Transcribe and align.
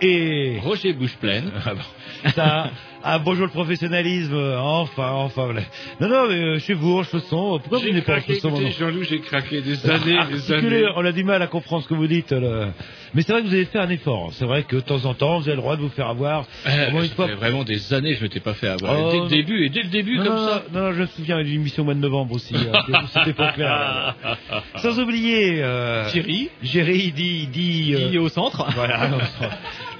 Et 0.00 0.58
Roger 0.62 0.92
bouche 0.92 1.16
pleine. 1.16 1.50
Ah 1.64 1.74
bon. 1.74 2.30
ça, 2.34 2.70
ah, 3.06 3.18
bonjour 3.18 3.44
le 3.44 3.50
professionnalisme, 3.52 4.34
enfin, 4.58 5.10
enfin, 5.10 5.44
voilà. 5.44 5.60
Non, 6.00 6.08
non, 6.08 6.26
mais 6.28 6.34
euh, 6.42 6.58
chez 6.58 6.72
vous, 6.74 6.98
en 6.98 7.02
chaussons, 7.02 7.58
pourquoi 7.60 7.78
vous 7.80 7.90
n'êtes 7.92 8.04
pas 8.06 8.16
en 8.16 8.20
chaussons 8.20 8.54
Jean-Loup, 8.78 9.02
j'ai 9.04 9.20
craqué 9.20 9.60
des 9.60 9.90
années, 9.90 10.18
des 10.30 10.52
années. 10.52 10.84
on 10.96 11.04
a 11.04 11.12
du 11.12 11.22
mal 11.22 11.42
à 11.42 11.46
comprendre 11.46 11.82
ce 11.82 11.88
que 11.88 11.94
vous 11.94 12.06
dites. 12.06 12.32
là. 12.32 12.68
Mais 13.14 13.22
c'est 13.22 13.32
vrai 13.32 13.42
que 13.42 13.46
vous 13.46 13.54
avez 13.54 13.66
fait 13.66 13.78
un 13.78 13.90
effort. 13.90 14.30
C'est 14.32 14.44
vrai 14.46 14.64
que 14.64 14.76
de 14.76 14.80
temps 14.80 15.04
en 15.04 15.14
temps, 15.14 15.38
vous 15.38 15.46
avez 15.48 15.54
le 15.56 15.60
droit 15.62 15.76
de 15.76 15.82
vous 15.82 15.88
faire 15.90 16.08
avoir. 16.08 16.46
Euh, 16.66 16.90
Au 16.92 17.02
une 17.02 17.08
ça 17.10 17.14
fois. 17.14 17.28
fait 17.28 17.34
vraiment 17.34 17.62
des 17.62 17.92
années 17.94 18.12
que 18.14 18.18
je 18.18 18.22
m'étais 18.24 18.40
pas 18.40 18.54
fait 18.54 18.68
avoir. 18.68 18.96
Oh. 18.98 19.10
dès 19.12 19.20
le 19.20 19.28
début, 19.42 19.64
et 19.66 19.68
dès 19.68 19.82
le 19.82 19.88
début, 19.90 20.16
Non, 20.18 20.24
comme 20.24 20.34
non, 20.34 20.48
ça. 20.48 20.62
non, 20.72 20.80
non, 20.80 20.92
je 20.94 21.00
me 21.02 21.06
souviens 21.06 21.42
d'une 21.44 21.54
émission 21.60 21.82
au 21.82 21.84
mois 21.84 21.94
de 21.94 22.00
novembre 22.00 22.34
aussi. 22.34 22.54
hein, 22.56 23.02
C'était 23.12 23.34
pas 23.34 23.52
clair. 23.52 24.16
Sans 24.76 24.98
oublier. 24.98 25.62
Euh, 25.62 26.08
Thierry, 26.10 26.48
Géry 26.62 27.12
dit. 27.12 27.46
dit 27.46 27.94
euh, 27.94 28.08
qui 28.08 28.14
est 28.16 28.18
au 28.18 28.28
centre. 28.30 28.66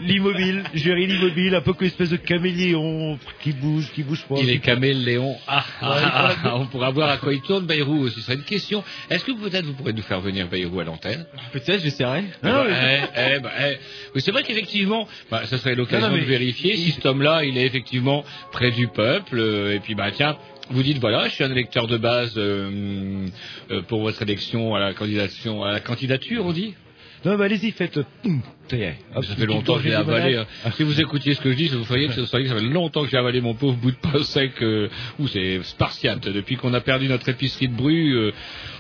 L'immobile, 0.01 0.65
Géry 0.75 1.07
l'immobile, 1.07 1.55
un 1.55 1.61
peu 1.61 1.73
que 1.73 1.85
espèce 1.85 2.11
de 2.11 2.17
caméléon 2.17 3.19
qui 3.41 3.53
bouge, 3.53 3.91
qui 3.95 4.03
bouge 4.03 4.25
pas. 4.29 4.37
Il 4.41 4.51
est 4.51 4.59
caméléon. 4.59 5.37
Ah, 5.47 5.65
ah, 5.81 5.97
ah, 6.03 6.35
ah, 6.45 6.57
on 6.57 6.67
pourra 6.67 6.91
voir 6.91 7.11
à 7.11 7.17
quoi 7.19 7.33
il 7.33 7.41
tourne, 7.43 7.67
Bayrou. 7.67 8.09
Ce 8.09 8.21
serait 8.21 8.35
une 8.35 8.43
question. 8.45 8.83
Est-ce 9.11 9.25
que 9.25 9.33
peut-être 9.33 9.65
vous 9.67 9.73
pourrez 9.75 9.93
nous 9.93 10.03
faire 10.03 10.21
venir 10.21 10.49
Bayrou 10.49 10.81
à 10.81 10.85
l'antenne 10.85 11.25
Peut-être, 11.53 11.83
j'essaierai. 11.83 12.23
Non, 12.43 12.65
Eh, 12.67 12.71
mais- 12.71 13.01
eh, 13.37 13.41
bah, 13.41 13.51
eh, 13.61 13.77
oui, 14.15 14.21
c'est 14.21 14.31
vrai 14.33 14.43
qu'effectivement, 14.43 15.07
bah, 15.31 15.47
ça 15.47 15.59
serait 15.59 15.75
l'occasion 15.75 16.09
de 16.13 16.25
vérifier 16.25 16.77
si 16.77 16.91
cet 16.93 17.07
homme-là, 17.07 17.45
il 17.45 17.57
est 17.57 17.67
effectivement 17.67 18.25
près 18.53 18.71
du 18.71 18.89
peuple. 18.89 19.39
euh, 19.39 19.75
et 19.75 19.81
puis, 19.81 19.95
bah 19.95 20.11
tiens, 20.13 20.37
vous 20.71 20.83
dites 20.83 20.99
voilà, 20.99 21.29
je 21.29 21.35
suis 21.35 21.45
un 21.45 21.51
électeur 21.51 21.87
de 21.87 21.97
base 21.99 22.35
euh, 22.37 23.27
euh, 23.71 23.83
pour 23.83 24.01
votre 24.03 24.21
élection 24.23 24.75
à 24.75 24.81
la 24.81 24.93
candidature, 24.95 25.65
à 25.65 25.73
la 25.73 25.81
candidature, 25.81 26.45
on 26.47 26.53
dit. 26.53 26.75
Non, 27.25 27.37
mais 27.39 27.45
allez-y, 27.47 27.71
faites. 27.71 27.99
Hum, 28.25 28.41
est. 28.73 28.97
Hop, 29.15 29.25
Ça 29.25 29.35
fait 29.37 29.47
longtemps 29.47 29.79
que 29.79 29.83
gorgée 29.89 29.95
avalé. 29.95 30.37
hein. 30.37 30.47
Si 30.77 30.83
vous 30.83 31.01
écoutiez 31.01 31.35
ce 31.35 31.41
que 31.41 31.51
je 31.53 31.57
dis, 31.57 31.69
vous 31.69 31.85
voyez 31.85 32.09
que 32.09 32.25
ça 32.25 32.39
fait 32.39 32.61
longtemps 32.61 33.05
que 33.05 33.11
j'ai 33.11 33.17
avalé 33.17 33.41
mon 33.41 33.55
pauvre 33.55 33.77
bout 33.77 33.91
de 33.93 33.97
pain 33.97 34.23
sec. 34.23 34.53
Euh, 34.63 34.89
ou 35.19 35.27
c'est 35.29 35.61
spartiate. 35.63 36.29
Depuis 36.29 36.57
qu'on 36.57 36.75
a 36.75 36.81
perdu 36.81 37.07
notre 37.09 37.29
épicerie 37.29 37.69
de 37.69 37.75
bru, 37.75 38.13
euh, 38.15 38.33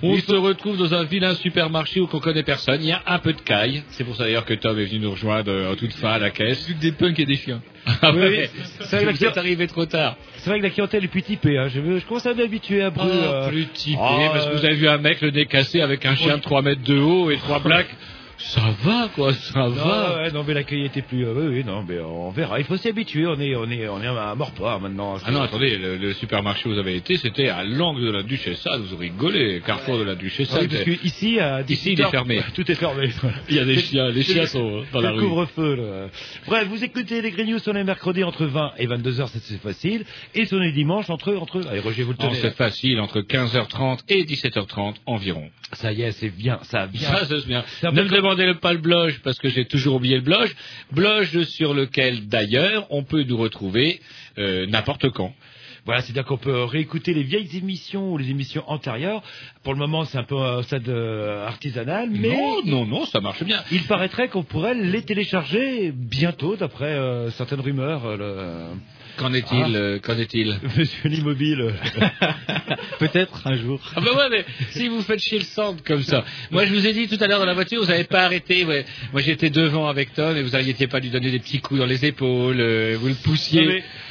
on 0.02 0.16
se 0.18 0.32
retrouve 0.34 0.76
dans 0.78 0.92
un 0.94 1.04
vilain 1.04 1.34
supermarché 1.34 2.00
où 2.00 2.06
qu'on 2.06 2.20
connaît 2.20 2.42
personne. 2.42 2.80
Il 2.82 2.88
y 2.88 2.92
a 2.92 3.02
un 3.06 3.18
peu 3.18 3.32
de 3.32 3.40
caille. 3.40 3.82
C'est 3.88 4.04
pour 4.04 4.16
ça 4.16 4.24
d'ailleurs 4.24 4.44
que 4.44 4.54
Tom 4.54 4.78
est 4.78 4.84
venu 4.84 5.00
nous 5.00 5.10
rejoindre 5.12 5.50
euh, 5.50 5.72
en 5.72 5.76
toute 5.76 5.92
fin 5.94 6.10
à 6.12 6.18
la 6.18 6.30
caisse. 6.30 6.64
Plus 6.64 6.74
que 6.74 6.80
des 6.80 6.92
punks 6.92 7.18
et 7.18 7.26
des 7.26 7.36
chiens. 7.36 7.62
Ah 8.00 8.12
Oui, 8.14 8.20
ouais, 8.20 8.50
oui, 8.54 8.62
c'est 8.80 9.04
vrai 9.04 9.12
que 9.12 9.38
arrivé 9.38 9.66
trop 9.66 9.84
tard. 9.84 10.16
C'est 10.38 10.48
vrai 10.48 10.58
que 10.58 10.64
la 10.64 10.70
clientèle 10.70 11.04
est 11.04 11.08
plus 11.08 11.22
typée. 11.22 11.58
Hein. 11.58 11.68
Je, 11.68 11.80
veux- 11.80 11.98
je 11.98 12.06
commence 12.06 12.24
à 12.26 12.32
m'habituer 12.32 12.82
à 12.82 12.88
Bru. 12.90 13.06
Oh, 13.10 13.14
euh, 13.14 13.48
plus 13.48 13.66
typé, 13.66 13.98
ah, 14.00 14.30
parce 14.32 14.46
que 14.46 14.50
euh, 14.52 14.54
vous 14.56 14.64
avez 14.64 14.74
vu 14.74 14.88
un 14.88 14.96
mec 14.98 15.20
le 15.20 15.30
nez 15.30 15.44
cassé 15.46 15.82
avec 15.82 16.04
un 16.06 16.14
chien 16.16 16.38
de 16.38 16.42
3 16.42 16.62
mètres 16.62 16.82
de 16.82 16.98
haut 16.98 17.30
et 17.30 17.36
trois 17.36 17.60
plaques. 17.62 17.94
Ça 18.38 18.74
va, 18.82 19.08
quoi, 19.14 19.32
ça 19.32 19.58
Non, 19.60 19.68
va. 19.70 20.16
ouais, 20.22 20.30
non, 20.32 20.44
mais 20.46 20.54
l'accueil 20.54 20.84
était 20.86 21.02
plus. 21.02 21.24
euh, 21.24 21.32
oui, 21.34 21.56
oui, 21.58 21.64
non, 21.64 21.84
mais 21.88 21.98
on 22.00 22.30
verra. 22.30 22.58
Il 22.58 22.64
faut 22.66 22.76
s'y 22.76 22.88
habituer. 22.88 23.26
On 23.26 23.38
est, 23.40 23.54
on 23.56 23.70
est, 23.70 23.88
on 23.88 24.02
est 24.02 24.06
à 24.06 24.34
mort-poire 24.34 24.80
maintenant. 24.80 25.16
Ah 25.24 25.30
non, 25.30 25.42
attendez, 25.42 25.76
le, 25.78 25.96
le 25.96 26.12
supermarché 26.14 26.68
où 26.68 26.72
vous 26.72 26.78
avez 26.78 26.96
été, 26.96 27.16
c'était 27.16 27.48
à 27.48 27.64
l'angle 27.64 28.02
de 28.02 28.10
la 28.10 28.22
Duchessa, 28.22 28.76
vous 28.78 28.96
rigolez, 28.96 29.62
carrefour 29.64 29.98
de 29.98 30.02
la 30.04 30.14
Duchessa. 30.14 30.56
Ah 30.56 30.60
oui, 30.62 30.68
parce 30.68 30.82
que 30.82 31.04
ici, 31.06 31.38
à 31.40 31.60
Ici, 31.62 31.66
18 31.66 31.92
il 31.92 32.00
est 32.00 32.10
fermé. 32.10 32.42
Tout 32.54 32.70
est 32.70 32.74
fermé. 32.74 33.08
Il 33.48 33.56
y 33.56 33.58
a 33.60 33.64
des 33.64 33.76
C'est- 33.76 33.82
chiens, 33.82 34.08
les 34.10 34.22
c'est 34.22 34.32
chiens 34.34 34.46
sont 34.46 34.78
dans 34.92 35.00
c'est 35.00 35.00
la 35.02 35.10
le 35.12 35.16
rue. 35.16 35.28
couvre-feu. 35.28 35.74
là. 35.76 36.06
Bref, 36.46 36.66
vous 36.68 36.82
écoutez 36.84 37.22
les 37.22 37.30
Grignoux 37.30 37.58
sur 37.60 37.72
les 37.72 37.84
mercredis 37.84 38.24
entre 38.24 38.44
20 38.46 38.72
et 38.78 38.86
22 38.86 39.20
heures, 39.20 39.28
c'est 39.28 39.42
c'est 39.42 39.60
facile. 39.60 40.04
Et 40.34 40.44
sur 40.46 40.58
les 40.58 40.72
dimanches 40.72 41.08
entre 41.10 41.34
entre. 41.34 41.60
Allez, 41.70 41.80
Roger, 41.80 42.02
vous 42.02 42.10
le 42.12 42.16
Oh, 42.20 42.24
tenez. 42.24 42.34
c'est 42.36 42.48
là. 42.48 42.52
facile, 42.52 43.00
entre 43.00 43.20
15h30 43.20 44.00
et 44.08 44.24
17h30 44.24 44.96
environ. 45.06 45.48
Ça 45.72 45.92
y 45.92 46.02
est, 46.02 46.12
c'est 46.12 46.30
bien, 46.30 46.58
ça 46.62 46.86
vient. 46.86 47.08
Ça, 47.14 47.26
c'est 47.26 47.46
bien. 47.46 47.64
C'est 47.80 47.86
demandez 48.24 48.54
pas 48.60 48.72
le 48.72 48.78
blog, 48.78 49.14
parce 49.22 49.38
que 49.38 49.48
j'ai 49.48 49.64
toujours 49.66 49.96
oublié 49.96 50.16
le 50.16 50.22
blog. 50.22 50.48
Blog 50.92 51.24
sur 51.44 51.74
lequel, 51.74 52.26
d'ailleurs, 52.28 52.86
on 52.90 53.02
peut 53.04 53.22
nous 53.22 53.36
retrouver 53.36 54.00
euh, 54.38 54.66
n'importe 54.66 55.10
quand. 55.10 55.32
Voilà, 55.86 56.00
c'est-à-dire 56.00 56.24
qu'on 56.24 56.38
peut 56.38 56.64
réécouter 56.64 57.12
les 57.12 57.22
vieilles 57.24 57.58
émissions 57.58 58.12
ou 58.12 58.16
les 58.16 58.30
émissions 58.30 58.64
antérieures. 58.68 59.22
Pour 59.62 59.74
le 59.74 59.78
moment, 59.78 60.04
c'est 60.06 60.16
un 60.16 60.24
peu 60.24 60.38
un 60.38 60.62
stade 60.62 60.88
euh, 60.88 61.46
artisanal, 61.46 62.08
mais 62.10 62.28
Non, 62.34 62.62
non, 62.64 62.86
non, 62.86 63.04
ça 63.04 63.20
marche 63.20 63.44
bien. 63.44 63.62
il 63.70 63.82
paraîtrait 63.82 64.28
qu'on 64.28 64.44
pourrait 64.44 64.74
les 64.74 65.02
télécharger 65.02 65.92
bientôt, 65.92 66.56
d'après 66.56 66.94
euh, 66.94 67.30
certaines 67.32 67.60
rumeurs. 67.60 68.06
euh, 68.06 68.16
le- 68.16 68.78
Qu'en 69.16 69.32
est-il 69.32 69.62
Ah. 69.64 69.68
euh, 69.78 69.98
Qu'en 70.00 70.16
est-il 70.18 70.58
Monsieur 70.76 71.08
l'immobile. 71.08 71.72
Peut-être 72.98 73.46
un 73.46 73.56
jour. 73.56 73.80
Ah 73.96 74.00
bah 74.00 74.10
ouais, 74.16 74.28
mais 74.30 74.44
si 74.70 74.88
vous 74.88 75.02
faites 75.02 75.20
chier 75.20 75.38
le 75.38 75.44
centre 75.44 75.82
comme 75.84 76.02
ça. 76.02 76.24
Moi, 76.50 76.66
je 76.66 76.72
vous 76.74 76.86
ai 76.86 76.92
dit 76.92 77.08
tout 77.08 77.22
à 77.22 77.26
l'heure 77.26 77.38
dans 77.40 77.44
la 77.46 77.54
voiture, 77.54 77.80
vous 77.82 77.88
n'avez 77.88 78.04
pas 78.04 78.24
arrêté. 78.24 78.64
ouais. 78.64 78.84
Moi, 79.12 79.22
j'étais 79.22 79.50
devant 79.50 79.88
avec 79.88 80.14
Tom 80.14 80.36
et 80.36 80.42
vous 80.42 80.50
n'arrêtiez 80.50 80.86
pas 80.86 81.00
de 81.00 81.04
lui 81.06 81.12
donner 81.12 81.30
des 81.30 81.38
petits 81.38 81.60
coups 81.60 81.80
dans 81.80 81.86
les 81.86 82.04
épaules. 82.04 82.60
euh, 82.60 82.96
vous 82.98 83.08
le 83.08 83.14
poussiez. 83.14 83.66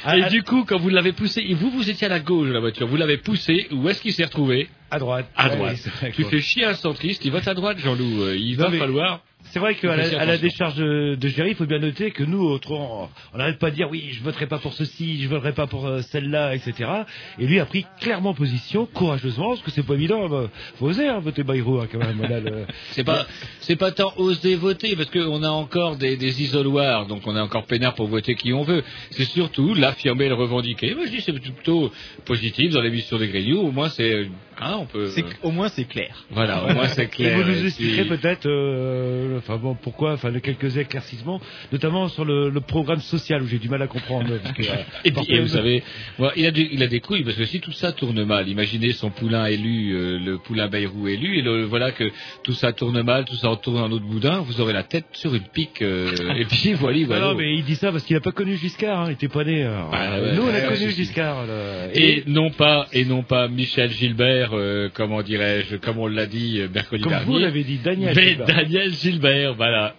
Mais- 0.06 0.18
et 0.18 0.28
du 0.30 0.42
coup, 0.42 0.64
quand 0.64 0.78
vous 0.78 0.88
l'avez 0.90 1.12
poussé, 1.12 1.42
et 1.46 1.54
vous, 1.54 1.70
vous 1.70 1.88
étiez 1.90 2.06
à 2.06 2.10
la 2.10 2.20
gauche 2.20 2.48
de 2.48 2.52
la 2.52 2.60
voiture, 2.60 2.86
vous 2.86 2.96
l'avez 2.96 3.16
poussé, 3.18 3.66
où 3.72 3.88
est-ce 3.88 4.00
qu'il 4.00 4.12
s'est 4.12 4.24
retrouvé? 4.24 4.68
À 4.94 4.98
droite. 4.98 5.26
À 5.36 5.48
Ouais, 5.48 5.56
droite. 5.56 5.90
Tu 6.14 6.24
fais 6.24 6.40
chier 6.40 6.64
un 6.64 6.74
centriste, 6.74 7.24
il 7.24 7.30
vote 7.32 7.46
à 7.48 7.54
droite, 7.54 7.78
Jean-Loup. 7.78 8.22
Euh, 8.22 8.36
Il 8.36 8.56
Non, 8.58 8.68
va 8.70 8.78
falloir... 8.78 9.20
C'est 9.52 9.58
vrai 9.58 9.74
qu'à 9.74 9.94
la, 9.94 10.04
à 10.04 10.10
la 10.24 10.32
attention. 10.32 10.40
décharge 10.40 10.74
de, 10.76 11.16
de 11.16 11.28
Géry, 11.28 11.50
il 11.50 11.54
faut 11.54 11.66
bien 11.66 11.78
noter 11.78 12.10
que 12.12 12.24
nous, 12.24 12.40
autres, 12.42 12.72
on 12.72 13.08
n'arrête 13.36 13.58
pas 13.58 13.70
de 13.70 13.74
dire 13.76 13.88
oui, 13.90 14.08
je 14.10 14.22
voterai 14.22 14.46
pas 14.46 14.56
pour 14.58 14.72
ceci, 14.72 15.22
je 15.22 15.28
voterai 15.28 15.52
pas 15.52 15.66
pour 15.66 15.86
euh, 15.86 16.00
celle-là, 16.00 16.54
etc. 16.54 16.90
Et 17.38 17.46
lui 17.46 17.60
a 17.60 17.66
pris 17.66 17.84
clairement 18.00 18.32
position, 18.32 18.86
courageusement, 18.86 19.50
parce 19.50 19.60
que 19.60 19.70
c'est 19.70 19.82
pas 19.86 19.94
évident. 19.94 20.30
bah, 20.30 20.48
faut 20.78 20.86
oser 20.86 21.08
hein, 21.08 21.18
voter 21.20 21.42
Bayrou 21.44 21.78
hein, 21.78 21.86
quand 21.92 21.98
même. 21.98 22.22
le- 22.22 22.64
C'est 22.92 23.04
pas, 23.04 23.26
c'est 23.60 23.76
pas 23.76 23.92
tant 23.92 24.14
oser 24.16 24.56
voter, 24.56 24.96
parce 24.96 25.10
qu'on 25.10 25.42
a 25.42 25.50
encore 25.50 25.96
des, 25.96 26.16
des 26.16 26.42
isoloirs, 26.42 27.06
donc 27.06 27.26
on 27.26 27.36
est 27.36 27.40
encore 27.40 27.66
peinard 27.66 27.94
pour 27.94 28.08
voter 28.08 28.36
qui 28.36 28.54
on 28.54 28.62
veut. 28.62 28.82
C'est 29.10 29.24
surtout 29.26 29.74
l'affirmer, 29.74 30.26
le 30.28 30.34
revendiquer. 30.36 30.94
Moi, 30.94 31.04
je 31.04 31.10
dis 31.10 31.20
c'est 31.20 31.32
plutôt 31.34 31.92
positif 32.24 32.70
dans 32.72 32.80
l'émission 32.80 33.18
des 33.18 33.28
Grignoux. 33.28 33.60
Au 33.60 33.70
moins, 33.72 33.90
c'est 33.90 34.26
Hein, 34.60 34.76
on 34.80 34.86
peut. 34.86 35.08
C'est- 35.08 35.24
Au 35.42 35.50
moins, 35.50 35.68
c'est 35.68 35.84
clair. 35.84 36.24
Voilà, 36.30 36.64
au 36.64 36.72
moins 36.74 36.88
c'est 36.88 37.04
Et 37.04 37.08
clair. 37.08 37.36
vous 37.38 37.44
nous 37.44 37.54
Et 37.62 37.66
expliquerez 37.66 38.04
puis- 38.04 38.16
peut-être, 38.16 38.46
euh, 38.46 39.38
enfin 39.38 39.56
bon, 39.56 39.74
pourquoi, 39.74 40.12
enfin, 40.12 40.30
le 40.30 40.40
quelques 40.40 40.76
éclaircissements, 40.76 41.40
notamment 41.72 42.08
sur 42.08 42.24
le, 42.24 42.50
le 42.50 42.60
programme 42.60 43.00
social 43.00 43.42
où 43.42 43.46
j'ai 43.46 43.58
du 43.58 43.68
mal 43.68 43.82
à 43.82 43.86
comprendre. 43.86 44.28
parce 44.42 44.54
que, 44.56 44.62
euh, 44.62 44.74
Et 45.04 45.12
puis, 45.12 45.24
et 45.28 45.40
vous 45.40 45.48
savez, 45.48 45.82
il, 46.36 46.46
a 46.46 46.50
des, 46.50 46.68
il 46.72 46.82
a 46.82 46.86
des 46.86 47.00
couilles, 47.00 47.24
parce 47.24 47.36
que 47.36 47.44
si 47.44 47.60
tout 47.60 47.72
ça 47.72 47.92
tourne 47.92 48.22
mal, 48.24 48.48
imaginez 48.48 48.92
son 48.92 49.10
poulain 49.10 49.46
élu, 49.46 49.92
euh, 49.94 50.18
le 50.18 50.38
poulain 50.38 50.68
Bayrou 50.68 51.08
élu, 51.08 51.38
et 51.38 51.42
le, 51.42 51.64
voilà 51.64 51.90
que 51.92 52.04
tout 52.42 52.52
ça 52.52 52.72
tourne 52.72 53.00
mal, 53.02 53.24
tout 53.24 53.36
ça 53.36 53.48
retourne 53.48 53.78
en 53.82 53.90
autre 53.90 54.06
boudin, 54.06 54.40
vous 54.40 54.60
aurez 54.60 54.72
la 54.72 54.82
tête 54.84 55.06
sur 55.12 55.34
une 55.34 55.42
pique, 55.52 55.82
euh, 55.82 56.10
et 56.36 56.44
puis 56.44 56.72
voilà, 56.74 56.98
voilà. 57.06 57.26
non, 57.26 57.34
mais 57.34 57.54
il 57.54 57.64
dit 57.64 57.74
ça 57.76 57.90
parce 57.92 58.04
qu'il 58.04 58.14
n'a 58.14 58.20
pas 58.20 58.32
connu 58.32 58.56
Giscard, 58.56 59.00
hein, 59.00 59.06
il 59.08 59.12
était 59.14 59.28
pas 59.28 59.44
né. 59.44 59.64
alors. 59.64 59.90
Ah 59.92 60.20
ouais, 60.20 60.32
Nous, 60.34 60.42
on 60.42 60.48
a 60.48 60.52
ouais, 60.52 60.66
connu 60.68 60.90
Giscard. 60.90 61.46
là. 61.46 61.88
Et 61.94 62.22
non 62.26 62.50
pas, 62.50 62.86
et 62.92 63.04
non 63.04 63.22
pas 63.22 63.48
Michel 63.48 63.90
Gilbert, 63.90 64.43
euh, 64.52 64.88
comment 64.92 65.22
dirais-je, 65.22 65.76
comme 65.76 65.98
on 65.98 66.06
l'a 66.06 66.26
dit 66.26 66.60
euh, 66.60 66.68
mercredi 66.72 67.02
comme 67.02 67.12
dernier. 67.12 67.26
vous 67.26 67.38
l'avez 67.38 67.64
dit, 67.64 67.78
Daniel. 67.78 68.14
Mais 68.14 68.28
Gilbert. 68.30 68.46
Daniel 68.46 68.92
Gilbert, 68.92 69.54
voilà. 69.54 69.94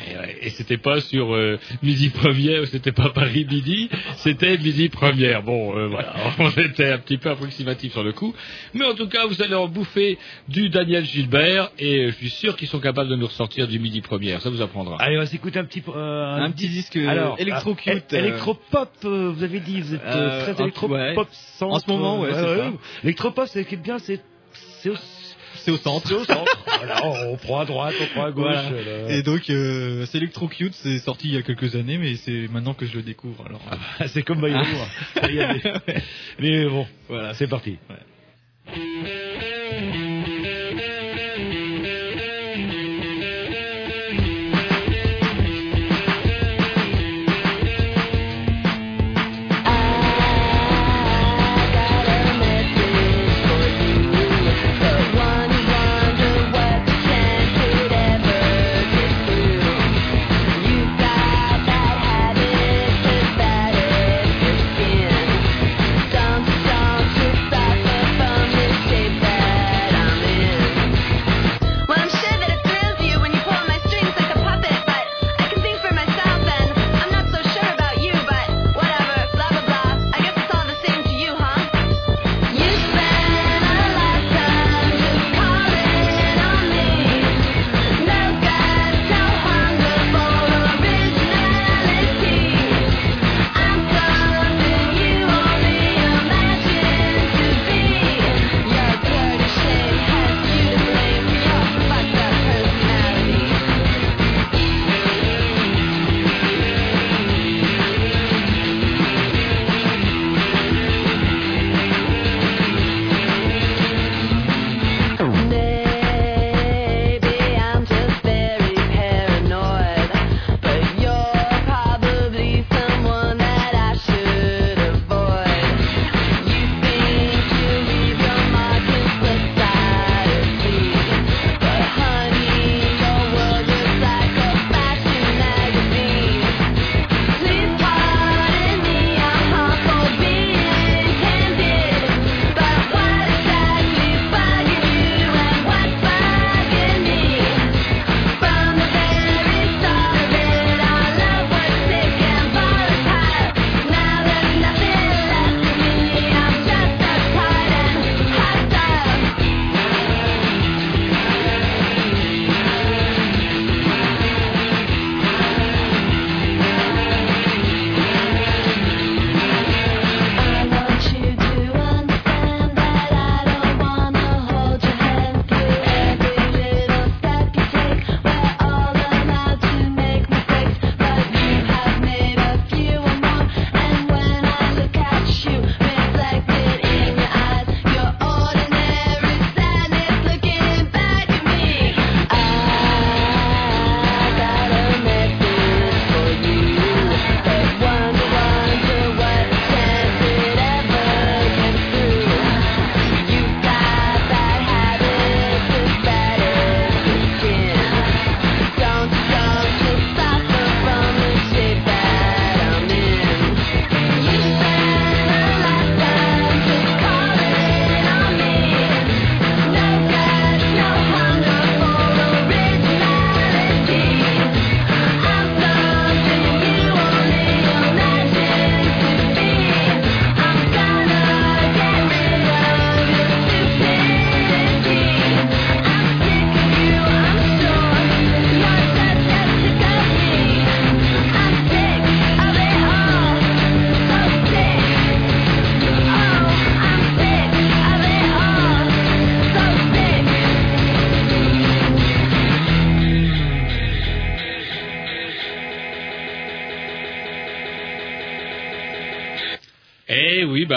Et, 0.00 0.16
ouais, 0.16 0.36
Et 0.40 0.50
c'était 0.50 0.78
pas 0.78 1.00
sur 1.00 1.34
euh, 1.34 1.58
midi 1.82 2.08
première, 2.08 2.66
c'était 2.66 2.92
pas 2.92 3.10
Paris 3.10 3.46
midi, 3.50 3.90
c'était 4.16 4.56
midi 4.56 4.88
première. 4.88 5.42
Bon, 5.42 5.76
euh, 5.76 5.86
voilà, 5.88 6.14
on 6.38 6.48
était 6.50 6.90
un 6.90 6.98
petit 6.98 7.18
peu 7.18 7.30
approximatif 7.30 7.92
sur 7.92 8.02
le 8.02 8.12
coup, 8.12 8.34
mais 8.72 8.86
en 8.86 8.94
tout 8.94 9.08
cas, 9.08 9.26
vous 9.26 9.42
allez 9.42 9.54
en 9.54 9.68
bouffer 9.68 10.18
du 10.48 10.70
Daniel 10.70 11.04
Gilbert, 11.04 11.70
et 11.78 12.06
je 12.06 12.12
suis 12.12 12.30
sûr 12.30 12.56
qu'ils 12.56 12.68
sont 12.68 12.80
capables 12.80 13.10
de 13.10 13.16
nous 13.16 13.26
ressortir 13.26 13.68
du 13.68 13.78
midi 13.78 14.00
première. 14.00 14.40
Ça 14.40 14.48
vous 14.48 14.62
apprendra. 14.62 14.96
Allez, 14.98 15.16
on 15.16 15.20
va 15.20 15.26
s'écouter 15.26 15.58
un 15.58 15.64
petit, 15.64 15.82
euh, 15.88 16.36
Un 16.36 16.50
petit 16.50 16.68
disque 16.68 16.96
Alors, 16.96 17.38
électro-cute, 17.38 18.12
euh, 18.14 18.18
électropop, 18.18 18.90
euh, 19.04 19.30
vous 19.34 19.42
avez 19.42 19.60
dit, 19.60 19.80
vous 19.82 19.94
êtes 19.94 20.00
euh, 20.04 20.22
Euh, 20.32 20.52
très 20.52 20.62
électropop 20.62 20.96
ouais. 20.96 21.14
En 21.60 21.78
ce 21.78 21.90
moment, 21.90 22.20
ouais, 22.20 22.30
c'est 22.32 22.40
ça. 22.40 22.72
L'électropop, 23.02 23.46
c'est 23.48 23.62
ce 23.62 23.68
qui 23.68 23.74
est 23.74 23.78
bien, 23.78 23.98
c'est 23.98 24.20
c'est 24.54 24.90
au, 24.90 24.94
C'est 25.64 25.70
au 25.70 25.76
centre. 25.78 26.06
c'est 26.08 26.14
au 26.14 26.24
centre. 26.24 26.64
voilà, 26.78 27.06
on 27.28 27.36
prend 27.36 27.60
à 27.60 27.64
droite, 27.64 27.94
on 28.00 28.06
prend 28.06 28.24
à 28.24 28.30
gauche. 28.32 28.44
Voilà. 28.70 29.10
Et 29.14 29.22
donc, 29.22 29.48
euh, 29.50 30.04
c'est 30.06 30.18
Electro 30.18 30.48
Cute, 30.48 30.74
c'est 30.74 30.98
sorti 30.98 31.28
il 31.28 31.34
y 31.34 31.36
a 31.38 31.42
quelques 31.42 31.74
années, 31.76 31.98
mais 31.98 32.16
c'est 32.16 32.48
maintenant 32.48 32.74
que 32.74 32.86
je 32.86 32.94
le 32.94 33.02
découvre. 33.02 33.44
Alors, 33.46 33.60
c'est 34.08 34.22
comme 34.22 34.40
Bayrou. 34.40 34.58
hein. 34.60 34.88
Ça 35.20 35.30
y 35.30 35.38
est, 35.38 36.02
mais- 36.38 36.64
bon, 36.66 36.86
voilà, 37.08 37.34
c'est 37.34 37.46
parti. 37.48 37.78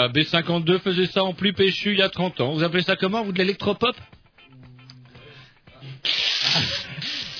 Bah 0.08 0.20
B52 0.20 0.78
faisait 0.80 1.06
ça 1.06 1.24
en 1.24 1.32
plus 1.34 1.52
péchu 1.52 1.92
il 1.92 1.98
y 1.98 2.02
a 2.02 2.08
30 2.08 2.40
ans. 2.40 2.52
Vous 2.54 2.62
appelez 2.64 2.82
ça 2.82 2.96
comment 2.96 3.22
Vous 3.24 3.32
de 3.32 3.38
l'électropop? 3.38 3.96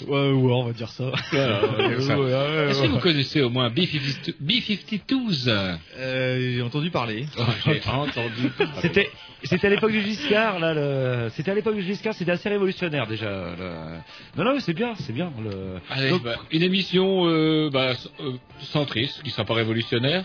Ouais, 0.07 0.31
ouais, 0.31 0.53
on 0.53 0.65
va 0.67 0.73
dire 0.75 0.91
ça. 0.91 1.05
Est-ce 1.33 2.83
que 2.83 2.87
vous 2.87 2.99
connaissez 2.99 3.41
au 3.41 3.49
moins 3.49 3.71
B52 3.71 4.35
B52s 4.45 5.49
Euh, 5.97 6.53
j'ai 6.55 6.61
entendu 6.63 6.91
parler. 6.91 7.25
Oh, 7.39 7.43
J'ai 7.65 7.81
entendu. 7.89 8.51
C'était, 8.83 9.09
c'était 9.45 9.69
à 9.69 9.71
l'époque 9.71 9.93
du 9.93 10.03
Giscard, 10.03 10.59
là. 10.59 10.75
Le... 10.75 11.31
C'était 11.31 11.51
à 11.51 11.55
l'époque 11.55 11.77
du 11.77 11.83
Giscard, 11.83 12.13
c'était 12.15 12.33
assez 12.33 12.49
révolutionnaire 12.51 13.07
déjà. 13.07 13.27
le- 13.59 13.97
Non, 14.37 14.45
non, 14.45 14.55
mais 14.55 14.61
c'est 14.61 14.75
bien, 14.75 14.95
c'est 14.97 15.15
bien. 15.15 15.33
Le... 15.43 15.79
Allez, 15.89 16.11
Donc- 16.11 16.25
bah, 16.25 16.37
une 16.51 16.63
émission 16.63 17.27
euh, 17.27 17.71
bah, 17.73 17.95
euh, 18.21 18.33
centriste, 18.61 19.23
qui 19.23 19.31
sera 19.31 19.47
pas 19.47 19.55
révolutionnaire. 19.55 20.25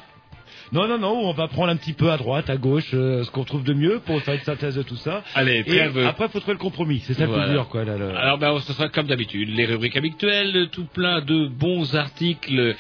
Non, 0.74 0.88
non, 0.88 0.98
non, 0.98 1.12
on 1.28 1.34
va 1.34 1.48
prendre 1.50 1.70
un 1.70 1.76
petit 1.76 1.92
peu 1.94 2.12
à 2.12 2.18
droite, 2.18 2.50
à 2.50 2.56
gauche, 2.56 2.92
euh, 2.94 3.24
ce 3.26 3.32
qu'on 3.32 3.44
trouve 3.44 3.64
de 3.64 3.74
mieux 3.74 4.00
pour 4.06 4.22
faire 4.22 4.36
une 4.36 4.40
synthèse 4.42 4.76
de 4.76 4.84
tout 4.84 4.96
ça. 4.96 5.22
Allez, 5.36 5.60
Et 5.60 5.64
trêve. 5.66 5.98
après, 6.06 6.30
faut 6.30 6.40
trouver 6.40 6.54
le 6.54 6.60
compromis. 6.60 7.02
C'est 7.06 7.14
ça 7.14 7.24
le 7.24 7.28
Voilà. 7.28 7.44
plus 7.46 7.52
dur, 7.54 7.68
quoi. 7.68 7.84
Là, 7.84 7.98
le- 7.98 8.16
Alors, 8.16 8.38
ben, 8.38 8.58
ce 8.62 8.72
sera 8.72 8.88
comme 8.88 9.08
d'habitude, 9.08 9.50
les 9.54 9.66
rubriques 9.66 9.98
habituelles, 9.98 10.70
tout 10.72 10.86
plein 10.86 11.20
de 11.22 11.48
bons 11.48 11.94
articles 11.96 12.76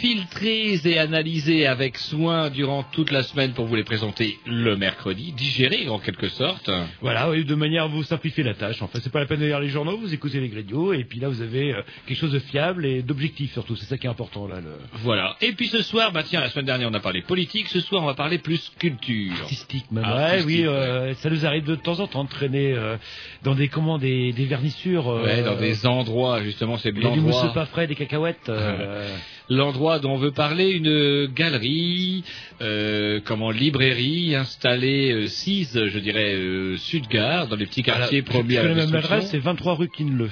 filtrés 0.00 0.74
et 0.84 0.98
analysés 0.98 1.66
avec 1.66 1.98
soin 1.98 2.50
durant 2.50 2.82
toute 2.84 3.10
la 3.10 3.22
semaine 3.22 3.52
pour 3.52 3.66
vous 3.66 3.76
les 3.76 3.84
présenter 3.84 4.38
le 4.46 4.76
mercredi, 4.76 5.32
digérés 5.32 5.88
en 5.88 5.98
quelque 5.98 6.28
sorte. 6.28 6.70
Voilà, 7.00 7.30
oui, 7.30 7.44
de 7.44 7.54
manière 7.54 7.84
à 7.84 7.88
vous 7.88 8.02
simplifier 8.02 8.42
la 8.44 8.54
tâche. 8.54 8.82
En 8.82 8.88
fait, 8.88 9.00
c'est 9.00 9.12
pas 9.12 9.20
la 9.20 9.26
peine 9.26 9.40
de 9.40 9.46
lire 9.46 9.60
les 9.60 9.68
journaux, 9.68 9.96
vous 9.98 10.12
écoutez 10.12 10.40
les 10.40 10.48
gradios, 10.48 10.92
et 10.92 11.04
puis 11.04 11.20
là, 11.20 11.28
vous 11.28 11.42
avez 11.42 11.72
euh, 11.74 11.82
quelque 12.06 12.18
chose 12.18 12.32
de 12.32 12.38
fiable 12.38 12.84
et 12.86 13.02
d'objectif 13.02 13.52
surtout. 13.52 13.76
C'est 13.76 13.86
ça 13.86 13.98
qui 13.98 14.06
est 14.06 14.10
important, 14.10 14.46
là. 14.46 14.56
Le... 14.60 14.72
Voilà. 15.02 15.36
Et 15.40 15.52
puis 15.52 15.68
ce 15.68 15.82
soir, 15.82 16.12
bah 16.12 16.22
tiens, 16.24 16.40
la 16.40 16.50
semaine 16.50 16.66
dernière 16.66 16.88
on 16.90 16.94
a 16.94 17.00
parlé 17.00 17.19
politique, 17.20 17.68
ce 17.68 17.80
soir 17.80 18.02
on 18.02 18.06
va 18.06 18.14
parler 18.14 18.38
plus 18.38 18.70
culture. 18.78 19.32
Artistique, 19.42 19.84
même. 19.90 20.04
Artistique, 20.04 20.46
ouais, 20.48 20.54
oui, 20.62 20.68
ouais. 20.68 20.74
euh, 20.74 21.14
ça 21.14 21.30
nous 21.30 21.44
arrive 21.46 21.64
de 21.64 21.74
temps 21.74 22.00
en 22.00 22.06
temps 22.06 22.24
de 22.24 22.28
traîner 22.28 22.72
euh, 22.72 22.96
dans 23.42 23.54
des 23.54 23.68
comment, 23.68 23.98
des, 23.98 24.32
des 24.32 24.44
vernissures. 24.46 25.08
euh, 25.08 25.24
Ouais, 25.24 25.42
dans 25.42 25.56
des 25.56 25.86
endroits, 25.86 26.42
justement, 26.42 26.76
c'est 26.76 26.88
a 26.90 26.92
du 26.92 27.00
l'endroit. 27.00 27.42
mousse 27.42 27.52
pas 27.54 27.66
frais, 27.66 27.86
des 27.86 27.94
cacahuètes. 27.94 28.50
L'endroit 29.52 29.98
dont 29.98 30.12
on 30.12 30.16
veut 30.16 30.30
parler, 30.30 30.70
une 30.70 31.26
galerie, 31.26 32.22
comment 33.24 33.50
librairie 33.50 34.36
installée 34.36 35.10
euh, 35.12 35.26
Cise, 35.26 35.86
je 35.86 35.98
dirais 35.98 36.36
Sud-Gare, 36.76 37.48
dans 37.48 37.56
les 37.56 37.66
petits 37.66 37.82
quartiers 37.82 38.22
à 38.30 38.62
la 38.62 38.74
même 38.74 38.92
l'adresse, 38.92 39.30
c'est 39.30 39.38
23 39.38 39.74
rue 39.74 39.88
Kinleu. 39.88 40.30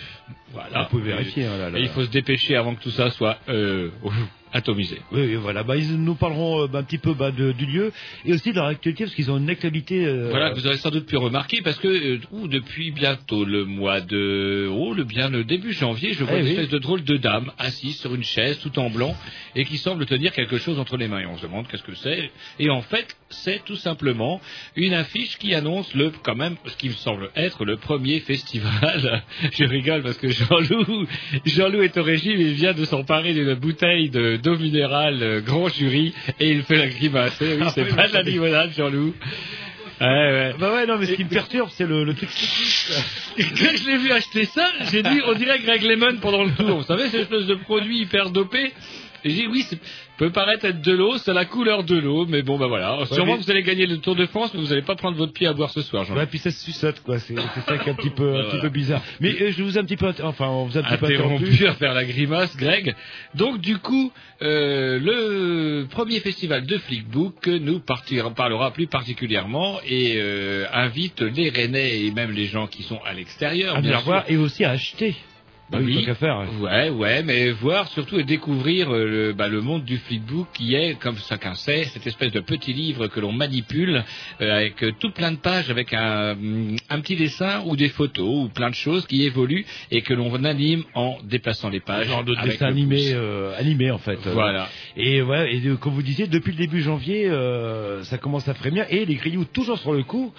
Voilà. 0.53 0.83
Vous 0.85 0.89
pouvez 0.99 1.11
vérifier. 1.13 1.47
hein, 1.47 1.59
là, 1.59 1.71
là. 1.71 1.79
Et 1.79 1.83
il 1.83 1.89
faut 1.89 2.05
se 2.05 2.11
dépêcher 2.11 2.57
avant 2.57 2.75
que 2.75 2.83
tout 2.83 2.91
ça 2.91 3.11
soit 3.11 3.39
euh, 3.49 3.91
atomisé. 4.53 4.97
Oui, 5.13 5.21
oui, 5.27 5.35
voilà. 5.35 5.63
Bah, 5.63 5.77
ils 5.77 5.93
nous 6.03 6.15
parleront 6.15 6.63
euh, 6.63 6.67
bah, 6.69 6.79
un 6.79 6.83
petit 6.83 6.97
peu 6.97 7.13
bah, 7.13 7.31
de- 7.31 7.53
du 7.53 7.67
lieu 7.67 7.93
et 8.25 8.33
aussi 8.33 8.49
de 8.51 8.55
leur 8.55 8.65
actualité 8.65 9.05
parce 9.05 9.15
qu'ils 9.15 9.31
ont 9.31 9.37
une 9.37 9.51
actualité. 9.51 10.07
euh, 10.07 10.29
Voilà, 10.31 10.55
vous 10.55 10.67
avez 10.67 10.79
sans 10.79 10.91
doute 10.91 11.05
pu 11.07 11.19
remarquer 11.19 11.61
parce 11.61 11.79
que 11.79 11.89
euh, 11.89 12.19
depuis 12.49 12.91
bientôt 12.91 13.45
le 13.45 13.67
mois 13.67 14.01
de 14.01 14.67
oh 14.73 14.95
le 14.95 15.05
bien 15.05 15.29
le 15.29 15.45
début 15.45 15.75
janvier, 15.75 16.15
je 16.15 16.25
vois 16.25 16.37
Eh 16.37 16.41
une 16.41 16.45
oui. 16.47 16.51
espèce 16.53 16.71
de 16.71 16.79
drôle 16.79 17.05
de 17.05 17.19
dame 17.19 17.53
assise 17.59 17.99
sur 18.01 18.15
une 18.15 18.25
chaise 18.25 18.59
tout 18.61 18.79
en 18.79 18.89
blanc 18.89 19.15
et 19.55 19.67
qui 19.67 19.77
semble 19.77 20.07
tenir 20.07 20.33
quelque 20.33 20.57
chose 20.57 20.79
entre 20.79 20.97
les 20.97 21.09
mains. 21.09 21.21
Et 21.21 21.27
on 21.27 21.37
se 21.37 21.43
demande 21.43 21.67
qu'est-ce 21.69 21.83
que 21.83 21.95
c'est. 21.95 22.31
Et 22.59 22.71
en 22.71 22.81
fait, 22.81 23.07
c'est 23.29 23.63
tout 23.67 23.77
simplement 23.77 24.41
une 24.77 24.95
affiche 24.95 25.37
qui 25.37 25.55
annonce 25.55 25.93
le 25.95 26.11
quand 26.23 26.37
même 26.37 26.57
ce 26.65 26.77
qui 26.79 26.89
me 26.89 26.95
semble 26.95 27.31
être 27.37 27.67
le 27.67 27.77
premier 27.77 28.21
festival. 28.21 29.23
je 29.53 29.65
rigole 29.65 30.03
parce 30.03 30.17
que 30.17 30.29
Jean-Loup 30.51 31.07
Jean-Loup 31.45 31.83
est 31.83 31.97
au 31.97 32.03
régime, 32.03 32.41
il 32.41 32.53
vient 32.55 32.73
de 32.73 32.85
s'emparer 32.85 33.35
d'une 33.35 33.55
bouteille 33.55 34.11
de 34.11 34.37
d'eau 34.37 34.57
minérale 34.57 35.23
euh, 35.23 35.41
grand 35.41 35.69
jury 35.69 36.15
et 36.41 36.51
il 36.51 36.63
fait 36.63 36.77
la 36.77 36.89
grimace. 36.89 37.39
Eh 37.41 37.55
oui, 37.55 37.67
c'est 37.75 37.83
Ah 37.83 37.87
oui, 37.89 37.95
pas 37.97 38.09
de 38.09 38.15
la 38.15 38.23
limonade, 38.23 38.71
Jean-Loup. 38.77 39.15
Ouais, 40.01 40.07
ouais. 40.07 40.55
Bah 40.61 40.73
ouais, 40.75 40.87
non, 40.87 40.97
mais 40.99 41.07
ce 41.07 41.15
qui 41.15 41.25
me 41.25 41.29
perturbe, 41.29 41.71
c'est 41.73 41.87
le, 41.87 42.05
le 42.05 42.15
truc. 42.15 42.29
Quand 42.31 43.45
je 43.77 43.87
l'ai 43.91 43.99
vu 43.99 44.13
acheter 44.13 44.45
ça, 44.45 44.71
j'ai 44.93 45.03
dit, 45.03 45.21
on 45.27 45.35
dirait 45.35 45.59
Greg 45.59 45.83
Lemon 45.83 46.19
pendant 46.21 46.45
le 46.45 46.53
tour. 46.53 46.79
Vous 46.79 46.85
savez, 46.85 47.09
cette 47.09 47.23
espèce 47.23 47.47
de 47.47 47.57
produit 47.57 48.03
hyper 48.03 48.31
dopé? 48.31 48.73
Et 49.25 49.31
j'ai 49.31 49.37
dit, 49.43 49.47
oui, 49.49 49.65
c'est 49.69 49.79
peut 50.19 50.31
paraître 50.31 50.65
être 50.67 50.83
de 50.83 50.93
l'eau, 50.93 51.17
c'est 51.19 51.33
la 51.33 51.45
couleur 51.47 51.85
de 51.85 51.97
l'eau, 51.97 52.27
mais 52.27 52.43
bon, 52.43 52.59
bah 52.59 52.67
voilà. 52.67 52.99
Sûrement 53.11 53.37
mais- 53.37 53.43
vous 53.43 53.51
allez 53.51 53.63
gagner 53.63 53.87
le 53.87 53.99
Tour 53.99 54.17
de 54.17 54.27
France, 54.27 54.53
mais 54.53 54.61
vous 54.61 54.69
n'allez 54.69 54.83
pas 54.83 54.97
prendre 54.97 55.17
votre 55.17 55.33
pied 55.33 55.47
à 55.47 55.53
boire 55.55 55.71
ce 55.71 55.81
soir, 55.81 56.05
jean 56.05 56.15
Ouais, 56.17 56.27
puis 56.27 56.39
ça 56.39 56.51
se 56.51 56.63
suçote, 56.65 57.01
quoi. 57.03 57.19
C'est 57.19 57.35
ça 57.37 57.79
qui 57.79 57.89
est 57.89 57.93
un 57.93 57.95
petit 57.95 58.11
peu, 58.11 58.37
un 58.37 58.45
petit 58.51 58.61
peu 58.61 58.69
bizarre. 58.69 59.01
Mais 59.21 59.31
euh, 59.41 59.53
je 59.57 59.63
vous 59.63 59.77
ai 59.77 59.81
un 59.81 59.85
petit 59.85 59.97
peu, 59.97 60.13
enfin, 60.23 60.49
on 60.49 60.65
vous 60.67 60.77
a 60.77 60.81
un 60.81 60.83
petit 60.85 60.97
peu 60.99 61.07
interrompu. 61.07 61.45
interrompu 61.45 61.67
à 61.69 61.75
faire 61.75 61.95
la 61.95 62.05
grimace, 62.05 62.57
Greg. 62.57 62.95
Donc 63.35 63.61
du 63.61 63.79
coup, 63.79 64.13
euh, 64.43 64.99
le 65.01 65.87
premier 65.89 66.21
festival 66.21 66.67
de 66.67 66.79
Flickbook 66.79 67.47
nous 67.47 67.79
partira- 67.81 68.31
parlera 68.35 68.73
plus 68.73 68.87
particulièrement 68.89 69.79
et 69.89 70.15
euh, 70.17 70.65
invite 70.73 71.21
les 71.23 71.49
Rennais 71.51 72.01
et 72.05 72.11
même 72.11 72.33
les 72.33 72.47
gens 72.47 72.67
qui 72.67 72.83
sont 72.83 72.99
à 73.07 73.13
l'extérieur, 73.13 73.77
À 73.77 73.81
bien 73.81 73.99
voir 74.01 74.25
et 74.29 74.37
aussi 74.37 74.65
à 74.65 74.71
acheter. 74.71 75.15
Bah 75.71 75.79
oui, 75.83 76.03
qu'à 76.05 76.15
faire. 76.15 76.47
Ouais, 76.61 76.89
ouais, 76.89 77.23
mais 77.23 77.51
voir 77.51 77.89
surtout 77.89 78.19
et 78.19 78.25
découvrir 78.25 78.91
euh, 78.91 79.05
le, 79.05 79.33
bah, 79.35 79.49
le 79.49 79.61
monde 79.61 79.85
du 79.85 79.99
flipbook 79.99 80.49
qui 80.55 80.75
est, 80.75 80.99
comme 80.99 81.17
chacun 81.29 81.55
sait, 81.55 81.85
cette 81.85 82.07
espèce 82.07 82.33
de 82.33 82.41
petit 82.41 82.73
livre 82.73 83.09
que 83.09 83.21
l'on 83.21 83.33
manipule 83.33 84.03
euh, 84.41 84.57
avec 84.57 84.83
euh, 84.83 84.93
tout 84.99 85.11
plein 85.11 85.31
de 85.31 85.37
pages, 85.37 85.69
avec 85.71 85.93
un, 85.93 86.35
mm, 86.35 86.77
un 86.89 87.01
petit 87.01 87.17
dessin 87.17 87.63
ou 87.67 87.77
des 87.77 87.91
photos 87.91 88.45
ou 88.45 88.49
plein 88.49 88.71
de 88.71 88.75
choses 88.75 89.07
qui 89.07 89.25
évoluent 89.25 89.67
et 89.91 90.01
que 90.01 90.15
l'on 90.15 90.33
anime 90.45 90.85
en 90.95 91.19
déplaçant 91.23 91.69
les 91.69 91.81
pages. 91.81 92.07
Genre 92.07 92.25
de 92.25 92.35
dessin 92.43 92.67
animé, 92.67 93.11
euh, 93.13 93.53
animé 93.59 93.91
en 93.91 93.99
fait. 93.99 94.19
Voilà. 94.27 94.69
Et 94.97 95.21
ouais, 95.21 95.55
et 95.55 95.61
comme 95.81 95.93
vous 95.93 96.03
disiez, 96.03 96.27
depuis 96.29 96.53
le 96.53 96.59
début 96.59 96.81
janvier, 96.81 97.29
euh, 97.29 98.03
ça 98.05 98.17
commence 98.17 98.49
à 98.49 98.55
frémir 98.55 98.87
et 98.89 99.05
les 99.05 99.17
grillous 99.17 99.45
toujours 99.45 99.79
sur 99.79 99.93
le 99.93 100.03
coup 100.03 100.33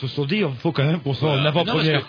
se 0.00 0.06
sont 0.08 0.24
dit, 0.24 0.36
il 0.38 0.48
faut 0.58 0.72
quand 0.72 0.84
même 0.84 1.00
qu'on 1.00 1.14
soit 1.14 1.30
en 1.30 1.44
avant-première 1.46 2.00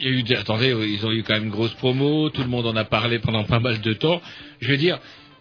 il 0.00 0.04
y 0.04 0.08
a 0.08 0.12
eu 0.12 0.22
des- 0.22 0.36
attendez, 0.36 0.68
ils 0.68 1.04
ont 1.06 1.12
eu 1.12 1.22
quand 1.22 1.34
même 1.34 1.44
une 1.44 1.50
grosse 1.50 1.74
promo, 1.74 2.30
tout 2.30 2.42
le 2.42 2.48
monde 2.48 2.66
en 2.66 2.76
a 2.76 2.84
parlé 2.84 3.18
pendant 3.18 3.44
pas 3.44 3.60
mal 3.60 3.80
de 3.80 3.92
temps. 3.92 4.20
Je 4.60 4.68
veux 4.70 4.76
dire, 4.76 4.98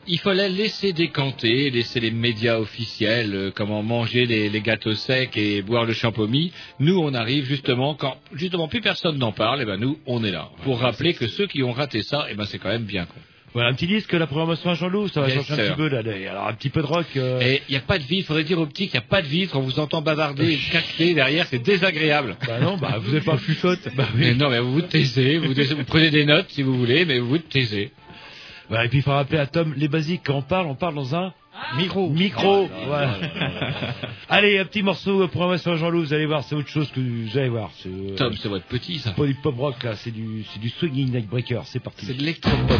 il 0.07 0.19
fallait 0.19 0.49
laisser 0.49 0.93
décanter, 0.93 1.71
laisser 1.71 1.99
les 1.99 2.11
médias 2.11 2.57
officiels, 2.59 3.33
euh, 3.33 3.51
comment 3.55 3.81
manger 3.81 4.25
les, 4.27 4.49
les 4.49 4.61
gâteaux 4.61 4.93
secs 4.93 5.35
et 5.35 5.61
boire 5.63 5.85
le 5.85 5.93
champomis. 5.93 6.51
Nous, 6.79 6.97
on 6.99 7.13
arrive 7.15 7.45
justement 7.45 7.95
quand 7.95 8.15
justement 8.33 8.67
plus 8.67 8.81
personne 8.81 9.17
n'en 9.17 9.31
parle, 9.31 9.61
et 9.61 9.65
ben 9.65 9.77
nous, 9.77 9.97
on 10.05 10.23
est 10.23 10.31
là 10.31 10.49
pour 10.63 10.79
rappeler 10.79 11.13
que 11.15 11.27
ceux 11.27 11.47
qui 11.47 11.63
ont 11.63 11.71
raté 11.71 12.03
ça, 12.03 12.27
et 12.29 12.35
ben 12.35 12.45
c'est 12.45 12.59
quand 12.59 12.69
même 12.69 12.83
bien 12.85 13.05
con. 13.05 13.19
Voilà, 13.55 13.69
un 13.69 13.73
petit 13.73 13.87
disque, 13.87 14.11
la 14.13 14.27
programmation 14.27 14.69
à 14.69 14.73
Jean-Loup, 14.75 15.07
ça 15.07 15.21
va 15.21 15.29
Yes, 15.29 15.37
changer 15.47 15.53
un 15.53 15.65
petit 15.71 15.75
peu 15.77 15.87
là. 15.87 16.01
Alors 16.29 16.47
un 16.49 16.53
petit 16.53 16.69
peu 16.69 16.81
de 16.81 16.85
rock. 16.85 17.07
euh, 17.15 17.39
Et 17.41 17.61
il 17.67 17.71
n'y 17.71 17.77
a 17.77 17.81
pas 17.81 17.97
de 17.97 18.03
vitre, 18.03 18.27
faudrait 18.27 18.43
dire 18.43 18.59
au 18.59 18.65
petit 18.67 18.87
qu'il 18.89 18.99
n'y 18.99 19.05
a 19.05 19.09
pas 19.09 19.21
de 19.21 19.27
vitre, 19.27 19.55
on 19.57 19.61
vous 19.61 19.79
entend 19.79 20.01
bavarder 20.01 20.51
et 20.53 20.57
cacter 20.71 21.13
derrière, 21.15 21.47
c'est 21.47 21.63
désagréable. 21.63 22.35
Bah 22.45 22.59
non, 22.59 22.75
bah 22.77 22.97
vous 22.99 23.11
n'avez 23.13 23.23
pas 23.25 23.37
chuchote. 23.37 23.79
Bah 23.95 24.07
Mais 24.13 24.31
oui. 24.31 24.37
non, 24.37 24.49
mais 24.49 24.59
vous 24.59 24.73
vous 24.73 24.81
taisez, 24.81 25.37
vous, 25.37 25.53
taisez- 25.53 25.73
vous 25.73 25.85
prenez 25.85 26.11
des 26.11 26.25
notes 26.25 26.47
si 26.49 26.61
vous 26.63 26.77
voulez, 26.77 27.05
mais 27.05 27.17
vous 27.19 27.29
vous 27.29 27.37
taisez. 27.37 27.91
Bah, 28.69 28.83
et 28.83 28.89
puis 28.89 28.97
il 28.97 29.01
faut 29.03 29.11
rappeler 29.11 29.37
à 29.39 29.45
Tom, 29.47 29.73
les 29.77 29.87
basiques, 29.87 30.21
quand 30.25 30.35
on 30.35 30.41
parle, 30.41 30.67
on 30.67 30.75
parle 30.75 30.95
dans 30.95 31.15
un 31.15 31.33
micro. 31.77 32.09
Micro, 32.09 32.69
voilà. 32.87 33.17
Allez, 34.29 34.59
un 34.59 34.65
petit 34.65 34.83
morceau 34.83 35.21
de 35.21 35.27
programmation 35.27 35.71
à 35.71 35.75
Jean-Loup, 35.77 36.01
vous 36.01 36.13
allez 36.13 36.25
voir, 36.25 36.43
c'est 36.43 36.55
autre 36.55 36.69
chose 36.69 36.89
que 36.91 36.99
vous 36.99 37.37
allez 37.37 37.49
voir. 37.49 37.71
C'est 37.77 37.89
euh, 37.89 38.15
Tom, 38.15 38.33
c'est 38.41 38.49
votre 38.49 38.65
petit, 38.65 38.99
ça. 38.99 39.11
pas 39.11 39.25
du 39.25 39.35
pop 39.35 39.55
rock 39.57 39.83
là, 39.83 39.95
c'est 39.95 40.11
du, 40.11 40.43
c'est 40.51 40.59
du 40.59 40.69
swinging 40.69 41.11
night 41.11 41.27
breaker, 41.27 41.61
c'est 41.65 41.79
parti. 41.79 42.05
C'est 42.05 42.13
de 42.13 42.19
l'électropop. 42.19 42.79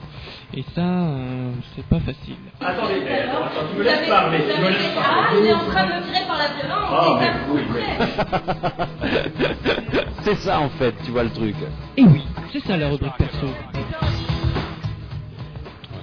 Et 0.53 0.63
ça, 0.75 0.81
euh, 0.81 1.51
c'est 1.75 1.85
pas 1.85 1.99
facile. 2.01 2.35
Attendez, 2.59 2.95
tu 2.95 3.77
me 3.77 3.83
laisses 3.83 4.09
parler, 4.09 4.39
tu 4.39 4.61
me 4.61 4.67
laisses 4.69 4.97
Ah, 4.97 5.29
il 5.39 5.45
est 5.45 5.53
en 5.53 5.59
train 5.59 5.85
de 5.85 5.93
me 5.93 6.01
tirer 6.11 6.25
par 6.27 6.37
la 6.37 6.47
violence. 6.49 6.89
Ah, 6.91 7.19
c'est 7.21 8.75
ça. 8.77 8.87
C'est 10.23 10.35
ça 10.35 10.59
en 10.59 10.69
fait, 10.69 10.93
tu 11.03 11.09
vois 11.09 11.23
le 11.23 11.31
truc. 11.31 11.55
Et 11.97 12.03
oui, 12.03 12.21
c'est 12.53 12.59
ça 12.59 12.77
la 12.77 12.89
rubrique 12.89 13.17
perso. 13.17 13.47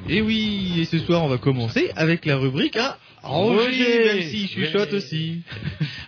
Et 0.09 0.21
oui, 0.23 0.81
et 0.81 0.85
ce 0.87 0.99
soir 0.99 1.23
on 1.23 1.29
va 1.29 1.39
commencer 1.39 1.93
avec 1.95 2.27
la 2.27 2.37
rubrique 2.37 2.77
à 2.77 2.97
Roger, 3.23 4.05
même 4.05 4.23
s'il 4.23 4.49
chuchote 4.49 4.93
aussi. 4.93 5.43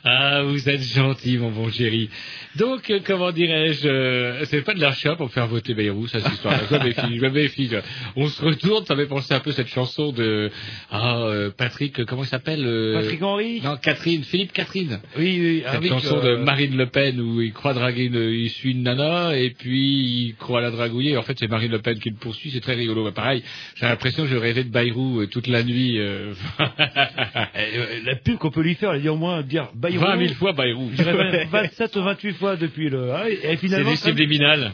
Ah, 0.02 0.42
vous 0.44 0.66
êtes 0.66 0.80
gentil, 0.80 1.36
mon 1.36 1.50
bon 1.50 1.70
chéri. 1.70 2.08
Donc, 2.56 2.88
euh, 2.88 3.00
comment 3.04 3.32
dirais-je, 3.32 3.86
euh, 3.86 4.44
c'est 4.46 4.62
pas 4.62 4.72
de 4.72 4.80
l'achat 4.80 5.14
pour 5.14 5.30
faire 5.30 5.46
voter 5.46 5.74
Bayrou, 5.74 6.06
ça. 6.06 6.20
Je 6.20 6.74
me 6.74 6.84
méfie, 6.84 7.18
je 7.18 7.20
me 7.20 7.28
méfie. 7.28 7.70
On 8.16 8.26
se 8.28 8.42
retourne, 8.42 8.86
ça 8.86 8.94
m'avait 8.94 9.06
pensé 9.06 9.34
un 9.34 9.40
peu 9.40 9.52
cette 9.52 9.68
chanson 9.68 10.10
de, 10.10 10.50
ah, 10.90 11.18
euh, 11.18 11.50
Patrick, 11.56 12.04
comment 12.04 12.24
il 12.24 12.28
s'appelle 12.28 12.64
euh, 12.64 13.00
Patrick 13.00 13.22
Henry 13.22 13.60
Non, 13.62 13.76
Catherine, 13.76 14.24
Philippe 14.24 14.52
Catherine. 14.52 15.00
Oui, 15.16 15.38
oui, 15.40 15.62
Cette 15.64 15.74
avec, 15.74 15.90
chanson 15.90 16.18
euh, 16.18 16.38
de 16.38 16.42
Marine 16.42 16.76
Le 16.76 16.86
Pen 16.86 17.20
où 17.20 17.40
il 17.40 17.52
croit 17.52 17.74
draguer 17.74 18.04
une, 18.04 18.16
il 18.16 18.50
suit 18.50 18.72
une 18.72 18.82
nana 18.82 19.36
et 19.36 19.50
puis 19.50 20.28
il 20.28 20.34
croit 20.36 20.60
la 20.60 20.70
dragouiller. 20.70 21.16
En 21.16 21.22
fait, 21.22 21.38
c'est 21.38 21.48
Marine 21.48 21.70
Le 21.70 21.80
Pen 21.80 21.98
qui 21.98 22.10
le 22.10 22.16
poursuit. 22.16 22.50
C'est 22.50 22.60
très 22.60 22.74
rigolo. 22.74 23.04
Mais 23.04 23.12
pareil, 23.12 23.42
j'ai 23.76 23.86
l'impression 23.86 24.24
que 24.24 24.30
je 24.30 24.36
rêvais 24.36 24.64
de 24.64 24.70
Bayrou 24.70 25.26
toute 25.26 25.46
la 25.46 25.62
nuit. 25.62 25.98
euh. 27.56 27.58
euh, 27.76 28.00
la 28.04 28.16
pub 28.16 28.36
qu'on 28.38 28.50
peut 28.50 28.62
lui 28.62 28.74
faire, 28.74 28.92
elle 28.92 29.02
dit 29.02 29.08
au 29.08 29.16
moins 29.16 29.42
dire 29.42 29.68
Bayrou. 29.74 30.00
20 30.04 30.18
000 30.18 30.34
fois 30.34 30.52
Bayrou. 30.52 30.90
Je 30.96 31.02
dirais 31.02 31.46
27 31.50 31.96
ou 31.96 32.02
28 32.02 32.32
fois 32.34 32.56
depuis 32.56 32.88
le. 32.90 33.12
ah, 33.12 33.28
et 33.28 33.38
C'est 33.42 33.56
finalement, 33.56 33.90
des 33.90 33.96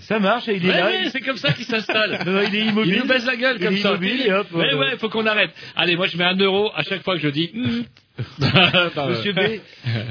ça, 0.01 0.19
marche, 0.19 0.49
et 0.49 0.57
il 0.57 0.65
est 0.65 0.69
Ouais, 0.69 0.79
là. 0.79 0.87
ouais, 0.87 1.09
c'est 1.11 1.21
comme 1.21 1.37
ça 1.37 1.53
qu'il 1.53 1.65
s'installe. 1.65 2.19
Il 2.49 2.55
est 2.57 2.65
immobile. 2.67 2.95
Il 2.95 3.01
nous 3.01 3.07
baisse 3.09 3.27
la 3.27 3.37
gueule 3.37 3.57
Il 3.59 3.65
comme 3.65 3.75
est 3.75 3.79
ça. 3.79 3.99
et 4.03 4.33
hop, 4.33 4.47
Mais 4.55 4.75
ouais, 4.75 4.97
faut 4.99 5.09
qu'on 5.09 5.27
arrête. 5.27 5.51
Allez, 5.75 5.97
moi 5.97 6.07
je 6.07 6.17
mets 6.17 6.25
un 6.25 6.37
euro 6.37 6.71
à 6.75 6.83
chaque 6.83 7.03
fois 7.03 7.15
que 7.17 7.21
je 7.23 7.29
dis. 7.29 7.51
Pardon. 8.95 9.11
Monsieur 9.11 9.33
B. 9.33 9.41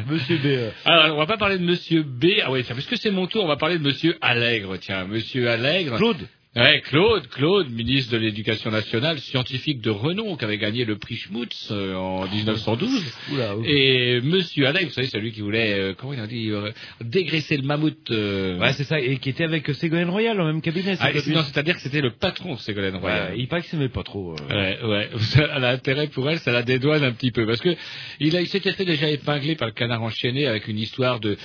Monsieur 0.09 0.37
B. 0.37 0.45
euh, 0.45 0.69
Alors, 0.85 1.15
on 1.15 1.19
va 1.19 1.25
pas 1.25 1.37
parler 1.37 1.57
de 1.57 1.63
Monsieur 1.63 2.03
B. 2.03 2.25
Ah 2.43 2.51
ouais, 2.51 2.63
tiens, 2.63 2.75
puisque 2.75 2.97
c'est 2.97 3.11
mon 3.11 3.25
tour, 3.27 3.43
on 3.43 3.47
va 3.47 3.57
parler 3.57 3.77
de 3.79 3.83
Monsieur 3.83 4.17
Allègre. 4.21 4.77
Tiens, 4.77 5.05
Monsieur 5.05 5.49
Allègre. 5.49 5.97
Claude. 5.97 6.17
Ouais, 6.57 6.79
Claude, 6.85 7.27
Claude, 7.27 7.69
ministre 7.69 8.13
de 8.13 8.17
l'Éducation 8.17 8.71
nationale, 8.71 9.19
scientifique 9.19 9.81
de 9.81 9.89
renom, 9.89 10.37
qui 10.37 10.45
avait 10.45 10.57
gagné 10.57 10.85
le 10.85 10.97
prix 10.97 11.17
Schmutz 11.17 11.67
euh, 11.71 11.95
en 11.95 12.29
1912. 12.29 13.03
Oula, 13.33 13.57
oula. 13.57 13.69
Et 13.69 14.21
Monsieur 14.21 14.65
Allègre, 14.65 14.87
vous 14.87 14.93
savez, 14.93 15.07
celui 15.07 15.33
qui 15.33 15.41
voulait, 15.41 15.77
euh, 15.77 15.93
comment 15.97 16.13
il 16.13 16.19
a 16.21 16.27
dit, 16.27 16.51
euh, 16.51 16.71
dégraisser 17.01 17.57
le 17.57 17.63
mammouth. 17.63 18.09
Ouais, 18.09 18.71
c'est 18.71 18.85
ça, 18.85 19.01
et 19.01 19.17
qui 19.17 19.31
était 19.31 19.43
avec 19.43 19.67
Ségolène 19.75 20.09
Royal 20.09 20.37
dans 20.37 20.45
le 20.45 20.53
même 20.53 20.61
cabinet. 20.61 20.95
ah, 21.01 21.11
non, 21.27 21.43
c'est-à-dire 21.43 21.75
que 21.75 21.81
c'était 21.81 21.99
le 21.99 22.11
patron 22.11 22.53
de 22.53 22.59
Ségolène 22.59 22.95
Royal. 22.95 23.31
Ouais, 23.31 23.37
il 23.37 23.49
paraît 23.49 23.61
que 23.61 23.67
s'aimait 23.67 23.89
pas 23.89 24.03
trop. 24.03 24.37
Ouais, 24.49 24.79
ouais. 24.81 25.09
Ça, 25.17 25.49
Elle 25.57 25.63
a 25.65 25.71
intérêt 25.71 26.07
pour 26.07 26.29
elle, 26.29 26.39
ça 26.39 26.53
la 26.53 26.63
dédouane 26.63 27.03
un 27.03 27.11
petit 27.11 27.31
peu. 27.31 27.45
Parce 27.45 27.59
que 27.59 27.75
il, 28.21 28.33
a, 28.37 28.39
il 28.39 28.47
s'était 28.47 28.71
fait 28.71 28.85
déjà 28.85 29.09
épingler 29.09 29.55
par 29.55 29.67
le 29.67 29.73
canard 29.73 30.03
enchaîné 30.03 30.47
avec 30.47 30.69
une 30.69 30.79
histoire 30.79 31.19
de, 31.19 31.37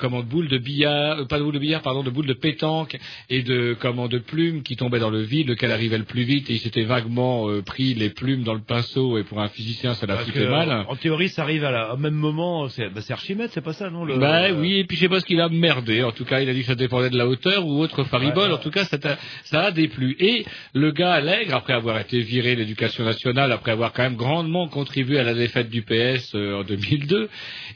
comment, 0.00 0.24
de 0.24 0.28
boules 0.28 0.48
de 0.48 0.58
billard, 0.58 1.28
pas 1.28 1.38
de 1.38 1.44
boules 1.44 1.54
de 1.54 1.60
billard, 1.60 1.82
pardon, 1.82 2.02
de 2.02 2.10
boules 2.10 2.26
de 2.26 2.34
pétanque 2.34 2.98
et 3.30 3.42
de, 3.42 3.76
comment, 3.78 4.07
de 4.08 4.18
plumes 4.18 4.62
qui 4.62 4.76
tombaient 4.76 4.98
dans 4.98 5.10
le 5.10 5.20
vide, 5.22 5.48
lequel 5.48 5.70
arrivait 5.70 5.98
le 5.98 6.04
plus 6.04 6.22
vite 6.22 6.50
et 6.50 6.54
il 6.54 6.58
s'était 6.58 6.84
vaguement 6.84 7.48
euh, 7.48 7.62
pris 7.62 7.94
les 7.94 8.10
plumes 8.10 8.42
dans 8.42 8.54
le 8.54 8.60
pinceau 8.60 9.18
et 9.18 9.24
pour 9.24 9.40
un 9.40 9.48
physicien, 9.48 9.94
ça 9.94 10.06
l'a 10.06 10.16
foutu 10.18 10.40
mal. 10.46 10.84
En 10.88 10.96
théorie, 10.96 11.28
ça 11.28 11.42
arrive 11.42 11.64
à 11.64 11.70
la, 11.70 11.94
au 11.94 11.96
même 11.96 12.14
moment. 12.14 12.68
C'est 12.68 12.88
bah, 12.88 13.00
Archimède, 13.10 13.50
c'est 13.52 13.60
pas 13.60 13.72
ça, 13.72 13.90
non 13.90 14.04
le, 14.04 14.18
Bah 14.18 14.44
euh, 14.44 14.60
oui, 14.60 14.78
et 14.78 14.84
puis 14.84 14.96
je 14.96 15.02
sais 15.02 15.08
pas 15.08 15.20
ce 15.20 15.24
qu'il 15.26 15.40
a 15.40 15.48
merdé. 15.48 16.02
En 16.02 16.12
tout 16.12 16.24
cas, 16.24 16.40
il 16.40 16.48
a 16.48 16.54
dit 16.54 16.60
que 16.60 16.66
ça 16.66 16.74
dépendait 16.74 17.10
de 17.10 17.16
la 17.18 17.26
hauteur 17.28 17.66
ou 17.66 17.80
autre 17.80 18.04
faribole. 18.04 18.48
Ouais. 18.50 18.54
En 18.54 18.58
tout 18.58 18.70
cas, 18.70 18.84
ça, 18.84 18.98
t'a- 18.98 19.18
ça 19.44 19.64
a 19.66 19.70
déplu. 19.70 20.16
Et 20.20 20.44
le 20.74 20.90
gars 20.92 21.12
Allègre, 21.12 21.54
après 21.54 21.72
avoir 21.72 21.98
été 21.98 22.20
viré 22.20 22.54
de 22.54 22.60
l'éducation 22.60 23.04
nationale, 23.04 23.52
après 23.52 23.72
avoir 23.72 23.92
quand 23.92 24.02
même 24.02 24.16
grandement 24.16 24.68
contribué 24.68 25.18
à 25.18 25.22
la 25.24 25.34
défaite 25.34 25.68
du 25.70 25.82
PS 25.82 26.34
euh, 26.34 26.60
en 26.60 26.64
2002, 26.64 27.28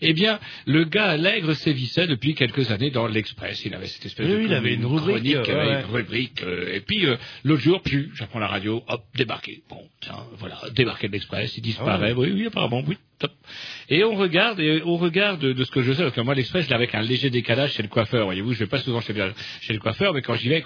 eh 0.03 0.13
bien, 0.13 0.39
le 0.67 0.85
gars 0.85 1.07
Allègre 1.11 1.55
sévissait 1.55 2.07
depuis 2.07 2.35
quelques 2.35 2.71
années 2.71 2.91
dans 2.91 3.07
l'Express. 3.07 3.65
Il 3.65 3.75
avait 3.75 3.87
cette 3.87 4.07
espèce 4.07 4.27
Oui, 4.27 4.33
de 4.33 4.39
oui, 4.39 4.45
il 4.47 4.55
avait 4.55 4.75
une 4.75 4.87
rubrique, 4.87 5.33
chronique, 5.43 5.49
ouais. 5.49 5.81
une 5.81 5.95
rubrique. 5.95 6.22
Euh, 6.43 6.75
et 6.75 6.81
puis, 6.81 7.07
euh, 7.07 7.17
l'autre 7.45 7.63
jour, 7.63 7.83
puis, 7.83 8.11
j'apprends 8.15 8.39
la 8.39 8.47
radio, 8.47 8.83
hop, 8.89 9.05
débarqué. 9.15 9.63
Bon, 9.69 9.89
tiens, 10.01 10.25
voilà, 10.39 10.61
débarqué 10.73 11.09
de 11.09 11.13
l'Express, 11.13 11.57
il 11.57 11.63
disparaît. 11.63 12.13
Ah 12.13 12.15
ouais. 12.19 12.29
Oui, 12.29 12.33
oui, 12.33 12.47
apparemment, 12.47 12.83
oui, 12.87 12.97
top. 13.23 13.33
Et 13.89 14.05
on 14.05 14.15
regarde, 14.15 14.61
et 14.61 14.83
on 14.85 14.97
regarde 14.97 15.41
de 15.41 15.65
ce 15.65 15.71
que 15.71 15.83
je 15.83 15.93
sais, 15.93 16.03
parce 16.03 16.15
que 16.15 16.21
moi, 16.21 16.35
l'Express, 16.35 16.65
je 16.65 16.71
l'ai 16.71 16.75
avec 16.75 16.95
un 16.95 17.03
léger 17.03 17.31
décalage 17.31 17.73
chez 17.73 17.83
le 17.83 17.89
coiffeur. 17.89 18.25
Voyez-vous, 18.25 18.53
je 18.53 18.61
vais 18.61 18.67
pas 18.67 18.79
souvent 18.79 19.01
chez 19.01 19.13
le, 19.13 19.33
chez 19.61 19.73
le 19.73 19.79
coiffeur, 19.79 20.15
mais 20.15 20.23
quand 20.23 20.35
j'y 20.35 20.49
vais, 20.49 20.65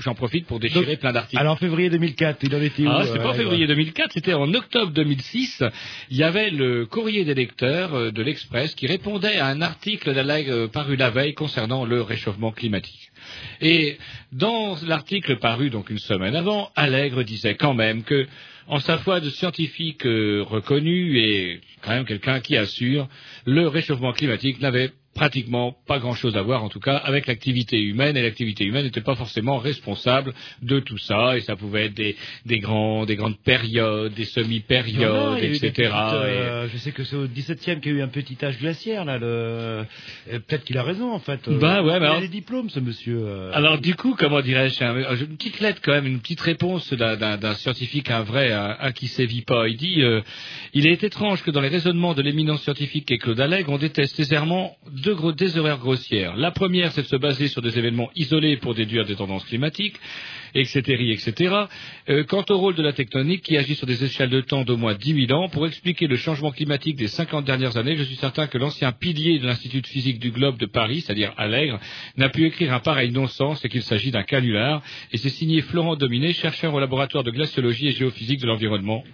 j'en 0.00 0.14
profite 0.14 0.46
pour 0.46 0.60
déchirer 0.60 0.92
Donc, 0.92 1.00
plein 1.00 1.12
d'articles. 1.12 1.40
Alors, 1.40 1.54
en 1.54 1.56
février 1.56 1.90
2004, 1.90 2.38
il 2.42 2.54
en 2.54 2.62
était 2.62 2.82
où 2.82 2.90
Ah, 2.90 3.02
euh, 3.02 3.06
c'est 3.12 3.18
pas 3.18 3.30
en 3.30 3.34
février 3.34 3.66
2004, 3.66 4.12
c'était 4.12 4.34
en 4.34 4.52
octobre 4.54 4.92
2006. 4.92 5.64
Il 6.10 6.16
y 6.16 6.22
avait 6.22 6.50
le 6.50 6.86
courrier 6.86 7.24
des 7.24 7.34
lecteurs 7.34 7.94
euh, 7.94 8.10
de 8.10 8.22
l'Express 8.22 8.74
qui 8.74 8.86
répondait 8.86 9.38
à 9.38 9.46
un 9.46 9.60
article 9.60 10.12
d'Allègre 10.14 10.52
euh, 10.52 10.68
paru 10.68 10.96
la 10.96 11.10
veille 11.10 11.34
concernant 11.34 11.84
le 11.84 12.02
réchauffement 12.02 12.52
climatique. 12.52 13.10
Et 13.60 13.98
dans 14.32 14.76
l'article 14.86 15.38
paru 15.38 15.70
donc 15.70 15.90
une 15.90 15.98
semaine 15.98 16.34
avant, 16.34 16.70
Allègre 16.74 17.22
disait 17.22 17.54
quand 17.54 17.74
même 17.74 18.02
que, 18.02 18.26
en 18.68 18.80
sa 18.80 18.98
foi 18.98 19.20
de 19.20 19.30
scientifique 19.30 20.06
euh, 20.06 20.42
reconnu 20.42 21.18
et 21.18 21.60
quand 21.82 21.90
même 21.90 22.04
quelqu'un 22.04 22.40
qui 22.40 22.56
assure, 22.56 23.08
le 23.44 23.68
réchauffement 23.68 24.12
climatique 24.12 24.60
n'avait 24.60 24.92
pratiquement 25.14 25.76
pas 25.86 25.98
grand-chose 25.98 26.36
à 26.36 26.42
voir, 26.42 26.64
en 26.64 26.68
tout 26.68 26.80
cas, 26.80 26.96
avec 26.96 27.26
l'activité 27.26 27.78
humaine, 27.78 28.16
et 28.16 28.22
l'activité 28.22 28.64
humaine 28.64 28.84
n'était 28.84 29.00
pas 29.02 29.14
forcément 29.14 29.58
responsable 29.58 30.32
de 30.62 30.80
tout 30.80 30.98
ça, 30.98 31.36
et 31.36 31.40
ça 31.40 31.54
pouvait 31.56 31.86
être 31.86 31.94
des, 31.94 32.16
des, 32.46 32.58
grands, 32.60 33.04
des 33.04 33.16
grandes 33.16 33.38
périodes, 33.38 34.14
des 34.14 34.24
semi-périodes, 34.24 35.34
a 35.34 35.38
etc. 35.40 35.70
petites, 35.70 35.84
et- 35.86 35.86
euh, 35.88 36.68
Je 36.68 36.76
sais 36.78 36.92
que 36.92 37.04
c'est 37.04 37.16
au 37.16 37.26
17e 37.26 37.80
qu'il 37.80 37.92
y 37.92 37.94
a 37.96 37.98
eu 37.98 38.02
un 38.02 38.08
petit 38.08 38.36
âge 38.42 38.58
glaciaire, 38.58 39.04
là. 39.04 39.18
Le... 39.18 39.26
euh, 39.26 39.84
Peut-être 40.46 40.64
qu'il 40.64 40.78
a 40.78 40.82
raison, 40.82 41.12
en 41.12 41.18
fait. 41.18 41.46
euh. 41.48 41.58
Bah 41.58 41.82
ouais, 41.82 41.98
mais 42.00 42.06
il 42.06 42.08
a 42.08 42.10
alors- 42.10 42.20
des 42.20 42.28
diplômes, 42.28 42.70
ce 42.70 42.80
monsieur. 42.80 43.50
Alors 43.52 43.78
du 43.78 43.94
coup, 43.94 44.14
comment 44.18 44.40
dirais-je, 44.40 44.82
un- 44.82 45.14
une 45.16 45.36
petite 45.36 45.60
lettre 45.60 45.80
quand 45.82 45.92
même, 45.92 46.06
une 46.06 46.20
petite 46.20 46.40
réponse 46.40 46.92
d'un- 46.92 47.54
scientifique, 47.54 48.10
un 48.10 48.22
vrai, 48.22 48.52
un, 48.52 48.76
un 48.80 48.92
qui 48.92 49.08
sévit 49.08 49.42
pas. 49.42 49.68
Il 49.68 49.76
dit, 49.76 50.02
euh, 50.02 50.20
il 50.72 50.86
est 50.86 51.04
étrange 51.04 51.42
que 51.42 51.50
dans 51.50 51.60
les 51.60 51.68
raisonnements 51.68 52.14
de 52.14 52.22
l'éminent 52.22 52.56
scientifique 52.56 53.06
qu'est 53.06 53.18
Claude 53.18 53.40
Allègre, 53.40 53.70
on 53.72 53.78
déteste 53.78 54.18
aisément 54.20 54.76
deux 55.02 55.14
gros, 55.14 55.32
des 55.32 55.56
erreurs 55.58 55.78
grossières. 55.78 56.36
La 56.36 56.52
première, 56.52 56.92
c'est 56.92 57.02
de 57.02 57.08
se 57.08 57.16
baser 57.16 57.48
sur 57.48 57.60
des 57.60 57.76
événements 57.76 58.10
isolés 58.14 58.56
pour 58.56 58.74
déduire 58.74 59.04
des 59.04 59.16
tendances 59.16 59.44
climatiques, 59.44 59.96
etc., 60.54 60.80
etc. 61.12 61.54
Euh, 62.08 62.24
quant 62.24 62.44
au 62.50 62.58
rôle 62.58 62.74
de 62.74 62.82
la 62.82 62.92
tectonique 62.92 63.42
qui 63.42 63.56
agit 63.56 63.74
sur 63.74 63.86
des 63.86 64.04
échelles 64.04 64.30
de 64.30 64.40
temps 64.40 64.64
d'au 64.64 64.76
moins 64.76 64.94
10 64.94 65.26
000 65.26 65.38
ans, 65.40 65.48
pour 65.48 65.66
expliquer 65.66 66.06
le 66.06 66.16
changement 66.16 66.50
climatique 66.50 66.96
des 66.96 67.08
50 67.08 67.44
dernières 67.44 67.76
années, 67.76 67.96
je 67.96 68.02
suis 68.02 68.16
certain 68.16 68.46
que 68.46 68.58
l'ancien 68.58 68.92
pilier 68.92 69.38
de 69.38 69.46
l'Institut 69.46 69.80
de 69.80 69.86
physique 69.86 70.18
du 70.18 70.30
globe 70.30 70.58
de 70.58 70.66
Paris, 70.66 71.00
c'est-à-dire 71.00 71.32
Allègre, 71.36 71.78
n'a 72.16 72.28
pu 72.28 72.44
écrire 72.46 72.72
un 72.72 72.80
pareil 72.80 73.10
non-sens 73.10 73.64
et 73.64 73.68
qu'il 73.68 73.82
s'agit 73.82 74.10
d'un 74.10 74.22
canular. 74.22 74.82
Et 75.12 75.16
c'est 75.16 75.28
signé 75.28 75.60
Florent 75.62 75.96
Dominé, 75.96 76.32
chercheur 76.32 76.74
au 76.74 76.80
laboratoire 76.80 77.24
de 77.24 77.30
glaciologie 77.30 77.88
et 77.88 77.92
géophysique 77.92 78.40
de 78.40 78.46
l'environnement. 78.46 79.04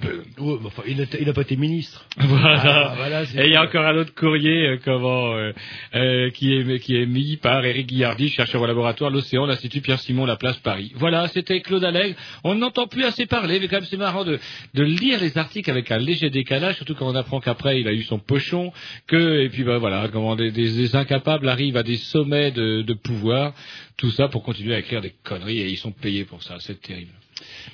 Enfin, 0.65 0.83
il, 0.87 1.01
a, 1.01 1.05
il 1.21 1.29
a 1.29 1.33
pas 1.33 1.43
été 1.43 1.57
ministre. 1.57 2.07
Voilà. 2.19 2.61
Ah, 2.91 2.95
voilà, 2.97 3.25
c'est- 3.27 3.39
et 3.43 3.47
il 3.47 3.53
y 3.53 3.57
a 3.57 3.63
encore 3.63 3.85
un 3.87 3.97
autre 3.97 4.15
courrier 4.15 4.67
euh, 4.67 4.79
comment, 4.85 5.35
euh, 5.35 5.53
euh, 5.95 6.31
qui, 6.31 6.53
est, 6.55 6.79
qui 6.81 6.97
est 6.97 7.07
mis 7.07 7.37
par 7.37 7.65
Éric 7.65 7.87
Guillardi, 7.87 8.29
chercheur 8.29 8.61
au 8.63 8.67
laboratoire 8.67 9.11
L'Océan, 9.11 9.47
l'Institut 9.47 9.81
Pierre-Simon, 9.81 10.27
la 10.27 10.37
place 10.37 10.57
Paris. 10.59 10.93
Voilà, 10.97 11.28
c'était 11.29 11.61
Claude 11.61 11.85
Allègre. 11.85 12.17
On 12.45 12.55
n'entend 12.55 12.87
plus 12.87 13.05
assez 13.05 13.27
parler, 13.27 13.61
mais 13.61 13.69
quand 13.69 13.77
même 13.77 13.85
c'est 13.85 13.97
marrant 13.97 14.25
de, 14.25 14.39
lire 14.75 15.21
les 15.21 15.37
articles 15.39 15.71
avec 15.71 15.91
un 15.91 15.99
léger 15.99 16.31
décalage, 16.31 16.77
surtout 16.77 16.95
quand 16.95 17.09
on 17.09 17.15
apprend 17.15 17.41
qu'après 17.41 17.81
il 17.81 17.89
a 17.89 17.93
eu 17.93 18.03
son 18.03 18.19
pochon, 18.19 18.73
que 19.07 19.41
et 19.41 19.49
puis 19.49 19.65
ben 19.65 19.79
voilà, 19.79 20.09
comment 20.09 20.37
des 20.37 20.97
incapables 20.97 21.49
arrivent 21.49 21.77
à 21.77 21.83
des 21.83 21.97
sommets 21.97 22.51
de, 22.51 22.83
de 22.83 22.95
pouvoir, 22.95 23.55
tout 23.97 24.11
ça 24.11 24.29
pour 24.29 24.43
continuer 24.43 24.75
à 24.75 24.79
écrire 24.79 25.01
des 25.01 25.15
conneries 25.25 25.61
et 25.61 25.69
ils 25.69 25.77
sont 25.77 25.93
payés 25.93 26.25
pour 26.25 26.43
ça, 26.43 26.57
c'est 26.61 26.81
terrible. 26.81 27.13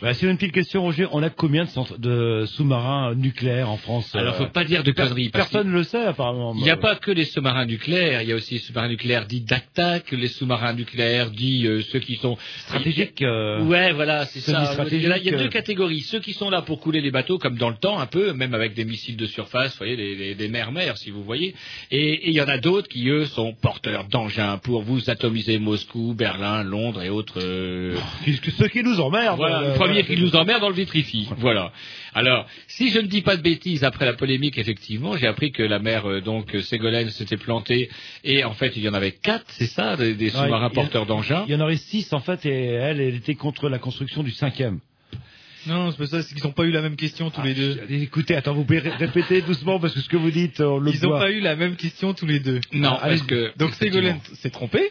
Bah, 0.02 0.14
c'est 0.14 0.26
une 0.26 0.36
petite 0.36 0.52
question, 0.52 0.82
Roger. 0.82 1.06
On 1.12 1.22
a 1.22 1.30
combien 1.30 1.66
de, 1.98 2.44
sous-marins 2.46 3.14
nucléaires 3.14 3.70
en 3.70 3.76
France 3.76 4.14
Alors, 4.14 4.34
euh, 4.34 4.38
faut 4.38 4.46
pas 4.46 4.64
dire 4.64 4.82
de 4.82 4.90
conneries. 4.92 5.28
Personne 5.30 5.68
ne 5.68 5.72
le 5.72 5.82
sait, 5.84 6.04
apparemment. 6.04 6.54
Il 6.56 6.62
n'y 6.62 6.70
a 6.70 6.76
pas 6.76 6.96
que 6.96 7.10
les 7.10 7.24
sous-marins 7.24 7.66
nucléaires, 7.66 8.22
il 8.22 8.28
y 8.28 8.32
a 8.32 8.36
aussi 8.36 8.54
les 8.54 8.60
sous-marins 8.60 8.88
nucléaires 8.88 9.26
dits 9.26 9.40
d'attaque, 9.40 10.12
les 10.12 10.28
sous-marins 10.28 10.72
nucléaires 10.74 11.30
dits 11.30 11.66
euh, 11.66 11.80
ceux 11.82 11.98
qui 12.00 12.16
sont 12.16 12.36
stratégiques. 12.58 13.22
euh, 13.22 13.62
Ouais, 13.64 13.92
voilà, 13.92 14.26
c'est 14.26 14.40
ça. 14.40 14.74
Il 14.90 15.02
y, 15.02 15.06
a, 15.10 15.18
il 15.18 15.24
y 15.24 15.28
a 15.34 15.36
deux 15.38 15.44
euh. 15.44 15.48
catégories. 15.48 16.00
Ceux 16.00 16.20
qui 16.20 16.32
sont 16.32 16.50
là 16.50 16.62
pour 16.62 16.80
couler 16.80 17.00
les 17.00 17.10
bateaux, 17.10 17.38
comme 17.38 17.56
dans 17.56 17.70
le 17.70 17.76
temps, 17.76 17.98
un 17.98 18.06
peu, 18.06 18.32
même 18.32 18.54
avec 18.54 18.74
des 18.74 18.84
missiles 18.84 19.16
de 19.16 19.26
surface, 19.26 19.72
vous 19.72 19.78
voyez, 19.78 19.96
des, 19.96 20.16
des, 20.16 20.34
des 20.34 20.48
mers-mers, 20.48 20.96
si 20.98 21.10
vous 21.10 21.22
voyez. 21.22 21.54
Et 21.90 22.04
et 22.24 22.28
il 22.28 22.34
y 22.34 22.40
en 22.40 22.48
a 22.48 22.58
d'autres 22.58 22.88
qui, 22.88 23.08
eux, 23.08 23.24
sont 23.26 23.52
porteurs 23.54 24.04
d'engins 24.04 24.58
pour 24.58 24.82
vous 24.82 25.10
atomiser 25.10 25.58
Moscou, 25.58 26.14
Berlin, 26.14 26.62
Londres 26.62 27.02
et 27.02 27.08
autres... 27.10 27.40
euh, 27.42 27.96
Puisque 28.22 28.50
ceux 28.52 28.68
qui 28.68 28.82
nous 28.82 29.00
emmerdent. 29.00 29.36
voilà, 29.36 29.53
le 29.62 29.74
premier 29.74 30.02
voilà. 30.02 30.02
qui 30.02 30.16
nous 30.16 30.34
emmerde, 30.36 30.62
on 30.62 30.68
le 30.68 30.74
vitrifie. 30.74 31.28
Voilà. 31.38 31.72
Alors, 32.14 32.46
si 32.68 32.90
je 32.90 32.98
ne 33.00 33.06
dis 33.06 33.22
pas 33.22 33.36
de 33.36 33.42
bêtises, 33.42 33.84
après 33.84 34.04
la 34.04 34.12
polémique, 34.14 34.56
effectivement, 34.58 35.16
j'ai 35.16 35.26
appris 35.26 35.50
que 35.52 35.62
la 35.62 35.78
mer, 35.78 36.08
euh, 36.08 36.20
donc, 36.20 36.54
Ségolène 36.62 37.10
s'était 37.10 37.36
plantée, 37.36 37.90
et 38.22 38.44
en 38.44 38.52
fait, 38.54 38.76
il 38.76 38.82
y 38.82 38.88
en 38.88 38.94
avait 38.94 39.12
quatre, 39.12 39.44
c'est 39.48 39.66
ça, 39.66 39.96
des, 39.96 40.30
sous-marins 40.30 40.70
porteurs 40.70 41.06
d'engins 41.06 41.44
Il 41.48 41.52
y 41.52 41.56
en 41.56 41.60
aurait 41.60 41.76
six, 41.76 42.12
en 42.12 42.20
fait, 42.20 42.44
et 42.46 42.64
elle, 42.66 43.00
elle 43.00 43.14
était 43.16 43.34
contre 43.34 43.68
la 43.68 43.78
construction 43.78 44.22
du 44.22 44.30
cinquième. 44.30 44.78
Non, 45.66 45.90
c'est 45.90 45.96
pas 45.96 46.06
ça, 46.06 46.22
c'est 46.22 46.34
qu'ils 46.34 46.46
ont 46.46 46.52
pas 46.52 46.64
eu 46.64 46.70
la 46.70 46.82
même 46.82 46.94
question 46.96 47.30
tous 47.30 47.40
les 47.40 47.54
deux. 47.54 47.78
Ah, 47.80 47.86
Écoutez, 47.90 48.36
attends, 48.36 48.52
vous 48.52 48.64
pouvez 48.64 48.80
ré- 48.80 48.90
répéter 48.90 49.40
doucement, 49.40 49.80
parce 49.80 49.94
que 49.94 50.00
ce 50.00 50.08
que 50.10 50.16
vous 50.18 50.30
dites, 50.30 50.60
on 50.60 50.78
le 50.78 50.90
Ils 50.92 51.06
ont 51.06 51.10
voit. 51.10 51.20
pas 51.20 51.30
eu 51.30 51.40
la 51.40 51.56
même 51.56 51.76
question 51.76 52.12
tous 52.12 52.26
les 52.26 52.38
deux. 52.38 52.60
Non, 52.72 52.90
allez-y. 52.98 53.18
parce 53.20 53.28
que... 53.28 53.52
Donc 53.56 53.72
Ségolène 53.74 54.20
s'est 54.34 54.50
trompé. 54.50 54.90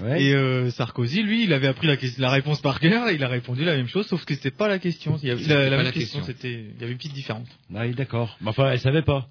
Ouais. 0.00 0.22
Et 0.22 0.34
euh, 0.34 0.70
Sarkozy, 0.70 1.22
lui, 1.22 1.44
il 1.44 1.52
avait 1.52 1.66
appris 1.66 1.86
la, 1.86 1.96
la 2.18 2.30
réponse 2.30 2.60
par 2.60 2.80
cœur 2.80 3.08
et 3.08 3.14
il 3.14 3.24
a 3.24 3.28
répondu 3.28 3.64
la 3.64 3.76
même 3.76 3.88
chose, 3.88 4.06
sauf 4.06 4.24
que 4.24 4.34
c'était 4.34 4.50
pas 4.50 4.68
la 4.68 4.78
question. 4.78 5.18
Il 5.22 5.28
y 5.28 5.30
avait, 5.30 5.42
C'était 5.42 5.70
la, 5.70 5.76
même 5.76 5.92
question, 5.92 6.20
question. 6.20 6.24
c'était, 6.24 6.52
il 6.74 6.80
y 6.80 6.82
avait 6.82 6.92
une 6.92 6.98
petite 6.98 7.14
différence. 7.14 7.48
Ah 7.74 7.82
oui, 7.82 7.94
d'accord. 7.94 8.36
Mais 8.40 8.48
enfin, 8.48 8.70
elle 8.70 8.80
savait 8.80 9.02
pas. 9.02 9.28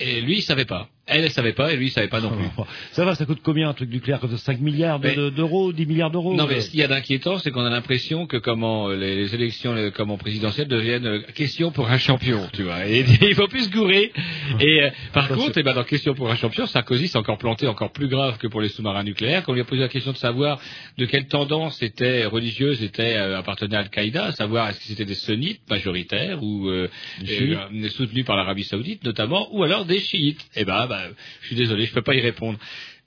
Et 0.00 0.20
lui, 0.20 0.38
il 0.38 0.42
savait 0.42 0.64
pas. 0.64 0.88
Elle, 1.12 1.24
elle 1.24 1.30
savait 1.30 1.52
pas, 1.52 1.72
et 1.72 1.76
lui, 1.76 1.86
il 1.86 1.90
savait 1.90 2.08
pas 2.08 2.20
non 2.20 2.30
plus. 2.30 2.44
Ça 2.92 3.04
va, 3.04 3.14
ça 3.14 3.24
coûte 3.26 3.40
combien 3.42 3.68
un 3.68 3.74
truc 3.74 3.90
nucléaire 3.90 4.20
comme 4.20 4.30
ça? 4.30 4.38
5 4.38 4.60
milliards 4.60 5.00
d'euros, 5.00 5.72
10 5.72 5.86
milliards 5.86 6.10
d'euros 6.10 6.34
Non, 6.34 6.44
euh, 6.44 6.48
mais 6.48 6.60
ce 6.60 6.70
qu'il 6.70 6.80
y 6.80 6.82
a 6.82 6.88
d'inquiétant, 6.88 7.38
c'est 7.38 7.50
qu'on 7.50 7.64
a 7.64 7.70
l'impression 7.70 8.26
que 8.26 8.36
comment 8.36 8.88
euh, 8.88 8.96
les, 8.96 9.14
les 9.16 9.34
élections 9.34 9.74
comment 9.94 10.16
présidentielles 10.18 10.68
deviennent 10.68 11.06
euh, 11.06 11.22
question 11.34 11.70
pour 11.70 11.88
un 11.90 11.98
champion, 11.98 12.48
tu 12.52 12.62
vois. 12.64 12.86
Et 12.86 13.04
il 13.22 13.34
faut 13.34 13.48
plus 13.48 13.64
se 13.64 13.70
gourer. 13.70 14.12
Et 14.60 14.82
euh, 14.82 14.90
par 15.12 15.28
Ça, 15.28 15.34
contre, 15.34 15.54
c'est- 15.54 15.60
eh 15.60 15.62
ben, 15.62 15.74
dans 15.74 15.84
question 15.84 16.14
pour 16.14 16.30
un 16.30 16.36
champion, 16.36 16.66
Sarkozy 16.66 17.08
s'est 17.08 17.18
encore 17.18 17.38
planté 17.38 17.66
encore 17.66 17.92
plus 17.92 18.08
grave 18.08 18.38
que 18.38 18.46
pour 18.46 18.60
les 18.60 18.68
sous-marins 18.68 19.04
nucléaires. 19.04 19.42
Quand 19.44 19.52
on 19.52 19.54
lui 19.54 19.60
a 19.62 19.64
posé 19.64 19.80
la 19.82 19.88
question 19.88 20.12
de 20.12 20.16
savoir 20.16 20.58
de 20.98 21.04
quelle 21.06 21.26
tendance 21.26 21.82
était 21.82 22.24
religieuse 22.24 22.82
était 22.82 23.16
euh, 23.16 23.38
appartenait 23.38 23.76
à 23.76 23.80
Al-Qaïda, 23.80 24.26
à 24.26 24.32
savoir 24.32 24.68
est-ce 24.70 24.78
que 24.80 24.84
c'était 24.86 25.04
des 25.04 25.14
sunnites 25.14 25.60
majoritaires 25.70 26.42
ou 26.42 26.68
euh, 26.68 26.88
euh, 27.28 27.88
soutenus 27.90 28.24
par 28.24 28.36
l'Arabie 28.36 28.64
Saoudite 28.64 29.04
notamment, 29.04 29.48
ou 29.52 29.62
alors 29.62 29.84
des 29.84 30.00
chiites. 30.00 30.40
Eh 30.56 30.64
ben, 30.64 30.86
bah, 31.08 31.14
je 31.40 31.46
suis 31.46 31.56
désolé, 31.56 31.86
je 31.86 31.92
peux 31.92 32.02
pas 32.02 32.14
y 32.14 32.20
répondre. 32.20 32.58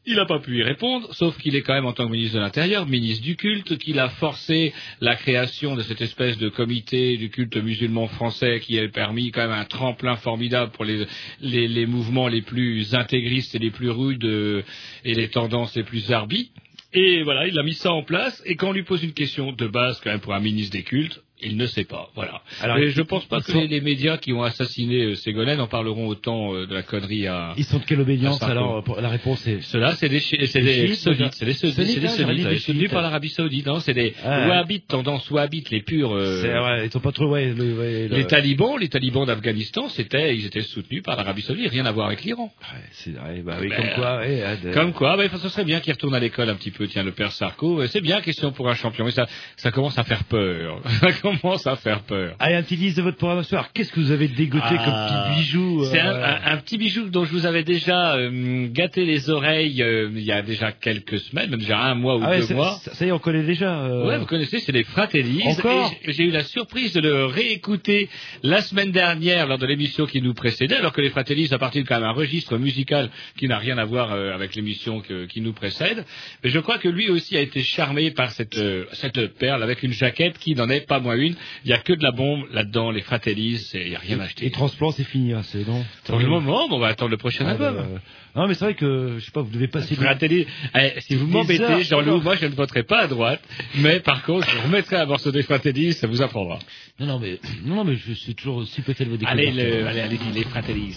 Il 0.08 0.18
n'a 0.18 0.26
pas 0.26 0.40
pu 0.40 0.60
y 0.60 0.64
répondre, 0.64 1.12
sauf 1.16 1.36
qu'il 1.40 1.56
est 1.56 1.64
quand 1.64 1.74
même 1.74 1.88
en 1.88 1.94
tant 1.94 2.06
que 2.06 2.12
ministre 2.12 2.36
de 2.36 2.42
l'Intérieur, 2.42 2.86
ministre 2.86 3.24
du 3.24 3.36
culte, 3.36 3.80
qu'il 3.80 3.98
a 4.00 4.10
forcé 4.10 4.72
la 5.02 5.16
création 5.16 5.76
de 5.76 5.82
cette 5.82 6.02
espèce 6.02 6.38
de 6.38 6.48
comité 6.48 7.18
du 7.18 7.32
culte 7.32 7.58
musulman 7.58 8.08
français 8.08 8.60
qui 8.60 8.78
a 8.78 8.88
permis 8.88 9.32
quand 9.32 9.42
même 9.42 9.58
un 9.58 9.66
tremplin 9.66 10.16
formidable 10.16 10.72
pour 10.74 10.86
les, 10.86 11.08
les, 11.42 11.68
les 11.68 11.86
mouvements 11.88 12.28
les 12.28 12.44
plus 12.44 12.94
intégristes 12.94 13.56
et 13.56 13.60
les 13.60 13.72
plus 13.72 13.90
rudes 13.90 14.26
euh, 14.26 14.62
et 15.04 15.16
les 15.16 15.30
tendances 15.30 15.76
les 15.76 15.84
plus 15.84 16.12
arbitres. 16.12 16.52
Et 16.94 17.24
voilà, 17.24 17.48
il 17.48 17.58
a 17.58 17.64
mis 17.64 17.74
ça 17.74 17.92
en 17.92 18.04
place, 18.04 18.42
et 18.46 18.56
quand 18.56 18.70
on 18.70 18.74
lui 18.74 18.84
pose 18.84 19.04
une 19.04 19.14
question 19.14 19.52
de 19.52 19.68
base 19.68 20.00
quand 20.02 20.12
même 20.12 20.22
pour 20.22 20.36
un 20.36 20.40
ministre 20.40 20.78
des 20.78 20.84
cultes, 20.84 21.25
il 21.46 21.58
ne 21.58 21.66
sait 21.66 21.84
pas. 21.86 22.10
Voilà. 22.16 22.42
Alors, 22.62 22.78
et 22.78 22.90
je 22.90 23.02
pense 23.02 23.26
pas 23.26 23.42
que 23.42 23.52
sont- 23.52 23.62
les, 23.62 23.82
médias 23.82 24.18
qui 24.18 24.34
ont 24.34 24.44
assassiné 24.44 25.04
euh, 25.04 25.16
Ségolène 25.16 25.60
en 25.62 25.68
parleront 25.68 26.08
autant 26.08 26.54
euh, 26.54 26.66
de 26.66 26.74
la 26.74 26.82
connerie 26.84 27.28
à... 27.28 27.54
Ils 27.58 27.64
sont 27.66 27.78
de 27.80 27.84
quelle 27.86 28.02
obédience 28.02 28.40
Ah, 28.42 28.48
alors 28.48 28.84
pour- 28.84 29.00
La 29.00 29.10
réponse 29.10 29.46
est. 29.48 29.62
Ceux-là, 29.62 29.94
c'est 29.96 30.10
des, 30.10 30.20
chi- 30.20 30.38
c'est 30.48 30.60
Des 30.60 30.66
des 30.66 30.88
chiites, 30.88 30.96
c'est 31.34 31.46
des 31.46 31.54
Sunnites, 31.54 31.74
c'est 31.74 32.00
des 32.00 32.06
hein, 32.06 32.10
sunnites, 32.10 32.60
soutenus 32.60 32.90
par 32.92 33.02
l'Arabie 33.02 33.30
Saoudite, 33.30 33.66
non, 33.66 33.80
c'est 33.80 33.94
des 33.94 34.14
Ah. 34.24 34.48
wahhabites, 34.48 34.88
tendance 34.88 35.30
wahhabite, 35.32 35.70
les 35.70 35.82
purs, 35.82 36.14
euh, 36.14 36.42
C'est 36.42 36.54
ouais, 36.60 36.86
ils 36.86 36.92
sont 36.92 37.00
pas 37.00 37.12
trop. 37.12 37.28
Ouais, 37.28 37.54
le- 37.54 37.74
ouais, 37.78 38.08
le- 38.08 38.16
les 38.18 38.26
talibans, 38.28 38.78
les 38.80 38.90
talibans 38.90 39.26
d'Afghanistan, 39.26 39.88
c'était, 39.90 40.36
ils 40.36 40.46
étaient 40.46 40.62
soutenus 40.62 41.04
par 41.04 41.16
l'Arabie 41.16 41.42
Saoudite, 41.42 41.70
rien 41.72 41.86
à 41.86 41.92
voir 41.92 42.08
avec 42.08 42.24
l'Iran. 42.24 42.52
Ouais, 42.62 42.80
c'est 42.92 43.12
ouais, 43.12 43.42
bah 43.44 43.58
oui, 43.62 43.70
Ben, 43.70 43.76
comme 43.78 43.90
quoi. 43.96 44.22
ah, 44.24 44.72
Comme 44.74 44.94
quoi, 44.94 45.18
ce 45.38 45.50
serait 45.50 45.66
bien 45.66 45.80
qu'il 45.80 45.94
retourne 45.94 46.16
à 46.16 46.20
l'école 46.20 46.50
un 46.50 46.56
petit 46.56 46.72
peu, 46.72 46.88
tiens, 46.88 47.04
le 47.04 47.12
père 47.12 47.32
Sarko, 47.32 47.86
c'est 47.88 48.02
bien, 48.02 48.22
question 48.22 48.52
pour 48.52 48.70
un 48.70 48.76
champion, 48.76 49.06
mais 49.06 49.12
ça, 49.12 49.28
ça 49.58 49.72
commence 49.72 49.98
à 49.98 50.04
faire 50.04 50.24
peur. 50.26 50.82
ça 51.36 51.42
commence 51.42 51.68
à 51.68 51.76
faire 51.76 52.02
peur. 52.02 52.36
Allez, 52.40 52.56
un 52.56 52.64
petit 52.64 52.76
liste 52.76 52.98
de 52.98 53.02
votre 53.04 53.18
programmation. 53.18 53.58
Alors, 53.58 53.72
qu'est-ce 53.74 53.92
que 53.92 54.00
vous 54.00 54.12
avez 54.12 54.28
dégoté 54.28 54.66
Ah, 54.70 54.78
comme 54.86 55.36
petit 55.36 55.40
bijou 55.42 55.86
C'est 55.86 56.00
un, 56.00 56.14
euh, 56.16 56.26
un- 56.46 56.54
un 56.54 56.58
petit 56.58 56.78
bijou 56.78 57.10
dont 57.10 57.26
je 57.26 57.32
vous 57.32 57.46
avais 57.46 57.64
déjà 57.64 58.16
euh, 58.16 58.68
gâté 58.72 59.06
les 59.06 59.30
oreilles 59.30 59.82
euh, 59.82 60.10
il 60.14 60.24
y 60.24 60.32
a 60.32 60.42
déjà 60.42 60.72
quelques 60.72 61.20
semaines, 61.20 61.50
même 61.52 61.60
déjà 61.60 61.80
un 61.80 61.96
mois 61.96 62.18
ou 62.18 62.22
Ah 62.24 62.30
ouais, 62.32 62.40
deux 62.40 62.46
c'est- 62.48 62.54
mois. 62.54 62.78
ça, 62.82 63.06
y 63.06 63.10
est, 63.10 63.12
on 63.12 63.20
connaît 63.20 63.44
déjà. 63.44 63.80
euh, 63.84 64.08
Ouais, 64.08 64.18
vous 64.18 64.26
connaissez, 64.26 64.60
c'est 64.60 64.72
les 64.72 64.84
Fratellis. 64.84 65.44
Encore 65.46 65.94
j'ai- 66.08 66.24
eu 66.24 66.32
la 66.32 66.44
surprise 66.44 66.94
de 66.94 67.02
le 67.02 67.26
réécouter 67.26 68.10
la 68.44 68.62
semaine 68.62 68.92
dernière 68.92 69.48
lors 69.48 69.58
de 69.58 69.66
l'émission 69.66 70.06
qui 70.06 70.22
nous 70.22 70.34
précédait, 70.34 70.76
alors 70.78 70.94
que 70.94 71.02
les 71.02 71.10
Fratellis 71.10 71.54
appartiennent 71.54 71.86
quand 71.86 71.96
même 71.96 72.04
à 72.04 72.10
un 72.10 72.14
registre 72.14 72.58
musical 72.58 73.10
qui 73.38 73.48
n'a 73.48 73.58
rien 73.58 73.78
à 73.78 73.86
voir 73.86 74.12
euh, 74.14 74.34
avec 74.34 74.56
l'émission 74.56 75.02
qui 75.30 75.42
nous 75.42 75.54
précède. 75.54 76.06
Mais 76.44 76.50
je 76.50 76.60
crois 76.60 76.78
que 76.78 76.88
lui 76.88 77.10
aussi 77.10 77.38
a 77.38 77.42
été 77.42 77.62
charmé 77.64 78.12
par 78.12 78.32
cette, 78.32 78.58
euh, 78.58 78.86
cette 78.94 79.36
perle 79.38 79.64
avec 79.64 79.84
une 79.84 79.92
jaquette 79.94 80.38
qui 80.38 80.56
n'en 80.56 80.70
est 80.70 80.86
pas 80.88 81.00
moins 81.00 81.15
une. 81.16 81.36
Il 81.64 81.68
n'y 81.68 81.74
a 81.74 81.78
que 81.80 81.94
de 81.94 82.04
la 82.04 82.12
bombe 82.12 82.46
là-dedans, 82.52 82.92
les 82.92 83.02
Fratellis, 83.02 83.72
il 83.74 83.90
n'y 83.90 83.96
a 83.96 84.00
rien 84.00 84.20
à 84.20 84.24
Et 84.24 84.26
acheter. 84.26 84.52
transplant, 84.52 84.92
c'est 84.92 85.04
fini, 85.04 85.34
hein, 85.34 85.42
c'est 85.44 85.68
non. 85.68 85.84
Pour 86.06 86.20
le 86.20 86.28
moment, 86.28 86.68
on 86.72 86.80
va 86.80 86.88
attendre 86.88 87.12
le 87.12 87.18
prochain 87.18 87.46
Ah, 87.48 87.52
album. 87.52 87.76
bah, 87.76 87.86
euh, 87.90 87.98
Non, 88.36 88.48
mais 88.48 88.54
c'est 88.54 88.66
vrai 88.66 88.74
que 88.76 89.16
je 89.20 89.26
sais 89.26 89.32
pas, 89.32 89.42
vous 89.42 89.52
devez 89.52 89.68
passer. 89.68 89.96
Fratelli, 89.96 90.46
eh, 90.78 90.94
si 91.00 91.16
vous 91.16 91.28
m'embêtez, 91.28 91.84
Jean-Loup, 91.84 92.22
moi 92.22 92.36
je 92.36 92.46
ne 92.48 92.54
voterai 92.56 92.84
pas 92.84 93.02
à 93.04 93.08
droite, 93.08 93.42
mais 93.76 94.00
par 94.02 94.24
contre, 94.24 94.50
je 94.50 94.58
remettrai 94.58 94.98
un 94.98 95.06
morceau 95.06 95.32
des 95.32 95.44
Fratelli, 95.44 95.94
ça 95.94 96.08
vous 96.08 96.22
apprendra. 96.22 96.60
Non, 97.00 97.06
non, 97.08 97.20
mais 97.20 97.40
non, 97.66 97.84
mais 97.86 97.96
je 97.96 98.14
suis 98.14 98.36
toujours 98.36 98.58
aussi 98.58 98.82
peut-être 98.82 99.08
vos 99.08 99.18
Allez, 99.26 99.52
le, 99.52 99.88
allez, 99.88 100.02
allez, 100.02 100.20
les 100.34 100.44
Fratellis. 100.44 100.96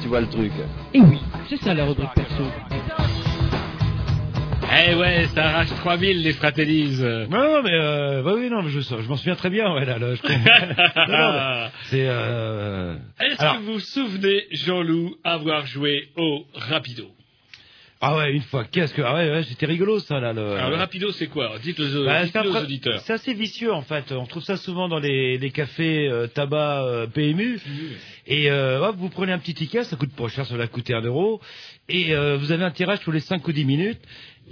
Tu 0.00 0.08
vois 0.08 0.20
le 0.20 0.28
truc. 0.28 0.52
Et 0.92 1.00
oui, 1.00 1.18
c'est 1.48 1.56
ça 1.58 1.74
la 1.74 1.84
rubrique 1.84 2.10
perso. 2.14 2.42
Eh 4.86 4.94
ouais, 4.96 5.26
ça 5.34 5.44
arrache 5.50 5.68
3000 5.68 6.22
les 6.22 6.32
fratellis. 6.32 6.98
Non, 7.30 7.38
non, 7.38 7.62
mais 7.62 7.70
euh, 7.74 8.22
bah 8.22 8.32
oui, 8.34 8.48
non, 8.50 8.62
mais 8.62 8.70
je, 8.70 8.80
je 8.80 9.08
m'en 9.08 9.16
souviens 9.16 9.36
très 9.36 9.50
bien. 9.50 9.72
Ouais, 9.72 9.84
là, 9.84 9.98
là, 9.98 10.14
je 10.16 10.22
comprends. 10.22 11.68
C'est 11.84 12.06
euh... 12.08 12.96
Est-ce 13.20 13.40
Alors- 13.40 13.58
que 13.58 13.62
vous 13.62 13.72
vous 13.74 13.80
souvenez, 13.80 14.44
Jean-Loup, 14.50 15.14
avoir 15.22 15.66
joué 15.66 16.08
au 16.16 16.44
Rapido? 16.54 17.04
Ah 18.06 18.16
ouais, 18.16 18.32
une 18.32 18.42
fois. 18.42 18.64
Qu'est-ce 18.64 18.92
que 18.92 19.00
ah 19.00 19.14
ouais, 19.14 19.30
ouais 19.30 19.42
c'était 19.44 19.66
rigolo 19.66 19.98
ça 19.98 20.20
là. 20.20 20.32
Le... 20.32 20.52
Alors 20.52 20.70
le 20.70 20.76
Rapido, 20.76 21.10
c'est 21.12 21.28
quoi 21.28 21.52
Dites 21.62 21.80
aux, 21.80 22.04
Bah, 22.04 22.22
dites 22.24 22.32
c'est 22.32 22.38
un 22.38 22.44
aux 22.44 22.56
auditeurs. 22.56 23.00
C'est 23.00 23.14
assez 23.14 23.32
vicieux 23.32 23.72
en 23.72 23.82
fait. 23.82 24.12
On 24.12 24.26
trouve 24.26 24.42
ça 24.42 24.56
souvent 24.58 24.88
dans 24.88 24.98
les, 24.98 25.38
les 25.38 25.50
cafés 25.50 26.06
euh, 26.08 26.26
tabac 26.26 26.84
euh, 26.84 27.06
PMU. 27.06 27.58
Et 28.26 28.50
euh, 28.50 28.80
hop, 28.86 28.96
vous 28.98 29.08
prenez 29.08 29.32
un 29.32 29.38
petit 29.38 29.54
ticket, 29.54 29.84
ça 29.84 29.96
coûte 29.96 30.14
pas 30.14 30.28
cher, 30.28 30.46
ça 30.46 30.56
va 30.56 30.66
coûter 30.66 30.94
un 30.94 31.00
euro. 31.02 31.40
Et 31.88 32.14
euh, 32.14 32.36
vous 32.36 32.52
avez 32.52 32.64
un 32.64 32.70
tirage 32.70 33.00
tous 33.00 33.10
les 33.10 33.20
5 33.20 33.46
ou 33.46 33.52
10 33.52 33.64
minutes. 33.64 34.00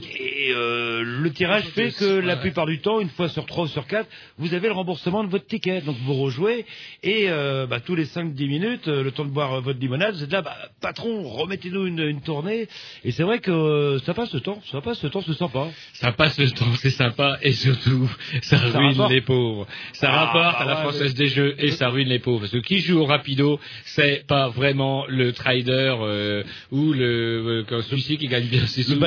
Et 0.01 0.53
euh, 0.57 1.03
le 1.05 1.31
tirage 1.31 1.65
fait 1.75 1.91
que 1.93 2.19
la 2.21 2.37
plupart 2.37 2.65
du 2.67 2.81
temps, 2.81 2.99
une 3.01 3.11
fois 3.11 3.29
sur 3.29 3.45
trois 3.45 3.65
ou 3.65 3.69
sur 3.69 3.87
quatre, 3.87 4.09
vous 4.39 4.55
avez 4.55 4.69
le 4.69 4.73
remboursement 4.73 5.23
de 5.23 5.29
votre 5.29 5.47
ticket. 5.47 5.83
Donc 5.83 5.97
vous 6.05 6.15
rejouez 6.15 6.65
et 7.03 7.27
euh, 7.29 7.67
bah, 7.67 7.79
tous 7.81 7.95
les 7.95 8.07
5-10 8.07 8.49
minutes, 8.49 8.89
euh, 8.89 9.03
le 9.05 9.11
temps 9.13 9.25
de 9.27 9.31
boire 9.31 9.61
votre 9.61 9.79
limonade, 9.79 10.15
vous 10.15 10.25
êtes 10.25 10.33
là, 10.33 10.41
bah, 10.41 10.57
patron, 10.81 11.29
remettez-nous 11.29 11.87
une, 11.87 12.01
une 12.01 12.23
tournée. 12.23 12.69
Et 13.05 13.11
c'est 13.13 13.23
vrai 13.23 13.39
que 13.41 13.99
ça 14.05 14.15
passe 14.15 14.33
le 14.33 14.41
temps, 14.41 14.61
ça 14.73 14.81
passe 14.81 15.03
le 15.05 15.11
temps, 15.11 15.21
c'est 15.27 15.35
sympa. 15.35 15.69
Ça 15.93 16.11
passe 16.13 16.39
le 16.39 16.51
temps, 16.51 16.73
c'est 16.77 16.91
sympa, 16.91 17.39
et 17.43 17.53
surtout, 17.53 18.11
ça 18.43 18.57
Ça 18.59 18.79
ruine 18.79 18.93
rapporte. 18.93 19.13
les 19.13 19.21
pauvres. 19.21 19.67
Ça 19.93 20.09
Ah, 20.11 20.25
rapporte 20.25 20.57
à 20.57 20.65
bah 20.65 20.71
la 20.71 20.77
ouais, 20.77 20.83
française 20.85 21.15
mais- 21.19 21.25
des 21.25 21.31
jeux, 21.31 21.55
et 21.59 21.71
ça 21.73 21.91
ruine 21.91 22.09
les 22.09 22.19
pauvres. 22.19 22.41
Parce 22.41 22.53
que 22.53 22.59
qui 22.59 22.79
joue 22.79 22.99
au 23.01 23.05
rapido, 23.05 23.61
c'est 23.85 24.27
pas 24.27 24.49
vraiment 24.49 25.05
le 25.07 25.33
trader 25.33 26.43
ou 26.71 26.93
le 26.95 27.65
celui-ci 27.83 28.17
qui 28.17 28.27
gagne 28.29 28.47
bien 28.47 28.67
ses 28.67 28.83
Le 28.91 28.99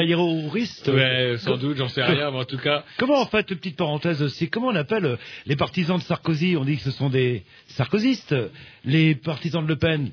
Ouais, 0.87 1.35
sans 1.37 1.57
doute, 1.57 1.77
j'en 1.77 1.87
sais 1.87 2.03
rien, 2.03 2.31
mais 2.31 2.37
en 2.37 2.45
tout 2.45 2.57
cas, 2.57 2.83
Comment 2.97 3.21
en 3.21 3.25
fait, 3.25 3.47
petite 3.47 3.75
parenthèse 3.77 4.21
aussi, 4.21 4.49
comment 4.49 4.67
on 4.67 4.75
appelle 4.75 5.05
euh, 5.05 5.15
les 5.45 5.55
partisans 5.55 5.97
de 5.97 6.03
Sarkozy? 6.03 6.55
On 6.57 6.65
dit 6.65 6.77
que 6.77 6.83
ce 6.83 6.91
sont 6.91 7.09
des 7.09 7.43
sarkozystes. 7.67 8.35
Les 8.83 9.15
partisans 9.15 9.63
de 9.63 9.67
Le 9.69 9.75
Pen, 9.77 10.11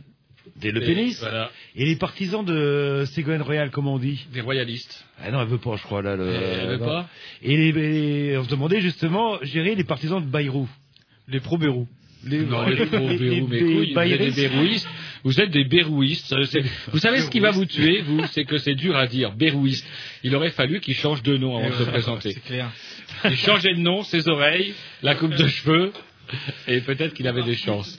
des 0.56 0.70
Le 0.72 0.82
Et 0.82 0.86
Penistes. 0.86 1.20
voilà. 1.20 1.50
Et 1.76 1.84
les 1.86 1.96
partisans 1.96 2.44
de 2.44 3.04
Ségolène 3.06 3.42
Royal, 3.42 3.70
comment 3.70 3.94
on 3.94 3.98
dit? 3.98 4.26
Des 4.32 4.40
royalistes. 4.40 5.04
Ah 5.22 5.30
non, 5.30 5.40
elle 5.42 5.48
veut 5.48 5.58
pas, 5.58 5.76
je 5.76 5.82
crois, 5.82 6.02
là. 6.02 6.16
Le... 6.16 6.26
Elle 6.32 6.68
veut 6.68 6.76
non. 6.78 6.84
pas 6.86 7.08
Et 7.42 7.56
les, 7.56 7.72
les- 7.72 8.38
on 8.38 8.44
se 8.44 8.50
demandait 8.50 8.80
justement, 8.80 9.38
gérer 9.42 9.74
les 9.74 9.84
partisans 9.84 10.20
de 10.24 10.26
Bayrou. 10.30 10.68
Les 11.28 11.40
pro-Bérou. 11.40 11.86
Les, 12.24 12.40
Non, 12.44 12.64
les 12.66 12.76
les- 12.84 13.40
mais 13.42 13.58
les 13.58 14.48
couilles, 14.48 14.82
vous 15.24 15.40
êtes 15.40 15.50
des 15.50 15.64
bérouistes. 15.64 16.34
Vous 16.92 16.98
savez 16.98 17.20
ce 17.20 17.30
qui 17.30 17.40
va 17.40 17.50
vous 17.50 17.64
tuer, 17.64 18.02
vous 18.02 18.24
C'est 18.32 18.44
que 18.44 18.58
c'est 18.58 18.74
dur 18.74 18.96
à 18.96 19.06
dire, 19.06 19.32
bérouiste. 19.32 19.86
Il 20.22 20.34
aurait 20.34 20.50
fallu 20.50 20.80
qu'il 20.80 20.94
change 20.94 21.22
de 21.22 21.36
nom 21.36 21.56
avant 21.56 21.70
de 21.70 21.84
se 21.84 21.90
présenter. 21.90 22.32
C'est 22.32 22.44
clair. 22.44 22.70
Il 23.24 23.36
changeait 23.36 23.74
de 23.74 23.80
nom, 23.80 24.02
ses 24.02 24.28
oreilles, 24.28 24.74
la 25.02 25.14
coupe 25.14 25.34
de 25.34 25.46
cheveux, 25.46 25.92
et 26.66 26.80
peut-être 26.80 27.14
qu'il 27.14 27.28
avait 27.28 27.42
des 27.42 27.56
chances. 27.56 27.98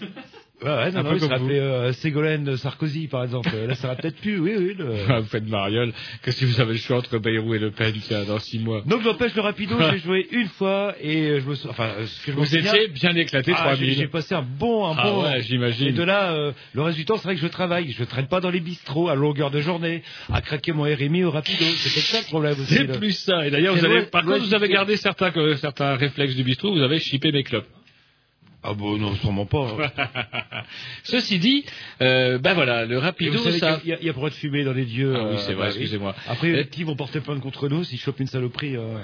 Ouais, 0.63 0.69
ouais, 0.69 0.91
non, 0.91 1.03
non, 1.03 1.13
il 1.13 1.19
se 1.19 1.25
comme 1.25 1.37
vous. 1.37 1.43
rappelait 1.43 1.59
euh, 1.59 1.93
Ségolène 1.93 2.55
Sarkozy, 2.57 3.07
par 3.07 3.23
exemple. 3.23 3.49
Là, 3.67 3.75
ça 3.75 3.87
aurait 3.87 3.97
peut-être 3.97 4.19
pu, 4.21 4.37
oui, 4.39 4.53
oui. 4.57 4.75
le- 4.77 4.93
Ah, 5.09 5.19
vous 5.19 5.27
faites 5.27 5.47
mariole. 5.47 5.91
Que 6.21 6.31
si 6.31 6.45
vous 6.45 6.61
avez 6.61 6.73
le 6.73 6.79
choix 6.79 6.97
entre 6.97 7.17
Bayrou 7.17 7.53
et 7.55 7.59
Le 7.59 7.71
Pen, 7.71 7.93
tiens, 8.01 8.23
dans 8.23 8.39
six 8.39 8.59
mois. 8.59 8.81
Donc, 8.85 9.01
j'empêche 9.03 9.35
le 9.35 9.41
rapido, 9.41 9.75
j'ai 9.91 9.97
joué 9.99 10.27
une 10.31 10.47
fois 10.47 10.95
et 11.01 11.17
euh, 11.29 11.39
je 11.41 11.49
me 11.49 11.55
sou- 11.55 11.67
enfin, 11.69 11.89
euh, 11.99 12.05
ce 12.05 12.25
que 12.25 12.31
je 12.31 12.37
me 12.37 12.41
Vous 12.43 12.55
étiez 12.55 12.87
bien 12.87 13.15
éclaté, 13.15 13.51
Ah, 13.55 13.69
j'ai 13.71 13.75
3000. 13.75 13.93
j'ai 13.95 14.07
passé 14.07 14.35
un 14.35 14.41
bon, 14.41 14.87
un 14.87 14.95
Ah 14.97 15.03
bon. 15.03 15.23
ouais, 15.23 15.41
j'imagine. 15.41 15.87
Et 15.87 15.91
de 15.91 16.03
là, 16.03 16.31
euh, 16.33 16.51
le 16.73 16.81
reste 16.81 16.97
du 16.97 17.05
temps, 17.05 17.17
c'est 17.17 17.25
vrai 17.25 17.35
que 17.35 17.41
je 17.41 17.47
travaille. 17.47 17.91
Je 17.91 18.03
traîne 18.03 18.27
pas 18.27 18.39
dans 18.39 18.49
les 18.49 18.59
bistrots 18.61 19.09
à 19.09 19.15
longueur 19.15 19.51
de 19.51 19.59
journée, 19.61 20.01
à 20.31 20.41
craquer 20.41 20.71
mon 20.71 20.83
RMI 20.83 21.23
au 21.25 21.31
rapido. 21.31 21.63
C'est 21.65 21.89
peut-être 21.93 22.05
ça 22.05 22.19
le 22.19 22.25
problème 22.25 22.53
aussi. 22.53 22.73
C'est 22.73 22.97
plus 22.97 23.11
ça. 23.13 23.45
Et 23.45 23.51
d'ailleurs, 23.51 23.75
vous 23.75 23.85
avez, 23.85 24.03
par 24.03 24.23
contre, 24.23 24.45
vous 24.45 24.53
avez 24.53 24.69
gardé 24.69 24.95
certains, 24.97 25.31
que- 25.31 25.55
certains 25.57 25.95
réflexes 25.95 26.35
du 26.35 26.43
bistrot, 26.43 26.73
vous 26.73 26.81
avez 26.81 26.99
chippé 26.99 27.31
mes 27.31 27.43
clopes. 27.43 27.67
Ah 28.63 28.73
bon, 28.73 28.97
non, 28.97 29.13
sûrement 29.15 29.45
pas. 29.45 29.67
Ceci 31.03 31.37
dit, 31.39 31.65
euh, 32.01 32.37
ben 32.37 32.53
voilà, 32.53 32.85
le 32.85 32.97
rapido, 32.97 33.31
vous 33.33 33.43
savez 33.43 33.59
ça. 33.59 33.77
qu'il 33.79 33.89
y, 33.89 33.93
a- 33.93 33.97
il 33.99 34.05
y 34.05 34.09
a 34.09 34.13
droit 34.13 34.29
de 34.29 34.35
fumer 34.35 34.63
dans 34.63 34.71
les 34.73 34.85
lieux. 34.85 35.13
Ah 35.15 35.23
oui, 35.29 35.35
euh, 35.35 35.37
c'est 35.39 35.53
vrai, 35.53 35.65
bah 35.67 35.71
excusez-moi. 35.71 36.15
Après, 36.27 36.51
les 36.51 36.63
petits 36.63 36.83
vont 36.83 36.95
porter 36.95 37.19
plainte 37.19 37.41
contre 37.41 37.67
nous 37.67 37.83
s'ils 37.83 37.99
chopent 37.99 38.19
une 38.21 38.27
saloperie. 38.27 38.75
euh. 38.77 38.97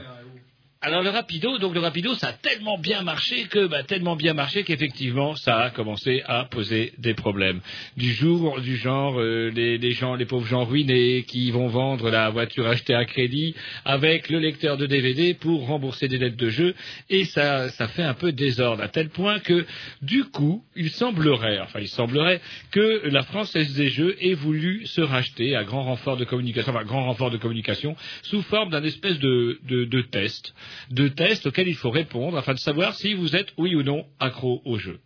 Alors 0.81 1.03
le 1.03 1.09
rapido, 1.09 1.57
donc 1.57 1.73
le 1.73 1.81
rapido, 1.81 2.15
ça 2.15 2.27
a 2.27 2.31
tellement 2.31 2.77
bien 2.77 3.01
marché 3.01 3.47
que, 3.49 3.67
bah, 3.67 3.83
tellement 3.83 4.15
bien 4.15 4.33
marché 4.33 4.63
qu'effectivement, 4.63 5.35
ça 5.35 5.57
a 5.57 5.69
commencé 5.71 6.21
à 6.25 6.45
poser 6.45 6.93
des 6.97 7.13
problèmes. 7.13 7.59
Du 7.97 8.13
jour, 8.13 8.61
du 8.61 8.77
genre, 8.77 9.19
euh, 9.19 9.51
les, 9.53 9.91
gens, 9.91 10.15
les 10.15 10.25
pauvres 10.25 10.47
gens 10.47 10.63
ruinés 10.63 11.25
qui 11.27 11.51
vont 11.51 11.67
vendre 11.67 12.09
la 12.09 12.29
voiture 12.29 12.65
achetée 12.65 12.93
à 12.93 13.03
crédit 13.03 13.55
avec 13.83 14.29
le 14.29 14.39
lecteur 14.39 14.77
de 14.77 14.85
DVD 14.85 15.33
pour 15.33 15.67
rembourser 15.67 16.07
des 16.07 16.17
dettes 16.17 16.37
de 16.37 16.47
jeu, 16.47 16.73
et 17.09 17.25
ça, 17.25 17.67
ça 17.67 17.89
fait 17.89 18.03
un 18.03 18.13
peu 18.13 18.31
désordre 18.31 18.81
à 18.81 18.87
tel 18.87 19.09
point 19.09 19.39
que, 19.39 19.65
du 20.01 20.23
coup, 20.23 20.63
il 20.77 20.91
semblerait, 20.91 21.59
enfin, 21.59 21.81
il 21.81 21.89
semblerait 21.89 22.39
que 22.71 23.01
la 23.09 23.23
Française 23.23 23.75
des 23.75 23.89
Jeux 23.89 24.15
ait 24.21 24.33
voulu 24.33 24.85
se 24.85 25.01
racheter 25.01 25.57
à 25.57 25.65
grand 25.65 25.83
renfort 25.83 26.15
de 26.15 26.23
communication, 26.23 26.71
enfin, 26.71 26.85
grand 26.85 27.03
renfort 27.03 27.31
de 27.31 27.37
communication, 27.37 27.97
sous 28.21 28.41
forme 28.43 28.69
d'un 28.69 28.85
espèce 28.85 29.19
de, 29.19 29.59
de, 29.67 29.83
de 29.83 30.01
test, 30.03 30.53
de 30.91 31.08
test 31.08 31.45
auquel 31.47 31.67
il 31.67 31.75
faut 31.75 31.91
répondre 31.91 32.38
afin 32.38 32.53
de 32.53 32.60
savoir 32.60 32.95
si 32.95 33.13
vous 33.13 33.36
êtes 33.36 33.53
oui 33.58 33.75
ou 33.75 33.84
non 33.84 34.05
accro 34.19 34.62
au 34.65 34.77
jeu. 34.77 34.99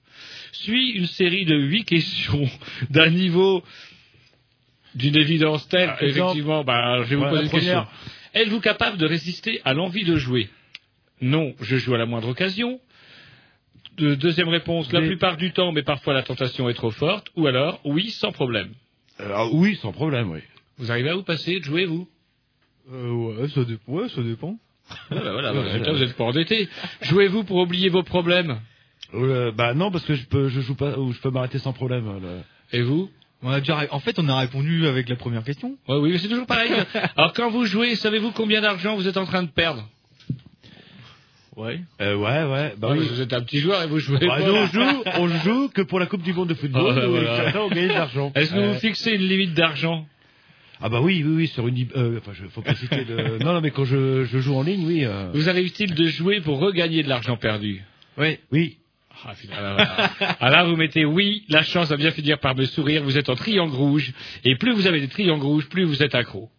Suit 0.51 0.91
une 0.91 1.07
série 1.07 1.45
de 1.45 1.55
huit 1.55 1.85
questions 1.85 2.49
d'un 2.89 3.09
niveau 3.09 3.63
d'une 4.95 5.15
évidence 5.15 5.67
telle 5.69 5.89
exemple, 5.89 5.99
qu'effectivement, 5.99 6.63
bah, 6.63 7.03
je 7.03 7.09
vais 7.09 7.15
vous 7.15 7.23
poser 7.29 7.43
une 7.43 7.49
question. 7.49 7.87
Êtes-vous 8.35 8.59
capable 8.61 8.97
de 8.97 9.05
résister 9.05 9.61
à 9.65 9.73
l'envie 9.73 10.03
de 10.03 10.15
jouer? 10.15 10.49
Non, 11.21 11.53
je 11.61 11.77
joue 11.77 11.93
à 11.95 11.97
la 11.97 12.05
moindre 12.05 12.29
occasion. 12.29 12.79
De- 13.97 14.15
deuxième 14.15 14.49
réponse, 14.49 14.91
la 14.91 15.01
plupart 15.01 15.37
du 15.37 15.51
temps, 15.51 15.71
mais 15.71 15.83
parfois 15.83 16.13
la 16.13 16.23
tentation 16.23 16.67
est 16.69 16.73
trop 16.73 16.91
forte. 16.91 17.27
Ou 17.35 17.47
alors, 17.47 17.79
oui, 17.85 18.09
sans 18.09 18.31
problème. 18.31 18.73
Alors, 19.19 19.53
oui, 19.53 19.75
sans 19.75 19.91
problème, 19.91 20.31
oui. 20.31 20.39
Vous 20.77 20.91
arrivez 20.91 21.09
à 21.09 21.15
vous 21.15 21.23
passer 21.23 21.59
de 21.59 21.63
jouer, 21.63 21.85
vous? 21.85 22.07
Euh, 22.91 23.11
ouais, 23.11 23.47
ça 23.49 23.63
dépend. 23.63 23.91
Ouais, 23.91 24.09
ça 24.09 24.21
dépend. 24.23 24.57
Ah, 25.11 25.15
bah 25.15 25.31
voilà, 25.33 25.53
bah, 25.53 25.61
résultat, 25.61 25.91
ouais. 25.91 25.97
vous 25.97 26.03
êtes 26.03 26.15
pas 26.17 26.23
endetté. 26.25 26.69
Jouez-vous 27.01 27.43
pour 27.43 27.57
oublier 27.57 27.89
vos 27.89 28.03
problèmes 28.03 28.59
Euh, 29.13 29.51
bah 29.51 29.73
non, 29.73 29.91
parce 29.91 30.05
que 30.05 30.15
je 30.15 30.25
peux, 30.25 30.49
je 30.49 30.61
joue 30.61 30.75
pas, 30.75 30.97
ou 30.97 31.11
je 31.13 31.19
peux 31.19 31.29
m'arrêter 31.29 31.59
sans 31.59 31.73
problème. 31.73 32.05
là. 32.21 32.29
Et 32.71 32.81
vous 32.81 33.09
On 33.43 33.49
a 33.51 33.59
déjà, 33.59 33.75
ré- 33.77 33.87
en 33.91 33.99
fait, 33.99 34.17
on 34.19 34.27
a 34.29 34.37
répondu 34.39 34.87
avec 34.87 35.09
la 35.09 35.15
première 35.15 35.43
question. 35.43 35.75
Ouais, 35.87 35.97
Oui, 35.97 36.11
mais 36.11 36.17
c'est 36.17 36.29
toujours 36.29 36.47
pareil. 36.47 36.71
Alors 37.17 37.33
quand 37.33 37.49
vous 37.51 37.65
jouez, 37.65 37.95
savez-vous 37.95 38.31
combien 38.31 38.61
d'argent 38.61 38.95
vous 38.95 39.07
êtes 39.07 39.17
en 39.17 39.25
train 39.25 39.43
de 39.43 39.49
perdre? 39.51 39.87
Ouais. 41.55 41.79
Euh, 42.01 42.15
ouais, 42.15 42.43
ouais. 42.51 42.73
Bah 42.79 42.89
oui. 42.93 43.07
Vous 43.07 43.21
êtes 43.21 43.31
un 43.31 43.41
petit 43.41 43.59
joueur 43.59 43.83
et 43.83 43.87
vous 43.87 43.99
jouez 43.99 44.17
Bah, 44.17 44.37
pas. 44.39 44.39
nous, 44.39 44.53
on 44.55 44.65
joue, 44.65 45.03
on 45.19 45.27
joue 45.27 45.69
que 45.69 45.83
pour 45.83 45.99
la 45.99 46.07
Coupe 46.07 46.23
du 46.23 46.33
Monde 46.33 46.49
de 46.49 46.53
football. 46.61 46.93
Ah, 46.97 46.99
bah, 47.01 47.07
voilà. 47.07 47.63
on 47.63 47.69
gagne 47.69 47.89
de 47.89 47.93
l'argent. 47.93 48.31
Est-ce 48.33 48.51
que 48.53 48.57
Euh, 48.57 48.71
vous 48.73 48.79
fixez 48.79 49.11
une 49.11 49.21
limite 49.27 49.53
d'argent? 49.53 50.07
Ah 50.81 50.89
bah 50.89 51.01
oui, 51.01 51.23
oui, 51.25 51.33
oui, 51.35 51.47
sur 51.47 51.67
une, 51.67 51.87
euh, 51.95 52.17
enfin, 52.19 52.31
je, 52.33 52.45
faut 52.47 52.61
pas 52.61 52.75
citer 52.75 53.05
de. 53.05 53.37
Non, 53.43 53.53
non, 53.53 53.61
mais 53.61 53.71
quand 53.71 53.85
je, 53.85 54.25
je 54.25 54.39
joue 54.39 54.55
en 54.55 54.63
ligne, 54.63 54.85
oui. 54.85 55.05
euh, 55.05 55.29
Vous 55.33 55.47
arrive-t-il 55.49 55.93
de 55.93 56.07
jouer 56.07 56.41
pour 56.41 56.59
regagner 56.59 57.03
de 57.03 57.09
l'argent 57.09 57.37
perdu 57.37 57.83
Ouais. 58.17 58.39
Oui. 58.51 58.77
Ah, 59.25 59.33
voilà. 59.47 60.11
Ah, 60.41 60.49
là, 60.49 60.63
vous 60.65 60.75
mettez 60.75 61.05
oui, 61.05 61.43
la 61.47 61.61
chance 61.63 61.87
va 61.89 61.95
bien 61.97 62.11
finir 62.11 62.39
par 62.39 62.55
me 62.55 62.65
sourire, 62.65 63.03
vous 63.03 63.17
êtes 63.17 63.29
en 63.29 63.35
triangle 63.35 63.73
rouge, 63.73 64.11
et 64.43 64.55
plus 64.57 64.73
vous 64.73 64.85
avez 64.87 64.99
des 64.99 65.07
triangles 65.07 65.45
rouges, 65.45 65.69
plus 65.69 65.85
vous 65.85 66.03
êtes 66.03 66.13
accro. 66.15 66.49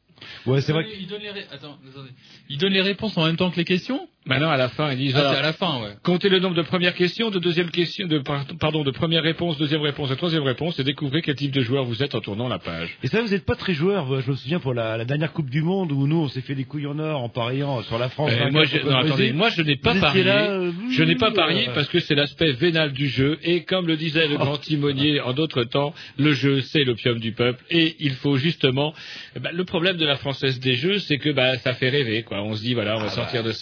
Ouais, 0.46 0.62
c'est 0.62 0.72
vrai. 0.72 0.86
Il 0.98 1.06
donne 1.06 1.20
les, 1.20 1.30
ré- 1.30 1.44
Attends, 1.52 1.76
attendez. 1.86 2.10
Il 2.48 2.56
donne 2.56 2.72
les 2.72 2.80
réponses 2.80 3.18
en 3.18 3.26
même 3.26 3.36
temps 3.36 3.50
que 3.50 3.56
les 3.56 3.64
questions? 3.66 4.08
Maintenant, 4.26 4.48
à 4.50 4.56
la 4.56 4.68
fin, 4.70 4.90
ils 4.92 4.96
disent 4.98 5.16
Ah, 5.16 5.30
à 5.32 5.42
la 5.42 5.52
fin, 5.52 5.82
ouais. 5.82 5.90
comptez 6.02 6.30
le 6.30 6.38
nombre 6.38 6.54
de 6.56 6.62
premières 6.62 6.94
questions, 6.94 7.30
de 7.30 7.38
deuxième 7.38 7.70
question, 7.70 8.06
de 8.06 8.18
par- 8.20 8.46
pardon, 8.58 8.82
de 8.82 8.90
première 8.90 9.22
réponse, 9.22 9.58
deuxième 9.58 9.82
réponse 9.82 10.10
et 10.10 10.16
troisième 10.16 10.42
réponse, 10.44 10.78
et 10.78 10.84
découvrez 10.84 11.20
quel 11.20 11.34
type 11.34 11.50
de 11.50 11.60
joueur 11.60 11.84
vous 11.84 12.02
êtes 12.02 12.14
en 12.14 12.20
tournant 12.20 12.48
la 12.48 12.58
page. 12.58 12.88
Et 13.02 13.08
ça, 13.08 13.20
vous 13.20 13.28
n'êtes 13.28 13.44
pas 13.44 13.54
très 13.54 13.74
joueur. 13.74 14.22
Je 14.22 14.30
me 14.30 14.36
souviens 14.36 14.60
pour 14.60 14.72
la, 14.72 14.96
la 14.96 15.04
dernière 15.04 15.32
Coupe 15.32 15.50
du 15.50 15.60
Monde 15.60 15.92
où 15.92 16.06
nous, 16.06 16.16
on 16.16 16.28
s'est 16.28 16.40
fait 16.40 16.54
des 16.54 16.64
couilles 16.64 16.86
en 16.86 16.98
or 16.98 17.22
en 17.22 17.28
pariant 17.28 17.82
sur 17.82 17.98
la 17.98 18.08
France. 18.08 18.30
Euh, 18.32 18.36
vainqueur 18.36 18.52
moi, 18.52 18.64
je, 18.64 18.78
non, 18.78 18.96
attendez, 18.96 19.32
moi 19.34 19.50
je 19.50 19.60
n'ai 19.60 19.76
pas 19.76 19.94
parié. 19.94 20.24
là, 20.24 20.50
euh, 20.52 20.72
je 20.90 21.02
n'ai 21.04 21.16
pas 21.16 21.30
parié 21.30 21.68
euh, 21.68 21.72
parce 21.74 21.88
que 21.88 22.00
c'est 22.00 22.14
l'aspect 22.14 22.52
vénal 22.52 22.92
du 22.92 23.08
jeu 23.08 23.38
et 23.42 23.64
comme 23.64 23.86
le 23.86 23.96
disait 23.96 24.26
le 24.26 24.38
grand 24.38 24.56
timonier 24.56 25.20
en 25.20 25.34
d'autres 25.34 25.64
temps, 25.64 25.92
le 26.18 26.32
jeu 26.32 26.62
c'est 26.62 26.84
l'opium 26.84 27.18
du 27.20 27.32
peuple 27.32 27.62
et 27.70 27.96
il 28.00 28.12
faut 28.14 28.36
justement. 28.38 28.94
eh 29.36 29.40
ben, 29.40 29.50
le 29.52 29.64
problème 29.64 29.98
de 29.98 30.06
la 30.06 30.16
française 30.16 30.58
des 30.60 30.74
jeux, 30.74 30.98
c'est 30.98 31.18
que 31.18 31.28
bah 31.30 31.58
ça 31.58 31.74
fait 31.74 31.90
rêver 31.90 32.22
quoi. 32.22 32.40
On 32.42 32.54
se 32.54 32.62
dit 32.62 32.72
voilà, 32.72 32.96
on 32.96 33.00
va 33.00 33.10
sortir 33.10 33.42
de 33.42 33.52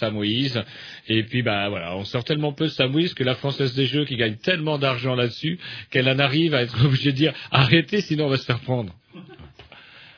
Et 1.07 1.23
puis 1.23 1.41
bah 1.43 1.69
voilà, 1.69 1.95
on 1.95 2.05
sort 2.05 2.23
tellement 2.23 2.53
peu 2.53 2.65
de 2.65 2.69
Samouise 2.69 3.13
que 3.13 3.23
la 3.23 3.35
française 3.35 3.75
des 3.75 3.85
jeux 3.85 4.05
qui 4.05 4.15
gagne 4.15 4.35
tellement 4.35 4.77
d'argent 4.77 5.15
là-dessus 5.15 5.59
qu'elle 5.89 6.09
en 6.09 6.19
arrive 6.19 6.53
à 6.53 6.61
être 6.61 6.85
obligée 6.85 7.11
de 7.11 7.17
dire 7.17 7.33
arrêtez 7.51 8.01
sinon 8.01 8.25
on 8.25 8.29
va 8.29 8.37
se 8.37 8.45
faire 8.45 8.59
prendre. 8.59 8.93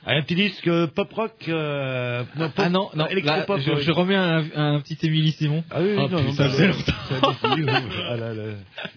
Un 0.07 0.21
petit 0.21 0.35
disque 0.35 0.67
euh, 0.67 0.85
pop 0.87 1.11
rock. 1.13 1.31
euh, 1.47 2.23
non, 2.37 2.49
pop, 2.49 2.53
Ah 2.65 2.69
non, 2.69 2.89
non, 2.95 3.05
là, 3.23 3.45
je, 3.57 3.79
je 3.81 3.91
remets 3.91 4.15
un, 4.15 4.43
un 4.55 4.79
petit 4.79 4.97
Émilie 5.03 5.31
Simon. 5.31 5.63
Ah 5.71 5.77
oui, 5.81 5.93
Oh, 5.97 6.01
non, 6.01 6.09
non, 6.09 6.17
putain, 6.31 6.33
ça 6.43 6.49
faisait 6.49 6.67
longtemps. 6.67 6.93
Ça 7.09 7.15
a 7.15 7.49
défilé, 7.49 7.71
oui, 7.71 7.95
ah 8.09 8.15
là 8.15 8.33
là. 8.33 8.43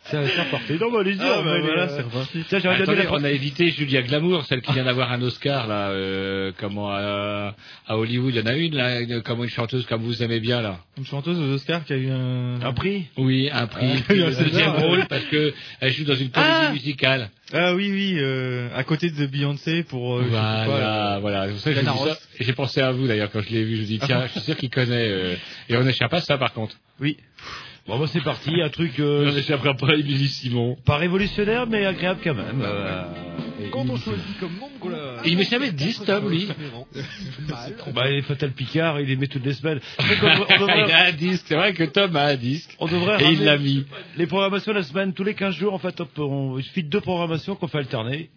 Ça 0.05 0.23
c'est 0.27 0.43
reparti. 0.43 0.73
Non, 0.81 0.93
bah, 0.93 1.01
allez-y. 1.01 1.19
Ah, 1.23 1.25
on 1.25 1.37
bah, 1.39 1.43
va 1.45 1.53
aller, 1.53 1.63
voilà, 1.63 1.83
euh, 1.85 1.89
c'est 1.97 2.03
reparti. 2.03 2.45
Tiens, 2.49 2.59
Attendez, 2.59 3.03
la 3.05 3.13
on 3.13 3.25
a 3.25 3.31
évité 3.31 3.71
Julia 3.71 4.03
Glamour, 4.03 4.45
celle 4.45 4.61
qui 4.61 4.73
vient 4.73 4.85
d'avoir 4.85 5.11
un 5.11 5.23
Oscar 5.23 5.67
là, 5.67 5.89
euh, 5.91 6.53
comment 6.59 6.91
à, 6.91 7.55
à 7.87 7.97
Hollywood, 7.97 8.35
il 8.35 8.41
y 8.41 8.43
en 8.43 8.47
a 8.47 8.55
une 8.55 8.77
là, 8.77 9.01
une- 9.01 9.23
comment 9.23 9.45
une 9.45 9.51
chanteuse 9.51 9.87
comme 9.87 10.03
vous 10.03 10.23
aimez 10.23 10.41
bien 10.41 10.61
là. 10.61 10.79
Une 10.99 11.07
chanteuse 11.07 11.39
aux 11.41 11.55
Oscars 11.55 11.85
qui 11.85 11.95
a 11.95 11.97
eu 11.97 12.11
un... 12.11 12.61
Un 12.61 12.73
prix? 12.75 13.07
Oui, 13.17 13.49
un 13.51 13.67
prix. 13.67 13.87
Ah, 14.09 14.13
le 14.13 14.25
un 14.27 14.33
César, 14.33 14.45
deuxième 14.45 14.71
rôle 14.77 15.07
parce 15.09 15.25
que 15.25 15.55
elle 15.81 15.93
joue 15.93 16.05
dans 16.05 16.15
une 16.17 16.31
comédie 16.31 16.53
Ah 16.67 16.71
musicale. 16.73 17.31
Ah 17.53 17.75
oui, 17.75 17.91
oui, 17.91 18.17
euh, 18.19 18.69
à 18.77 18.85
côté 18.85 19.11
de 19.11 19.27
Beyoncé 19.27 19.83
pour... 19.83 20.17
euh, 20.17 20.21
je 20.21 20.25
sais 20.25 20.31
Voilà, 20.31 20.65
pas, 20.67 21.17
euh, 21.17 21.19
voilà. 21.21 21.47
C'est 21.47 21.53
pour 21.53 21.61
ça 21.61 21.71
que 21.71 21.77
je 21.77 21.81
dis 21.81 21.87
ça. 22.11 22.19
Et 22.41 22.45
J'ai 22.45 22.53
pensé 22.53 22.81
à 22.83 22.93
vous 22.93 23.07
d'ailleurs 23.07 23.31
quand 23.31 23.41
je 23.41 23.49
l'ai 23.51 23.65
vu. 23.65 23.77
Je 23.77 23.81
me 23.83 23.87
dis 23.87 23.99
tiens, 24.01 24.23
je 24.27 24.33
suis 24.33 24.41
sûr 24.41 24.57
qu'il 24.57 24.71
connaît. 24.71 25.09
euh, 25.09 25.35
Et 25.69 25.77
on 25.77 25.83
n'échappe 25.85 26.11
pas 26.11 26.19
à 26.19 26.21
ça 26.21 26.37
par 26.37 26.53
contre. 26.53 26.77
Oui. 27.01 27.17
Bon, 27.87 27.99
bah, 27.99 28.05
c'est 28.07 28.23
parti. 28.23 28.61
Un 28.61 28.69
truc 28.69 28.93
On 28.99 29.03
euh, 29.03 29.33
n'échappera 29.33 29.73
pas 29.75 29.89
à 29.93 29.95
Émilie 29.95 30.29
Simon. 30.29 30.77
pas 30.85 30.97
révolutionnaire, 30.99 31.67
mais 31.67 31.87
agréable 31.87 32.21
quand 32.23 32.35
même. 32.35 32.61
Quand 33.73 33.89
on 33.89 33.97
choisit 33.97 34.39
comme 34.39 34.53
nom 34.59 34.69
de. 34.69 35.29
Il 35.29 35.37
met 35.37 35.45
jamais 35.45 35.73
10 35.73 36.05
tomes 36.05 36.31
lui. 36.31 36.49
Bah, 37.95 38.09
les 38.09 38.23
Fatal 38.23 38.53
Picard, 38.53 39.01
il 39.01 39.09
les 39.09 39.17
met 39.17 39.27
toutes 39.27 39.45
les 39.45 39.55
semaines. 39.55 39.81
Il 39.99 40.93
a 40.93 41.07
un 41.07 41.13
disque. 41.13 41.47
C'est 41.49 41.57
vrai 41.57 41.73
que 41.73 41.85
Tom 41.85 42.15
a 42.17 42.27
un 42.27 42.37
disque. 42.37 42.75
on 42.79 42.87
devrait 42.87 43.23
Et 43.23 43.33
il 43.33 43.45
l'a 43.45 43.59
mis. 43.59 43.85
les 44.17 44.27
programmations 44.27 44.73
la 44.73 44.83
semaine, 44.83 45.13
tous 45.13 45.25
les 45.25 45.35
15 45.35 45.55
jours, 45.55 45.75
en 45.75 45.79
fait, 45.79 46.01
on, 46.19 46.59
il 46.59 46.65
suffit 46.65 46.85
de 46.85 46.89
deux 46.89 47.01
programmations 47.01 47.57
qu'on 47.57 47.69
fait 47.69 47.79
alterner. 47.79 48.31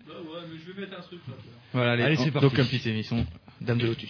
Voilà, 1.73 2.05
allez, 2.05 2.15
c'est 2.17 2.31
parti. 2.31 2.47
Donc 2.47 2.57
une 2.57 2.65
petite 2.65 2.87
émission, 2.87 3.25
Dame 3.61 3.77
de 3.77 3.87
Lotus. 3.87 4.09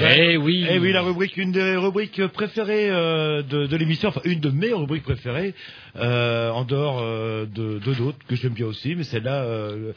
Eh 0.00 0.36
oui. 0.36 0.66
Eh 0.70 0.78
oui, 0.78 0.92
la 0.92 1.02
rubrique, 1.02 1.36
une 1.36 1.52
des 1.52 1.76
rubriques 1.76 2.24
préférées 2.28 2.88
euh, 2.90 3.42
de, 3.42 3.66
de 3.66 3.76
l'émission, 3.76 4.08
enfin 4.10 4.20
une 4.24 4.40
de 4.40 4.50
mes 4.50 4.72
rubriques 4.72 5.02
préférées, 5.04 5.54
euh, 5.96 6.50
en 6.50 6.64
dehors 6.64 7.00
euh, 7.02 7.46
de 7.46 7.78
de 7.78 7.94
d'autres 7.94 8.18
que 8.28 8.36
j'aime 8.36 8.52
bien 8.54 8.66
aussi, 8.66 8.94
mais 8.94 9.04
celle-là, 9.04 9.42
euh, 9.42 9.92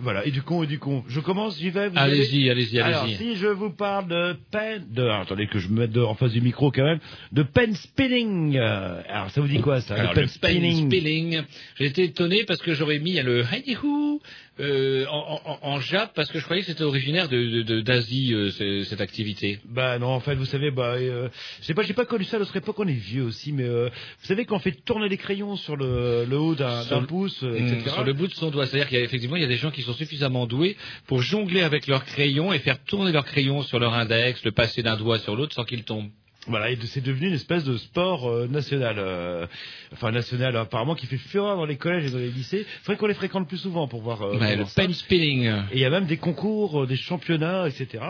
voilà, 0.00 0.26
et 0.26 0.32
du 0.32 0.42
con 0.42 0.64
et 0.64 0.66
du 0.66 0.80
con. 0.80 1.04
Je 1.08 1.20
commence, 1.20 1.56
j'y 1.58 1.70
vais. 1.70 1.88
vous 1.88 1.94
y 1.94 1.98
Allez-y, 1.98 2.50
allez-y, 2.50 2.80
Alors, 2.80 3.04
allez-y. 3.04 3.16
si 3.16 3.36
je 3.36 3.46
vous 3.46 3.70
parle 3.70 4.08
de 4.08 4.36
pen, 4.50 4.84
de, 4.90 5.04
ah, 5.06 5.20
attendez 5.20 5.46
que 5.46 5.60
je 5.60 5.68
me 5.68 5.80
mette 5.80 5.92
de- 5.92 6.00
en 6.02 6.14
face 6.16 6.32
du 6.32 6.40
micro 6.40 6.72
quand 6.72 6.82
même, 6.84 6.98
de 7.30 7.42
pen 7.44 7.72
spinning. 7.76 8.56
alors, 8.58 9.30
ça 9.30 9.40
vous 9.40 9.46
dit 9.46 9.60
quoi 9.60 9.80
ça 9.80 9.94
Alors, 9.94 10.10
le 10.14 10.20
pen 10.22 10.28
spinning? 10.28 11.42
J'ai 11.78 11.86
été 11.86 12.02
étonné 12.04 12.42
parce 12.44 12.60
que 12.60 12.74
j'aurais 12.74 12.98
mis 12.98 13.12
le 13.22 13.44
hi-hoo 13.44 14.20
euh, 14.60 15.04
en, 15.10 15.40
en, 15.44 15.58
en 15.68 15.80
Jap 15.80 16.12
parce 16.14 16.30
que 16.30 16.38
je 16.38 16.44
croyais 16.44 16.62
que 16.62 16.68
c'était 16.68 16.84
originaire 16.84 17.28
de, 17.28 17.36
de- 17.36 17.62
de- 17.62 17.80
d'Asie, 17.80 18.32
euh, 18.34 18.50
ce- 18.52 18.84
cette 18.84 19.00
activité. 19.00 19.58
Bah 19.64 19.98
non, 19.98 20.08
en 20.08 20.20
fait, 20.20 20.34
vous 20.36 20.44
savez, 20.44 20.70
bah, 20.70 20.94
euh, 20.94 21.28
je 21.60 21.66
sais 21.66 21.74
pas, 21.74 21.82
j'ai 21.82 21.92
pas 21.94 22.04
connu 22.04 22.24
ça 22.24 22.36
à 22.36 22.38
notre 22.40 22.56
époque, 22.56 22.78
on 22.78 22.86
est 22.86 22.92
vieux 22.92 23.24
aussi, 23.24 23.52
mais 23.52 23.64
euh, 23.64 23.88
vous 24.20 24.26
savez 24.26 24.44
qu'on 24.44 24.58
fait 24.60 24.72
tourner 24.84 25.08
les 25.08 25.16
crayons 25.16 25.56
sur 25.56 25.76
le, 25.76 26.24
le 26.28 26.38
haut 26.38 26.54
d'un, 26.54 26.84
pouce, 27.06 27.42
euh, 27.42 27.50
Mm, 27.60 27.66
etc. 27.66 27.90
Sur 27.94 28.04
le 28.04 28.12
bout 28.12 28.26
de 28.28 28.34
son 28.34 28.50
doigt. 28.50 28.66
C'est-à-dire 28.66 28.88
qu'il 28.88 28.98
y 28.98 29.00
a 29.00 29.04
effectivement 29.04 29.36
il 29.36 29.42
y 29.42 29.46
a 29.46 29.48
des 29.48 29.56
gens 29.56 29.70
qui 29.72 29.82
sont 29.82 29.94
suffisamment 29.94 30.46
doués 30.46 30.76
pour 31.06 31.20
jongler 31.20 31.62
avec 31.62 31.86
leurs 31.86 32.04
crayons 32.04 32.52
et 32.52 32.58
faire 32.60 32.82
tourner 32.84 33.10
leurs 33.12 33.24
crayons 33.24 33.62
sur 33.62 33.78
leur 33.80 33.94
index, 33.94 34.44
le 34.44 34.52
passer 34.52 34.82
d'un 34.82 34.96
doigt 34.96 35.18
sur 35.18 35.34
l'autre 35.36 35.54
sans 35.54 35.64
qu'ils 35.64 35.84
tombent. 35.84 36.10
Voilà, 36.46 36.70
et 36.70 36.76
c'est 36.84 37.00
devenu 37.00 37.28
une 37.28 37.34
espèce 37.34 37.64
de 37.64 37.76
sport 37.78 38.28
euh, 38.28 38.46
national, 38.48 38.96
euh, 38.98 39.46
enfin 39.92 40.10
national 40.12 40.54
apparemment 40.56 40.94
qui 40.94 41.06
fait 41.06 41.16
fureur 41.16 41.56
dans 41.56 41.64
les 41.64 41.76
collèges 41.76 42.06
et 42.06 42.10
dans 42.10 42.18
les 42.18 42.30
lycées. 42.30 42.66
Faudrait 42.82 42.98
qu'on 42.98 43.06
les 43.06 43.14
fréquente 43.14 43.48
plus 43.48 43.56
souvent 43.58 43.88
pour 43.88 44.02
voir. 44.02 44.20
euh, 44.22 44.38
Ouais, 44.38 44.54
le 44.56 44.64
pen 44.76 44.92
spinning. 44.92 45.46
Et 45.46 45.74
il 45.74 45.78
y 45.78 45.84
a 45.86 45.90
même 45.90 46.04
des 46.04 46.18
concours, 46.18 46.82
euh, 46.82 46.86
des 46.86 46.96
championnats, 46.96 47.66
etc. 47.66 48.04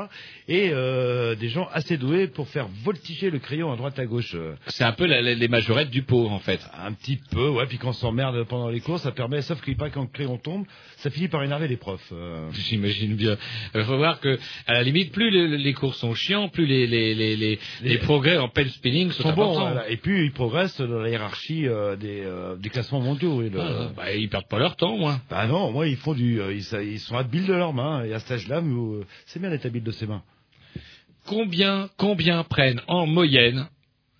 Et 0.48 0.70
euh, 0.72 1.36
des 1.36 1.48
gens 1.48 1.68
assez 1.72 1.96
doués 1.96 2.26
pour 2.26 2.48
faire 2.48 2.66
voltiger 2.82 3.30
le 3.30 3.38
crayon 3.38 3.72
à 3.72 3.76
droite 3.76 3.98
à 4.00 4.04
gauche. 4.06 4.36
C'est 4.66 4.82
un 4.84 4.92
peu 4.92 5.06
la- 5.06 5.22
la- 5.22 5.34
les 5.34 5.48
majorettes 5.48 5.90
du 5.90 6.02
pot 6.02 6.26
en 6.28 6.40
fait. 6.40 6.60
Un 6.76 6.92
petit 6.92 7.20
peu, 7.30 7.48
ouais. 7.50 7.66
Puis 7.66 7.78
quand 7.78 7.90
on 7.90 7.92
s'emmerde 7.92 8.42
pendant 8.44 8.68
les 8.68 8.80
cours, 8.80 8.98
ça 8.98 9.12
permet. 9.12 9.42
Sauf 9.42 9.60
qu'il 9.62 9.76
paraît 9.76 9.90
que 9.90 9.94
quand 9.94 10.02
le 10.02 10.08
crayon 10.08 10.38
tombe, 10.38 10.64
ça 10.96 11.10
finit 11.10 11.28
par 11.28 11.44
énerver 11.44 11.68
les 11.68 11.76
profs. 11.76 12.12
J'imagine 12.52 13.14
bien. 13.14 13.36
Il 13.76 13.84
faut 13.84 13.96
voir 13.96 14.18
que, 14.18 14.38
à 14.66 14.72
la 14.72 14.82
limite, 14.82 15.12
plus 15.12 15.30
le- 15.30 15.56
les 15.56 15.72
cours 15.72 15.94
sont 15.94 16.14
chiants, 16.14 16.48
plus 16.48 16.66
les, 16.66 16.86
les, 16.86 17.14
les, 17.14 17.36
les, 17.36 17.58
les 17.82 17.98
progrès 18.24 18.38
en 18.38 18.48
pen 18.48 18.68
spinning 18.68 19.10
sont, 19.10 19.22
sont 19.22 19.32
bons. 19.34 19.58
voilà. 19.60 19.88
Et 19.90 19.96
puis 19.96 20.24
ils 20.24 20.32
progressent 20.32 20.80
dans 20.80 20.98
la 21.00 21.10
hiérarchie 21.10 21.66
euh, 21.68 21.96
des, 21.96 22.22
euh, 22.24 22.56
des 22.56 22.70
classements 22.70 23.00
mondiaux. 23.00 23.42
Et 23.42 23.50
le- 23.50 23.60
Ah, 23.60 23.90
bah, 23.96 24.14
ils 24.14 24.28
perdent 24.28 24.48
pas 24.48 24.58
leur 24.58 24.76
temps, 24.76 24.96
moi. 24.96 25.20
Bah 25.30 25.46
non, 25.46 25.70
moi 25.72 25.86
ils 25.88 25.96
font 25.96 26.14
du, 26.14 26.40
euh, 26.40 26.52
ils, 26.54 26.64
ils 26.92 27.00
sont 27.00 27.16
habiles 27.16 27.46
de 27.46 27.52
leurs 27.54 27.72
mains. 27.74 28.04
Et 28.04 28.12
à 28.14 28.18
cet 28.20 28.32
âge-là, 28.32 28.62
c'est 29.26 29.40
bien 29.40 29.50
d'être 29.50 29.66
habile 29.66 29.82
de 29.82 29.90
ses 29.92 30.06
mains. 30.06 30.22
Combien, 31.26 31.88
combien 31.96 32.42
prennent 32.44 32.80
en 32.86 33.06
moyenne 33.06 33.66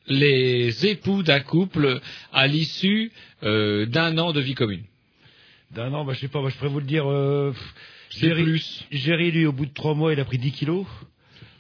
les 0.07 0.87
époux 0.87 1.23
d'un 1.23 1.41
couple 1.41 2.01
à 2.33 2.47
l'issue 2.47 3.13
euh, 3.43 3.87
d'un 3.87 4.17
an 4.19 4.33
de 4.33 4.41
vie 4.41 4.55
commune? 4.55 4.85
D'un 5.71 5.93
an, 5.93 6.05
bah, 6.05 6.13
je 6.15 6.21
sais 6.21 6.29
pas, 6.29 6.47
je 6.49 6.55
pourrais 6.57 6.71
vous 6.71 6.81
le 6.81 6.87
dire. 6.87 7.11
Euh, 7.11 7.53
plus. 8.45 8.85
Jerry, 8.93 9.33
lui, 9.33 9.45
au 9.47 9.53
bout 9.53 9.67
de 9.67 9.73
trois 9.75 9.95
mois, 9.95 10.13
il 10.13 10.21
a 10.21 10.25
pris 10.25 10.39
10 10.39 10.53
kilos. 10.53 10.87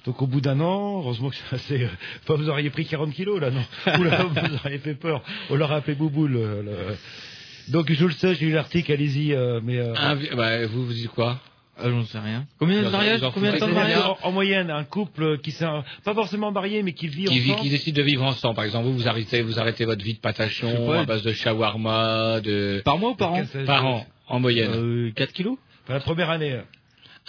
Donc 0.04 0.20
au 0.22 0.26
bout 0.26 0.40
d'un 0.40 0.60
an, 0.60 0.98
heureusement 1.00 1.30
que 1.30 1.36
c'est 1.36 1.54
assez... 1.54 1.82
euh, 1.84 1.88
Enfin, 2.22 2.34
vous 2.34 2.48
auriez 2.48 2.68
pris 2.70 2.84
40 2.84 3.12
kilos, 3.12 3.40
là, 3.40 3.50
non? 3.50 3.64
Oula, 3.98 4.24
vous 4.24 4.54
auriez 4.56 4.78
fait 4.78 4.94
peur. 4.94 5.22
On 5.50 5.54
leur 5.54 5.72
a 5.72 5.76
appelé 5.76 5.94
Bouboule. 5.94 6.36
euh, 6.36 6.62
le- 6.62 7.72
Donc 7.72 7.90
je 7.90 8.04
le 8.04 8.12
sais, 8.12 8.34
j'ai 8.34 8.46
eu 8.46 8.52
l'article, 8.52 8.92
allez-y. 8.92 9.32
euh, 9.32 9.60
mais 9.64 9.78
euh, 9.78 9.94
bah, 10.36 10.66
Vous, 10.66 10.84
vous 10.86 10.92
dites 10.92 11.08
quoi? 11.08 11.40
Ah, 11.76 11.90
j'en 11.90 12.04
sais 12.04 12.18
rien. 12.20 12.46
Combien 12.60 12.82
de 12.84 12.88
mariages 12.90 13.22
en 13.24 13.32
Combien 13.32 13.52
de 13.52 13.58
temps 13.58 13.66
de 13.66 13.72
mariage 13.72 14.04
en, 14.22 14.28
en 14.28 14.30
moyenne, 14.32 14.70
un 14.70 14.84
couple 14.84 15.38
qui 15.38 15.50
s'est... 15.50 15.66
Pas 16.04 16.14
forcément 16.14 16.52
marié, 16.52 16.82
mais 16.84 16.92
qui 16.92 17.08
vit 17.08 17.24
qui, 17.24 17.38
vit- 17.40 17.50
ensemble... 17.50 17.62
qui 17.64 17.70
décide 17.70 17.96
de 17.96 18.02
vivre 18.02 18.22
ensemble. 18.22 18.54
Par 18.54 18.64
exemple, 18.64 18.86
vous, 18.86 18.92
vous 18.94 19.08
arrêtez, 19.08 19.42
vous 19.42 19.58
arrêtez 19.58 19.84
votre 19.84 20.04
vie 20.04 20.14
de 20.14 20.20
patachon 20.20 20.92
à 20.92 21.04
base 21.04 21.22
de 21.22 21.32
shawarma, 21.32 22.40
de... 22.42 22.80
Par 22.84 22.98
mois 22.98 23.10
ou 23.10 23.14
par 23.16 23.32
an? 23.32 23.44
Par 23.66 23.86
an, 23.86 24.06
en 24.28 24.38
moyenne. 24.38 24.70
euh, 24.72 25.10
4 25.16 25.32
kilos? 25.32 25.56
Enfin, 25.84 25.94
la 25.94 26.00
première 26.00 26.30
année. 26.30 26.60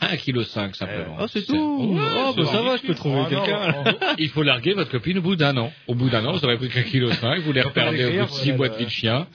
1,5 0.02 0.18
kg 0.18 0.44
simplement. 0.76 1.16
Ah, 1.20 1.26
c'est 1.30 1.46
tout 1.46 1.56
Oh, 1.58 2.34
bah 2.36 2.46
ça 2.46 2.62
va, 2.62 2.78
je 2.78 2.84
peux 2.84 2.96
trouver 2.96 3.16
Oh, 3.20 3.24
non, 3.34 3.44
quelqu'un. 3.44 3.84
oh, 3.86 4.06
Il 4.18 4.30
faut 4.30 4.44
larguer 4.44 4.74
votre 4.74 4.92
copine 4.92 5.20
au 5.20 5.22
bout 5.22 5.36
d'un 5.38 5.56
an. 5.58 5.72
Au 5.88 5.96
bout 5.96 6.10
d'un 6.10 6.26
an, 6.26 6.34
vous 6.34 6.44
aurez 6.44 6.58
pris 6.58 6.70
qu'un 6.70 6.84
kilo 6.84 7.12
cinq, 7.14 7.42
vous 7.42 7.54
les 7.54 7.62
reperdez 7.62 8.04
au 8.06 8.12
bout 8.12 8.26
de 8.26 8.30
six 8.32 8.52
voilà, 8.52 8.58
mois 8.58 8.68
le- 8.68 8.74
de 8.74 8.78
vie 8.80 8.86
de 8.86 8.90
chien. 8.90 9.28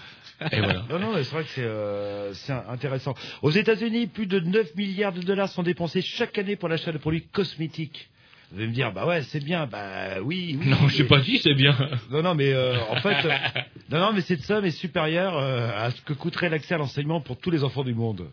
Et 0.52 0.58
voilà. 0.58 0.84
Non, 0.90 0.98
non, 0.98 1.12
c'est 1.16 1.30
vrai 1.32 1.42
que 1.44 1.50
c'est 1.50 1.62
euh, 1.64 2.32
c'est 2.34 2.52
intéressant. 2.68 3.14
Aux 3.42 3.50
États-Unis, 3.50 4.06
plus 4.06 4.26
de 4.26 4.40
9 4.40 4.74
milliards 4.74 5.12
de 5.12 5.20
dollars 5.20 5.48
sont 5.48 5.62
dépensés 5.62 6.00
chaque 6.02 6.36
année 6.38 6.56
pour 6.56 6.68
l'achat 6.68 6.92
de 6.92 6.98
produits 6.98 7.24
cosmétiques. 7.32 8.08
Vous 8.52 8.58
allez 8.58 8.68
me 8.68 8.72
dire, 8.74 8.90
bah 8.92 9.06
ouais, 9.06 9.22
c'est 9.22 9.42
bien, 9.44 9.66
bah 9.66 10.20
oui, 10.22 10.58
oui. 10.60 10.68
Non, 10.68 10.88
je 10.88 10.96
sais 10.96 11.02
mais- 11.04 11.08
pas 11.08 11.20
dit, 11.20 11.38
c'est 11.38 11.54
bien. 11.54 11.76
Non, 12.10 12.22
non, 12.22 12.34
mais 12.34 12.52
euh, 12.52 12.74
en 12.90 12.96
fait, 12.96 13.24
euh, 13.26 13.30
non, 13.90 14.00
non, 14.00 14.12
mais 14.14 14.22
cette 14.22 14.42
somme 14.42 14.64
est 14.64 14.70
supérieure 14.72 15.36
euh, 15.38 15.70
à 15.76 15.90
ce 15.90 16.00
que 16.02 16.14
coûterait 16.14 16.48
l'accès 16.48 16.74
à 16.74 16.78
l'enseignement 16.78 17.20
pour 17.20 17.38
tous 17.38 17.50
les 17.50 17.62
enfants 17.62 17.84
du 17.84 17.94
monde. 17.94 18.26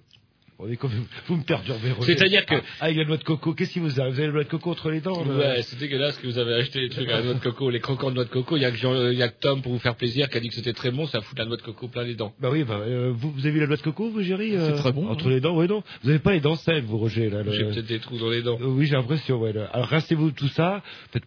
Vous, 0.59 0.65
voyez 0.65 0.77
comme- 0.77 0.89
vous 1.27 1.35
me 1.37 1.43
perturbez. 1.43 1.91
Roger. 1.91 2.15
C'est-à-dire 2.15 2.43
que- 2.45 2.55
Ah, 2.79 2.85
avec 2.85 2.97
la 2.97 3.05
noix 3.05 3.17
de 3.17 3.23
coco, 3.23 3.53
qu'est-ce 3.53 3.73
qui 3.73 3.79
vous 3.79 3.99
arrive 4.01 4.13
Vous 4.15 4.19
avez 4.19 4.27
la 4.27 4.33
noix 4.33 4.43
de 4.43 4.49
coco 4.49 4.71
entre 4.71 4.89
les 4.89 5.01
dents 5.01 5.23
là? 5.23 5.33
Ouais, 5.35 5.61
c'est 5.61 5.77
dégueulasse 5.77 6.17
que 6.17 6.25
vous 6.25 6.39
avez 6.39 6.55
acheté 6.55 6.79
les 6.79 6.89
trucs 6.89 7.07
à 7.09 7.17
la 7.19 7.23
noix 7.23 7.35
de 7.35 7.39
coco, 7.39 7.69
les 7.69 7.79
croquants 7.79 8.09
de 8.09 8.15
noix 8.15 8.23
de 8.23 8.29
coco. 8.29 8.57
Il 8.57 8.61
y 8.63 8.65
a 8.65 8.71
que, 8.71 8.77
Jean- 8.77 8.93
euh, 8.95 9.13
il 9.13 9.19
y 9.19 9.21
a 9.23 9.29
que 9.29 9.39
Tom 9.39 9.61
pour 9.61 9.71
vous 9.71 9.77
faire 9.79 9.95
plaisir 9.95 10.29
qui 10.29 10.37
a 10.37 10.39
dit 10.39 10.49
que 10.49 10.55
c'était 10.55 10.73
très 10.73 10.89
bon, 10.89 11.05
ça 11.05 11.21
fout 11.21 11.37
la 11.37 11.45
noix 11.45 11.57
de 11.57 11.61
coco 11.61 11.87
plein 11.87 12.03
les 12.03 12.15
dents. 12.15 12.33
Bah 12.39 12.49
oui, 12.51 12.63
bah, 12.63 12.79
euh, 12.79 13.13
vous, 13.15 13.31
vous 13.31 13.39
avez 13.41 13.51
vu 13.51 13.59
la 13.59 13.67
noix 13.67 13.77
de 13.77 13.81
coco, 13.83 14.09
vous, 14.09 14.21
Géry 14.23 14.55
euh, 14.55 14.71
C'est 14.75 14.81
très 14.81 14.91
bon, 14.93 15.07
Entre 15.09 15.27
hein. 15.27 15.29
les 15.29 15.41
dents, 15.41 15.55
oui, 15.55 15.67
non. 15.67 15.83
Vous 16.03 16.09
avez 16.09 16.19
pas 16.19 16.31
les 16.33 16.39
dents 16.41 16.55
sèches, 16.55 16.83
vous, 16.85 16.97
Roger, 16.97 17.29
là. 17.29 17.43
le- 17.43 17.51
J'ai 17.51 17.63
peut-être 17.65 17.85
des 17.85 17.99
trous 17.99 18.17
dans 18.17 18.29
les 18.31 18.41
dents. 18.41 18.57
Euh, 18.59 18.65
Oui, 18.65 18.87
j'ai 18.87 18.95
l'impression, 18.95 19.39
ouais. 19.39 19.53
là. 19.53 19.65
Alors, 19.73 19.87
restez-vous 19.87 20.31
tout 20.31 20.47
ça, 20.47 20.81
faites 21.11 21.23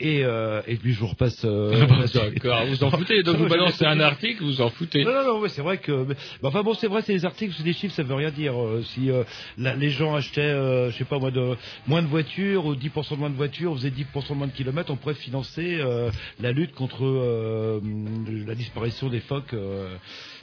et, 0.00 0.22
euh, 0.24 0.60
et 0.66 0.76
puis 0.76 0.92
je 0.92 1.00
vous 1.00 1.08
repasse. 1.08 1.42
Euh. 1.44 1.86
D'accord, 2.14 2.64
vous 2.66 2.84
en 2.84 2.90
foutez. 2.90 3.22
Donc 3.22 3.34
Non, 3.38 3.40
vous 3.40 3.48
je 3.48 3.50
balancez 3.50 3.84
un 3.84 4.00
article, 4.00 4.44
vous 4.44 4.60
en 4.60 4.70
foutez. 4.70 5.04
Non, 5.04 5.12
non, 5.12 5.24
non, 5.34 5.40
ouais, 5.40 5.48
c'est 5.48 5.62
vrai 5.62 5.78
que. 5.78 6.04
mais- 6.04 6.14
enfin 6.42 6.62
bon, 6.62 6.74
c'est 6.74 6.86
vrai, 6.86 7.02
c'est 7.02 7.12
des 7.14 7.24
articles, 7.24 7.54
c'est 7.56 7.62
des 7.64 7.72
chiffres, 7.72 7.94
ça 7.94 8.02
veut 8.02 8.14
rien 8.14 8.30
dire. 8.30 8.54
Euh, 8.60 8.82
si 8.82 9.10
euh, 9.10 9.24
la- 9.58 9.74
les 9.74 9.90
gens 9.90 10.14
achetaient, 10.14 10.40
euh, 10.40 10.90
je 10.90 10.96
sais 10.98 11.04
pas 11.04 11.18
moi, 11.18 11.30
de 11.30 11.56
moins 11.86 12.02
de 12.02 12.06
voitures 12.08 12.66
ou 12.66 12.74
10% 12.74 13.14
de 13.14 13.20
moins 13.20 13.30
de 13.30 13.36
voitures, 13.36 13.74
faisaient 13.76 13.90
10% 13.90 14.30
de 14.30 14.34
moins 14.34 14.46
de 14.46 14.52
kilomètres, 14.52 14.90
on 14.90 14.96
pourrait 14.96 15.14
financer 15.14 15.78
euh, 15.80 16.10
la 16.40 16.52
lutte 16.52 16.72
contre 16.74 17.04
euh, 17.04 17.80
la 18.46 18.54
disparition 18.54 19.08
des 19.08 19.20
phoques 19.20 19.54
euh, 19.54 19.94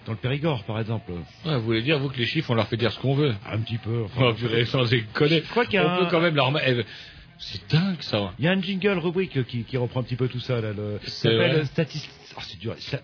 dans 0.05 0.11
le 0.11 0.17
Périgord, 0.19 0.63
par 0.65 0.79
exemple. 0.79 1.11
Ouais, 1.45 1.55
vous 1.57 1.61
voulez 1.63 1.81
dire, 1.81 1.97
vous, 1.99 2.09
que 2.09 2.17
les 2.17 2.25
chiffres, 2.25 2.51
on 2.51 2.55
leur 2.55 2.67
fait 2.67 2.77
dire 2.77 2.91
ce 2.91 2.99
qu'on 2.99 3.15
veut. 3.15 3.33
Un 3.49 3.59
petit 3.59 3.77
peu. 3.77 4.03
Enfin, 4.05 4.27
Oh, 4.29 4.33
purée, 4.33 4.65
sans 4.65 4.83
déconner. 4.85 5.41
Je 5.43 5.49
crois 5.49 5.65
qu'il 5.65 5.75
y 5.75 5.77
a 5.77 5.85
On 5.87 5.89
un- 5.91 5.97
peut 5.99 6.07
quand 6.11 6.19
même 6.21 6.35
leur... 6.35 6.51
eh, 7.35 7.39
C'est 7.39 7.69
dingue, 7.71 8.01
ça. 8.01 8.33
Il 8.39 8.45
y 8.45 8.47
a 8.47 8.51
un 8.51 8.61
jingle 8.61 8.97
rubrique 8.99 9.45
qui, 9.45 9.63
qui 9.63 9.77
reprend 9.77 10.01
un 10.01 10.03
petit 10.03 10.15
peu 10.15 10.27
tout 10.27 10.39
ça 10.39 10.61
là. 10.61 10.71
Le, 10.73 10.99
s'appelle 11.07 11.51
vrai 11.51 11.65
statistique. 11.65 12.11
c'est 12.41 12.59
dur. 12.59 12.75
Ça- 12.79 12.99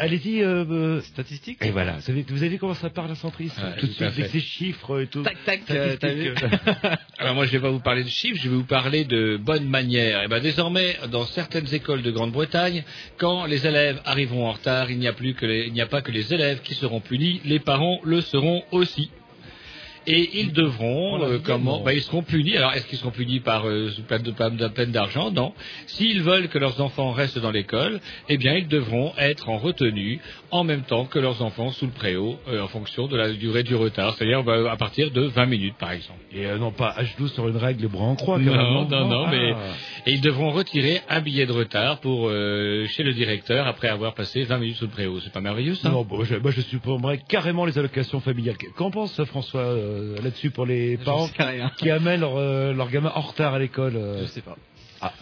Allez-y. 0.00 0.40
Euh, 0.42 0.64
euh, 0.70 1.00
Statistique 1.02 1.58
et 1.62 1.70
voilà. 1.70 1.98
Vous 1.98 2.10
avez, 2.10 2.22
vous 2.26 2.38
avez 2.42 2.48
vu 2.48 2.58
comment 2.58 2.72
ça 2.72 2.88
part 2.88 3.06
la 3.06 3.14
centriste 3.16 3.54
Tout 3.78 3.86
de 3.86 3.92
à 3.92 3.94
suite 3.94 4.02
avec 4.02 4.26
ses 4.30 4.40
chiffres 4.40 5.02
et 5.02 5.06
tout. 5.08 5.22
Tac, 5.22 5.36
tac, 5.44 5.60
euh, 5.70 5.96
vu 6.02 6.34
Alors 7.18 7.34
moi, 7.34 7.44
je 7.44 7.50
vais 7.52 7.60
pas 7.60 7.68
vous 7.68 7.80
parler 7.80 8.02
de 8.02 8.08
chiffres, 8.08 8.38
je 8.42 8.48
vais 8.48 8.56
vous 8.56 8.64
parler 8.64 9.04
de 9.04 9.36
bonnes 9.36 9.68
manières. 9.68 10.22
Et 10.22 10.28
ben 10.28 10.40
désormais, 10.40 10.96
dans 11.12 11.26
certaines 11.26 11.72
écoles 11.74 12.00
de 12.00 12.10
Grande-Bretagne, 12.10 12.82
quand 13.18 13.44
les 13.44 13.66
élèves 13.66 14.00
arriveront 14.06 14.46
en 14.48 14.52
retard, 14.52 14.90
il 14.90 14.98
n'y 14.98 15.06
a 15.06 15.12
plus 15.12 15.34
que 15.34 15.44
les- 15.44 15.66
il 15.66 15.74
n'y 15.74 15.82
a 15.82 15.86
pas 15.86 16.00
que 16.00 16.10
les 16.12 16.32
élèves 16.32 16.62
qui 16.62 16.72
seront 16.74 17.00
punis, 17.00 17.42
les 17.44 17.58
parents 17.60 18.00
le 18.04 18.22
seront 18.22 18.62
aussi. 18.72 19.10
Et 20.06 20.40
ils 20.40 20.52
devront, 20.52 21.22
euh, 21.22 21.38
comment 21.42 21.78
non. 21.78 21.84
bah, 21.84 21.94
Ils 21.94 22.02
seront 22.02 22.22
punis. 22.22 22.56
Alors, 22.56 22.72
est-ce 22.74 22.86
qu'ils 22.86 22.98
seront 22.98 23.10
punis 23.10 23.40
par 23.40 23.66
euh, 23.68 23.90
de 24.10 24.68
peine 24.68 24.90
d'argent? 24.92 25.30
Non. 25.30 25.52
S'ils 25.86 26.22
veulent 26.22 26.48
que 26.48 26.58
leurs 26.58 26.80
enfants 26.80 27.12
restent 27.12 27.38
dans 27.38 27.50
l'école, 27.50 28.00
eh 28.28 28.36
bien, 28.36 28.54
ils 28.54 28.68
devront 28.68 29.12
être 29.18 29.48
en 29.48 29.58
retenue 29.58 30.20
en 30.50 30.62
même 30.64 30.82
temps 30.82 31.04
que 31.06 31.18
leurs 31.18 31.42
enfants 31.42 31.70
sous 31.72 31.86
le 31.86 31.92
préau, 31.92 32.38
euh, 32.48 32.62
en 32.62 32.68
fonction 32.68 33.06
de 33.08 33.16
la 33.16 33.32
durée 33.32 33.62
du 33.62 33.74
retard. 33.74 34.14
C'est-à-dire 34.14 34.42
bah, 34.44 34.70
à 34.70 34.76
partir 34.76 35.10
de 35.10 35.22
20 35.22 35.46
minutes, 35.46 35.74
par 35.78 35.92
exemple. 35.92 36.20
Et 36.32 36.46
euh, 36.46 36.58
non 36.58 36.70
pas 36.70 36.94
H12 36.98 37.28
sur 37.34 37.48
une 37.48 37.56
règle 37.56 37.88
bras 37.88 38.04
en 38.04 38.14
croix. 38.16 38.38
Non, 38.38 38.86
non, 38.88 39.08
non, 39.08 39.24
Ah. 39.26 39.30
mais 39.30 39.54
et 40.06 40.12
ils 40.14 40.20
devront 40.20 40.50
retirer 40.50 41.00
un 41.08 41.20
billet 41.20 41.46
de 41.46 41.52
retard 41.52 42.00
pour 42.00 42.28
euh, 42.28 42.86
chez 42.88 43.02
le 43.02 43.12
directeur 43.14 43.66
après 43.66 43.88
avoir 43.88 44.14
passé 44.14 44.42
20 44.42 44.58
minutes 44.58 44.76
sous 44.76 44.84
le 44.84 44.90
préau. 44.90 45.18
C'est 45.20 45.32
pas 45.32 45.40
merveilleux 45.40 45.74
ça? 45.76 45.88
Non, 45.88 46.02
bon, 46.04 46.22
je, 46.24 46.36
moi 46.36 46.50
je 46.50 46.60
supprimerais 46.60 47.20
carrément 47.28 47.64
les 47.64 47.78
allocations 47.78 48.20
familiales. 48.20 48.56
Qu'en 48.76 48.90
pense 48.90 49.22
François 49.24 49.60
euh, 49.94 50.16
là-dessus 50.22 50.50
pour 50.50 50.66
les 50.66 50.96
parents 50.98 51.28
qui 51.78 51.90
amènent 51.90 52.20
leur, 52.20 52.36
euh, 52.36 52.72
leur 52.72 52.90
gamin 52.90 53.12
en 53.14 53.20
retard 53.20 53.54
à 53.54 53.58
l'école 53.58 53.96
euh, 53.96 54.22
Je 54.22 54.26
sais 54.26 54.42
pas. 54.42 54.56
Ah, 55.00 55.12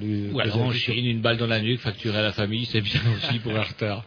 lui 0.00 0.30
Ou 0.32 0.40
alors 0.40 0.72
question. 0.72 0.72
Chine, 0.94 1.06
une 1.06 1.20
balle 1.20 1.36
dans 1.36 1.46
la 1.46 1.60
nuque, 1.60 1.78
facturée 1.78 2.18
à 2.18 2.22
la 2.22 2.32
famille, 2.32 2.64
c'est 2.64 2.80
bien 2.80 3.00
aussi 3.16 3.38
pour 3.38 3.54
un 3.54 3.62
retard. 3.62 4.04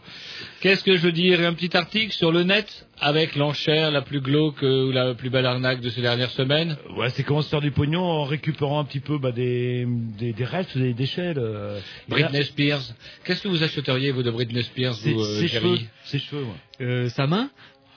Qu'est-ce 0.60 0.84
que 0.84 0.94
je 0.94 1.00
veux 1.00 1.12
dire? 1.12 1.40
Un 1.40 1.54
petit 1.54 1.74
article 1.74 2.12
sur 2.12 2.32
le 2.32 2.42
net 2.42 2.86
avec 3.00 3.34
l'enchère 3.34 3.90
la 3.90 4.02
plus 4.02 4.20
glauque 4.20 4.60
ou 4.60 4.90
la 4.92 5.14
plus 5.14 5.30
belle 5.30 5.46
arnaque 5.46 5.80
de 5.80 5.88
ces 5.88 6.02
dernières 6.02 6.32
semaines? 6.32 6.76
Ouais, 6.98 7.08
c'est 7.08 7.22
comment 7.22 7.40
se 7.40 7.48
faire 7.48 7.62
du 7.62 7.70
pognon 7.70 8.02
en 8.02 8.24
récupérant 8.24 8.78
un 8.80 8.84
petit 8.84 9.00
peu 9.00 9.16
bah, 9.18 9.32
des, 9.32 9.86
des, 9.88 10.34
des 10.34 10.44
restes, 10.44 10.76
des 10.76 10.92
déchets. 10.92 11.32
là. 11.32 11.76
Britney 12.08 12.44
Spears. 12.44 12.82
Qu'est-ce 13.24 13.42
que 13.42 13.48
vous 13.48 13.62
achèteriez, 13.62 14.10
vous, 14.10 14.22
de 14.22 14.30
Britney 14.30 14.62
Spears, 14.62 14.94
Ses, 14.96 15.14
vous, 15.14 15.22
euh, 15.22 15.40
ses 15.40 15.48
Jerry 15.48 15.76
cheveux, 15.76 15.86
ses 16.04 16.18
cheveux, 16.18 16.42
ouais. 16.42 16.84
Euh, 16.86 17.08
sa 17.08 17.26
main? 17.26 17.48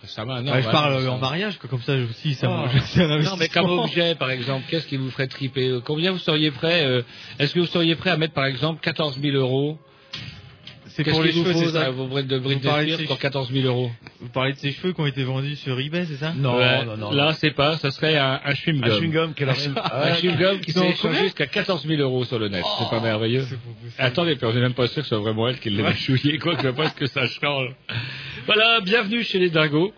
Ça 0.06 0.26
va, 0.26 0.42
non. 0.42 0.52
Ouais, 0.52 0.62
je 0.62 0.70
parle 0.70 1.08
en 1.08 1.18
mariage, 1.18 1.58
quoi, 1.60 1.70
comme 1.70 1.82
ça 1.82 1.94
aussi, 1.96 2.36
ça 2.36 2.50
un 2.50 2.68
Non, 3.20 3.38
mais 3.38 3.48
comme 3.48 3.70
objet, 3.70 4.16
par 4.16 4.32
exemple, 4.32 4.66
qu'est-ce 4.70 4.86
qui 4.88 4.98
vous 4.98 5.10
ferait 5.10 5.28
triper? 5.28 5.70
Euh, 5.70 5.82
Combien 5.84 6.12
vous 6.12 6.20
seriez 6.20 6.52
prêt 6.52 6.86
euh, 6.86 7.04
Est-ce 7.40 7.54
que 7.54 7.60
vous 7.62 7.68
seriez 7.68 7.96
prêt 7.96 8.10
à 8.10 8.18
mettre, 8.18 8.34
par 8.34 8.46
exemple, 8.46 8.82
14 8.82 9.20
000 9.22 9.38
euros 9.38 9.78
C'est 10.96 11.04
pour 11.04 11.24
les 11.24 11.32
cheveux, 11.32 11.54
c'est 11.54 11.66
ça 11.72 11.84
là, 11.86 11.90
vos 11.90 12.06
brides 12.08 12.28
de 12.28 12.36
Vous 12.38 12.44
Britney 12.44 12.64
parlez 12.70 12.86
de 12.86 12.92
Spears 12.92 13.00
ces 13.02 13.06
pour 13.08 13.18
che- 13.18 13.22
14 13.22 13.52
000 13.52 13.66
euros 13.68 13.92
Vous 14.22 14.30
parlez 14.30 14.54
de 14.54 14.58
ces 14.60 14.72
cheveux 14.72 14.94
qui 14.94 15.02
ont 15.02 15.06
été 15.08 15.24
vendus 15.24 15.56
sur 15.56 15.80
eBay, 15.80 16.06
c'est 16.06 16.18
ça 16.18 16.34
Non, 16.36 16.58
Ouais, 16.58 16.86
non, 16.86 16.98
non. 16.98 17.12
Là, 17.12 17.34
c'est 17.34 17.52
pas, 17.52 17.78
ça 17.78 17.90
serait 17.92 18.16
un, 18.18 18.40
un 18.46 18.54
chewing-gum. 18.54 18.84
Un 18.92 19.00
chewing-gum 19.00 19.34
aurait- 19.42 20.12
un 20.12 20.14
chewing-gum 20.16 20.60
qui 20.60 20.72
Ils 20.72 20.80
ont 20.80 20.84
s'est 20.84 20.90
échangé 20.92 21.24
jusqu'à 21.24 21.48
14 21.48 21.86
000 21.88 22.00
euros 22.02 22.24
sur 22.26 22.38
le 22.38 22.48
net. 22.50 22.64
c'est 22.80 22.90
pas 22.90 23.00
merveilleux 23.02 23.46
C'est 23.50 23.56
pas 23.56 23.62
possible. 23.82 23.94
Attendez, 23.98 24.36
puis 24.36 24.46
on 24.46 24.54
n'est 24.54 24.62
même 24.62 24.74
pas 24.76 24.88
sûr 24.88 24.98
que 24.98 25.08
ce 25.08 25.10
soit 25.16 25.20
vraiment 25.20 25.48
elle 25.48 25.60
qui 25.60 25.70
l'ait 25.72 25.94
chouillé, 25.96 26.38
quoi 26.38 26.56
que 26.56 26.64
je 26.64 26.70
pense 26.70 26.94
que 26.94 27.08
ça 27.08 27.26
change. 27.28 27.70
Voilà, 28.46 28.80
bienvenue 28.82 29.24
chez 29.24 29.40
les 29.40 29.50
Dingos. 29.50 29.94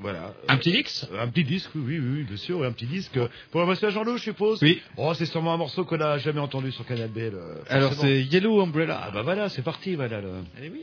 Voilà. 0.00 0.32
Un 0.48 0.56
petit 0.58 0.70
Dix 0.72 1.06
Un 1.18 1.28
petit 1.28 1.44
disque, 1.44 1.70
oui, 1.74 1.98
oui, 1.98 2.08
oui, 2.18 2.22
bien 2.24 2.36
sûr, 2.36 2.62
un 2.64 2.72
petit 2.72 2.86
disque. 2.86 3.18
Pour 3.50 3.60
la 3.64 3.66
à 3.72 3.90
Jean-Loup, 3.90 4.16
je 4.18 4.22
suppose? 4.22 4.62
Oui. 4.62 4.80
Oh, 4.96 5.12
c'est 5.14 5.26
sûrement 5.26 5.54
un 5.54 5.56
morceau 5.56 5.84
qu'on 5.84 5.96
n'a 5.96 6.18
jamais 6.18 6.40
entendu 6.40 6.70
sur 6.72 6.86
Canal 6.86 7.08
B. 7.08 7.16
le- 7.18 7.62
Alors 7.68 7.92
c'est 7.94 8.22
Yellow 8.22 8.60
Umbrella. 8.60 9.00
Ah 9.04 9.10
bah 9.12 9.22
voilà, 9.22 9.48
c'est 9.48 9.62
parti, 9.62 9.94
voilà. 9.96 10.20
le- 10.20 10.44
Eh 10.62 10.68
oui. 10.70 10.82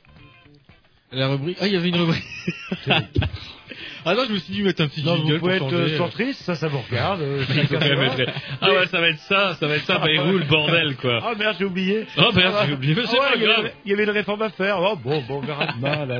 La 1.11 1.27
rubrique. 1.27 1.57
Ah, 1.59 1.67
il 1.67 1.73
y 1.73 1.77
avait 1.77 1.89
une 1.89 1.97
rubrique. 1.97 2.23
Ah 4.05 4.13
non, 4.15 4.23
je 4.27 4.33
me 4.33 4.39
suis 4.39 4.53
dit 4.53 4.61
mettre 4.63 4.81
un 4.83 4.87
petit 4.87 5.03
Non, 5.03 5.15
jingle 5.17 5.33
vous 5.33 5.39
pouvez 5.39 5.57
pour 5.59 5.67
être 5.69 5.73
euh, 5.75 5.97
centriste, 5.97 6.41
ça, 6.43 6.55
ça 6.55 6.67
vous 6.67 6.79
regarde. 6.89 7.21
euh, 7.21 7.43
Ah 8.61 8.71
ouais, 8.71 8.87
ça 8.87 8.99
va 9.01 9.09
être 9.09 9.19
ça, 9.19 9.55
ça 9.55 9.67
va 9.67 9.75
être 9.75 9.85
ça, 9.85 9.97
bah, 9.99 10.05
il 10.11 10.19
roule, 10.19 10.39
le 10.39 10.45
bordel, 10.45 10.95
quoi. 10.97 11.19
Ah 11.23 11.33
merde, 11.37 11.55
j'ai 11.59 11.65
oublié. 11.65 12.05
Oh 12.17 12.31
merde, 12.35 12.55
Ah, 12.57 12.65
j'ai 12.67 12.73
oublié, 12.73 12.95
mais 12.95 13.03
c'est 13.05 13.17
ah 13.19 13.29
pas 13.29 13.35
il 13.35 13.41
y 13.41 13.45
avait- 13.45 13.53
grave. 13.53 13.71
Il 13.85 13.91
y 13.91 13.93
avait 13.93 14.03
une 14.03 14.09
réforme 14.11 14.41
à 14.41 14.49
faire. 14.49 14.77
Oh, 14.79 14.95
bon, 14.95 15.21
bon, 15.27 15.37
on 15.37 15.41
verra 15.41 15.67
demain. 15.75 16.05
Là, 16.05 16.19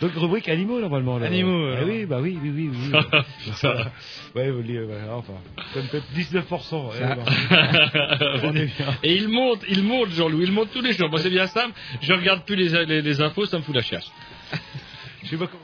Donc, 0.00 0.12
rubrique 0.16 0.48
animaux, 0.48 0.80
normalement. 0.80 1.18
Là. 1.18 1.26
Animaux, 1.26 1.70
Ah 1.76 1.84
oui, 1.86 2.04
bah 2.06 2.18
oui, 2.20 2.38
oui, 2.42 2.50
oui. 2.54 2.70
oui. 2.72 2.98
Ça. 3.54 3.74
ouais, 4.34 4.50
vous 4.50 4.60
ouais, 4.62 4.86
enfin. 5.10 5.34
Ça 5.72 5.80
me 5.80 5.86
fait 5.86 6.02
19%. 6.14 6.40
ouais, 6.90 6.98
Ça. 6.98 7.14
bon. 7.14 7.22
On 8.44 8.54
est 8.56 8.66
bien. 8.66 8.86
Et 9.02 9.14
il 9.14 9.28
monte, 9.28 9.60
il 9.68 9.82
monte, 9.82 10.10
Jean-Louis, 10.10 10.44
il 10.46 10.52
monte 10.52 10.70
tous 10.72 10.80
les 10.82 10.92
jours. 10.92 11.08
Moi, 11.08 11.20
c'est 11.20 11.30
bien 11.30 11.46
simple. 11.46 11.72
Je 12.02 12.12
regarde 12.12 12.44
plus 12.44 12.56
les, 12.56 12.84
les, 12.86 13.02
les 13.02 13.20
infos, 13.20 13.46
ça 13.46 13.58
me 13.58 13.62
fout 13.62 13.74
la 13.74 13.82
chiasse. 13.82 14.10
Je 15.22 15.28
sais 15.30 15.36
pas 15.36 15.46
comment. 15.46 15.62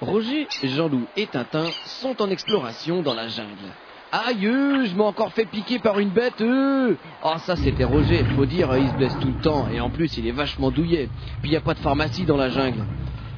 Roger, 0.00 0.48
Jean-Loup 0.62 1.06
et 1.16 1.26
Tintin 1.26 1.66
sont 1.84 2.20
en 2.20 2.28
exploration 2.28 3.02
dans 3.02 3.14
la 3.14 3.28
jungle. 3.28 3.72
Aïe, 4.12 4.42
je 4.42 4.94
m'ai 4.94 5.02
encore 5.02 5.32
fait 5.32 5.44
piquer 5.44 5.78
par 5.78 5.98
une 5.98 6.10
bête. 6.10 6.40
Euh. 6.40 6.94
Oh, 7.24 7.34
ça 7.38 7.56
c'était 7.56 7.84
Roger, 7.84 8.24
faut 8.36 8.46
dire, 8.46 8.70
euh, 8.70 8.78
il 8.78 8.88
se 8.88 8.94
blesse 8.94 9.16
tout 9.20 9.28
le 9.28 9.40
temps 9.40 9.68
et 9.72 9.80
en 9.80 9.90
plus 9.90 10.16
il 10.16 10.26
est 10.26 10.32
vachement 10.32 10.70
douillet. 10.70 11.08
Puis 11.42 11.50
y 11.50 11.56
a 11.56 11.60
pas 11.60 11.74
de 11.74 11.78
pharmacie 11.78 12.24
dans 12.24 12.36
la 12.36 12.48
jungle. 12.48 12.84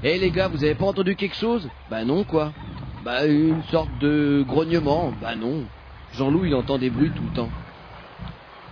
Eh 0.03 0.19
les 0.19 0.31
gars, 0.31 0.49
vous 0.49 0.63
avez 0.65 0.75
pas 0.75 0.87
entendu 0.87 1.15
quelque 1.15 1.37
chose? 1.37 1.69
Bah 1.91 2.05
non 2.05 2.25
quoi. 2.25 2.53
Bah 3.05 3.27
une 3.27 3.63
sorte 3.65 3.91
de 4.01 4.45
grognement. 4.47 5.13
Bah 5.21 5.35
non. 5.35 5.65
Jean-Loup 6.13 6.47
il 6.47 6.55
entend 6.55 6.79
des 6.79 6.91
bruits 6.91 7.13
tout 7.15 7.23
le 7.23 7.35
temps. 7.35 7.51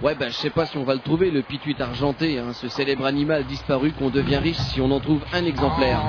Ouais, 0.03 0.14
bah 0.14 0.28
je 0.28 0.35
sais 0.35 0.51
pas 0.51 0.66
si 0.66 0.76
on 0.76 0.85
va 0.85 0.95
le 0.95 1.01
trouver, 1.01 1.30
le 1.30 1.43
pituit 1.43 1.76
argenté, 1.78 2.39
hein, 2.39 2.53
ce 2.53 2.68
célèbre 2.68 3.07
animal 3.07 3.45
disparu 3.45 3.93
qu'on 3.93 4.11
devient 4.11 4.39
riche 4.39 4.57
si 4.57 4.80
on 4.80 4.91
en 4.91 5.01
trouve 5.01 5.22
un 5.32 5.45
exemplaire. 5.45 6.01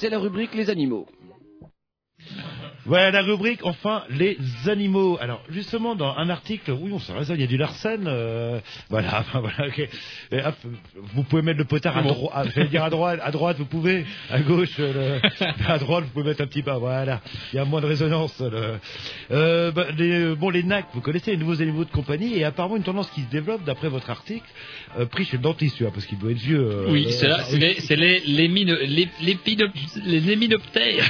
C'est 0.00 0.10
la 0.10 0.20
rubrique 0.20 0.54
Les 0.54 0.70
animaux. 0.70 1.06
Ouais, 2.88 3.10
la 3.10 3.22
rubrique, 3.22 3.60
enfin, 3.64 4.02
les 4.10 4.38
animaux. 4.66 5.18
Alors, 5.20 5.42
justement, 5.50 5.94
dans 5.94 6.16
un 6.16 6.28
article, 6.30 6.72
oui, 6.72 6.90
on 6.92 6.98
se 6.98 7.12
raison, 7.12 7.34
il 7.34 7.40
y 7.40 7.44
a 7.44 7.46
du 7.46 7.56
Larsen, 7.58 8.04
euh, 8.06 8.60
voilà, 8.88 9.18
enfin, 9.20 9.40
voilà, 9.40 9.68
ok. 9.68 9.78
Et 10.32 10.40
hop, 10.42 10.54
vous 11.14 11.22
pouvez 11.24 11.42
mettre 11.42 11.58
le 11.58 11.64
potard 11.66 11.96
à 11.98 12.02
droite, 12.02 12.48
j'allais 12.54 12.68
dire 12.68 12.82
à 12.84 12.90
droite, 12.90 13.20
à 13.22 13.30
droite, 13.30 13.58
vous 13.58 13.66
pouvez, 13.66 14.06
à 14.30 14.40
gauche, 14.40 14.70
euh, 14.80 15.18
le- 15.40 15.66
à 15.70 15.78
droite, 15.78 16.04
vous 16.04 16.10
pouvez 16.10 16.24
mettre 16.30 16.40
un 16.42 16.46
petit 16.46 16.62
pas, 16.62 16.78
voilà. 16.78 17.20
Il 17.52 17.56
y 17.56 17.58
a 17.58 17.64
moins 17.64 17.80
de 17.80 17.86
résonance, 17.86 18.40
le- 18.40 18.78
euh, 19.32 19.70
bah, 19.72 19.86
les, 19.96 20.34
bon, 20.34 20.50
les 20.50 20.62
NAC, 20.62 20.86
vous 20.94 21.00
connaissez 21.00 21.32
les 21.32 21.36
nouveaux 21.36 21.60
animaux 21.60 21.84
de 21.84 21.90
compagnie, 21.90 22.38
et 22.38 22.44
apparemment 22.44 22.76
une 22.76 22.82
tendance 22.84 23.10
qui 23.10 23.20
se 23.22 23.28
développe, 23.30 23.64
d'après 23.64 23.88
votre 23.88 24.08
article, 24.10 24.46
euh, 24.98 25.04
pris 25.06 25.24
chez 25.26 25.36
le 25.36 25.42
dentiste, 25.42 25.76
tu 25.76 25.82
vois, 25.82 25.92
parce 25.92 26.06
qu'il 26.06 26.18
doit 26.18 26.30
être 26.30 26.38
vieux. 26.38 26.58
euh, 26.60 26.86
Oui, 26.90 27.04
euh, 27.06 27.10
c'est 27.10 27.28
là, 27.28 27.44
c'est 27.44 27.58
les, 27.58 27.80
c'est 27.80 27.96
les, 27.96 28.20
les, 28.20 28.48
les, 28.48 29.08
les, 29.20 29.34
pinop- 29.34 29.72
les 30.06 30.20
léminoptères. 30.20 31.04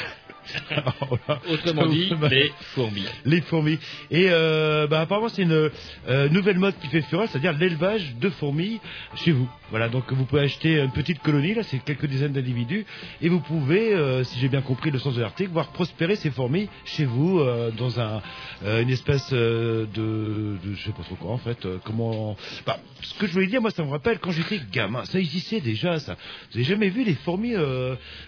Autrement 1.51 1.86
dit, 1.86 2.09
les 2.30 2.53
fourmis. 2.74 3.05
les 3.24 3.40
fourmis. 3.42 3.78
Et 4.11 4.26
euh, 4.30 4.86
bah, 4.86 5.01
apparemment, 5.01 5.28
c'est 5.28 5.42
une 5.42 5.70
euh, 6.09 6.28
nouvelle 6.30 6.59
mode 6.59 6.74
qui 6.80 6.88
fait 6.88 7.03
fureur, 7.03 7.28
c'est-à-dire 7.28 7.53
l'élevage 7.53 8.14
de 8.20 8.28
fourmis 8.30 8.80
chez 9.16 9.32
vous. 9.32 9.49
Voilà, 9.70 9.88
donc 9.88 10.11
vous 10.12 10.24
pouvez 10.24 10.42
acheter 10.42 10.80
une 10.80 10.92
petite 10.92 11.18
colonie, 11.20 11.55
là, 11.55 11.62
c'est 11.62 11.78
quelques 11.84 12.07
dizaines 12.07 12.32
d'individus, 12.32 12.86
et 13.20 13.28
vous 13.28 13.40
pouvez, 13.40 13.92
euh, 13.94 14.24
si 14.24 14.38
j'ai 14.38 14.49
bien 14.49 14.62
compris 14.62 14.90
le 14.90 14.99
sens 14.99 15.14
de 15.14 15.20
l'article, 15.20 15.51
voir 15.51 15.68
prospérer 15.72 16.16
ces 16.16 16.30
fourmis 16.30 16.68
chez 16.86 17.05
vous 17.05 17.40
dans 17.76 18.01
un, 18.01 18.22
une 18.64 18.88
espèce 18.90 19.30
de, 19.30 19.86
de, 19.94 20.57
je 20.74 20.84
sais 20.84 20.92
pas 20.92 21.03
trop 21.03 21.16
quoi 21.16 21.32
en 21.32 21.38
fait. 21.38 21.66
comment, 21.84 22.36
bah, 22.66 22.78
ce 23.03 23.14
que 23.14 23.26
je 23.26 23.32
voulais 23.32 23.46
dire, 23.46 23.61
moi, 23.61 23.70
ça 23.70 23.84
me 23.84 23.90
rappelle 23.90 24.18
quand 24.18 24.30
j'étais 24.30 24.61
gamin, 24.72 25.05
ça 25.05 25.18
existait 25.18 25.61
déjà, 25.61 25.99
ça. 25.99 26.16
Vous 26.51 26.57
avez 26.59 26.64
jamais 26.64 26.88
vu 26.88 27.05
les 27.05 27.14
fourmis 27.14 27.53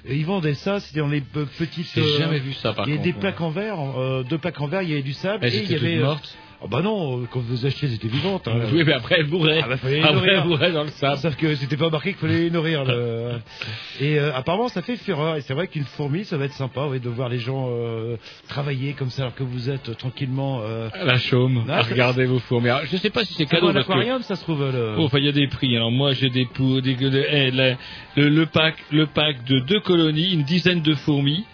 Ils 0.09 0.27
vendaient 0.27 0.55
ça, 0.55 0.81
c'était 0.81 1.01
dans 1.01 1.09
les 1.09 1.23
pe- 1.23 1.47
petites. 1.59 1.87
J'ai 2.13 2.19
jamais 2.23 2.39
vu 2.39 2.53
ça, 2.53 2.73
par 2.73 2.87
Il 2.87 2.91
y 2.95 2.95
avait 2.95 3.03
des 3.05 3.13
plaques 3.13 3.41
en 3.41 3.51
verre, 3.51 3.77
euh, 3.99 4.23
deux 4.23 4.39
plaques 4.39 4.61
en 4.61 4.67
verre, 4.67 4.83
il 4.83 4.91
y 4.91 4.93
avait 4.93 5.03
du 5.03 5.13
sable 5.13 5.45
et 5.47 5.57
il 5.57 5.71
y 5.71 5.75
avait. 5.75 5.99
euh, 5.99 6.15
Oh 6.63 6.69
bah 6.69 6.83
non, 6.83 7.23
euh, 7.23 7.27
quand 7.31 7.41
vous 7.41 7.65
achetez, 7.65 7.87
elles 7.87 7.95
étaient 7.95 8.07
vivantes. 8.09 8.47
hein. 8.47 8.53
Oui, 8.71 8.83
mais 8.85 8.93
après, 8.93 9.15
elles 9.19 9.31
bourraient. 9.31 9.63
Ah 9.65 9.67
bah, 9.67 9.77
fallait 9.79 10.01
les 10.01 10.03
Après, 10.03 10.29
elles 10.31 10.43
bourraient 10.43 10.73
dans 10.73 10.83
le 10.83 10.91
sable. 10.91 11.17
Sauf 11.17 11.35
que 11.37 11.55
c'était 11.55 11.79
pas 11.79 11.89
marqué 11.89 12.11
qu'il 12.11 12.19
fallait 12.19 12.39
les 12.43 12.51
nourrir. 12.51 12.85
le- 12.85 13.39
Et 13.99 14.19
euh, 14.19 14.31
apparemment, 14.35 14.69
ça 14.69 14.83
fait 14.83 14.97
fureur. 14.97 15.37
Et 15.37 15.41
c'est 15.41 15.55
vrai 15.55 15.69
qu'une 15.69 15.85
fourmi, 15.87 16.27
ça 16.27 16.37
va 16.37 16.45
être 16.45 16.53
sympa 16.53 16.85
oui, 16.91 17.01
de 17.01 17.09
voir 17.09 17.31
les 17.31 17.39
gens 17.39 17.69
euh, 17.71 18.17
travailler 18.47 18.93
comme 18.93 19.09
ça 19.09 19.23
alors 19.23 19.35
que 19.35 19.43
vous 19.43 19.71
êtes 19.71 19.97
tranquillement. 19.97 20.61
Euh... 20.63 20.91
À 20.93 21.05
la 21.05 21.17
chaume, 21.17 21.65
Ah, 21.67 21.81
regardez 21.81 22.27
vos 22.27 22.41
fourmis. 22.41 22.69
Alors, 22.69 22.85
je 22.85 22.97
sais 22.99 23.09
pas 23.09 23.25
si 23.25 23.33
c'est 23.33 23.45
C'est 23.45 23.47
cadeau. 23.47 23.69
un 23.69 23.73
parce 23.73 23.87
que- 23.87 23.93
aquarium, 23.93 24.21
ça 24.21 24.37
se 24.37 24.43
trouve. 24.43 24.61
Le... 24.71 24.97
Oh, 24.99 25.05
enfin, 25.05 25.17
il 25.17 25.25
y 25.25 25.29
a 25.31 25.33
des 25.33 25.49
prix. 25.49 25.75
Alors 25.77 25.91
moi, 25.91 26.13
j'ai 26.13 26.29
des 26.29 26.45
pour 26.45 26.83
des, 26.83 26.95
de- 26.95 27.25
eh, 27.27 27.51
la- 27.53 27.77
le, 28.17 28.29
le 28.29 28.45
pack, 28.45 28.75
le 28.91 29.07
pack 29.07 29.45
de 29.47 29.61
deux 29.61 29.81
colonies, 29.81 30.35
une 30.35 30.43
dizaine 30.43 30.83
de 30.83 30.95
fourmis. 30.95 31.47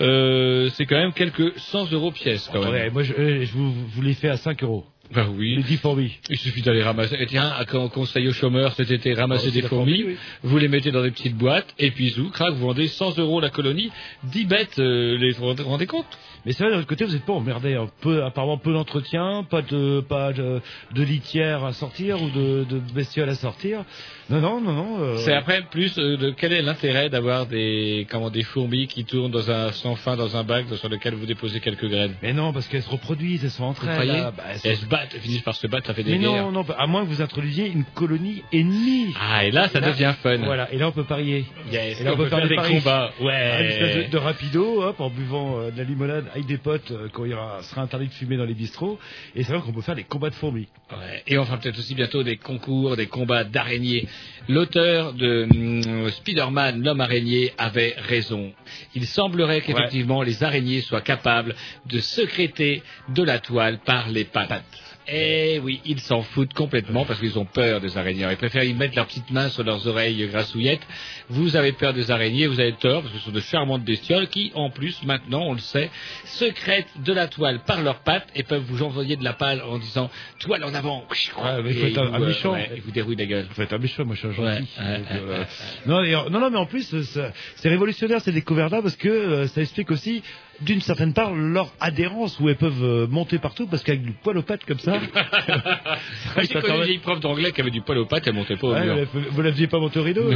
Euh, 0.00 0.68
c'est 0.74 0.86
quand 0.86 0.96
même 0.96 1.12
quelques 1.12 1.58
100 1.58 1.92
euros 1.92 2.10
pièce. 2.10 2.48
Quand 2.52 2.60
même. 2.60 2.72
Ouais, 2.72 2.90
moi, 2.90 3.02
je, 3.02 3.12
euh, 3.14 3.44
je 3.44 3.52
vous, 3.52 3.72
vous 3.72 4.02
les 4.02 4.14
fais 4.14 4.28
à 4.28 4.36
5 4.36 4.62
euros. 4.62 4.84
Bah 5.12 5.26
oui. 5.36 5.56
Les 5.56 5.62
10 5.62 5.76
fourmis. 5.76 6.18
Il 6.30 6.38
suffit 6.38 6.62
d'aller 6.62 6.82
ramasser. 6.82 7.16
Et 7.18 7.26
tiens, 7.26 7.52
quand 7.68 7.84
on 7.84 7.88
conseille 7.88 8.26
aux 8.28 8.32
chômeurs 8.32 8.72
cet 8.74 8.90
été, 8.90 9.14
ramasser 9.14 9.50
c'est 9.50 9.60
des 9.60 9.68
fourmis, 9.68 10.00
fourmi, 10.00 10.14
oui. 10.14 10.16
vous 10.42 10.58
les 10.58 10.68
mettez 10.68 10.90
dans 10.90 11.02
des 11.02 11.10
petites 11.10 11.36
boîtes, 11.36 11.72
et 11.78 11.90
puis 11.90 12.10
zou, 12.10 12.30
crac, 12.30 12.54
vous 12.54 12.66
vendez 12.66 12.88
100 12.88 13.18
euros 13.18 13.40
la 13.40 13.50
colonie, 13.50 13.90
10 14.24 14.44
bêtes, 14.46 14.78
euh, 14.78 15.16
les, 15.18 15.32
vous 15.32 15.54
vous 15.54 15.64
rendez 15.64 15.86
compte? 15.86 16.06
Mais 16.46 16.52
c'est 16.52 16.62
vrai, 16.64 16.72
d'un 16.72 16.78
autre 16.78 16.86
côté, 16.86 17.04
vous 17.04 17.12
n'êtes 17.12 17.24
pas 17.24 17.32
emmerdé. 17.32 17.74
Un 17.74 17.88
peu, 18.00 18.22
apparemment, 18.24 18.58
peu 18.58 18.72
d'entretien, 18.72 19.44
pas 19.48 19.62
de, 19.62 20.00
pas 20.00 20.32
de, 20.32 20.60
de 20.94 21.02
litière 21.02 21.64
à 21.64 21.72
sortir 21.72 22.20
ou 22.22 22.28
de, 22.30 22.64
de 22.68 22.78
bestioles 22.94 23.28
à 23.30 23.34
sortir. 23.34 23.84
Non, 24.30 24.40
non, 24.40 24.60
non, 24.60 24.72
non. 24.72 25.00
euh, 25.00 25.16
C'est 25.18 25.34
après 25.34 25.62
plus 25.70 25.98
euh, 25.98 26.16
de 26.16 26.30
quel 26.30 26.52
est 26.52 26.62
l'intérêt 26.62 27.08
d'avoir 27.10 27.46
des 27.46 28.06
comment 28.10 28.30
des 28.30 28.42
fourmis 28.42 28.86
qui 28.86 29.04
tournent 29.04 29.30
dans 29.30 29.50
un 29.50 29.70
sans 29.72 29.96
fin 29.96 30.16
dans 30.16 30.36
un 30.36 30.44
bac 30.44 30.64
sur 30.74 30.88
lequel 30.88 31.14
vous 31.14 31.26
déposez 31.26 31.60
quelques 31.60 31.88
graines? 31.88 32.14
Mais 32.22 32.32
non, 32.32 32.52
parce 32.52 32.66
qu'elles 32.68 32.82
se 32.82 32.90
reproduisent, 32.90 33.44
elles 33.44 33.50
sont 33.50 33.64
entre 33.64 33.86
elles. 33.88 34.06
là. 34.08 34.30
Bah, 34.36 34.42
elles 34.64 34.76
se 34.76 34.86
battent, 34.86 35.10
elles 35.14 35.20
finissent 35.20 35.42
par 35.42 35.54
se 35.56 35.66
battre, 35.66 35.86
ça 35.88 35.94
fait 35.94 36.02
des 36.02 36.12
Mais 36.12 36.18
guerres. 36.18 36.50
non, 36.50 36.52
non, 36.52 36.64
à 36.78 36.86
moins 36.86 37.04
que 37.04 37.08
vous 37.10 37.20
introduisiez 37.22 37.66
une 37.68 37.84
colonie 37.94 38.42
ennemie. 38.52 39.14
Ah, 39.20 39.44
et 39.44 39.50
là, 39.50 39.68
ça 39.68 39.80
devient 39.80 40.14
fun. 40.22 40.38
Voilà, 40.38 40.72
et 40.72 40.78
là 40.78 40.88
on 40.88 40.92
peut 40.92 41.04
parier. 41.04 41.44
Yes, 41.70 42.00
et 42.00 42.04
là 42.04 42.12
on 42.14 42.16
peut 42.16 42.26
faire 42.28 42.46
des 42.48 42.54
paris. 42.54 42.74
combats. 42.76 43.10
Ouais. 43.20 43.32
Ah, 43.52 43.60
Une 43.62 43.66
espèce 43.70 44.06
de, 44.06 44.10
de 44.10 44.18
rapido, 44.18 44.82
hop, 44.82 45.00
en 45.00 45.10
buvant 45.10 45.58
euh, 45.58 45.70
de 45.70 45.76
la 45.78 45.84
limonade 45.84 46.24
avec 46.34 46.46
des 46.46 46.58
potes 46.58 46.90
euh, 46.90 47.08
quand 47.12 47.24
il 47.24 47.30
y 47.30 47.34
aura, 47.34 47.62
sera 47.62 47.82
interdit 47.82 48.08
de 48.08 48.12
fumer 48.12 48.36
dans 48.36 48.44
les 48.44 48.54
bistrots. 48.54 48.98
Et 49.36 49.44
c'est 49.44 49.52
vrai 49.52 49.62
qu'on 49.62 49.72
peut 49.72 49.82
faire 49.82 49.94
des 49.94 50.04
combats 50.04 50.30
de 50.30 50.34
fourmis. 50.34 50.66
Ouais. 50.90 51.22
Et 51.28 51.38
on 51.38 51.44
fera 51.44 51.58
peut-être 51.58 51.78
aussi 51.78 51.94
bientôt 51.94 52.24
des 52.24 52.36
concours, 52.36 52.96
des 52.96 53.06
combats 53.06 53.44
d'araignées. 53.44 54.08
L'auteur 54.48 55.12
de 55.12 55.46
hum, 55.48 56.10
Spider-Man, 56.10 56.82
l'homme 56.82 57.00
araignée, 57.00 57.52
avait 57.56 57.94
raison. 57.98 58.52
Il 58.94 59.06
semblerait 59.06 59.60
qu'effectivement 59.60 60.22
les 60.22 60.42
araignées 60.42 60.80
soient 60.80 61.00
capables 61.00 61.54
de 61.86 62.00
sécréter 62.00 62.82
de 63.10 63.22
la 63.22 63.38
toile 63.38 63.78
par 63.84 64.08
les 64.08 64.24
pattes. 64.24 64.64
Eh 65.06 65.60
oui, 65.62 65.82
ils 65.84 66.00
s'en 66.00 66.22
foutent 66.22 66.54
complètement 66.54 67.04
parce 67.04 67.20
qu'ils 67.20 67.38
ont 67.38 67.44
peur 67.44 67.80
des 67.80 67.96
araignées. 67.98 68.26
Ils 68.30 68.36
préfèrent 68.36 68.64
y 68.64 68.72
mettre 68.72 68.96
leurs 68.96 69.06
petites 69.06 69.30
mains 69.30 69.50
sur 69.50 69.62
leurs 69.62 69.86
oreilles 69.86 70.26
grassouillettes. 70.28 70.80
Vous 71.28 71.56
avez 71.56 71.72
peur 71.72 71.92
des 71.92 72.10
araignées, 72.10 72.46
vous 72.46 72.58
avez 72.58 72.72
tort 72.72 73.02
parce 73.02 73.12
que 73.12 73.18
ce 73.18 73.26
sont 73.26 73.30
de 73.32 73.40
charmantes 73.40 73.84
bestioles 73.84 74.28
qui, 74.28 74.50
en 74.54 74.70
plus, 74.70 75.02
maintenant, 75.04 75.42
on 75.42 75.52
le 75.52 75.58
sait, 75.58 75.90
sécrètent 76.24 76.88
de 77.04 77.12
la 77.12 77.26
toile 77.28 77.60
par 77.66 77.82
leurs 77.82 78.00
pattes 78.00 78.28
et 78.34 78.44
peuvent 78.44 78.64
vous 78.66 78.82
envoyer 78.82 79.16
de 79.16 79.24
la 79.24 79.34
pâle 79.34 79.62
en 79.62 79.78
disant 79.78 80.10
toile 80.40 80.64
en 80.64 80.72
avant. 80.72 81.04
Ouais, 81.10 81.62
mais 81.62 81.74
faut 81.74 81.86
être 81.86 81.98
un, 81.98 82.06
vous, 82.08 82.14
un 82.14 82.26
méchant. 82.26 82.52
ouais, 82.52 82.82
vous 82.84 82.90
dérouillent 82.90 83.16
la 83.16 83.26
gueule. 83.26 83.46
Faut 83.50 83.62
être 83.62 83.74
un 83.74 83.78
méchant, 83.78 84.04
moi 84.06 84.14
je 84.14 84.20
suis 84.20 84.28
un 84.28 84.32
gentil. 84.32 84.68
Ouais, 84.78 85.02
euh, 85.12 85.44
non, 85.86 85.98
euh, 85.98 86.30
non, 86.30 86.40
non, 86.40 86.50
mais 86.50 86.58
en 86.58 86.66
plus, 86.66 86.94
euh, 86.94 87.30
c'est 87.56 87.68
révolutionnaire 87.68 88.22
ces 88.22 88.32
découvertes-là 88.32 88.80
parce 88.80 88.96
que 88.96 89.08
euh, 89.08 89.46
ça 89.48 89.60
explique 89.60 89.90
aussi, 89.90 90.22
d'une 90.60 90.80
certaine 90.80 91.12
part, 91.12 91.34
leur 91.34 91.72
adhérence 91.80 92.38
où 92.40 92.48
elles 92.48 92.56
peuvent 92.56 92.82
euh, 92.84 93.06
monter 93.08 93.38
partout 93.38 93.66
parce 93.66 93.82
qu'avec 93.82 94.02
du 94.02 94.12
poil 94.12 94.38
aux 94.38 94.42
pattes 94.42 94.64
comme 94.64 94.78
ça. 94.78 94.98
J'ai 96.38 96.46
ça 96.46 96.60
connu 96.60 96.76
une 96.78 96.84
vieille 96.84 96.98
prof 96.98 97.20
d'anglais 97.20 97.52
qui 97.52 97.60
avait 97.60 97.70
du 97.70 97.80
poil 97.80 97.98
aux 97.98 98.06
pattes, 98.06 98.26
elle 98.26 98.34
montait 98.34 98.56
pas 98.56 98.66
au 98.68 98.72
Ouais, 98.72 98.84
mur. 98.84 99.06
vous 99.30 99.42
la- 99.42 99.50
faisiez 99.52 99.66
pas 99.66 99.78
monter 99.78 99.98
au 99.98 100.02
rideau 100.02 100.30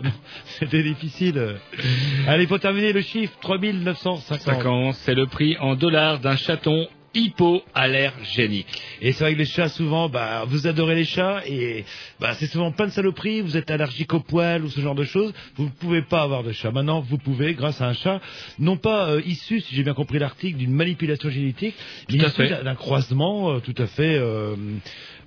C'était 0.58 0.82
difficile. 0.82 1.56
Allez, 2.26 2.46
pour 2.46 2.60
terminer 2.60 2.92
le 2.92 3.00
chiffre, 3.02 3.32
3950. 3.40 4.54
50, 4.54 4.94
c'est 4.96 5.14
le 5.14 5.26
prix 5.26 5.56
en 5.58 5.74
dollars 5.74 6.18
d'un 6.20 6.36
chaton 6.36 6.86
hypoallergénique. 7.14 8.66
Et 9.00 9.12
c'est 9.12 9.24
vrai 9.24 9.34
que 9.34 9.38
les 9.38 9.44
chats, 9.44 9.68
souvent, 9.68 10.08
bah, 10.08 10.44
vous 10.46 10.66
adorez 10.66 10.94
les 10.94 11.04
chats 11.04 11.42
et 11.46 11.84
bah, 12.20 12.34
c'est 12.34 12.46
souvent 12.46 12.72
plein 12.72 12.86
de 12.86 12.92
saloperies. 12.92 13.40
Vous 13.40 13.56
êtes 13.56 13.70
allergique 13.70 14.12
au 14.14 14.20
poil 14.20 14.64
ou 14.64 14.70
ce 14.70 14.80
genre 14.80 14.94
de 14.94 15.04
choses. 15.04 15.32
Vous 15.56 15.64
ne 15.64 15.70
pouvez 15.70 16.02
pas 16.02 16.22
avoir 16.22 16.42
de 16.42 16.52
chat. 16.52 16.70
Maintenant, 16.70 17.00
vous 17.00 17.18
pouvez, 17.18 17.54
grâce 17.54 17.80
à 17.80 17.86
un 17.88 17.94
chat, 17.94 18.20
non 18.58 18.76
pas 18.76 19.08
euh, 19.10 19.20
issu, 19.26 19.60
si 19.60 19.74
j'ai 19.74 19.82
bien 19.82 19.94
compris 19.94 20.18
l'article, 20.18 20.58
d'une 20.58 20.72
manipulation 20.72 21.30
génétique, 21.30 21.74
mais 22.10 22.16
issu 22.16 22.48
d'un- 22.64 22.74
croisement 22.74 23.52
euh, 23.52 23.58
tout 23.60 23.74
à 23.78 23.86
fait 23.86 24.16
euh, 24.18 24.56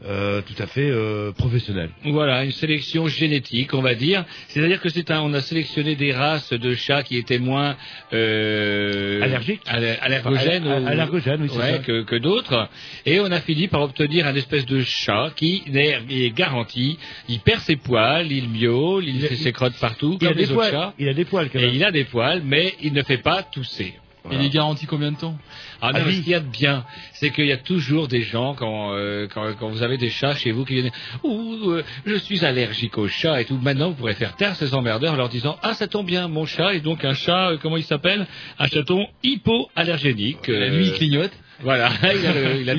euh, 0.05 0.41
tout 0.41 0.61
à 0.61 0.67
fait 0.67 0.89
euh, 0.89 1.31
professionnelle. 1.31 1.89
Voilà, 2.03 2.43
une 2.43 2.51
sélection 2.51 3.07
génétique, 3.07 3.73
on 3.73 3.81
va 3.81 3.95
dire. 3.95 4.25
C'est-à-dire 4.49 4.79
que 4.81 4.89
c'est 4.89 5.09
un, 5.11 5.21
on 5.21 5.33
a 5.33 5.41
sélectionné 5.41 5.95
des 5.95 6.11
races 6.13 6.53
de 6.53 6.75
chats 6.75 7.01
qui 7.03 7.17
étaient 7.17 7.39
moins 7.39 7.75
euh, 8.13 9.21
Allergiques 9.23 9.61
aller- 9.65 9.95
allergènes, 10.01 10.67
Enfin, 10.67 10.81
ou- 10.83 10.87
allergogènes, 10.87 11.41
oui, 11.41 11.49
ouais, 11.77 11.83
que, 11.83 12.03
que 12.03 12.15
d'autres. 12.15 12.69
Et 13.05 13.19
on 13.19 13.31
a 13.31 13.39
fini 13.41 13.67
par 13.67 13.81
obtenir 13.81 14.25
un 14.27 14.35
espèce 14.35 14.65
de 14.65 14.81
chat 14.81 15.31
qui 15.35 15.63
est, 15.73 15.99
est 16.09 16.31
garanti. 16.31 16.97
Il 17.29 17.39
perd 17.39 17.61
ses 17.61 17.75
poils, 17.75 18.31
il 18.31 18.49
miaule, 18.49 19.07
il, 19.07 19.21
fait 19.21 19.35
ses 19.35 19.51
crottes 19.51 19.77
partout, 19.79 20.17
Il 20.21 20.25
a 20.27 20.29
comme 20.29 20.37
des 20.37 20.43
les 20.45 20.51
autres 20.51 20.61
poils. 20.61 20.71
chats. 20.71 20.93
Il 20.99 21.09
a 21.09 21.13
des 21.13 21.25
poils 21.25 21.49
quand 21.49 21.59
Et 21.59 21.69
il 21.73 21.83
a 21.83 21.91
des 21.91 22.03
poils, 22.03 22.41
mais 22.43 22.75
il 22.81 22.93
ne 22.93 23.03
fait 23.03 23.17
pas 23.17 23.43
tousser. 23.43 23.93
Il 24.29 24.41
est 24.41 24.49
garanti 24.49 24.85
combien 24.85 25.13
de 25.13 25.17
temps? 25.17 25.37
Ah 25.81 25.93
non, 25.93 26.01
mais 26.05 26.11
ce 26.11 26.19
qu'il 26.21 26.31
y 26.31 26.35
a 26.35 26.41
de 26.41 26.49
bien, 26.49 26.83
c'est 27.13 27.29
qu'il 27.29 27.45
y 27.45 27.51
a 27.53 27.57
toujours 27.57 28.09
des 28.09 28.23
gens, 28.23 28.55
quand, 28.55 28.91
euh, 28.93 29.25
quand, 29.33 29.53
quand 29.57 29.69
vous 29.69 29.83
avez 29.83 29.97
des 29.97 30.09
chats 30.09 30.35
chez 30.35 30.51
vous, 30.51 30.65
qui 30.65 30.73
viennent 30.73 30.91
«Ouh, 31.23 31.69
euh, 31.69 31.83
je 32.05 32.15
suis 32.15 32.43
allergique 32.43 32.97
aux 32.97 33.07
chats 33.07 33.39
et 33.39 33.45
tout». 33.45 33.57
Maintenant, 33.63 33.87
vous 33.87 33.95
pourrez 33.95 34.15
faire 34.15 34.35
taire 34.35 34.55
ces 34.57 34.73
emmerdeurs 34.73 35.13
en 35.13 35.15
leur 35.15 35.29
disant 35.29 35.57
«Ah, 35.63 35.73
ça 35.75 35.87
tombe 35.87 36.07
bien, 36.07 36.27
mon 36.27 36.45
chat 36.45 36.73
est 36.73 36.81
donc 36.81 37.05
un 37.05 37.13
chat, 37.13 37.51
euh, 37.51 37.57
comment 37.61 37.77
il 37.77 37.85
s'appelle? 37.85 38.27
Un 38.59 38.67
chaton 38.67 39.07
hypoallergénique. 39.23 40.47
La 40.47 40.71
nuit, 40.71 40.87
il 40.87 40.93
clignote. 40.93 41.31
Voilà, 41.61 41.89
il 42.13 42.25
a 42.25 42.33
le, 42.33 42.61
il 42.61 42.69
a 42.69 42.73
euh, 42.73 42.75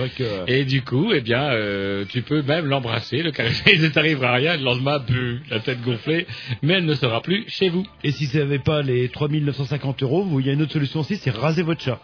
vrai 0.00 0.08
que- 0.10 0.50
Et 0.50 0.64
du 0.64 0.82
coup, 0.82 1.12
eh 1.12 1.20
bien, 1.20 1.52
euh, 1.52 2.04
tu 2.08 2.22
peux 2.22 2.42
même 2.42 2.66
l'embrasser, 2.66 3.22
le 3.22 3.30
caresser, 3.30 3.70
il 3.74 3.82
ne 3.82 3.88
t'arrivera 3.88 4.32
rien, 4.34 4.56
le 4.56 4.64
lendemain, 4.64 4.98
bu, 4.98 5.42
la 5.48 5.60
tête 5.60 5.80
gonflée, 5.82 6.26
mais 6.62 6.74
elle 6.74 6.86
ne 6.86 6.94
sera 6.94 7.20
plus 7.20 7.44
chez 7.48 7.68
vous. 7.68 7.86
Et 8.02 8.10
si 8.10 8.26
vous 8.26 8.38
n'avez 8.38 8.58
pas 8.58 8.82
les 8.82 9.08
3950 9.10 10.02
euros, 10.02 10.24
vous- 10.24 10.40
il 10.40 10.46
y 10.46 10.50
a 10.50 10.54
une 10.54 10.62
autre 10.62 10.72
solution 10.72 11.00
aussi, 11.00 11.16
c'est 11.18 11.30
raser 11.30 11.62
votre 11.62 11.80
chat. 11.82 12.00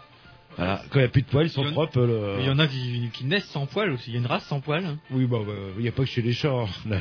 Voilà, 0.57 0.81
quand 0.89 0.99
il 0.99 1.03
n'y 1.03 1.07
a 1.07 1.09
plus 1.09 1.21
de 1.23 1.27
poils, 1.27 1.47
ils 1.47 1.49
sont 1.49 1.63
Il 1.63 1.67
y 1.67 1.69
en- 1.69 1.73
propres. 1.73 1.99
le- 2.01 2.35
Il 2.39 2.45
y 2.45 2.49
en 2.49 2.59
a 2.59 2.67
qui, 2.67 3.09
qui 3.13 3.25
naissent 3.25 3.49
sans 3.49 3.65
poils 3.65 3.91
aussi. 3.91 4.11
Il 4.11 4.13
y 4.13 4.17
a 4.17 4.19
une 4.19 4.25
race 4.27 4.45
sans 4.45 4.59
poils. 4.61 4.85
hein. 4.85 4.97
Oui, 5.11 5.25
bah, 5.25 5.37
bah, 5.45 5.53
il 5.77 5.81
n'y 5.83 5.89
a 5.89 5.91
pas 5.91 6.03
que 6.03 6.09
chez 6.09 6.21
les 6.21 6.33
chats. 6.33 6.53
hein. 6.53 6.85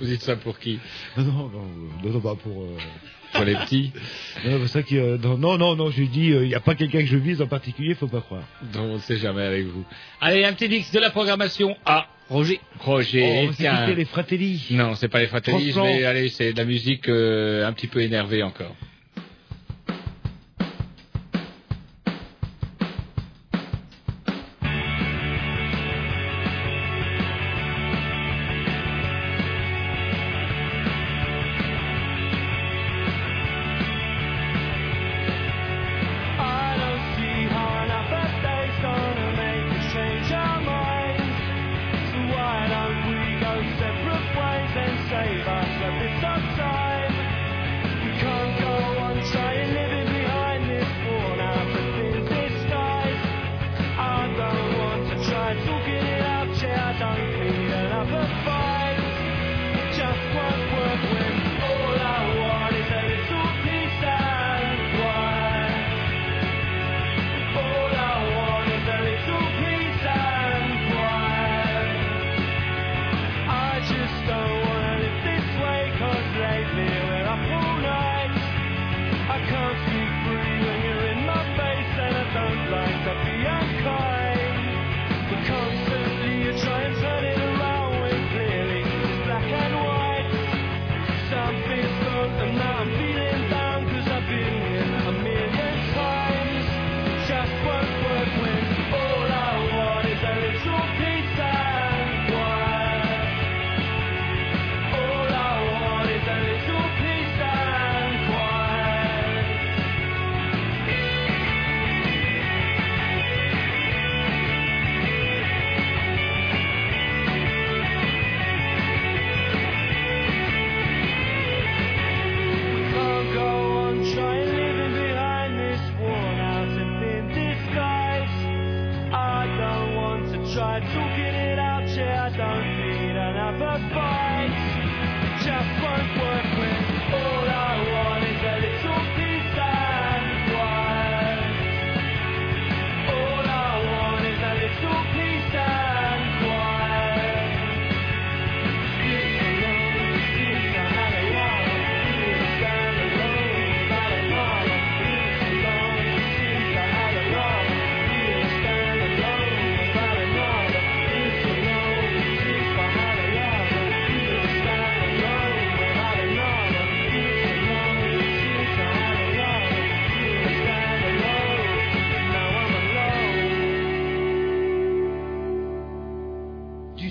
Vous 0.00 0.06
dites 0.06 0.22
ça 0.22 0.36
pour 0.36 0.58
qui? 0.58 0.78
Non, 1.16 1.24
non, 1.24 1.32
non, 1.32 1.48
euh, 1.48 2.06
non, 2.06 2.10
non, 2.12 2.18
bah, 2.18 2.34
pour... 2.42 2.64
Pour 3.32 3.44
les 3.44 3.54
petits 3.54 3.92
Non, 4.44 4.58
c'est 4.62 4.68
ça 4.68 4.82
qui, 4.82 4.98
euh, 4.98 5.16
non, 5.18 5.36
non, 5.38 5.56
non, 5.56 5.76
non, 5.76 5.88
dit, 5.90 6.32
euh, 6.32 6.42
il 6.44 6.48
n'y 6.48 6.54
a 6.54 6.60
pas 6.60 6.74
quelqu'un 6.74 7.00
que 7.00 7.06
je 7.06 7.16
vise 7.16 7.40
en 7.40 7.46
particulier, 7.46 7.94
faut 7.94 8.08
pas 8.08 8.20
croire. 8.20 8.42
Donc, 8.72 8.82
on 8.82 8.94
ne 8.94 8.98
sait 9.00 9.18
jamais 9.18 9.42
avec 9.42 9.66
vous. 9.66 9.84
Allez, 10.20 10.44
un 10.44 10.52
petit 10.52 10.68
mix 10.68 10.90
de 10.92 10.98
la 10.98 11.10
programmation 11.10 11.76
à 11.84 12.06
Roger. 12.28 12.60
Roger, 12.80 13.46
Oh, 13.48 13.52
tiens. 13.56 13.86
les 13.94 14.04
Fratelli. 14.04 14.66
Non, 14.70 14.94
c'est 14.94 15.08
pas 15.08 15.20
les 15.20 15.26
Fratellis, 15.26 15.70
Franchement. 15.72 15.84
mais 15.84 16.04
allez, 16.04 16.28
c'est 16.28 16.52
de 16.52 16.58
la 16.58 16.64
musique 16.64 17.08
euh, 17.08 17.66
un 17.66 17.72
petit 17.72 17.88
peu 17.88 18.00
énervée 18.00 18.42
encore. 18.42 18.74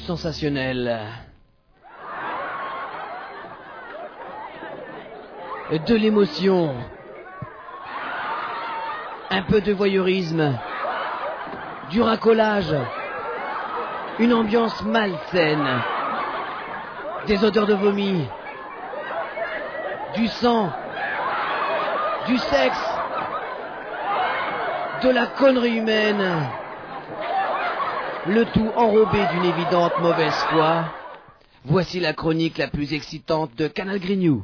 Sensationnel. 0.09 0.99
De 5.85 5.95
l'émotion. 5.95 6.73
Un 9.29 9.43
peu 9.43 9.61
de 9.61 9.71
voyeurisme. 9.71 10.57
Du 11.91 12.01
racolage. 12.01 12.75
Une 14.17 14.33
ambiance 14.33 14.81
malsaine. 14.83 15.79
Des 17.27 17.45
odeurs 17.45 17.67
de 17.67 17.75
vomi. 17.75 18.25
Du 20.15 20.27
sang. 20.27 20.71
Du 22.25 22.37
sexe. 22.39 22.85
De 25.03 25.09
la 25.11 25.27
connerie 25.27 25.77
humaine. 25.77 26.49
Le 28.29 28.45
tout 28.45 28.69
enrobé 28.75 29.17
d'une 29.33 29.45
évidente 29.45 29.93
mauvaise 30.01 30.35
foi. 30.51 30.85
Voici 31.65 31.99
la 31.99 32.13
chronique 32.13 32.59
la 32.59 32.67
plus 32.67 32.93
excitante 32.93 33.55
de 33.55 33.67
Canal 33.67 33.99
Grignou. 33.99 34.43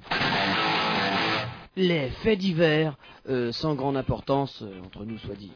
Les 1.76 2.10
faits 2.24 2.40
divers, 2.40 2.96
euh, 3.30 3.52
sans 3.52 3.76
grande 3.76 3.96
importance, 3.96 4.64
euh, 4.64 4.82
entre 4.84 5.06
nous 5.06 5.20
soit 5.20 5.36
dit. 5.36 5.52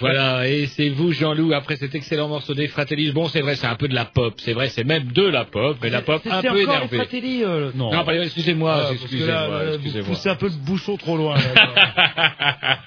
Voilà, 0.00 0.48
et 0.48 0.66
c'est 0.66 0.88
vous, 0.88 1.12
Jean-Loup, 1.12 1.52
après 1.52 1.76
cet 1.76 1.94
excellent 1.94 2.28
morceau 2.28 2.54
des 2.54 2.66
Fratellis. 2.68 3.12
Bon, 3.12 3.28
c'est 3.28 3.40
vrai, 3.42 3.54
c'est 3.56 3.66
un 3.66 3.76
peu 3.76 3.86
de 3.88 3.94
la 3.94 4.04
pop, 4.04 4.34
c'est 4.38 4.52
vrai, 4.52 4.68
c'est 4.68 4.84
même 4.84 5.12
de 5.12 5.22
la 5.24 5.44
pop, 5.44 5.76
mais 5.82 5.90
la 5.90 6.02
pop 6.02 6.20
un 6.28 6.42
peu 6.42 6.60
énervée. 6.60 6.96
Fratelli, 6.96 7.44
euh, 7.44 7.70
non. 7.74 7.92
Non, 7.92 8.04
excusez-moi, 8.10 8.86
Ah, 8.88 8.92
excusez-moi, 8.92 9.46
vous 9.66 9.74
excusez-moi. 9.74 10.08
poussez 10.08 10.28
un 10.28 10.34
peu 10.36 10.46
le 10.46 10.64
bouchon 10.64 10.96
trop 10.96 11.16
loin. 11.16 11.36
là. 11.36 12.78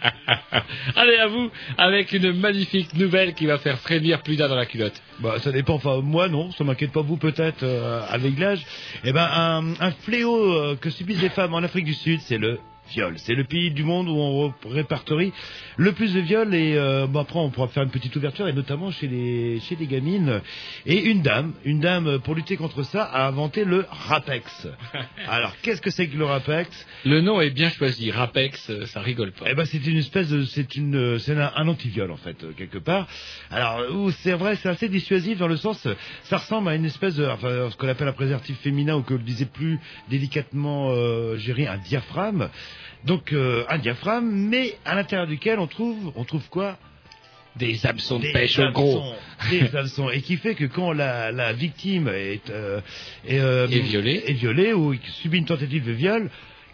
Allez, 0.95 1.15
à 1.17 1.27
vous, 1.27 1.49
avec 1.77 2.11
une 2.11 2.33
magnifique 2.33 2.93
nouvelle 2.95 3.33
qui 3.33 3.45
va 3.45 3.57
faire 3.57 3.79
frémir 3.79 4.21
plus 4.21 4.35
d'un 4.35 4.47
dans 4.49 4.55
la 4.55 4.65
culotte. 4.65 5.01
Bah, 5.19 5.35
ça 5.39 5.51
dépend. 5.51 5.75
Enfin, 5.75 6.01
moi, 6.01 6.27
non. 6.27 6.51
Ça 6.51 6.63
m'inquiète 6.63 6.91
pas 6.91 7.01
vous, 7.01 7.17
peut-être, 7.17 7.63
euh, 7.63 8.01
avec 8.09 8.37
l'âge. 8.37 8.61
Eh 9.03 9.11
ben, 9.13 9.27
un, 9.31 9.73
un 9.79 9.91
fléau 9.91 10.53
euh, 10.53 10.75
que 10.79 10.89
subissent 10.89 11.21
les 11.21 11.29
femmes 11.29 11.53
en 11.53 11.59
Afrique 11.63 11.85
du 11.85 11.93
Sud, 11.93 12.19
c'est 12.21 12.37
le 12.37 12.59
viol. 12.89 13.13
C'est 13.17 13.35
le 13.35 13.43
pays 13.43 13.71
du 13.71 13.83
monde 13.83 14.07
où 14.09 14.17
on 14.17 14.53
répertorie 14.69 15.31
le 15.77 15.91
plus 15.91 16.13
de 16.13 16.19
viols. 16.19 16.53
Et 16.53 16.75
euh, 16.75 17.07
bon, 17.07 17.19
après, 17.19 17.39
on 17.39 17.49
pourra 17.49 17.67
faire 17.67 17.83
une 17.83 17.89
petite 17.89 18.15
ouverture, 18.15 18.47
et 18.47 18.53
notamment 18.53 18.91
chez 18.91 19.07
les 19.07 19.59
chez 19.61 19.75
les 19.75 19.88
gamines. 19.88 20.41
Et 20.85 21.03
une 21.05 21.21
dame, 21.21 21.53
une 21.65 21.79
dame 21.79 22.19
pour 22.19 22.35
lutter 22.35 22.57
contre 22.57 22.83
ça, 22.83 23.03
a 23.03 23.27
inventé 23.27 23.65
le 23.65 23.85
Rapex. 23.89 24.67
Alors, 25.27 25.53
qu'est-ce 25.61 25.81
que 25.81 25.91
c'est 25.91 26.07
que 26.07 26.17
le 26.17 26.25
Rapex? 26.25 26.69
Le 27.05 27.21
nom 27.21 27.41
est 27.41 27.49
bien 27.51 27.69
choisi, 27.69 28.11
Rapex, 28.11 28.71
ça 28.85 29.01
rigole 29.01 29.31
pas. 29.31 29.45
eh 29.49 29.55
ben, 29.55 29.65
c'est 29.65 29.85
une 29.85 29.97
espèce 29.97 30.29
de, 30.29 30.43
c'est 30.45 30.75
une, 30.75 31.19
c'est 31.19 31.38
un, 31.38 31.51
un 31.55 31.67
antiviol 31.67 32.11
en 32.11 32.17
fait 32.17 32.38
quelque 32.57 32.77
part. 32.77 33.07
Alors, 33.51 33.81
c'est 34.19 34.33
vrai, 34.33 34.55
c'est 34.57 34.69
assez 34.69 34.89
dissuasif 34.89 35.38
dans 35.38 35.47
le 35.47 35.57
sens, 35.57 35.88
ça 36.23 36.38
ressemble 36.38 36.69
à 36.69 36.75
une 36.75 36.85
espèce 36.85 37.15
de, 37.15 37.25
enfin, 37.25 37.69
ce 37.69 37.75
qu'on 37.77 37.88
appelle 37.88 38.07
un 38.07 38.13
préservatif 38.13 38.57
féminin 38.59 38.95
ou 38.95 39.01
que 39.03 39.13
le 39.13 39.23
disait 39.23 39.45
plus 39.45 39.79
délicatement 40.09 40.91
euh, 40.91 41.38
géré 41.38 41.67
un 41.67 41.77
diaphragme. 41.77 42.49
Donc 43.07 43.31
euh, 43.31 43.63
un 43.69 43.77
diaphragme, 43.77 44.27
mais 44.27 44.75
à 44.83 44.93
l'intérieur 44.93 45.27
duquel 45.27 45.59
on 45.59 45.67
trouve, 45.67 46.11
on 46.17 46.25
trouve 46.25 46.47
quoi? 46.49 46.77
Des 47.55 47.85
hameçons 47.85 48.19
de 48.19 48.27
pêche 48.33 48.59
au 48.59 48.69
gros. 48.71 49.01
Des 49.49 49.63
hameçons. 49.75 50.09
Et 50.09 50.21
qui 50.21 50.35
fait 50.35 50.55
que 50.55 50.65
quand 50.65 50.91
la, 50.91 51.31
la 51.31 51.53
victime 51.53 52.09
est, 52.09 52.49
euh, 52.49 52.81
est, 53.25 53.39
euh, 53.39 53.65
violée. 53.65 54.23
est 54.27 54.33
violée 54.33 54.73
ou 54.73 54.93
subit 55.21 55.37
une 55.37 55.45
tentative 55.45 55.85
de 55.85 55.93
viol, 55.93 56.29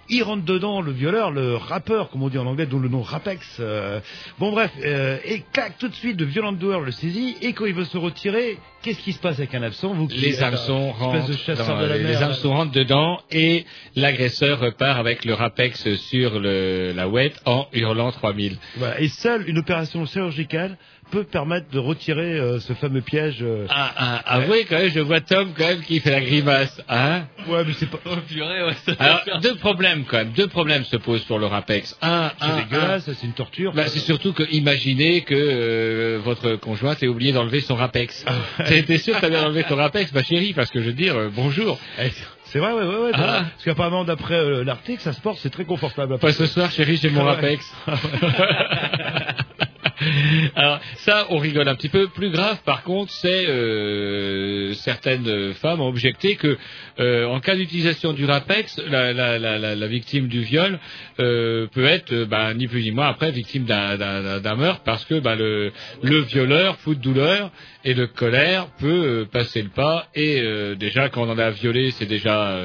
il 0.09 0.23
rentre 0.23 0.43
dedans, 0.43 0.81
le 0.81 0.91
violeur, 0.91 1.31
le 1.31 1.55
rappeur, 1.55 2.09
comme 2.09 2.23
on 2.23 2.29
dit 2.29 2.37
en 2.37 2.45
anglais, 2.45 2.65
dont 2.65 2.79
le 2.79 2.89
nom 2.89 3.01
Rapex. 3.01 3.57
euh, 3.59 3.99
bon 4.39 4.51
bref, 4.51 4.71
euh, 4.83 5.17
et 5.23 5.43
clac, 5.53 5.77
tout 5.77 5.87
de 5.87 5.95
suite, 5.95 6.17
de 6.17 6.25
violentes 6.25 6.57
douleurs 6.59 6.81
le 6.81 6.91
saisit, 6.91 7.37
et 7.41 7.53
quand 7.53 7.65
il 7.65 7.73
veut 7.73 7.85
se 7.85 7.97
retirer, 7.97 8.57
qu'est-ce 8.81 8.99
qui 8.99 9.13
se 9.13 9.19
passe 9.19 9.37
avec 9.39 9.55
un 9.55 9.63
absent 9.63 9.93
Vous 9.93 10.07
Les 10.09 10.43
hameçons 10.43 10.91
rentrent, 10.91 11.27
de 11.27 12.47
rentrent 12.47 12.71
dedans 12.71 13.19
et 13.31 13.65
l'agresseur 13.95 14.59
repart 14.59 14.99
avec 14.99 15.25
le 15.25 15.33
Rapex 15.33 15.95
sur 15.95 16.39
le, 16.39 16.91
la 16.95 17.07
ouette 17.07 17.41
en 17.45 17.67
hurlant 17.73 18.11
3000. 18.11 18.57
Voilà. 18.77 18.99
Et 18.99 19.07
seule 19.07 19.47
une 19.47 19.57
opération 19.57 20.05
chirurgicale 20.05 20.77
peut 21.13 21.23
permettre 21.25 21.67
de 21.71 21.77
retirer 21.77 22.39
euh, 22.39 22.59
ce 22.59 22.73
fameux 22.73 23.01
piège. 23.01 23.37
euh. 23.43 23.67
Ah, 23.69 23.91
ah, 23.95 24.33
avouez 24.35 24.65
quand 24.65 24.77
même, 24.79 24.89
je 24.89 24.99
vois 24.99 25.21
Tom 25.21 25.53
quand 25.55 25.67
même 25.67 25.81
qui 25.81 25.99
fait 25.99 26.09
la 26.09 26.21
grimace, 26.21 26.81
hein 26.89 27.25
Ouais, 27.47 27.63
mais 27.67 27.73
c'est 27.73 27.85
pas. 27.89 27.99
Oh 28.05 28.15
purée, 28.27 28.63
ouais, 28.63 28.73
ça 28.83 28.93
Alors, 28.97 29.21
deux 29.41 29.53
problèmes 29.55 30.05
quand 30.05 30.17
même, 30.17 30.31
deux 30.31 30.47
problèmes 30.47 30.83
se 30.85 30.97
posent 30.97 31.23
pour 31.25 31.37
le 31.37 31.45
Rapex. 31.45 31.95
Un, 32.01 32.31
C'est 32.39 32.45
un, 32.45 32.57
dégueulasse, 32.57 33.11
c'est 33.13 33.27
une 33.27 33.33
torture. 33.33 33.73
Bah, 33.73 33.85
c'est 33.87 33.99
surtout 33.99 34.33
que 34.33 34.43
imaginez 34.51 35.21
que 35.21 35.35
euh, 35.35 36.19
votre 36.23 36.55
conjointe 36.55 37.03
ait 37.03 37.07
oublié 37.07 37.31
d'enlever 37.31 37.61
son 37.61 37.75
Rapex. 37.75 38.25
T'es 38.65 38.97
sûr 38.97 39.15
que 39.15 39.21
t'as 39.21 39.29
bien 39.29 39.43
enlevé 39.43 39.63
ton 39.65 39.75
Rapex, 39.75 40.11
ma 40.13 40.23
chérie, 40.23 40.53
parce 40.53 40.71
que 40.71 40.79
je 40.81 40.87
veux 40.87 40.93
dire, 40.93 41.15
euh, 41.15 41.29
bonjour. 41.31 41.79
Eh, 42.01 42.09
C'est 42.45 42.57
vrai, 42.59 42.73
ouais, 42.73 42.85
ouais, 42.85 42.97
ouais. 43.05 43.11
Ah. 43.13 43.45
Parce 43.51 43.63
qu'apparemment, 43.65 44.03
d'après 44.03 44.33
euh, 44.35 44.63
l'article, 44.63 45.01
ça 45.03 45.13
se 45.13 45.21
porte, 45.21 45.37
c'est 45.43 45.51
très 45.51 45.65
confortable. 45.65 46.17
Pas 46.17 46.33
ce 46.33 46.47
soir, 46.47 46.71
chérie, 46.71 46.97
j'ai 46.97 47.09
mon 47.11 47.21
Ah 47.21 47.35
ouais. 47.35 47.57
Rapex. 47.57 47.73
Alors 50.55 50.79
ça, 50.97 51.27
on 51.29 51.37
rigole 51.37 51.67
un 51.67 51.75
petit 51.75 51.89
peu. 51.89 52.07
Plus 52.07 52.29
grave, 52.29 52.59
par 52.65 52.83
contre, 52.83 53.11
c'est 53.11 53.47
euh, 53.47 54.73
certaines 54.75 55.53
femmes 55.55 55.81
ont 55.81 55.87
objecté 55.87 56.35
que, 56.35 56.57
euh, 56.99 57.25
en 57.25 57.39
cas 57.39 57.55
d'utilisation 57.55 58.13
du 58.13 58.25
Rapex, 58.25 58.81
la, 58.87 59.13
la, 59.13 59.39
la, 59.39 59.75
la, 59.75 59.87
victime 59.87 60.27
du 60.27 60.41
viol 60.41 60.79
euh, 61.19 61.67
peut 61.67 61.85
être, 61.85 62.11
euh, 62.13 62.25
bah, 62.25 62.53
ni 62.53 62.67
plus 62.67 62.83
ni 62.83 62.91
moins, 62.91 63.07
après 63.07 63.31
victime 63.31 63.65
d'un- 63.65 64.55
meurtre, 64.55 64.81
parce 64.83 65.05
que 65.05 65.19
bah, 65.19 65.35
le, 65.35 65.71
le 66.01 66.19
violeur, 66.21 66.77
fou 66.77 66.95
de 66.95 67.01
douleur 67.01 67.51
et 67.83 67.93
de 67.93 68.05
colère, 68.05 68.67
peut 68.79 68.87
euh, 68.87 69.25
passer 69.25 69.61
le 69.61 69.69
pas. 69.69 70.07
Et 70.15 70.39
euh, 70.41 70.75
déjà, 70.75 71.09
quand 71.09 71.23
on 71.23 71.29
en 71.29 71.37
a 71.39 71.49
violé, 71.49 71.91
c'est 71.91 72.05
déjà 72.05 72.57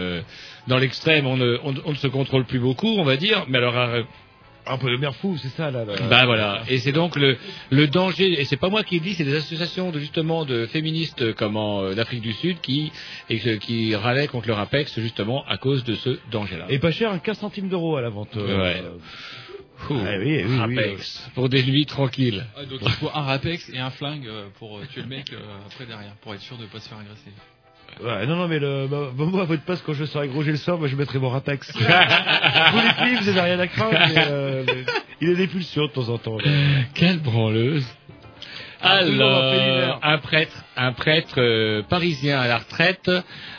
dans 0.66 0.78
l'extrême, 0.78 1.26
on 1.26 1.36
ne, 1.36 1.56
on, 1.62 1.72
ne 1.72 1.96
se 1.96 2.06
contrôle 2.08 2.44
plus 2.44 2.58
beaucoup, 2.58 2.96
on 2.98 3.04
va 3.04 3.16
dire. 3.16 3.46
Mais 3.48 3.58
alors, 3.58 3.74
Un 4.68 4.78
peu 4.78 4.90
de 4.90 4.96
mer 4.96 5.14
fou, 5.16 5.36
c'est 5.38 5.48
ça, 5.48 5.70
là. 5.70 5.84
là. 5.84 5.94
bah 6.10 6.26
voilà, 6.26 6.62
et 6.68 6.78
c'est 6.78 6.92
donc 6.92 7.16
le, 7.16 7.36
le 7.70 7.86
danger, 7.88 8.40
et 8.40 8.44
c'est 8.44 8.56
pas 8.56 8.68
moi 8.68 8.82
qui 8.84 8.96
le 8.98 9.04
dis, 9.04 9.14
c'est 9.14 9.24
des 9.24 9.34
associations 9.36 9.90
de 9.90 9.98
justement 9.98 10.44
de 10.44 10.66
féministes 10.66 11.22
euh, 11.22 11.32
comme 11.32 11.56
en 11.56 11.82
euh, 11.82 11.94
d'Afrique 11.94 12.20
du 12.22 12.32
Sud 12.32 12.60
qui 12.60 12.92
et 13.30 13.38
qui 13.58 13.94
râlaient 13.94 14.26
contre 14.28 14.48
le 14.48 14.54
Rapex 14.54 14.98
justement 15.00 15.44
à 15.46 15.56
cause 15.56 15.84
de 15.84 15.94
ce 15.94 16.18
danger-là. 16.30 16.66
Et 16.68 16.78
pas 16.78 16.90
cher, 16.90 17.18
15 17.22 17.38
centimes 17.38 17.68
d'euros 17.68 17.96
à 17.96 18.02
la 18.02 18.10
vente. 18.10 18.36
euh, 18.36 18.62
Ouais. 18.62 18.82
Ouh, 19.90 19.94
ah 20.04 20.10
oui, 20.18 20.42
oui, 20.42 20.44
oui, 20.48 20.58
Rapex 20.58 21.30
pour 21.34 21.48
des 21.48 21.62
nuits 21.62 21.86
tranquilles. 21.86 22.44
Ah, 22.56 22.64
donc 22.64 22.80
il 22.82 22.90
faut 22.92 23.10
un 23.14 23.22
Rapex 23.22 23.70
et 23.72 23.78
un 23.78 23.90
flingue 23.90 24.26
euh, 24.26 24.48
pour 24.58 24.80
tuer 24.92 25.02
le 25.02 25.06
mec 25.08 25.32
après 25.66 25.86
derrière, 25.86 26.14
pour 26.20 26.34
être 26.34 26.40
sûr 26.40 26.56
de 26.58 26.66
pas 26.66 26.80
se 26.80 26.88
faire 26.88 26.98
agresser. 26.98 27.30
Ouais, 28.02 28.26
non, 28.26 28.36
non, 28.36 28.48
mais 28.48 28.58
le, 28.58 28.86
bah, 28.88 29.10
bah, 29.12 29.24
moi, 29.26 29.42
à 29.42 29.44
votre 29.44 29.62
place, 29.62 29.82
quand 29.84 29.92
je 29.92 30.04
serai 30.04 30.28
gros, 30.28 30.42
j'ai 30.42 30.52
le 30.52 30.56
sort, 30.56 30.78
moi, 30.78 30.88
je 30.88 30.96
mettrai 30.96 31.18
mon 31.18 31.30
Rapex. 31.30 31.72
vous, 31.72 31.80
les 31.82 33.04
filles, 33.04 33.16
vous 33.22 33.28
avez 33.28 33.40
rien 33.40 33.58
à 33.58 33.66
craindre, 33.66 33.98
mais, 34.08 34.24
euh, 34.28 34.64
mais 34.66 34.84
il 35.20 35.30
a 35.30 35.34
des 35.34 35.48
pulsions 35.48 35.86
de 35.86 35.90
temps 35.90 36.08
en 36.08 36.18
temps. 36.18 36.38
Quelle 36.94 37.18
branleuse 37.18 37.86
Ah, 38.80 38.98
Alors, 39.00 39.98
un 40.02 40.18
prêtre, 40.18 40.64
un 40.78 40.92
prêtre 40.92 41.34
euh, 41.38 41.82
parisien 41.82 42.38
à 42.38 42.46
la 42.48 42.58
retraite 42.58 43.10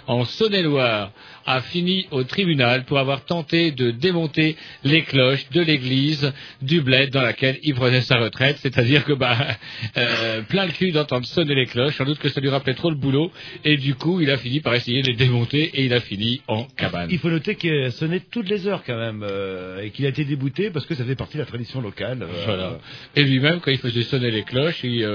en 0.08 0.24
Saône-et-Loire 0.26 1.12
a 1.46 1.62
fini 1.62 2.06
au 2.12 2.24
tribunal 2.24 2.86
pour 2.86 3.00
avoir 3.00 3.26
tenté 3.26 3.72
de 3.72 3.90
démonter 3.92 4.56
les 4.84 5.02
cloches 5.02 5.50
de 5.50 5.62
l'église 5.62 6.32
du 6.62 6.82
bled 6.82 7.10
dans 7.12 7.22
laquelle 7.24 7.58
il 7.64 7.74
prenait 7.74 8.02
sa 8.02 8.18
retraite. 8.20 8.58
C'est-à-dire 8.60 9.04
que 9.04 9.14
bah 9.14 9.36
euh, 9.98 10.42
plein 10.44 10.66
le 10.66 10.72
cul 10.72 10.92
d'entendre 10.92 11.26
sonner 11.26 11.56
les 11.56 11.66
cloches, 11.66 11.96
sans 11.98 12.06
doute 12.06 12.20
que 12.20 12.30
ça 12.30 12.40
lui 12.40 12.50
rappelait 12.50 12.76
trop 12.76 12.90
le 12.92 12.96
boulot, 12.96 13.32
et 13.66 13.78
du 13.78 13.96
coup 13.96 14.22
il 14.22 14.30
a 14.30 14.38
fini 14.38 14.60
par 14.62 14.76
essayer 14.76 15.02
de 15.02 15.08
les 15.08 15.16
démonter 15.16 15.64
et 15.74 15.86
il 15.86 15.94
a 15.94 16.00
fini 16.02 16.42
en 16.48 16.66
cabane. 16.66 17.10
Il 17.12 17.18
faut 17.18 17.30
noter 17.30 17.56
qu'il 17.56 17.92
sonnait 17.92 18.22
toutes 18.32 18.50
les 18.50 18.68
heures 18.68 18.84
quand 18.86 18.98
même, 18.98 19.26
euh, 19.28 19.82
et 19.82 19.90
qu'il 19.90 20.06
a 20.06 20.10
été 20.10 20.24
débouté 20.26 20.70
parce 20.70 20.86
que 20.86 20.94
ça 20.96 21.04
fait 21.04 21.16
partie 21.16 21.38
de 21.38 21.42
la 21.42 21.48
tradition 21.48 21.82
locale. 21.82 22.22
euh, 22.22 22.28
Voilà. 22.46 22.78
Et 23.16 23.24
lui-même, 23.24 23.60
quand 23.60 23.72
il 23.72 23.80
faisait 23.80 24.04
sonner 24.04 24.30
les 24.32 24.44
cloches, 24.44 24.84
il, 24.84 25.08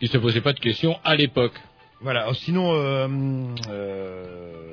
il 0.00 0.08
se 0.08 0.18
posait 0.18 0.40
pas 0.42 0.52
de 0.52 0.60
questions 0.60 0.98
à 1.02 1.16
l'époque. 1.16 1.31
book 1.34 1.52
Voilà. 2.02 2.26
Oh, 2.28 2.34
Sinon, 2.34 2.72
euh, 2.74 3.06
euh, 3.70 4.24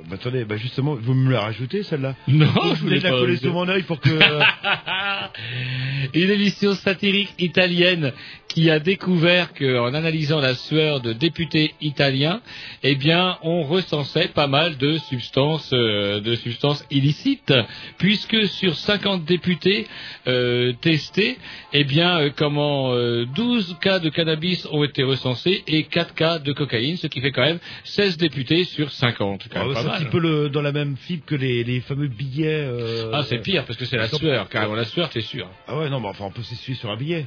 bah, 0.09 0.15
attendez, 0.15 0.45
bah 0.45 0.57
justement, 0.57 0.95
vous 0.95 1.13
me 1.13 1.31
la 1.31 1.41
rajoutez 1.41 1.83
celle-là 1.83 2.15
Non, 2.27 2.47
je 2.71 2.75
je 2.75 2.81
voulais 2.81 2.99
la 2.99 3.11
coller 3.11 3.37
sur 3.37 3.53
mon 3.53 3.67
œil 3.67 3.83
pour 3.83 3.99
que. 3.99 4.09
Une 6.13 6.31
émission 6.31 6.73
satirique 6.73 7.33
italienne 7.37 8.13
qui 8.47 8.71
a 8.71 8.79
découvert 8.79 9.53
qu'en 9.53 9.93
analysant 9.93 10.39
la 10.39 10.55
sueur 10.55 11.01
de 11.01 11.13
députés 11.13 11.75
italiens, 11.81 12.41
eh 12.81 12.95
bien, 12.95 13.37
on 13.43 13.61
recensait 13.61 14.29
pas 14.29 14.47
mal 14.47 14.77
de 14.77 14.97
substances, 14.97 15.69
euh, 15.71 16.19
de 16.19 16.33
substances 16.35 16.83
illicites, 16.89 17.53
puisque 17.99 18.47
sur 18.47 18.75
50 18.75 19.23
députés 19.23 19.87
euh, 20.27 20.73
testés, 20.81 21.37
eh 21.73 21.83
bien, 21.83 22.19
euh, 22.19 22.29
comment 22.35 22.91
euh, 22.93 23.25
12 23.35 23.77
cas 23.81 23.99
de 23.99 24.09
cannabis 24.09 24.67
ont 24.71 24.83
été 24.83 25.03
recensés 25.03 25.63
et 25.67 25.83
4 25.83 26.15
cas 26.15 26.39
de 26.39 26.51
cocaïne, 26.51 26.97
ce 26.97 27.05
qui 27.05 27.18
fait 27.21 27.31
quand 27.31 27.43
même 27.43 27.59
16 27.83 28.17
députés 28.17 28.63
sur 28.63 28.91
50. 28.91 29.41
C'est 29.43 29.53
quand 29.53 29.69
ah, 29.71 29.81
c'est 29.81 29.87
un 29.87 29.97
petit 29.97 30.05
peu 30.05 30.19
le, 30.19 30.49
dans 30.49 30.61
la 30.61 30.71
même 30.71 30.95
fibre 30.97 31.23
que 31.25 31.35
les, 31.35 31.63
les 31.63 31.79
fameux 31.81 32.07
billets. 32.07 32.47
euh, 32.67 33.11
Ah, 33.13 33.23
c'est 33.23 33.39
pire, 33.39 33.65
parce 33.65 33.77
que 33.77 33.85
c'est 33.85 33.97
la 33.97 34.07
sueur, 34.07 34.49
carrément. 34.49 34.75
La 34.75 34.85
sueur, 34.85 35.09
t'es 35.09 35.21
sûr. 35.21 35.49
Ah 35.67 35.77
ouais, 35.77 35.89
non, 35.89 35.99
mais 35.99 36.07
enfin, 36.07 36.25
on 36.25 36.31
peut 36.31 36.43
s'essuyer 36.43 36.77
sur 36.77 36.89
un 36.89 36.97
billet. 36.97 37.25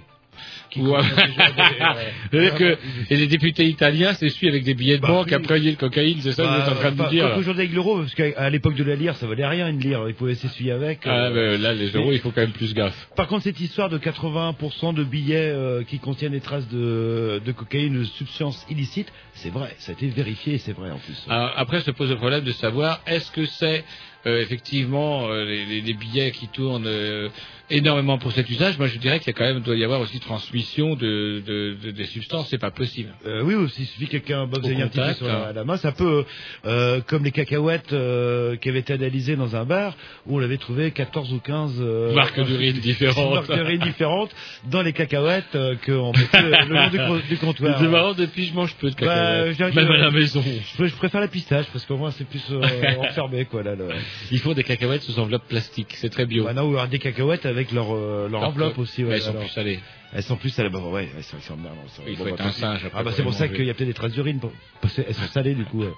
Euh, 2.35 2.51
que 2.51 2.79
et 3.11 3.17
les 3.17 3.27
députés 3.27 3.67
italiens 3.67 4.15
s'essuient 4.15 4.49
avec 4.49 4.65
des 4.65 4.75
billets 4.75 4.97
de 4.97 5.03
Bah, 5.03 5.09
banque 5.09 5.33
après 5.33 5.59
il 5.59 5.65
y 5.65 5.69
a 5.69 5.71
le 5.71 5.77
cocaïne, 5.77 6.19
c'est 6.23 6.33
ça 6.33 6.43
que 6.45 6.49
vous 6.49 6.55
êtes 6.63 6.69
en 6.69 6.81
train 6.81 6.91
de 6.93 6.97
bah, 6.97 7.05
nous 7.05 7.11
dire 7.11 7.37
aujourd'hui 7.37 7.63
avec 7.65 7.75
l'euro, 7.75 7.99
parce 7.99 8.15
qu'à 8.15 8.49
l'époque 8.51 8.75
de 8.75 8.85
la 8.85 8.95
lire, 8.97 9.17
ça 9.17 9.27
valait 9.27 9.47
rien 9.47 9.69
une 9.69 9.79
lire, 9.81 10.05
il 10.09 10.15
pouvait 10.15 10.35
s'essuyer 10.35 10.73
avec. 10.73 11.01
Ah, 11.05 11.27
euh. 11.27 11.59
là, 11.59 11.75
les 11.75 11.91
euros, 11.91 12.13
il 12.13 12.21
faut 12.21 12.31
quand 12.31 12.41
même 12.41 12.53
plus 12.53 12.73
gaffe. 12.75 13.09
Par 13.17 13.27
contre, 13.27 13.45
cette 13.45 13.61
histoire 13.61 13.89
de 13.91 13.99
80% 13.99 14.95
de 14.95 15.05
billets 15.05 15.51
euh, 15.51 15.83
qui 15.85 15.99
contiennent 15.99 16.33
des 16.33 16.41
traces 16.41 16.69
de, 16.69 17.41
de 17.45 17.53
cocaïne, 17.53 17.99
de 17.99 18.05
substances 18.05 18.65
illicites, 18.71 19.13
c'est 19.35 19.51
vrai, 19.51 19.75
ça 19.79 19.93
a 19.93 19.95
été 19.95 20.09
vérifié 20.09 20.55
et 20.55 20.59
c'est 20.59 20.73
vrai 20.73 20.91
en 20.91 20.99
plus. 20.99 21.27
Alors, 21.29 21.53
après, 21.57 21.81
se 21.81 21.91
pose 21.91 22.11
le 22.11 22.17
problème 22.17 22.45
de 22.45 22.53
savoir 22.53 23.01
est-ce 23.07 23.31
que 23.31 23.45
c'est 23.45 23.85
euh, 24.27 24.41
effectivement 24.41 25.27
euh, 25.29 25.45
les, 25.45 25.65
les- 25.67 25.81
les 25.81 25.95
billets 25.95 26.31
qui 26.31 26.47
tournent 26.49 26.87
euh, 26.87 27.29
énormément 27.73 28.19
pour 28.19 28.33
cet 28.33 28.49
usage, 28.51 28.79
moi 28.79 28.87
je 28.87 28.99
dirais 28.99 29.19
qu'il 29.19 29.29
y 29.29 29.31
a 29.31 29.39
quand 29.39 29.45
même 29.45 29.61
doit 29.61 29.77
y 29.77 29.85
avoir 29.85 30.01
aussi 30.01 30.21
transmission 30.21 30.95
de, 30.95 31.43
de, 31.47 31.77
de- 31.83 31.91
des 31.91 32.05
substances, 32.07 32.49
c'est 32.51 32.59
pas 32.59 32.71
possible. 32.71 33.11
Euh, 33.27 33.43
oui, 33.43 33.55
aussi, 33.55 33.83
il 33.83 33.87
suffit 33.87 34.07
que 34.07 34.13
quelqu'un 34.13 34.47
boxe 34.47 34.67
un 34.67 34.89
petit 34.89 34.99
peu 35.01 35.15
sur 35.15 35.27
la, 35.27 35.49
hein. 35.49 35.53
la 35.55 35.65
main. 35.65 35.77
C'est 35.77 35.89
un 35.89 35.93
peu 35.93 36.25
euh, 36.67 37.01
comme 37.07 37.25
les 37.25 37.31
cacahuètes 37.33 37.93
euh, 37.93 38.57
qui 38.57 38.69
avaient 38.69 38.81
été 38.81 38.93
analysées 38.93 39.37
dans 39.37 39.57
un 39.57 39.65
bar 39.65 39.97
où 40.27 40.39
on 40.39 40.43
avait 40.43 40.59
trouvé 40.59 40.91
14 40.91 41.33
ou 41.33 41.39
15 41.41 41.77
euh, 41.81 42.15
Marques 42.15 42.41
d'urine 42.45 42.79
différentes. 42.79 43.35
marques 43.49 43.53
d'urine 43.53 43.81
différentes 43.81 44.31
dans 44.71 44.83
les 44.83 44.93
cacahuètes 44.93 45.55
euh, 45.55 45.75
qu'on 45.85 46.13
mettait 46.13 46.43
le 46.43 46.51
long 46.69 47.19
du, 47.21 47.29
du 47.29 47.37
comptoir. 47.39 47.79
C'est 47.81 47.89
marrant, 47.89 48.13
depuis 48.15 48.47
je 48.47 48.55
mange 48.55 48.75
peu 48.77 48.91
de 48.91 48.95
Bah, 49.01 49.45
cacahuètes, 49.57 49.75
même 49.75 49.87
que- 49.87 49.93
à 49.93 49.97
la 49.99 50.11
maison. 50.11 50.43
Je, 50.79 50.85
je 50.87 50.95
préfère 50.95 51.21
la 51.21 51.29
pistache 51.29 51.67
parce 51.73 51.85
qu'au 51.87 51.97
moins 51.97 52.11
c'est 52.11 52.29
plus 52.29 52.45
euh, 52.51 52.61
enfermé 52.99 53.45
quoi 53.47 53.63
là. 53.63 53.75
Le... 53.75 53.89
Il 54.31 54.39
faut 54.41 54.55
des 54.55 54.63
cacahuètes 54.65 55.03
sous 55.03 55.19
enveloppe 55.19 55.49
plastique, 55.49 55.89
c'est 55.97 56.11
très 56.11 56.27
bio. 56.27 56.45
Bah, 56.45 56.53
non, 56.55 56.65
ou 56.65 56.73
alors 56.75 56.89
des 56.89 56.99
cacahuètes 56.99 57.47
avec 57.47 57.62
leur, 57.71 57.95
euh, 57.95 58.29
leur 58.29 58.43
enveloppe 58.43 58.79
aussi. 58.79 59.03
Mais 59.05 59.11
ouais, 59.11 59.15
elles 59.17 59.23
sont 59.23 59.31
alors. 59.31 59.43
plus 59.43 59.51
salées. 59.51 59.81
Elles 60.15 60.23
sont 60.25 60.37
plus 60.37 60.51
salées. 60.51 60.69
Bah, 60.71 60.81
ouais, 60.81 61.09
elles 61.17 61.23
sont, 61.23 61.37
elles 61.37 61.43
sont- 61.45 61.57
elles 61.57 61.91
sont- 61.91 62.03
Il 62.09 62.17
faut 62.17 62.25
bon, 62.25 62.31
être 62.31 62.39
bah, 62.39 62.47
un 62.47 62.53
singe 62.53 62.85
après 62.85 62.99
Ah 63.01 63.03
bah 63.05 63.13
c'est 63.15 63.23
pour 63.23 63.33
ça 63.35 63.47
qu'il 63.49 63.65
y 63.65 63.71
a 63.71 63.75
peut-être 63.75 63.89
des 63.89 63.95
traces 63.95 64.13
d'urine 64.13 64.41
parce 64.81 64.95
qu'elles 64.95 65.15
sont 65.15 65.29
salées 65.29 65.55
du 65.55 65.65
coup. 65.65 65.83
ouais. 65.83 65.93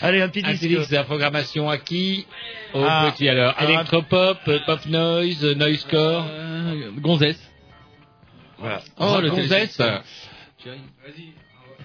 Allez, 0.00 0.20
un 0.22 0.28
petit 0.28 0.44
Un 0.44 0.50
disque. 0.52 0.62
petit 0.62 0.76
disque 0.76 0.90
de 0.90 0.96
la 0.96 1.04
programmation 1.04 1.68
à 1.68 1.78
qui? 1.78 2.26
Au 2.74 2.82
Ah, 2.84 3.10
petit 3.14 3.28
alors. 3.28 3.54
ah, 3.56 3.64
Electropop, 3.64 4.38
euh, 4.48 4.58
pop 4.66 4.86
noise, 4.86 5.44
euh, 5.44 5.54
noisecore. 5.54 6.26
Euh, 6.28 6.90
Gonzès. 6.98 7.36
Voilà. 8.58 8.80
Oh, 8.98 9.18
le 9.20 9.30
Gonzès. 9.30 9.76
téléphone. 9.76 10.00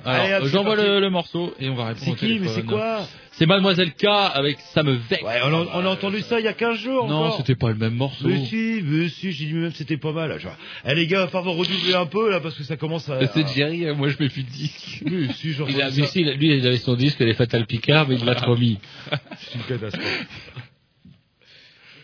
Alors, 0.06 0.41
hop, 0.41 0.47
j'envoie 0.49 0.76
le, 0.76 0.99
le 0.99 1.10
morceau 1.10 1.54
et 1.60 1.70
on 1.70 1.76
va 1.76 1.88
répondre 1.88 2.18
C'est 2.20 2.26
qui 2.28 2.39
Mais 2.39 2.47
c'est 2.47 2.66
quoi 2.66 3.06
C'est 3.32 3.45
Mademoiselle 3.45 3.93
K 3.93 4.06
avec 4.06 4.60
Ça 4.74 4.84
me 4.84 4.93
vexe. 4.93 5.24
Ouais, 5.24 5.39
on 5.43 5.54
a, 5.54 5.68
on 5.74 5.86
a 5.86 5.89
entendu 5.89 6.22
ça 6.22 6.39
il 6.39 6.45
y 6.45 6.47
a 6.47 6.54
15 6.54 6.78
jours. 6.78 7.08
Non, 7.08 7.26
encore. 7.26 7.38
c'était 7.38 7.56
pas 7.56 7.70
le 7.70 7.76
même 7.76 7.95
morceau. 7.95 8.28
Mais 8.28 8.45
si, 8.45 8.82
mais 8.84 9.10
si, 9.10 9.32
j'ai 9.32 9.45
dit 9.45 9.54
même 9.54 9.72
que 9.72 9.78
c'était 9.78 9.97
pas 9.97 10.12
mal. 10.12 10.30
là. 10.30 10.38
Genre, 10.38 10.56
eh 10.86 10.95
les 10.95 11.08
gars, 11.08 11.22
va 11.22 11.28
falloir 11.28 11.56
redoubler 11.56 11.93
un 11.95 12.06
peu 12.06 12.30
là 12.32 12.39
parce 12.39 12.56
que 12.56 12.64
ça 12.64 12.78
commence 12.78 13.10
à. 13.10 13.28
C'est 13.28 13.47
Jerry, 13.56 13.86
euh, 13.86 13.95
moi 13.95 14.10
je 14.10 14.18
mets 14.22 14.30
plus 14.30 14.43
de 14.43 14.49
disque. 14.49 15.04
Si, 15.36 15.56
Il 15.70 15.82
a, 15.82 15.89
mais 15.91 16.08
si, 16.08 16.24
lui, 16.24 16.58
il 16.58 16.68
avait 16.68 16.78
son 16.78 16.95
disque, 16.95 17.20
les 17.20 17.34
Fatal 17.34 17.66
Picard, 17.66 18.08
mais 18.08 18.16
il 18.16 18.26
l'a 18.26 18.36
trop 18.36 18.56
mis. 18.58 18.80
C'est 19.38 19.56
une 19.56 19.64
catastrophe. 19.64 20.28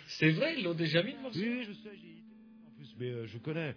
C'est 0.08 0.32
vrai, 0.32 0.56
ils 0.58 0.64
l'ont 0.64 0.74
déjà 0.74 1.04
mis, 1.04 1.12
le 1.12 1.22
morceau? 1.22 1.40
Oui, 1.40 1.60
je 1.62 1.74
sais, 1.74 1.96
j'ai 1.96 2.18
en 2.66 2.72
plus, 2.76 2.96
mais 3.00 3.06
euh, 3.12 3.28
je 3.28 3.38
connais. 3.38 3.76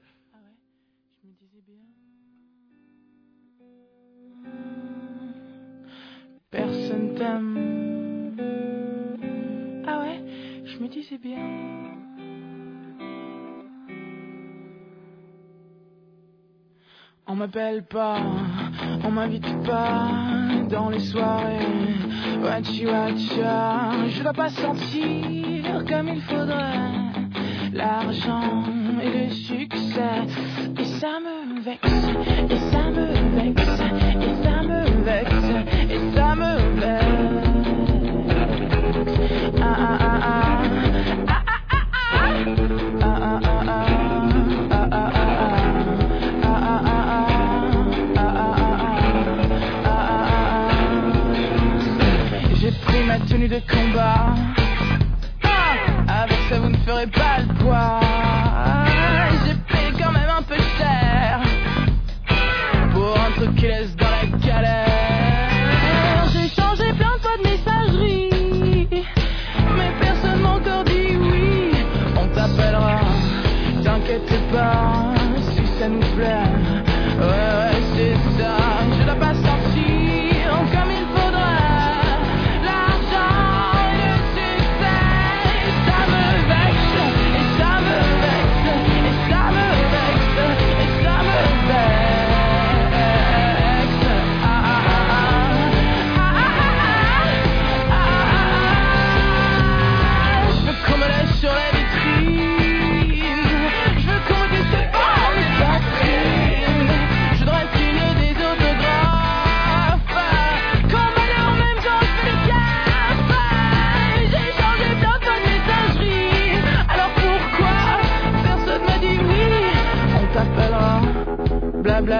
Personne 6.50 7.14
t'aime. 7.14 8.34
Ah 9.86 10.00
ouais, 10.00 10.20
je 10.64 10.78
me 10.78 10.88
disais 10.88 11.16
bien. 11.16 11.38
On 17.28 17.36
m'appelle 17.36 17.84
pas, 17.84 18.18
on 19.04 19.10
m'invite 19.12 19.62
pas 19.62 20.08
dans 20.68 20.90
les 20.90 20.98
soirées. 20.98 21.68
Wachi 22.42 22.86
wacha, 22.86 24.08
je 24.08 24.22
dois 24.22 24.32
pas 24.32 24.48
sentir 24.48 25.84
comme 25.88 26.08
il 26.08 26.20
faudrait 26.22 26.90
l'argent 27.72 28.64
et 29.00 29.26
le 29.26 29.30
succès. 29.30 30.26
Et 30.80 30.84
ça 30.84 31.20
me 31.20 31.60
vexe, 31.60 32.50
et 32.50 32.58
ça 32.72 32.90
me 32.90 33.19
tenue 53.30 53.46
de 53.46 53.60
combat. 53.60 54.34
Ah, 55.44 56.22
avec 56.22 56.38
ça, 56.48 56.58
vous 56.58 56.68
ne 56.68 56.76
ferez 56.78 57.06
pas 57.06 57.38
le 57.38 57.54
poids. 57.62 58.19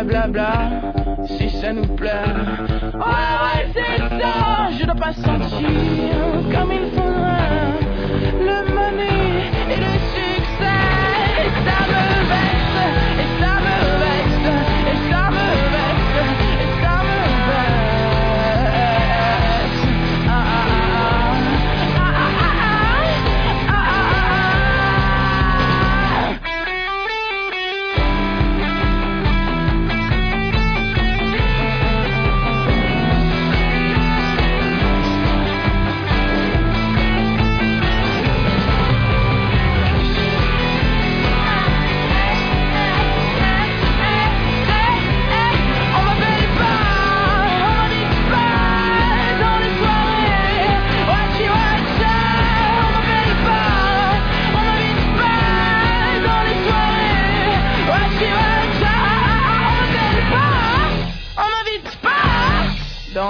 Bla 0.01 0.27
bla 0.27 0.27
bla 0.29 0.29
bla. 0.29 1.27
Si 1.27 1.51
ça 1.51 1.75
nous 1.75 1.87
plaît. 1.95 2.09
Ouais 2.95 3.01
ouais 3.01 3.69
c'est 3.75 3.99
ça. 3.99 4.71
Je 4.79 4.85
dois 4.87 4.95
pas 4.95 5.13
sentir 5.13 5.69
comme 6.51 6.73
il 6.73 6.91
faudrait. 6.91 7.40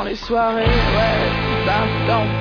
Dans 0.01 0.09
les 0.09 0.15
soirées. 0.15 0.65
Ouais, 0.65 1.67
ben 1.67 2.40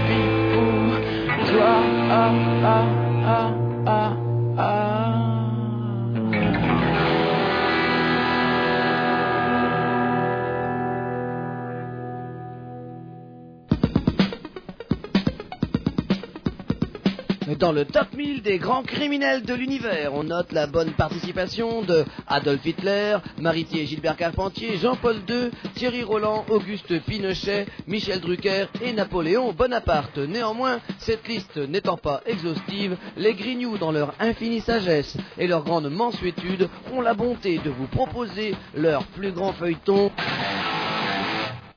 Dans 17.69 17.75
le 17.75 17.85
top 17.85 18.15
1000 18.17 18.41
des 18.41 18.57
grands 18.57 18.81
criminels 18.81 19.43
de 19.43 19.53
l'univers, 19.53 20.15
on 20.15 20.23
note 20.23 20.53
la 20.53 20.65
bonne 20.65 20.89
participation 20.93 21.83
de 21.83 22.03
Adolf 22.25 22.65
Hitler, 22.65 23.17
Maritier 23.39 23.85
Gilbert 23.85 24.17
Carpentier, 24.17 24.77
Jean-Paul 24.77 25.17
II, 25.29 25.51
Thierry 25.75 26.01
Roland, 26.01 26.45
Auguste 26.49 26.99
Pinochet, 27.01 27.67
Michel 27.85 28.21
Drucker 28.21 28.65
et 28.81 28.91
Napoléon 28.91 29.53
Bonaparte. 29.53 30.17
Néanmoins, 30.17 30.79
cette 30.97 31.27
liste 31.27 31.57
n'étant 31.57 31.97
pas 31.97 32.21
exhaustive, 32.25 32.97
les 33.17 33.35
Grignoux, 33.35 33.77
dans 33.77 33.91
leur 33.91 34.15
infinie 34.19 34.61
sagesse 34.61 35.15
et 35.37 35.45
leur 35.45 35.63
grande 35.63 35.91
mansuétude, 35.91 36.69
ont 36.91 37.01
la 37.01 37.13
bonté 37.13 37.59
de 37.59 37.69
vous 37.69 37.85
proposer 37.85 38.55
leur 38.73 39.05
plus 39.05 39.31
grand 39.31 39.53
feuilleton, 39.53 40.09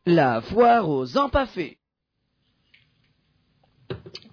la 0.07 0.41
foire 0.41 0.89
aux 0.89 1.19
empaffés. 1.19 1.77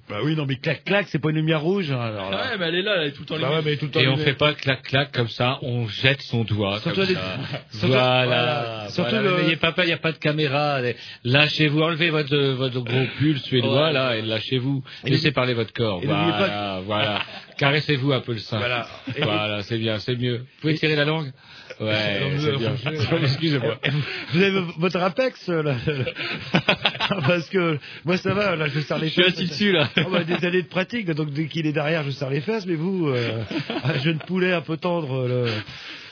Bah 0.09 0.17
oui, 0.23 0.35
non, 0.35 0.45
mais 0.47 0.55
clac 0.55 0.83
clac, 0.83 1.05
c'est 1.09 1.19
pas 1.19 1.29
une 1.29 1.35
lumière 1.35 1.61
rouge. 1.61 1.91
hein, 1.91 1.99
Alors 2.01 2.31
là. 2.31 2.37
Ouais, 2.37 2.57
mais 2.57 2.65
elle 2.69 2.75
est 2.75 2.81
là, 2.81 2.93
elle 2.97 3.07
est 3.09 3.11
tout 3.11 3.21
le 3.21 3.25
temps 3.27 3.37
Bah 3.39 3.51
ouais, 3.51 3.61
mais 3.63 3.75
tout 3.77 3.85
le 3.85 3.91
temps 3.91 3.99
Et 3.99 4.07
on 4.07 4.17
fait 4.17 4.33
pas 4.33 4.53
clac 4.53 4.81
clac 4.81 5.11
comme 5.11 5.29
ça, 5.29 5.59
on 5.61 5.87
jette 5.87 6.21
son 6.23 6.43
doigt 6.43 6.79
Surtout 6.79 7.01
comme 7.01 7.09
les- 7.09 7.13
ça. 7.13 7.37
surtout- 7.71 7.87
voilà. 7.87 8.87
Surtout 8.89 9.11
voilà. 9.11 9.29
le- 9.37 9.43
N'ayez 9.43 9.55
pas 9.57 9.71
peur, 9.71 9.85
il 9.85 9.89
n'y 9.89 9.93
a 9.93 9.97
pas 9.97 10.11
de 10.11 10.17
caméra. 10.17 10.73
Allez, 10.75 10.95
Lâchez-vous, 11.23 11.81
enlevez 11.81 12.09
votre 12.09 12.35
votre 12.53 12.79
gros 12.81 13.05
pull 13.19 13.37
suédois 13.39 13.87
Ouais. 13.87 13.93
là 13.93 14.15
et 14.17 14.21
lâchez-vous. 14.23 14.83
Laissez 15.05 15.31
parler 15.31 15.53
votre 15.53 15.73
corps. 15.73 15.99
et 16.01 16.07
Voilà, 16.07 16.81
voilà. 16.85 17.19
Caressez-vous 17.59 18.13
un 18.13 18.21
peu 18.21 18.31
le 18.31 18.39
sein. 18.39 18.57
Voilà. 18.57 18.87
Voilà, 19.21 19.61
c'est 19.63 19.77
bien, 19.77 19.99
c'est 19.99 20.15
mieux. 20.15 20.37
Vous 20.37 20.45
pouvez 20.61 20.75
tirer 20.75 20.95
la 20.95 21.03
langue. 21.05 21.31
Ouais, 21.79 22.31
c'est 22.39 22.57
bien. 22.57 22.73
Excusez-moi. 23.21 23.77
Vous 24.33 24.41
avez 24.41 24.61
votre 24.77 25.01
Apex 25.01 25.47
là 25.49 25.75
Parce 27.27 27.49
que 27.49 27.77
moi 28.05 28.17
ça 28.17 28.33
va, 28.33 28.55
là 28.55 28.67
je 28.67 28.79
serre 28.79 28.99
les 28.99 29.07
Je 29.07 29.13
suis 29.13 29.23
fesses. 29.23 29.33
assis 29.33 29.47
dessus, 29.47 29.71
là. 29.73 29.89
Oh, 29.97 30.09
bah, 30.09 30.23
des 30.23 30.45
années 30.45 30.61
de 30.61 30.67
pratique, 30.67 31.09
donc 31.11 31.31
dès 31.31 31.47
qu'il 31.47 31.67
est 31.67 31.73
derrière, 31.73 32.03
je 32.03 32.11
serre 32.11 32.29
les 32.29 32.41
fesses, 32.41 32.65
mais 32.65 32.75
vous, 32.75 33.09
euh, 33.09 33.43
un 33.83 33.97
jeune 33.99 34.19
poulet 34.19 34.53
un 34.53 34.61
peu 34.61 34.77
tendre. 34.77 35.27
Le... 35.27 35.47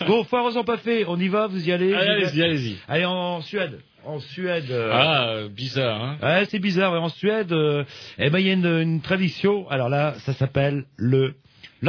Bon, 0.05 0.23
foire 0.25 0.45
aux 0.45 0.57
empaffés, 0.57 1.05
on 1.07 1.17
y 1.19 1.27
va, 1.27 1.47
vous 1.47 1.67
y 1.67 1.71
allez 1.71 1.93
Allez, 1.93 2.09
allez-y, 2.25 2.43
allez-y. 2.43 2.77
Allez 2.87 3.05
en 3.05 3.41
Suède. 3.41 3.79
En 4.07 4.19
Suède. 4.19 4.71
euh, 4.71 4.89
Ah, 4.93 5.47
bizarre, 5.49 6.01
hein. 6.01 6.17
Ouais, 6.21 6.45
c'est 6.49 6.59
bizarre. 6.59 6.93
En 6.93 7.09
Suède, 7.09 7.51
euh, 7.51 7.83
eh 8.17 8.29
ben, 8.29 8.39
il 8.39 8.47
y 8.47 8.49
a 8.49 8.53
une, 8.53 8.65
une 8.65 9.01
tradition. 9.01 9.69
Alors 9.69 9.89
là, 9.89 10.15
ça 10.19 10.33
s'appelle 10.33 10.85
le. 10.95 11.35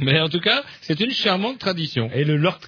Mais 0.00 0.20
en 0.20 0.28
tout 0.28 0.40
cas, 0.40 0.62
c'est 0.82 1.00
une 1.00 1.10
charmante 1.10 1.58
tradition. 1.58 2.10
Et 2.12 2.24
le 2.24 2.36
Lort 2.36 2.58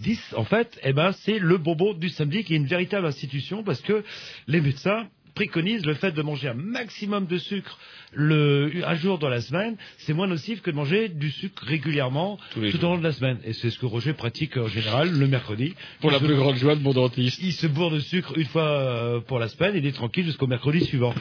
10, 0.00 0.34
en 0.36 0.44
fait, 0.44 0.78
eh 0.82 0.92
ben, 0.92 1.12
c'est 1.12 1.38
le 1.38 1.58
bonbon 1.58 1.94
du 1.94 2.08
samedi 2.08 2.44
qui 2.44 2.54
est 2.54 2.56
une 2.56 2.66
véritable 2.66 3.06
institution 3.06 3.62
parce 3.62 3.80
que 3.80 4.04
les 4.48 4.60
médecins 4.60 5.06
préconisent 5.34 5.86
le 5.86 5.94
fait 5.94 6.12
de 6.12 6.22
manger 6.22 6.48
un 6.48 6.54
maximum 6.54 7.26
de 7.26 7.38
sucre 7.38 7.78
le, 8.14 8.70
un 8.86 8.94
jour 8.94 9.18
dans 9.18 9.28
la 9.30 9.40
semaine, 9.40 9.76
c'est 9.98 10.12
moins 10.12 10.26
nocif 10.26 10.60
que 10.60 10.70
de 10.70 10.76
manger 10.76 11.08
du 11.08 11.30
sucre 11.30 11.64
régulièrement 11.64 12.38
tout 12.52 12.60
jours. 12.66 12.74
au 12.84 12.86
long 12.94 12.98
de 12.98 13.04
la 13.04 13.12
semaine. 13.12 13.38
Et 13.44 13.52
c'est 13.54 13.70
ce 13.70 13.78
que 13.78 13.86
Roger 13.86 14.12
pratique 14.12 14.56
en 14.58 14.68
général 14.68 15.10
le 15.10 15.26
mercredi. 15.26 15.74
Pour 16.00 16.10
la 16.10 16.18
se- 16.18 16.24
plus 16.24 16.36
grande 16.36 16.56
joie 16.56 16.74
de 16.76 16.82
mon 16.82 16.92
dentiste. 16.92 17.40
il 17.42 17.52
se 17.52 17.66
bourre 17.66 17.90
de 17.90 18.00
sucre 18.00 18.36
une 18.36 18.44
fois 18.46 18.68
euh, 18.68 19.20
pour 19.20 19.38
la 19.38 19.48
semaine 19.48 19.74
et 19.74 19.78
il 19.78 19.86
est 19.86 19.92
tranquille 19.92 20.26
jusqu'au 20.26 20.46
mercredi 20.46 20.84
suivant. 20.84 21.14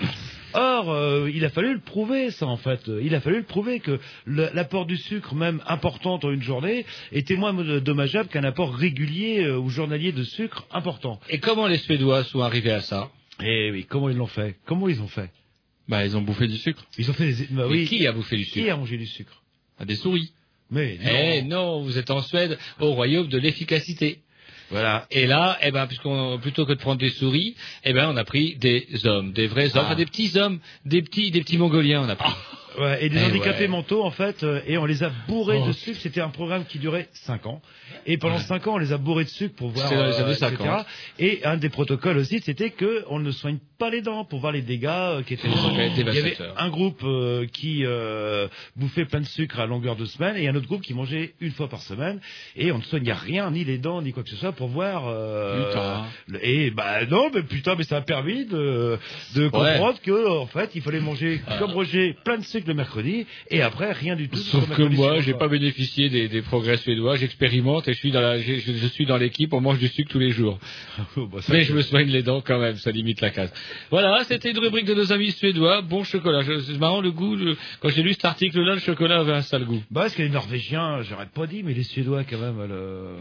Or, 0.54 0.92
euh, 0.92 1.32
il 1.34 1.46
a 1.46 1.50
fallu 1.50 1.74
le 1.74 1.80
prouver, 1.80 2.30
ça 2.32 2.46
en 2.46 2.58
fait. 2.58 2.82
Il 3.02 3.16
a 3.16 3.22
fallu 3.22 3.38
le 3.38 3.44
prouver 3.46 3.80
que 3.80 4.00
l'apport 4.28 4.86
du 4.86 4.98
sucre, 4.98 5.34
même 5.34 5.62
important 5.66 6.18
dans 6.18 6.32
une 6.32 6.42
journée, 6.42 6.86
était 7.14 7.38
moins 7.38 7.54
mo- 7.54 7.80
dommageable 7.80 8.28
qu'un 8.28 8.44
apport 8.44 8.76
régulier 8.76 9.46
euh, 9.46 9.58
ou 9.58 9.70
journalier 9.70 10.12
de 10.12 10.24
sucre 10.24 10.66
important. 10.72 11.22
Et 11.30 11.40
comment 11.40 11.68
les 11.68 11.78
Suédois 11.78 12.26
sont 12.26 12.42
arrivés 12.42 12.72
à 12.72 12.82
ça? 12.82 13.10
Eh 13.44 13.72
oui, 13.72 13.86
comment 13.90 14.10
ils 14.10 14.18
l'ont 14.18 14.28
fait? 14.28 14.56
Comment 14.66 14.88
ils 14.90 15.02
ont 15.02 15.08
fait? 15.08 15.30
Bah, 15.88 16.06
ils 16.06 16.16
ont 16.16 16.22
bouffé 16.22 16.48
du 16.48 16.58
sucre. 16.58 16.84
Ils 16.98 17.10
ont 17.10 17.14
fait 17.14 17.34
des... 17.34 17.44
Bah 17.52 17.64
Mais 17.68 17.74
oui. 17.80 17.86
qui 17.86 18.06
a 18.08 18.12
bouffé 18.12 18.38
du 18.38 18.46
Qui 18.46 18.52
sucre? 18.62 18.74
a 18.74 18.78
mangé 18.78 18.98
du 18.98 19.08
sucre? 19.08 19.42
Ah, 19.80 19.86
des 19.86 19.96
souris. 19.96 20.32
Mais 20.70 20.98
non. 21.04 21.10
Eh 21.12 21.42
non, 21.42 21.82
vous 21.84 21.98
êtes 21.98 22.12
en 22.12 22.22
Suède, 22.22 22.58
au 22.80 22.94
royaume 22.94 23.28
de 23.28 23.38
l'efficacité. 23.38 24.20
Voilà. 24.70 25.06
Et 25.12 25.28
là, 25.28 25.58
eh 25.62 25.72
ben, 25.72 25.86
puisqu'on, 25.88 26.40
plutôt 26.40 26.66
que 26.66 26.72
de 26.72 26.78
prendre 26.80 27.00
des 27.00 27.10
souris, 27.10 27.56
eh 27.84 27.92
ben, 27.92 28.10
on 28.10 28.16
a 28.16 28.24
pris 28.24 28.56
des 28.56 28.88
hommes, 29.06 29.34
des 29.34 29.48
vrais 29.48 29.66
hommes, 29.76 29.84
Ah. 29.84 29.88
enfin, 29.88 29.96
des 29.96 30.06
petits 30.06 30.38
hommes, 30.38 30.60
des 30.86 31.02
petits, 31.02 31.30
des 31.32 31.42
petits 31.42 31.58
mongoliens, 31.58 32.02
on 32.06 32.10
a 32.10 32.16
pris. 32.16 32.32
Ouais, 32.80 33.04
et 33.06 33.10
des 33.10 33.18
Eh 33.20 33.26
handicapés 33.26 33.62
ouais. 33.64 33.68
mentaux 33.68 34.04
en 34.04 34.12
fait, 34.12 34.44
euh, 34.44 34.62
et 34.66 34.78
on 34.78 34.86
les 34.86 35.04
a 35.04 35.12
bourrés 35.28 35.60
Oh. 35.62 35.68
de 35.68 35.72
sucre. 35.74 36.00
C'était 36.02 36.22
un 36.22 36.30
programme 36.30 36.66
qui 36.66 36.80
durait 36.80 37.10
5 37.14 37.46
ans, 37.46 37.62
et 38.06 38.18
pendant 38.18 38.38
5 38.40 38.66
ans 38.68 38.76
on 38.76 38.78
les 38.78 38.94
a 38.94 38.98
bourrés 38.98 39.26
de 39.26 39.30
sucre 39.30 39.56
pour 39.56 39.70
voir. 39.70 39.90
Dans 39.90 40.06
les 40.06 40.14
années 40.20 40.32
etc. 40.32 40.48
50. 40.58 40.86
Et 41.20 41.42
un 41.44 41.58
des 41.58 41.70
protocoles 41.70 42.18
aussi, 42.18 42.40
c'était 42.40 42.70
que 42.70 43.04
on 43.10 43.20
ne 43.20 43.32
soigne 43.32 43.58
pas 43.78 43.90
les 43.90 44.02
dents 44.02 44.24
pour 44.24 44.40
voir 44.40 44.54
les 44.54 44.62
dégâts 44.62 44.86
euh, 44.88 45.22
qui 45.24 45.34
étaient. 45.34 45.48
Oh, 45.52 45.70
Il 45.98 46.06
y 46.14 46.18
avait 46.20 46.38
un 46.58 46.70
groupe 46.70 47.02
euh, 47.04 47.46
qui 47.52 47.82
euh, 47.86 48.48
bouffait 48.78 49.06
plein 49.06 49.20
de 49.22 49.26
sucre 49.26 49.60
à 49.60 49.66
longueur 49.66 49.96
de 49.98 50.06
semaine, 50.06 50.38
et 50.38 50.48
un 50.48 50.56
autre 50.56 50.68
groupe 50.68 50.82
qui 50.82 50.94
mangeait 50.94 51.34
une 51.42 51.52
fois 51.52 51.68
par 51.68 51.82
semaine, 51.82 52.20
et 52.56 52.72
on 52.72 52.78
ne 52.78 52.84
soignait 52.84 53.12
rien, 53.14 53.52
ni 53.52 53.66
les 53.66 53.80
dents, 53.80 54.02
ni 54.02 54.14
quoi 54.14 54.24
que 54.24 54.30
ce 54.30 54.36
soit, 54.38 54.54
pour 54.54 54.68
voir. 54.70 55.04
euh, 55.08 55.68
Putain. 55.68 56.06
Et 56.42 56.72
bah 56.72 57.06
non, 57.06 57.30
mais 57.34 57.44
putain, 57.44 57.76
mais 57.78 57.84
ça 57.84 57.98
a 57.98 58.02
permis 58.02 58.46
de, 58.46 58.98
de 59.36 59.48
comprendre 59.50 60.00
que 60.02 60.30
en 60.30 60.46
fait, 60.48 60.72
il 60.76 60.82
fallait 60.82 61.00
manger 61.02 61.42
comme 61.60 61.72
Roger 61.72 62.16
plein 62.24 62.38
de 62.38 62.44
sucre 62.44 62.61
le 62.68 62.74
mercredi 62.74 63.26
et 63.50 63.62
après 63.62 63.92
rien 63.92 64.16
du 64.16 64.30
tout. 64.30 64.38
Sauf 64.38 64.70
que 64.76 64.84
moi, 64.84 65.20
j'ai 65.22 65.34
pas 65.34 65.48
bénéficié 65.48 66.10
des, 66.10 66.28
des 66.28 66.42
progrès 66.42 66.78
suédois. 66.78 67.16
J'expérimente 67.18 67.88
et 67.88 67.94
je 67.94 67.98
suis 67.98 68.12
dans 68.12 68.22
la, 68.22 68.40
je, 68.40 68.56
je- 68.56 68.74
je 68.74 68.88
suis 68.88 69.06
dans 69.06 69.18
l'équipe. 69.18 69.54
On 69.54 69.62
mange 69.62 69.80
du 69.80 69.88
sucre 69.88 70.12
tous 70.12 70.20
les 70.20 70.32
jours. 70.32 70.60
Oh, 71.18 71.28
bah, 71.28 71.40
Mais 71.50 71.64
je 71.64 71.74
me 71.74 71.82
soigne 71.82 72.08
les 72.10 72.24
dents 72.24 72.42
quand 72.42 72.60
même. 72.60 72.78
Ça 72.78 72.92
limite 72.92 73.22
la 73.22 73.30
casse. 73.32 73.52
Voilà, 73.90 74.24
c'était 74.26 74.52
une 74.52 74.60
rubrique 74.60 74.86
de 74.86 74.94
nos 74.94 75.12
amis 75.12 75.32
suédois. 75.32 75.82
Bon 75.82 76.04
chocolat. 76.04 76.42
C'est 76.44 76.78
marrant 76.80 77.02
le 77.02 77.12
goût. 77.12 77.36
le- 77.36 77.58
quand 77.82 77.90
j'ai 77.90 78.02
lu 78.04 78.14
cet 78.14 78.26
article-là, 78.26 78.76
le 78.76 78.80
chocolat 78.82 79.20
avait 79.20 79.34
un 79.34 79.42
sale 79.42 79.66
goût. 79.66 79.82
Bah, 79.92 80.02
parce 80.02 80.16
que 80.16 80.22
les 80.22 80.30
Norvégiens, 80.30 81.02
j'aurais 81.02 81.26
pas 81.28 81.48
dit, 81.48 81.64
mais 81.64 81.74
les 81.74 81.84
Suédois 81.84 82.24
quand 82.24 82.40
même. 82.40 82.60
Le... 82.68 83.16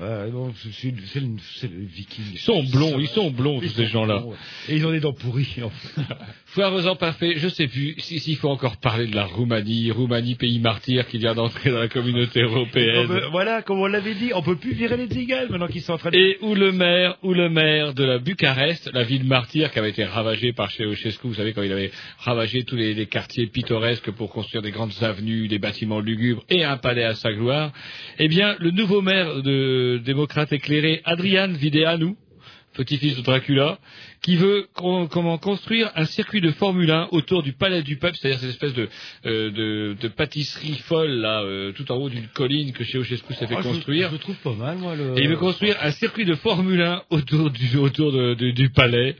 Ouais, 0.00 0.30
non, 0.30 0.52
c'est 0.72 0.90
le, 1.20 1.84
viking. 1.84 2.24
Ils 2.32 2.38
sont 2.38 2.62
blonds. 2.64 2.98
Ils 2.98 3.08
sont 3.08 3.30
blonds 3.30 3.60
tous 3.60 3.68
ces 3.68 3.86
gens-là. 3.86 4.22
Et 4.68 4.76
ils 4.76 4.86
ont 4.86 4.90
des 4.92 5.00
dents 5.00 5.12
pourries. 5.12 5.56
en 5.62 5.70
fait. 5.70 6.00
Foire 6.46 6.72
aux 6.74 6.86
empaffés, 6.86 7.34
je 7.38 7.48
sais 7.48 7.66
plus 7.66 7.94
si- 7.98 8.18
s'il 8.20 8.36
faut 8.36 8.48
encore 8.50 8.71
parler 8.76 9.06
de 9.06 9.14
la 9.14 9.24
Roumanie, 9.24 9.90
Roumanie 9.90 10.34
pays 10.34 10.60
martyr 10.60 11.06
qui 11.06 11.18
vient 11.18 11.34
d'entrer 11.34 11.70
dans 11.70 11.80
la 11.80 11.88
communauté 11.88 12.42
européenne. 12.42 13.06
Comme, 13.06 13.16
euh, 13.16 13.28
voilà, 13.30 13.62
comme 13.62 13.80
on 13.80 13.86
l'avait 13.86 14.14
dit, 14.14 14.32
on 14.34 14.42
peut 14.42 14.56
plus 14.56 14.72
virer 14.72 14.96
les 14.96 15.08
Zigals 15.08 15.48
maintenant 15.50 15.68
qu'ils 15.68 15.82
sont 15.82 15.94
en 15.94 15.98
train 15.98 16.10
de. 16.10 16.16
Et 16.16 16.38
où 16.40 16.54
le 16.54 16.72
maire, 16.72 17.16
où 17.22 17.32
le 17.32 17.48
maire 17.48 17.94
de 17.94 18.04
la 18.04 18.18
Bucarest, 18.18 18.90
la 18.92 19.02
ville 19.02 19.24
martyre 19.24 19.70
qui 19.72 19.78
avait 19.78 19.90
été 19.90 20.04
ravagée 20.04 20.52
par 20.52 20.70
Ceausescu, 20.70 21.26
vous 21.26 21.34
savez 21.34 21.52
quand 21.52 21.62
il 21.62 21.72
avait 21.72 21.90
ravagé 22.18 22.64
tous 22.64 22.76
les, 22.76 22.94
les 22.94 23.06
quartiers 23.06 23.46
pittoresques 23.46 24.10
pour 24.10 24.30
construire 24.30 24.62
des 24.62 24.70
grandes 24.70 24.92
avenues, 25.02 25.48
des 25.48 25.58
bâtiments 25.58 26.00
lugubres 26.00 26.42
et 26.48 26.64
un 26.64 26.76
palais 26.76 27.04
à 27.04 27.14
sa 27.14 27.32
gloire, 27.32 27.72
eh 28.18 28.28
bien 28.28 28.56
le 28.58 28.70
nouveau 28.70 29.02
maire 29.02 29.42
de 29.42 30.00
démocrate 30.04 30.52
éclairé, 30.52 31.00
Adrian 31.04 31.52
Videanu, 31.52 32.16
petit-fils 32.74 33.16
de 33.16 33.22
Dracula, 33.22 33.78
qui 34.22 34.36
veut 34.36 34.66
con- 34.74 35.06
comment 35.06 35.38
construire 35.38 35.90
un 35.94 36.04
circuit 36.04 36.40
de 36.40 36.50
Formule 36.52 36.90
1 36.90 37.08
autour 37.12 37.42
du 37.42 37.52
Palais 37.52 37.82
du 37.82 37.96
Peuple, 37.96 38.16
c'est-à-dire 38.20 38.40
cette 38.40 38.50
espèce 38.50 38.74
de, 38.74 38.88
euh, 39.26 39.50
de, 39.50 39.96
de 40.00 40.08
pâtisserie 40.08 40.78
folle 40.84 41.10
là, 41.10 41.42
euh, 41.42 41.72
tout 41.72 41.90
en 41.92 41.96
haut 41.96 42.08
d'une 42.08 42.28
colline 42.28 42.72
que 42.72 42.84
Ceausescu 42.84 43.34
s'est 43.34 43.46
fait 43.46 43.54
Oh, 43.58 43.62
je- 43.62 43.68
construire. 43.68 44.10
Je, 44.12 44.16
trouve 44.16 44.36
pas 44.36 44.54
mal, 44.54 44.78
moi. 44.78 44.94
Le... 44.96 45.18
Et 45.18 45.22
il 45.24 45.28
veut 45.28 45.36
construire 45.36 45.76
un 45.82 45.90
circuit 45.90 46.24
de 46.24 46.34
Formule 46.34 46.80
1 46.82 47.02
autour 47.10 47.50
du, 47.50 47.76
autour 47.76 48.12
de- 48.12 48.34
de- 48.34 48.50
du 48.52 48.70
palais. 48.70 49.16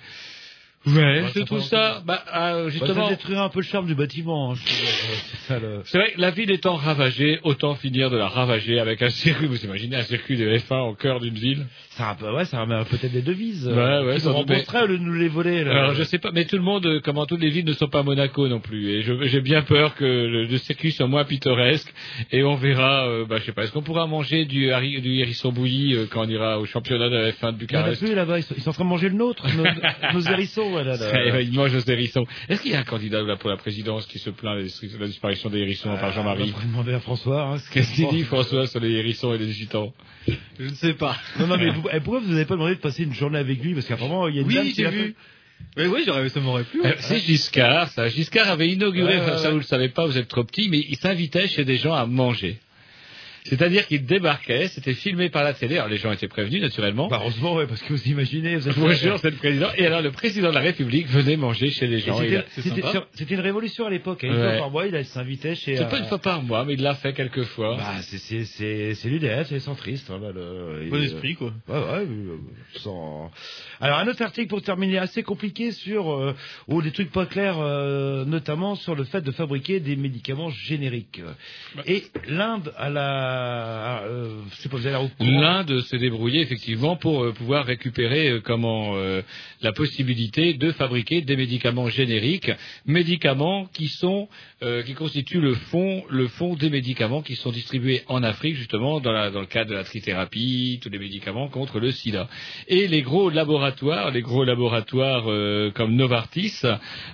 Ouais, 0.84 0.94
Ouais, 1.22 1.30
je 1.32 1.42
trouve 1.42 1.62
ça, 1.62 2.02
bah, 2.04 2.24
euh, 2.34 2.64
Bah, 2.64 2.68
justement, 2.70 3.04
ça 3.08 3.10
détruirait 3.14 3.40
un 3.42 3.48
peu 3.50 3.60
le 3.60 3.64
charme 3.66 3.86
du 3.86 3.94
bâtiment. 3.94 4.50
hein, 4.52 4.56
euh, 4.56 5.80
c'est 5.84 5.98
le. 5.98 6.00
vrai 6.00 6.12
la 6.16 6.30
ville 6.32 6.50
étant 6.50 6.74
ravagée, 6.74 7.38
autant 7.44 7.76
finir 7.76 8.10
de 8.10 8.16
la 8.16 8.26
ravager 8.26 8.80
avec 8.80 9.00
un 9.00 9.08
circuit, 9.10 9.46
vous 9.46 9.64
imaginez 9.64 9.94
un 9.94 10.02
circuit 10.02 10.36
de 10.36 10.44
F1 10.58 10.88
au 10.90 10.94
cœur 10.96 11.20
d'une 11.20 11.34
ville 11.36 11.66
Ça, 11.96 12.16
ouais, 12.34 12.44
ça 12.46 12.58
ramène 12.58 12.84
peut-être 12.86 13.12
des 13.12 13.20
devises. 13.22 13.66
Ouais, 13.66 13.72
euh, 13.76 14.06
ouais, 14.06 14.18
sans 14.18 14.30
nous 14.32 14.44
doute, 14.44 14.48
mais- 14.48 14.98
nous 14.98 15.12
les 15.14 15.28
voler. 15.28 15.62
Là. 15.64 15.72
Alors 15.72 15.94
je 15.94 16.02
sais 16.04 16.18
pas, 16.18 16.30
mais 16.32 16.46
tout 16.46 16.56
le 16.56 16.62
monde, 16.62 16.86
euh, 16.86 17.00
comment 17.04 17.26
toutes 17.26 17.40
les 17.42 17.50
villes 17.50 17.66
ne 17.66 17.72
sont 17.74 17.88
pas 17.88 18.02
Monaco 18.02 18.48
non 18.48 18.60
plus, 18.60 18.88
et 18.90 19.02
j'ai 19.02 19.40
bien 19.40 19.62
peur 19.62 19.94
que 19.94 20.04
le, 20.04 20.44
le 20.46 20.58
circuit 20.58 20.92
soit 20.92 21.06
moins 21.06 21.24
pittoresque, 21.24 21.92
et 22.30 22.42
on 22.42 22.54
verra, 22.54 23.06
euh, 23.08 23.26
bah, 23.26 23.36
je 23.38 23.44
sais 23.44 23.52
pas, 23.52 23.64
est-ce 23.64 23.72
qu'on 23.72 23.82
pourra 23.82 24.06
manger 24.06 24.44
du, 24.46 24.68
hérisson 24.70 25.52
bouilli 25.52 25.94
euh, 25.94 26.06
quand 26.10 26.24
on 26.24 26.28
ira 26.28 26.58
au 26.58 26.64
championnat 26.64 27.08
de 27.10 27.16
la 27.16 27.30
F1 27.32 27.56
de 27.58 27.64
Il 27.64 27.72
y 27.72 27.76
en 27.76 27.80
a 27.80 27.82
Bucarest 27.82 28.04
plus 28.04 28.14
là-bas, 28.14 28.38
ils 28.38 28.42
sont, 28.42 28.54
ils 28.56 28.62
sont 28.62 28.70
en 28.70 28.74
train 28.74 28.84
de 28.84 28.88
manger 28.88 29.08
le 29.10 29.16
nôtre, 29.16 29.46
nos, 29.56 29.64
nos 30.14 30.20
hérissons. 30.32 30.72
Ouais, 30.74 30.84
là, 30.84 30.96
là. 30.96 31.40
Il 31.40 31.52
mange 31.52 31.74
aux 31.74 31.90
hérissons. 31.90 32.26
Est-ce 32.48 32.62
qu'il 32.62 32.72
y 32.72 32.74
a 32.74 32.80
un 32.80 32.84
candidat 32.84 33.22
là, 33.22 33.36
pour 33.36 33.50
la 33.50 33.56
présidence 33.56 34.06
qui 34.06 34.18
se 34.18 34.30
plaint 34.30 34.56
de 34.58 34.98
la- 34.98 35.06
disparition 35.06 35.50
des 35.50 35.58
hérissons 35.58 35.94
par 35.98 36.12
Jean-Marie 36.12 36.52
On 36.54 36.58
va 36.58 36.64
demander 36.64 36.94
à 36.94 37.00
François. 37.00 37.42
Hein, 37.42 37.58
ce 37.58 37.70
Qu'est-ce 37.70 37.94
qu'il 37.94 38.08
dit 38.08 38.22
François 38.22 38.66
sur 38.66 38.80
les 38.80 38.92
hérissons 38.92 39.34
et 39.34 39.38
les 39.38 39.50
gitans? 39.52 39.92
Je 40.58 40.64
ne 40.68 40.74
sais 40.74 40.94
pas. 40.94 41.16
Non, 41.40 41.46
non, 41.48 41.56
mais 41.58 41.70
vous, 41.70 41.81
eh, 41.92 42.00
pourquoi 42.00 42.20
vous 42.20 42.30
n'avez 42.30 42.44
pas 42.44 42.54
demandé 42.54 42.74
de 42.74 42.80
passer 42.80 43.04
une 43.04 43.14
journée 43.14 43.38
avec 43.38 43.62
lui? 43.62 43.74
Parce 43.74 43.86
qu'apparemment, 43.86 44.28
il 44.28 44.36
y 44.36 44.38
a 44.38 44.42
une 44.42 44.48
Oui, 44.48 44.54
dame 44.54 44.68
qui 44.68 44.82
l'a 44.82 44.90
vu. 44.90 45.14
fait. 45.76 45.82
Oui, 45.84 45.86
oui, 45.86 46.02
j'aurais, 46.04 46.28
ça 46.28 46.40
m'aurait 46.40 46.64
plu. 46.64 46.80
Euh, 46.84 46.92
C'est 46.98 47.18
Giscard, 47.20 47.88
ça. 47.90 48.08
Giscard 48.08 48.48
avait 48.48 48.68
inauguré, 48.68 49.18
ça 49.38 49.50
vous 49.50 49.58
le 49.58 49.62
savez 49.62 49.88
pas, 49.90 50.06
vous 50.06 50.18
êtes 50.18 50.28
trop 50.28 50.42
petit, 50.44 50.68
mais 50.68 50.78
il 50.88 50.96
s'invitait 50.96 51.46
chez 51.46 51.64
des 51.64 51.76
gens 51.76 51.94
à 51.94 52.04
manger. 52.06 52.58
C'est-à-dire 53.44 53.86
qu'il 53.88 54.04
débarquait, 54.06 54.68
c'était 54.68 54.94
filmé 54.94 55.28
par 55.28 55.42
la 55.42 55.52
télé. 55.52 55.76
Alors 55.76 55.88
les 55.88 55.96
gens 55.96 56.12
étaient 56.12 56.28
prévenus 56.28 56.62
naturellement. 56.62 57.08
Bah, 57.08 57.18
heureusement, 57.20 57.54
ouais, 57.54 57.66
parce 57.66 57.82
que 57.82 57.92
vous 57.92 58.08
imaginez, 58.08 58.56
vous 58.56 58.68
êtes 58.68 58.78
Bonjour, 58.78 59.18
c'est 59.18 59.30
le 59.30 59.36
président. 59.36 59.68
Et 59.76 59.84
alors 59.86 60.00
le 60.00 60.12
président 60.12 60.50
de 60.50 60.54
la 60.54 60.60
République 60.60 61.08
venait 61.08 61.36
manger 61.36 61.70
chez 61.70 61.86
les 61.88 61.98
gens. 61.98 62.18
c'était- 62.18 63.34
une 63.34 63.40
révolution 63.40 63.86
à 63.86 63.90
l'époque. 63.90 64.22
hein. 64.24 64.28
Une 64.28 64.34
Ouais. 64.36 64.48
fois 64.50 64.58
par 64.58 64.70
mois, 64.70 64.86
il 64.86 65.04
s'invitait 65.04 65.54
chez. 65.54 65.76
C'est 65.76 65.84
euh, 65.84 65.88
pas 65.88 65.98
une 65.98 66.04
fois 66.06 66.18
par 66.18 66.42
mois, 66.42 66.64
mais 66.64 66.74
il 66.74 66.82
l'a 66.82 66.94
fait 66.94 67.12
quelques 67.14 67.44
fois. 67.44 67.76
Bah, 67.78 68.00
c'est- 68.02 68.18
c'est 68.18 68.44
c'est- 68.44 68.94
c'est 68.94 69.08
l'UDF, 69.08 69.48
c'est 69.48 69.54
les 69.54 69.60
centristes. 69.60 70.10
hein, 70.10 70.20
le- 70.34 70.88
Bon 70.90 71.02
esprit, 71.02 71.34
quoi. 71.34 71.52
Ouais, 71.68 71.74
ouais, 71.78 72.06
euh, 72.06 72.36
sans... 72.76 73.30
Alors, 73.80 73.98
un 73.98 74.06
autre 74.06 74.22
article 74.22 74.48
pour 74.48 74.62
terminer 74.62 74.98
assez 74.98 75.22
compliqué 75.22 75.72
sur, 75.72 76.12
euh, 76.12 76.34
ou 76.68 76.82
des 76.82 76.90
trucs 76.92 77.10
pas 77.10 77.26
clairs, 77.26 77.58
euh, 77.58 78.24
notamment 78.24 78.74
sur 78.74 78.94
le 78.94 79.04
fait 79.04 79.20
de 79.22 79.30
fabriquer 79.32 79.80
des 79.80 79.96
médicaments 79.96 80.50
génériques. 80.50 81.20
Et 81.86 82.04
l'Inde 82.28 82.72
a 82.76 82.90
la, 82.90 83.31
euh, 83.32 84.42
l'air 84.84 85.02
au 85.02 85.08
courant. 85.08 85.40
L'Inde 85.40 85.80
s'est 85.82 85.98
débrouillée 85.98 86.40
effectivement 86.40 86.96
pour 86.96 87.24
euh, 87.24 87.32
pouvoir 87.32 87.64
récupérer 87.66 88.28
euh, 88.30 88.40
comment 88.40 88.96
euh, 88.96 89.22
la 89.60 89.72
possibilité 89.72 90.54
de 90.54 90.72
fabriquer 90.72 91.20
des 91.22 91.36
médicaments 91.36 91.88
génériques, 91.88 92.50
médicaments 92.86 93.66
qui 93.72 93.88
sont 93.88 94.28
euh, 94.62 94.82
qui 94.82 94.94
constituent 94.94 95.40
le 95.40 95.54
fond 95.54 96.04
le 96.08 96.28
fond 96.28 96.54
des 96.54 96.70
médicaments 96.70 97.22
qui 97.22 97.34
sont 97.36 97.50
distribués 97.50 98.02
en 98.08 98.22
Afrique 98.22 98.56
justement 98.56 99.00
dans, 99.00 99.30
dans 99.30 99.40
le 99.40 99.46
cadre 99.46 99.70
de 99.70 99.74
la 99.76 99.84
trithérapie, 99.84 100.78
tous 100.82 100.90
les 100.90 100.98
médicaments 100.98 101.48
contre 101.48 101.78
le 101.80 101.90
SIDA. 101.90 102.28
Et 102.68 102.86
les 102.88 103.02
gros 103.02 103.30
laboratoires, 103.30 104.10
les 104.10 104.22
gros 104.22 104.44
laboratoires 104.44 105.24
euh, 105.30 105.70
comme 105.72 105.94
Novartis 105.96 106.60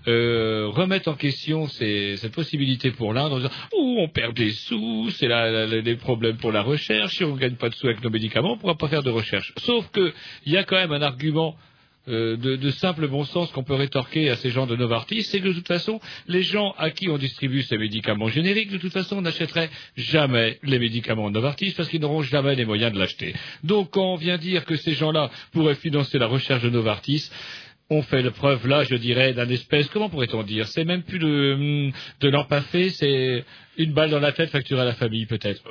euh, 0.06 0.68
remettent 0.68 1.08
en 1.08 1.14
question 1.14 1.66
cette 1.68 2.32
possibilité 2.32 2.90
pour 2.90 3.12
l'Inde 3.12 3.32
en 3.32 3.36
disant 3.38 3.50
oh, 3.72 3.96
on 4.00 4.08
perd 4.08 4.34
des 4.36 4.50
sous, 4.50 5.10
c'est 5.10 5.28
la- 5.28 5.50
la- 5.50 5.80
les 5.80 5.96
problèmes 6.08 6.38
pour 6.38 6.52
la 6.52 6.62
recherche, 6.62 7.16
si 7.16 7.24
on 7.24 7.36
gagne 7.36 7.56
pas 7.56 7.68
de 7.68 7.74
sous 7.74 7.86
avec 7.86 8.02
nos 8.02 8.08
médicaments, 8.08 8.52
on 8.54 8.56
pourra 8.56 8.76
pas 8.76 8.88
faire 8.88 9.02
de 9.02 9.10
recherche. 9.10 9.52
Sauf 9.58 9.84
que 9.90 10.14
il 10.46 10.52
y 10.54 10.56
a 10.56 10.64
quand 10.64 10.76
même 10.76 10.92
un 10.92 11.02
argument 11.02 11.54
euh, 12.08 12.38
de, 12.38 12.56
de 12.56 12.70
simple 12.70 13.06
bon 13.08 13.24
sens 13.24 13.52
qu'on 13.52 13.62
peut 13.62 13.74
rétorquer 13.74 14.30
à 14.30 14.36
ces 14.36 14.48
gens 14.48 14.66
de 14.66 14.74
Novartis, 14.74 15.24
c'est 15.24 15.40
que 15.40 15.48
de 15.48 15.52
toute 15.52 15.68
façon, 15.68 16.00
les 16.26 16.42
gens 16.42 16.74
à 16.78 16.90
qui 16.90 17.10
on 17.10 17.18
distribue 17.18 17.60
ces 17.60 17.76
médicaments 17.76 18.28
génériques, 18.28 18.70
de 18.70 18.78
toute 18.78 18.94
façon, 18.94 19.20
n'achèteraient 19.20 19.68
jamais 19.96 20.58
les 20.62 20.78
médicaments 20.78 21.28
de 21.28 21.34
Novartis 21.34 21.74
parce 21.76 21.90
qu'ils 21.90 22.00
n'auront 22.00 22.22
jamais 22.22 22.54
les 22.54 22.64
moyens 22.64 22.90
de 22.94 22.98
l'acheter. 22.98 23.34
Donc, 23.62 23.90
quand 23.90 24.14
on 24.14 24.16
vient 24.16 24.38
dire 24.38 24.64
que 24.64 24.76
ces 24.76 24.94
gens-là 24.94 25.30
pourraient 25.52 25.74
financer 25.74 26.18
la 26.18 26.26
recherche 26.26 26.62
de 26.62 26.70
Novartis, 26.70 27.28
on 27.90 28.02
fait 28.02 28.20
le 28.22 28.30
preuve 28.30 28.66
là, 28.68 28.84
je 28.84 28.94
dirais, 28.96 29.32
d'un 29.32 29.48
espèce, 29.48 29.88
comment 29.88 30.10
pourrait-on 30.10 30.42
dire? 30.42 30.66
C'est 30.68 30.84
même 30.84 31.02
plus 31.02 31.18
de, 31.18 31.54
hum, 31.54 31.92
de 32.20 32.28
l'empaffé, 32.28 32.90
c'est 32.90 33.44
une 33.78 33.92
balle 33.92 34.10
dans 34.10 34.20
la 34.20 34.32
tête 34.32 34.50
facturée 34.50 34.82
à 34.82 34.84
la 34.84 34.92
famille, 34.94 35.24
peut-être. 35.26 35.62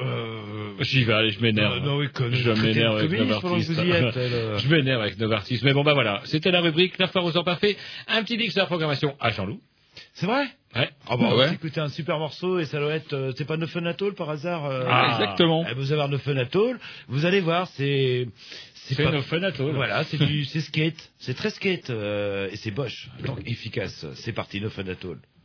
J'y 0.80 1.04
vais, 1.04 1.14
allez, 1.14 1.30
je 1.30 1.40
m'énerve. 1.42 1.78
Euh, 1.78 1.80
non, 1.82 1.98
oui, 1.98 2.08
con- 2.14 2.30
je 2.32 2.52
m'énerve 2.52 2.98
avec 2.98 3.12
Novartis. 3.12 3.68
euh. 3.78 4.58
Je 4.58 4.68
m'énerve 4.70 5.02
avec 5.02 5.20
Novartis. 5.20 5.60
Mais 5.64 5.74
bon, 5.74 5.84
bah 5.84 5.94
voilà, 5.94 6.22
c'était 6.26 6.52
la 6.52 6.62
rubrique 6.62 6.98
La 6.98 7.08
foire 7.08 7.26
aux 7.26 7.38
empaffés. 7.38 7.78
Un 8.08 8.24
petit 8.24 8.38
dix 8.38 8.54
de 8.54 8.60
la 8.60 8.66
programmation 8.66 9.16
à 9.20 9.30
Jean-Loup. 9.30 9.60
C'est 10.14 10.26
vrai? 10.26 10.46
Ouais. 10.76 10.90
Ah 11.08 11.18
bah, 11.18 11.30
on 11.32 11.36
va 11.36 11.48
écouter 11.54 11.80
un 11.80 11.90
super 11.90 12.20
morceau 12.20 12.60
et 12.60 12.66
ça 12.66 12.80
doit 12.80 12.94
être, 12.94 13.14
euh, 13.14 13.32
c'est 13.36 13.46
pas 13.46 13.58
Neufenatol 13.58 14.14
par 14.14 14.30
hasard 14.30 14.66
euh, 14.66 14.84
Ah, 14.88 15.10
exactement. 15.20 15.66
Vous 15.76 15.92
avez 15.92 16.08
Neufenatol, 16.08 16.80
vous 17.08 17.26
allez 17.26 17.40
voir, 17.40 17.68
c'est 17.70 18.28
C'est 18.96 19.04
pas- 19.04 19.12
Neufenatol. 19.12 19.74
Voilà, 19.76 20.04
c'est 20.06 20.18
du, 20.18 20.46
c'est 20.52 20.62
skate, 20.62 21.12
c'est 21.20 21.34
très 21.34 21.50
skate 21.50 21.90
euh, 21.90 22.50
et 22.52 22.56
c'est 22.58 22.72
Bosch, 22.72 23.10
donc 23.26 23.40
efficace. 23.46 24.06
C'est 24.16 24.34
parti 24.34 24.62
Neufenatol. 24.62 25.18
You 25.18 25.37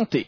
santé. 0.00 0.26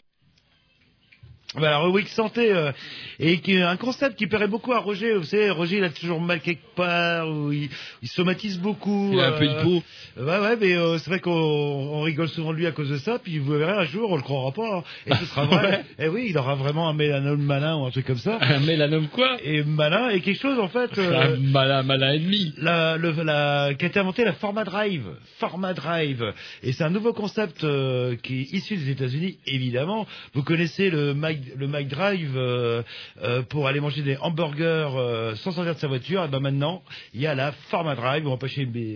Bah, 1.55 1.77
rubrique 1.79 2.09
santé 2.09 2.51
euh, 2.51 2.71
et 3.19 3.39
qui 3.39 3.53
est 3.55 3.61
un 3.61 3.77
concept 3.77 4.17
qui 4.17 4.27
plairait 4.27 4.47
beaucoup 4.47 4.73
à 4.73 4.79
Roger. 4.79 5.13
Vous 5.15 5.23
savez, 5.23 5.49
Roger 5.49 5.77
il 5.77 5.83
a 5.83 5.89
toujours 5.89 6.19
mal 6.21 6.39
quelque 6.41 6.63
part, 6.75 7.29
ou 7.29 7.51
il, 7.51 7.69
il 8.01 8.07
somatise 8.07 8.59
beaucoup. 8.59 9.11
Il 9.13 9.19
a 9.19 9.27
un 9.27 9.31
peu 9.39 9.47
de 9.47 9.61
peau. 9.61 9.83
Ouais, 10.17 10.39
ouais, 10.39 10.55
mais 10.59 10.73
euh, 10.73 10.97
c'est 10.99 11.09
vrai 11.09 11.19
qu'on 11.19 11.31
on 11.31 12.01
rigole 12.01 12.29
souvent 12.29 12.51
de 12.51 12.57
lui 12.57 12.67
à 12.67 12.71
cause 12.71 12.89
de 12.89 12.97
ça. 12.97 13.19
Puis 13.19 13.39
vous 13.39 13.53
verrez 13.57 13.71
un 13.71 13.85
jour, 13.85 14.11
on 14.11 14.15
le 14.15 14.21
croira 14.21 14.51
pas. 14.51 14.77
hein. 14.77 14.83
et 15.07 15.15
ce 15.15 15.25
sera 15.25 15.45
vrai. 15.45 15.83
et 15.99 16.07
oui, 16.07 16.27
il 16.29 16.37
aura 16.37 16.55
vraiment 16.55 16.87
un 16.89 16.93
mélanome 16.93 17.41
malin 17.41 17.77
ou 17.77 17.85
un 17.85 17.91
truc 17.91 18.05
comme 18.05 18.17
ça. 18.17 18.37
Un 18.41 18.59
mélanome 18.59 19.07
quoi? 19.07 19.37
Et 19.43 19.63
malin 19.63 20.09
et 20.09 20.21
quelque 20.21 20.39
chose 20.41 20.59
en 20.59 20.67
fait. 20.67 20.97
euh, 20.97 21.35
Un 21.35 21.39
malin, 21.39 21.83
malin 21.83 22.13
ennemi. 22.13 22.53
la, 22.57 22.97
le, 22.97 23.11
la, 23.23 23.73
qui 23.73 23.85
a 23.85 23.87
été 23.87 23.99
inventé 23.99 24.23
la 24.23 24.33
Format 24.33 24.63
Drive. 24.63 25.05
Format 25.39 25.73
Drive. 25.73 26.33
Et 26.61 26.71
c'est 26.73 26.83
un 26.83 26.89
nouveau 26.89 27.13
concept 27.13 27.63
euh, 27.63 28.15
qui 28.21 28.41
est 28.41 28.53
issu 28.53 28.75
des 28.77 28.89
États-Unis, 28.91 29.37
évidemment. 29.47 30.05
Vous 30.33 30.43
connaissez 30.43 30.89
le 30.89 31.13
Mac, 31.13 31.37
le 31.55 31.67
Mac 31.67 31.87
Drive 31.87 32.33
euh, 32.35 32.81
euh, 33.21 33.41
pour 33.43 33.67
aller 33.67 33.79
manger 33.79 34.01
des 34.01 34.17
hamburgers 34.17 34.91
euh, 34.95 35.35
sans 35.35 35.51
sortir 35.51 35.75
de 35.75 35.79
sa 35.79 35.87
voiture. 35.87 36.23
Et 36.23 36.27
ben 36.27 36.39
maintenant, 36.39 36.83
il 37.13 37.21
y 37.21 37.27
a 37.27 37.35
la 37.35 37.51
Format 37.69 37.95
Drive. 37.95 38.27
où 38.27 38.37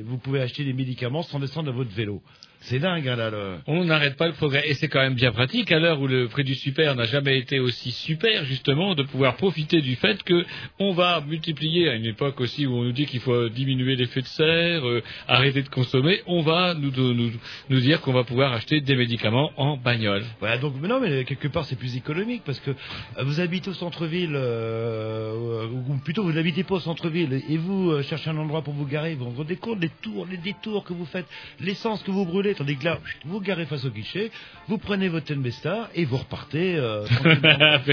vous 0.06 0.18
pouvez 0.18 0.42
acheter 0.42 0.64
des 0.64 0.74
médicaments 0.74 1.24
sans 1.24 1.40
descendre 1.40 1.68
de 1.68 1.76
votre 1.76 1.92
vélo. 1.92 2.22
C'est 2.70 2.80
dingue, 2.80 3.08
hein, 3.08 3.16
là. 3.16 3.30
Le... 3.30 3.56
On 3.66 3.86
n'arrête 3.86 4.18
pas 4.18 4.28
le 4.28 4.34
progrès. 4.34 4.64
Et 4.68 4.74
c'est 4.74 4.90
quand 4.90 5.00
même 5.00 5.16
bien 5.16 5.32
pratique, 5.32 5.72
à 5.72 5.80
l'heure 5.80 6.02
où 6.02 6.08
le 6.08 6.28
prix 6.28 6.44
du 6.44 6.54
super 6.54 6.96
n'a 6.96 7.06
jamais 7.06 7.38
été 7.38 7.60
aussi 7.60 7.92
super, 7.92 8.44
justement, 8.44 8.94
de 8.94 9.04
pouvoir 9.04 9.38
profiter 9.38 9.80
du 9.80 9.96
fait 9.96 10.22
que 10.24 10.46
on 10.78 10.92
va 10.92 11.22
multiplier, 11.22 11.88
à 11.88 11.96
une 11.96 12.06
époque 12.06 12.42
aussi 12.42 12.66
où 12.66 12.74
on 12.74 12.84
nous 12.84 12.92
dit 12.92 13.06
qu'il 13.06 13.22
faut 13.22 13.48
diminuer 13.48 13.96
l'effet 13.96 14.22
de 14.22 14.28
serre, 14.28 14.86
euh, 14.86 15.02
arrêter 15.30 15.62
de 15.62 15.70
consommer, 15.70 16.22
on 16.28 16.42
va 16.42 16.74
nous, 16.74 16.92
nous, 16.92 17.32
nous 17.70 17.80
dire 17.80 18.02
qu'on 18.02 18.12
va 18.12 18.26
pouvoir 18.26 18.52
acheter 18.52 18.82
des 18.82 18.96
médicaments 18.96 19.52
en 19.56 19.78
bagnole. 19.78 20.26
Voilà, 20.40 20.58
donc 20.58 20.74
mais 20.82 20.90
non, 20.90 21.00
mais 21.00 21.24
quelque 21.24 21.48
part 21.48 21.66
c'est 21.66 21.78
plus 21.78 21.96
économique 21.96 22.42
parce 22.46 22.60
que 22.60 22.72
euh, 22.72 23.24
vous 23.24 23.40
habitez 23.40 23.70
au 23.70 23.74
centre-ville, 23.74 24.34
euh, 24.36 25.68
ou 25.68 25.98
plutôt 26.04 26.24
vous 26.24 26.34
n'habitez 26.34 26.64
pas 26.64 26.76
au 26.76 26.80
centre-ville 26.80 27.42
et 27.48 27.58
vous 27.58 27.92
euh, 27.92 28.04
cherchez 28.04 28.30
un 28.30 28.38
endroit 28.38 28.62
pour 28.62 28.74
vous 28.74 28.86
garer, 28.86 29.16
vous 29.16 29.30
vous 29.30 29.38
rendez 29.38 29.56
compte 29.56 29.80
des 29.80 29.92
tours, 30.02 30.28
les 30.30 30.38
détours 30.38 30.84
que 30.84 30.94
vous 30.94 31.06
faites, 31.06 31.28
l'essence 31.62 32.04
que 32.04 32.12
vous 32.12 32.26
brûlez, 32.26 32.54
tandis 32.58 32.76
que 32.78 32.86
là, 32.86 33.00
vous 33.26 33.40
garez 33.40 33.66
face 33.66 33.86
au 33.86 33.90
guichet, 33.90 34.32
vous 34.68 34.78
prenez 34.78 35.08
votre 35.08 35.26
Telmestar 35.28 35.90
et 35.96 36.06
vous 36.06 36.18
repartez 36.18 36.76
euh, 36.76 37.06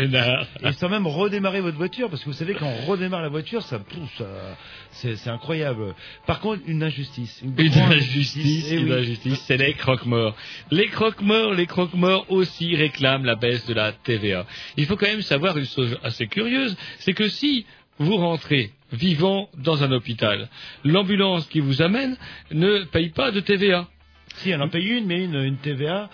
et 0.63 0.73
sans 0.73 0.89
même 0.89 1.07
redémarrer 1.07 1.61
votre 1.61 1.77
voiture 1.77 2.09
parce 2.11 2.23
que 2.23 2.31
vous 2.31 2.37
savez 2.37 2.55
quand 2.55 2.67
on 2.67 2.87
redémarre 2.87 3.23
la 3.23 3.29
voiture, 3.29 3.63
ça 3.63 3.79
pousse, 3.79 4.23
c'est 4.91 5.29
incroyable. 5.29 5.95
Par 6.27 6.41
contre, 6.41 6.63
une 6.67 6.83
injustice, 6.83 7.41
une, 7.43 7.55
Une 7.59 7.73
injustice, 7.79 8.69
eh 8.71 8.77
une 8.77 8.87
oui. 8.87 8.93
injustice, 9.01 9.41
c'est 9.47 9.57
les 9.57 9.75
croque-morts. 9.75 10.35
Les 10.71 10.89
croque-morts, 10.89 11.53
les 11.55 11.67
croque-morts 11.67 12.27
aussi 12.31 12.75
réclament 12.75 13.25
la 13.25 13.37
baisse 13.37 13.67
de 13.67 13.75
la 13.75 13.93
TVA. 13.93 14.47
Il 14.77 14.87
faut 14.87 14.97
quand 14.97 15.07
même 15.07 15.23
savoir 15.23 15.57
une 15.59 15.67
chose 15.67 15.99
assez 16.03 16.27
curieuse, 16.27 16.77
c'est 16.99 17.13
que 17.13 17.29
si 17.29 17.67
vous 17.99 18.17
rentrez 18.17 18.73
vivant 18.93 19.49
dans 19.57 19.83
un 19.83 19.93
hôpital, 19.93 20.49
l'ambulance 20.85 21.47
qui 21.49 21.61
vous 21.61 21.83
amène 21.83 22.17
ne 22.51 22.85
paye 22.85 23.11
pas 23.11 23.31
de 23.31 23.41
TVA. 23.41 23.89
Si, 24.37 24.51
elle 24.51 24.63
en 24.63 24.69
paye 24.69 24.87
une, 24.87 25.07
mais 25.07 25.25
une, 25.25 25.37
une 25.37 25.57
TVA 25.59 26.11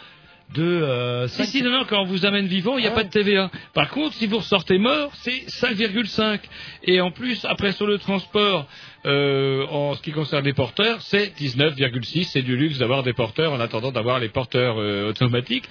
de... 0.54 0.62
Euh, 0.62 1.28
Si, 1.28 1.46
si, 1.46 1.62
non, 1.62 1.70
non, 1.70 1.84
quand 1.88 2.02
on 2.02 2.06
vous 2.06 2.26
amène 2.26 2.46
vivant, 2.46 2.76
il 2.76 2.82
n'y 2.82 2.86
a 2.88 2.92
Ah 2.92 2.94
pas 2.94 3.04
de 3.04 3.10
TVA. 3.10 3.50
Par 3.72 3.88
contre, 3.90 4.14
si 4.14 4.26
vous 4.26 4.38
ressortez 4.38 4.78
mort, 4.78 5.10
c'est 5.14 5.46
5,5. 5.46 6.40
Et 6.84 7.00
en 7.00 7.10
plus, 7.10 7.44
après 7.44 7.72
sur 7.72 7.86
le 7.86 7.98
transport, 7.98 8.66
euh, 9.06 9.66
en 9.68 9.94
ce 9.94 10.02
qui 10.02 10.12
concerne 10.12 10.44
les 10.44 10.52
porteurs, 10.52 11.00
c'est 11.02 11.32
19,6. 11.38 12.24
C'est 12.24 12.42
du 12.42 12.56
luxe 12.56 12.78
d'avoir 12.78 13.02
des 13.02 13.12
porteurs 13.12 13.52
en 13.52 13.60
attendant 13.60 13.92
d'avoir 13.92 14.18
les 14.18 14.28
porteurs 14.28 14.78
euh, 14.78 15.10
automatiques. 15.10 15.68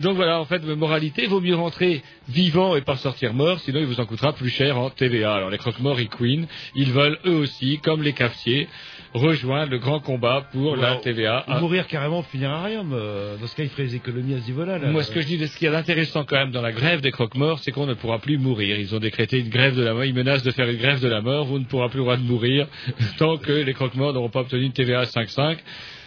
Donc 0.00 0.14
voilà, 0.14 0.40
en 0.40 0.44
fait, 0.44 0.62
moralité, 0.62 1.26
vaut 1.26 1.40
mieux 1.40 1.56
rentrer 1.56 2.02
vivant 2.28 2.76
et 2.76 2.82
pas 2.82 2.96
sortir 2.96 3.34
mort, 3.34 3.58
sinon 3.60 3.80
il 3.80 3.86
vous 3.86 3.98
en 4.00 4.06
coûtera 4.06 4.32
plus 4.32 4.50
cher 4.50 4.78
en 4.78 4.90
TVA. 4.90 5.34
Alors 5.34 5.50
les 5.50 5.58
croque-morts 5.58 5.98
et 5.98 6.06
Queen, 6.06 6.46
ils 6.76 6.92
veulent 6.92 7.18
eux 7.26 7.38
aussi, 7.38 7.78
comme 7.78 8.02
les 8.02 8.12
cafetiers, 8.12 8.68
rejoindre 9.14 9.70
le 9.70 9.78
grand 9.78 10.00
combat 10.00 10.46
pour 10.52 10.76
la 10.76 10.96
Ou- 10.96 11.00
TVA. 11.00 11.44
Ou 11.48 11.60
mourir 11.60 11.86
carrément, 11.86 12.22
finir 12.22 12.50
à 12.50 12.62
rien. 12.64 12.82
mais, 12.84 12.96
euh, 12.96 13.36
Dans 13.40 13.46
ce 13.46 13.56
cas, 13.56 13.62
il 13.62 13.68
ferait 13.68 13.84
des 13.84 13.96
économies 13.96 14.34
à 14.34 14.40
ce 14.40 14.46
niveau-là. 14.46 14.78
là. 14.78 14.88
Moi, 14.88 15.02
ce 15.02 15.10
que 15.10 15.20
je 15.20 15.26
dis, 15.26 15.46
ce 15.46 15.56
qu'il 15.56 15.66
y 15.66 15.68
a 15.68 15.72
d'intéressant 15.72 16.24
quand 16.24 16.36
même 16.36 16.50
dans 16.50 16.62
la 16.62 16.72
grève 16.72 17.00
des 17.00 17.10
croque-morts, 17.10 17.58
c'est 17.60 17.72
qu'on 17.72 17.86
ne 17.86 17.94
pourra 17.94 18.18
plus 18.18 18.38
mourir. 18.38 18.78
Ils 18.78 18.94
ont 18.94 18.98
décrété 19.00 19.38
une 19.40 19.48
grève 19.48 19.74
de 19.76 19.82
la 19.82 19.94
mort. 19.94 20.04
Ils 20.04 20.14
menacent 20.14 20.42
de 20.42 20.50
faire 20.50 20.68
une 20.68 20.76
grève 20.78 21.00
de 21.00 21.08
la 21.08 21.20
mort. 21.20 21.46
Vous 21.46 21.58
ne 21.58 21.64
pourrez 21.64 21.88
plus 21.88 21.98
le 21.98 22.04
droit 22.04 22.16
de 22.16 22.22
mourir 22.22 22.66
tant 23.18 23.36
que 23.38 23.52
les 23.52 23.72
croque-morts 23.74 24.12
n'auront 24.12 24.28
pas 24.30 24.40
obtenu 24.40 24.62
une 24.64 24.72
TVA 24.72 25.00
à 25.00 25.04
5,5. 25.04 25.58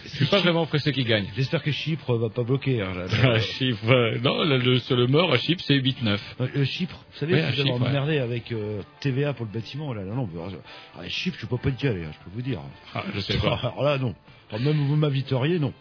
Je 0.05 0.09
suis 0.09 0.25
pas 0.25 0.39
vraiment 0.39 0.65
pressé 0.65 0.91
qu'ils 0.91 1.05
gagnent. 1.05 1.27
J'espère 1.35 1.61
que 1.63 1.71
Chypre 1.71 2.15
va 2.15 2.29
pas 2.29 2.43
bloquer. 2.43 2.81
hein, 2.81 2.93
là, 2.93 3.05
là. 3.07 3.33
À 3.35 3.39
Chypre, 3.39 3.89
euh, 3.89 4.17
non, 4.19 4.43
le, 4.43 4.57
le- 4.57 5.07
mort 5.07 5.31
à 5.33 5.37
Chypre, 5.37 5.63
c'est 5.65 5.75
8,9. 5.75 6.17
Euh, 6.41 6.47
Le 6.53 6.63
Chypre, 6.65 6.95
vous 7.11 7.17
savez, 7.19 7.33
Ouais, 7.35 7.41
avez 7.41 7.55
Chypre, 7.55 7.81
ouais. 7.81 8.19
avec 8.19 8.51
euh, 8.51 8.81
TVA 8.99 9.33
pour 9.33 9.45
le 9.45 9.51
bâtiment. 9.51 9.93
Là, 9.93 10.03
là, 10.03 10.13
non, 10.13 10.29
ah, 10.97 11.07
Chypre, 11.07 11.37
je 11.39 11.45
peux 11.45 11.57
pas 11.57 11.69
y 11.69 11.87
aller, 11.87 12.03
hein, 12.03 12.11
je 12.13 12.17
peux 12.25 12.31
vous 12.35 12.41
dire. 12.41 12.59
Ah, 12.93 13.03
je 13.13 13.19
sais 13.19 13.37
pas. 13.37 13.55
Alors 13.61 13.83
là, 13.83 13.97
non. 13.97 14.15
Alors, 14.49 14.61
même 14.61 14.77
vous 14.87 14.95
m'inviteriez, 14.95 15.59
non. 15.59 15.73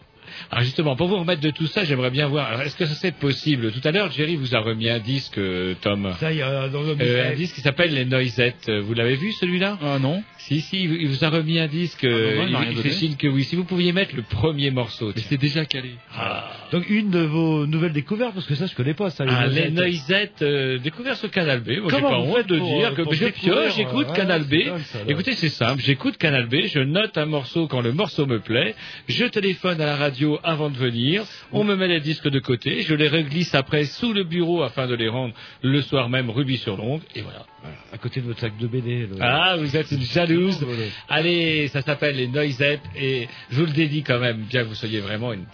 Alors 0.51 0.63
justement, 0.63 0.95
pour 0.95 1.07
vous 1.07 1.17
remettre 1.17 1.41
de 1.41 1.51
tout 1.51 1.67
ça, 1.67 1.83
j'aimerais 1.83 2.11
bien 2.11 2.27
voir. 2.27 2.61
Est-ce 2.61 2.75
que 2.75 2.85
ça 2.85 2.95
c'est 2.95 3.15
possible? 3.15 3.71
Tout 3.71 3.81
à 3.87 3.91
l'heure, 3.91 4.11
Jerry 4.11 4.35
vous 4.35 4.55
a 4.55 4.59
remis 4.59 4.89
un 4.89 4.99
disque, 4.99 5.37
euh, 5.37 5.73
Tom. 5.81 6.13
Ça, 6.19 6.31
il 6.31 6.39
y 6.39 6.41
a 6.41 6.67
dans 6.69 6.81
le 6.81 6.95
Euh, 6.99 7.31
un 7.31 7.35
disque 7.35 7.55
qui 7.55 7.61
s'appelle 7.61 7.93
Les 7.93 8.05
Noisettes. 8.05 8.67
Euh, 8.69 8.81
Vous 8.81 8.93
l'avez 8.93 9.15
vu 9.15 9.31
celui-là? 9.33 9.77
Ah 9.81 9.97
non. 9.99 10.23
Si, 10.37 10.61
si, 10.61 10.83
il 10.83 11.07
vous 11.07 11.23
a 11.23 11.29
remis 11.29 11.59
un 11.59 11.67
disque. 11.67 12.03
euh, 12.03 12.37
non, 12.37 12.45
il 12.47 12.51
m'a 12.51 12.65
il 12.65 12.71
il 12.71 12.77
fait 12.77 12.91
signe 12.91 13.15
que 13.15 13.27
oui. 13.27 13.43
Si 13.43 13.55
vous 13.55 13.63
pouviez 13.63 13.91
mettre 13.93 14.15
le 14.15 14.23
premier 14.23 14.71
morceau. 14.71 15.11
Mais 15.15 15.21
c'est 15.21 15.37
déjà 15.37 15.65
calé. 15.65 15.91
Ah. 16.15 16.51
Donc, 16.71 16.89
une 16.89 17.09
de 17.09 17.19
vos 17.19 17.65
nouvelles 17.67 17.93
découvertes, 17.93 18.33
parce 18.33 18.45
que 18.47 18.55
ça, 18.55 18.65
je 18.65 18.75
connais 18.75 18.93
pas, 18.93 19.09
ça. 19.09 19.23
Ah, 19.27 19.47
les 19.47 19.69
noisettes. 19.69 19.73
noisettes 19.73 20.41
euh, 20.41 20.77
découvertes 20.79 21.19
sur 21.19 21.31
Canal 21.31 21.59
B. 21.61 21.67
Moi, 21.81 21.91
j'ai 21.91 21.97
Comment 21.97 22.09
pas 22.09 22.19
vous 22.19 22.35
honte 22.37 22.47
de 22.47 22.57
pour, 22.57 22.67
dire 22.77 22.91
euh, 22.97 23.05
que 23.05 23.15
je 23.15 23.25
pioche, 23.27 23.75
j'écoute 23.75 24.07
euh, 24.09 24.13
Canal 24.13 24.43
B. 24.43 24.55
c'est. 24.85 25.09
Écoutez, 25.09 25.33
c'est 25.33 25.49
simple, 25.49 25.81
j'écoute 25.83 26.17
Canal 26.17 26.47
B, 26.47 26.65
je 26.67 26.79
note 26.79 27.17
un 27.17 27.25
morceau 27.25 27.67
quand 27.67 27.81
le 27.81 27.93
morceau 27.93 28.25
me 28.25 28.39
plaît, 28.39 28.75
je 29.07 29.25
téléphone 29.25 29.79
à 29.81 29.85
la 29.85 29.95
radio 29.95 30.20
avant 30.43 30.69
de 30.69 30.77
venir, 30.77 31.23
on 31.51 31.63
me 31.63 31.75
met 31.75 31.87
les 31.87 31.99
disques 31.99 32.27
de 32.29 32.39
côté, 32.39 32.81
je 32.83 32.93
les 32.93 33.07
reglisse 33.09 33.53
après 33.55 33.85
sous 33.85 34.13
le 34.13 34.23
bureau 34.23 34.63
afin 34.63 34.87
de 34.87 34.95
les 34.95 35.07
rendre 35.09 35.33
le 35.61 35.81
soir 35.81 36.09
même 36.09 36.29
rubis 36.29 36.57
sur 36.57 36.77
l'ongle, 36.77 37.03
et 37.15 37.21
voilà. 37.21 37.45
Voilà, 37.61 37.77
à 37.93 37.97
côté 37.99 38.21
de 38.21 38.25
votre 38.25 38.39
sac 38.39 38.57
de 38.57 38.65
BD. 38.67 39.05
le- 39.07 39.15
Ah, 39.19 39.55
vous 39.57 39.75
êtes 39.77 39.91
une 39.91 40.01
jalouse. 40.01 40.65
Allez, 41.09 41.67
ça 41.67 41.81
s'appelle 41.83 42.15
les 42.15 42.27
Noisettes, 42.27 42.81
et 42.95 43.27
je 43.51 43.59
vous 43.59 43.65
le 43.67 43.71
dédie 43.73 44.01
quand 44.03 44.19
même, 44.19 44.41
bien 44.49 44.63
que 44.63 44.69
vous 44.69 44.75
soyez 44.75 44.99
vraiment 44.99 45.31
une 45.33 45.45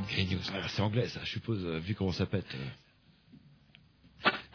de 0.00 0.06
grignouse. 0.06 0.52
Ah, 0.54 0.66
c'est 0.68 0.82
anglais, 0.82 1.06
ça, 1.08 1.20
je 1.24 1.30
suppose, 1.30 1.64
euh, 1.64 1.78
vu 1.78 1.94
comment 1.94 2.12
ça 2.12 2.26
pète. 2.26 2.46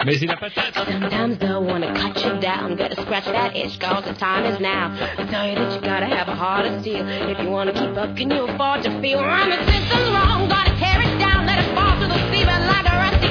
Mais 0.04 0.18
pas 0.26 0.50
de 0.50 0.54
tête. 0.54 0.74
Sometimes 0.74 1.38
I 1.42 1.58
wanna 1.58 1.94
cut 1.94 2.24
you 2.24 2.40
down, 2.40 2.76
gotta 2.76 2.96
scratch 3.02 3.26
that 3.26 3.56
itch, 3.56 3.80
cause 3.80 4.04
the 4.04 4.14
time 4.14 4.46
is 4.46 4.60
now. 4.60 4.92
I 5.18 5.26
tell 5.26 5.48
you 5.48 5.56
that 5.56 5.74
you 5.76 5.82
gotta 5.82 6.08
have 6.08 6.28
a 6.28 6.36
heart 6.36 6.66
of 6.66 6.82
steel. 6.82 7.08
If 7.08 7.40
you 7.40 7.50
wanna 7.50 7.72
keep 7.74 7.96
up, 7.96 8.16
can 8.18 8.32
you 8.32 8.48
afford 8.48 8.84
to 8.84 8.90
feel? 9.00 9.22
Run 9.22 9.50
the 9.52 9.58
system's 9.72 10.10
wrong, 10.10 10.50
gotta 10.50 10.74
tear 10.80 11.02
it 11.02 11.20
down, 11.20 11.46
let 11.46 11.60
it 11.60 11.76
fall 11.76 11.94
to 12.02 12.08
the 12.08 12.18
sea, 12.32 12.44
but 12.44 12.62
like 12.66 12.86
a 12.90 12.96
rusty 12.98 13.31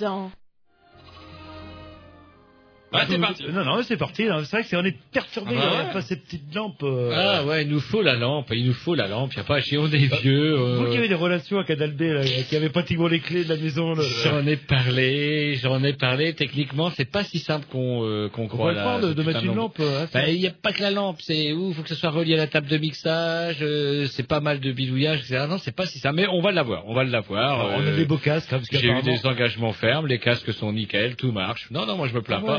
paysan. 0.00 0.32
Ah, 3.02 3.06
c'est 3.08 3.18
parti. 3.18 3.44
Non, 3.52 3.64
non, 3.64 3.82
c'est 3.82 3.96
parti. 3.96 4.22
C'est 4.24 4.50
vrai 4.50 4.62
que 4.62 4.68
c'est 4.68 4.76
on 4.76 4.84
est 4.84 4.96
perturbé. 5.12 5.54
Ah, 5.56 5.60
bah 5.70 5.86
ouais. 5.86 5.92
pas 5.92 6.00
ces 6.02 6.16
petites 6.16 6.54
lampes. 6.54 6.82
euh, 6.82 7.12
Ah 7.14 7.44
ouais, 7.44 7.62
il 7.62 7.68
nous 7.68 7.80
faut 7.80 8.02
la 8.02 8.14
lampe, 8.16 8.48
il 8.52 8.66
nous 8.66 8.72
faut 8.74 8.94
la 8.94 9.08
lampe, 9.08 9.32
il 9.32 9.36
n'y 9.36 9.42
a 9.42 9.44
pas 9.44 9.56
à 9.56 9.60
chier, 9.60 9.78
on 9.78 9.86
est 9.86 10.20
vieux. 10.22 10.58
euh, 10.58 10.76
Vous 10.76 10.90
qui 10.90 10.98
avez 10.98 11.08
des 11.08 11.14
relations 11.14 11.58
avec 11.58 11.70
Adalbé, 11.70 12.12
là, 12.12 12.22
qui 12.24 12.56
avait 12.56 12.68
pratiquement 12.70 13.08
les 13.08 13.20
clés 13.20 13.44
de 13.44 13.48
la 13.48 13.56
maison. 13.60 13.94
là. 13.94 14.02
J'en 14.24 14.46
ai 14.46 14.56
parlé, 14.56 15.56
j'en 15.62 15.82
ai 15.84 15.92
parlé. 15.92 16.34
Techniquement, 16.34 16.90
c'est 16.90 17.10
pas 17.10 17.24
si 17.24 17.38
simple 17.38 17.66
qu'on 17.70 18.04
euh, 18.04 18.28
qu'on 18.28 18.44
On 18.44 18.46
croit 18.48 18.72
là. 18.72 19.00
de, 19.00 19.12
de 19.12 19.22
mettre 19.22 19.44
une 19.44 19.54
lampe. 19.54 19.76
euh, 19.80 20.06
Il 20.28 20.38
n'y 20.40 20.46
a 20.46 20.50
pas 20.52 20.72
que 20.72 20.82
la 20.82 20.90
lampe, 20.90 21.16
c'est 21.20 21.52
où 21.52 21.72
faut 21.72 21.82
que 21.82 21.88
ce 21.88 21.94
soit 21.94 22.10
relié 22.10 22.34
à 22.34 22.38
la 22.38 22.46
table 22.46 22.66
de 22.68 22.76
mixage, 22.76 23.58
euh, 23.62 24.06
c'est 24.10 24.26
pas 24.26 24.40
mal 24.40 24.60
de 24.60 24.72
bidouillage, 24.72 25.20
etc. 25.20 25.46
Non, 25.48 25.58
c'est 25.58 25.74
pas 25.74 25.86
si 25.86 25.98
ça, 25.98 26.12
mais 26.12 26.26
on 26.28 26.40
va 26.40 26.52
l'avoir, 26.52 26.86
on 26.88 26.94
va 26.94 27.04
l'avoir. 27.04 27.60
Alors, 27.60 27.72
on 27.78 27.86
a 27.86 27.90
des 27.92 28.04
beaux 28.04 28.18
casques, 28.18 28.52
hein, 28.52 28.58
parce 28.58 28.82
J'ai 28.82 28.88
eu 28.88 29.02
des 29.02 29.26
engagements 29.26 29.72
fermes, 29.72 30.06
les 30.06 30.18
casques 30.18 30.52
sont 30.52 30.72
nickel, 30.72 31.16
tout 31.16 31.32
marche. 31.32 31.66
Non, 31.70 31.86
non, 31.86 31.96
moi 31.96 32.08
je 32.08 32.14
me 32.14 32.22
plains 32.22 32.40
Ah 32.42 32.46
pas. 32.46 32.58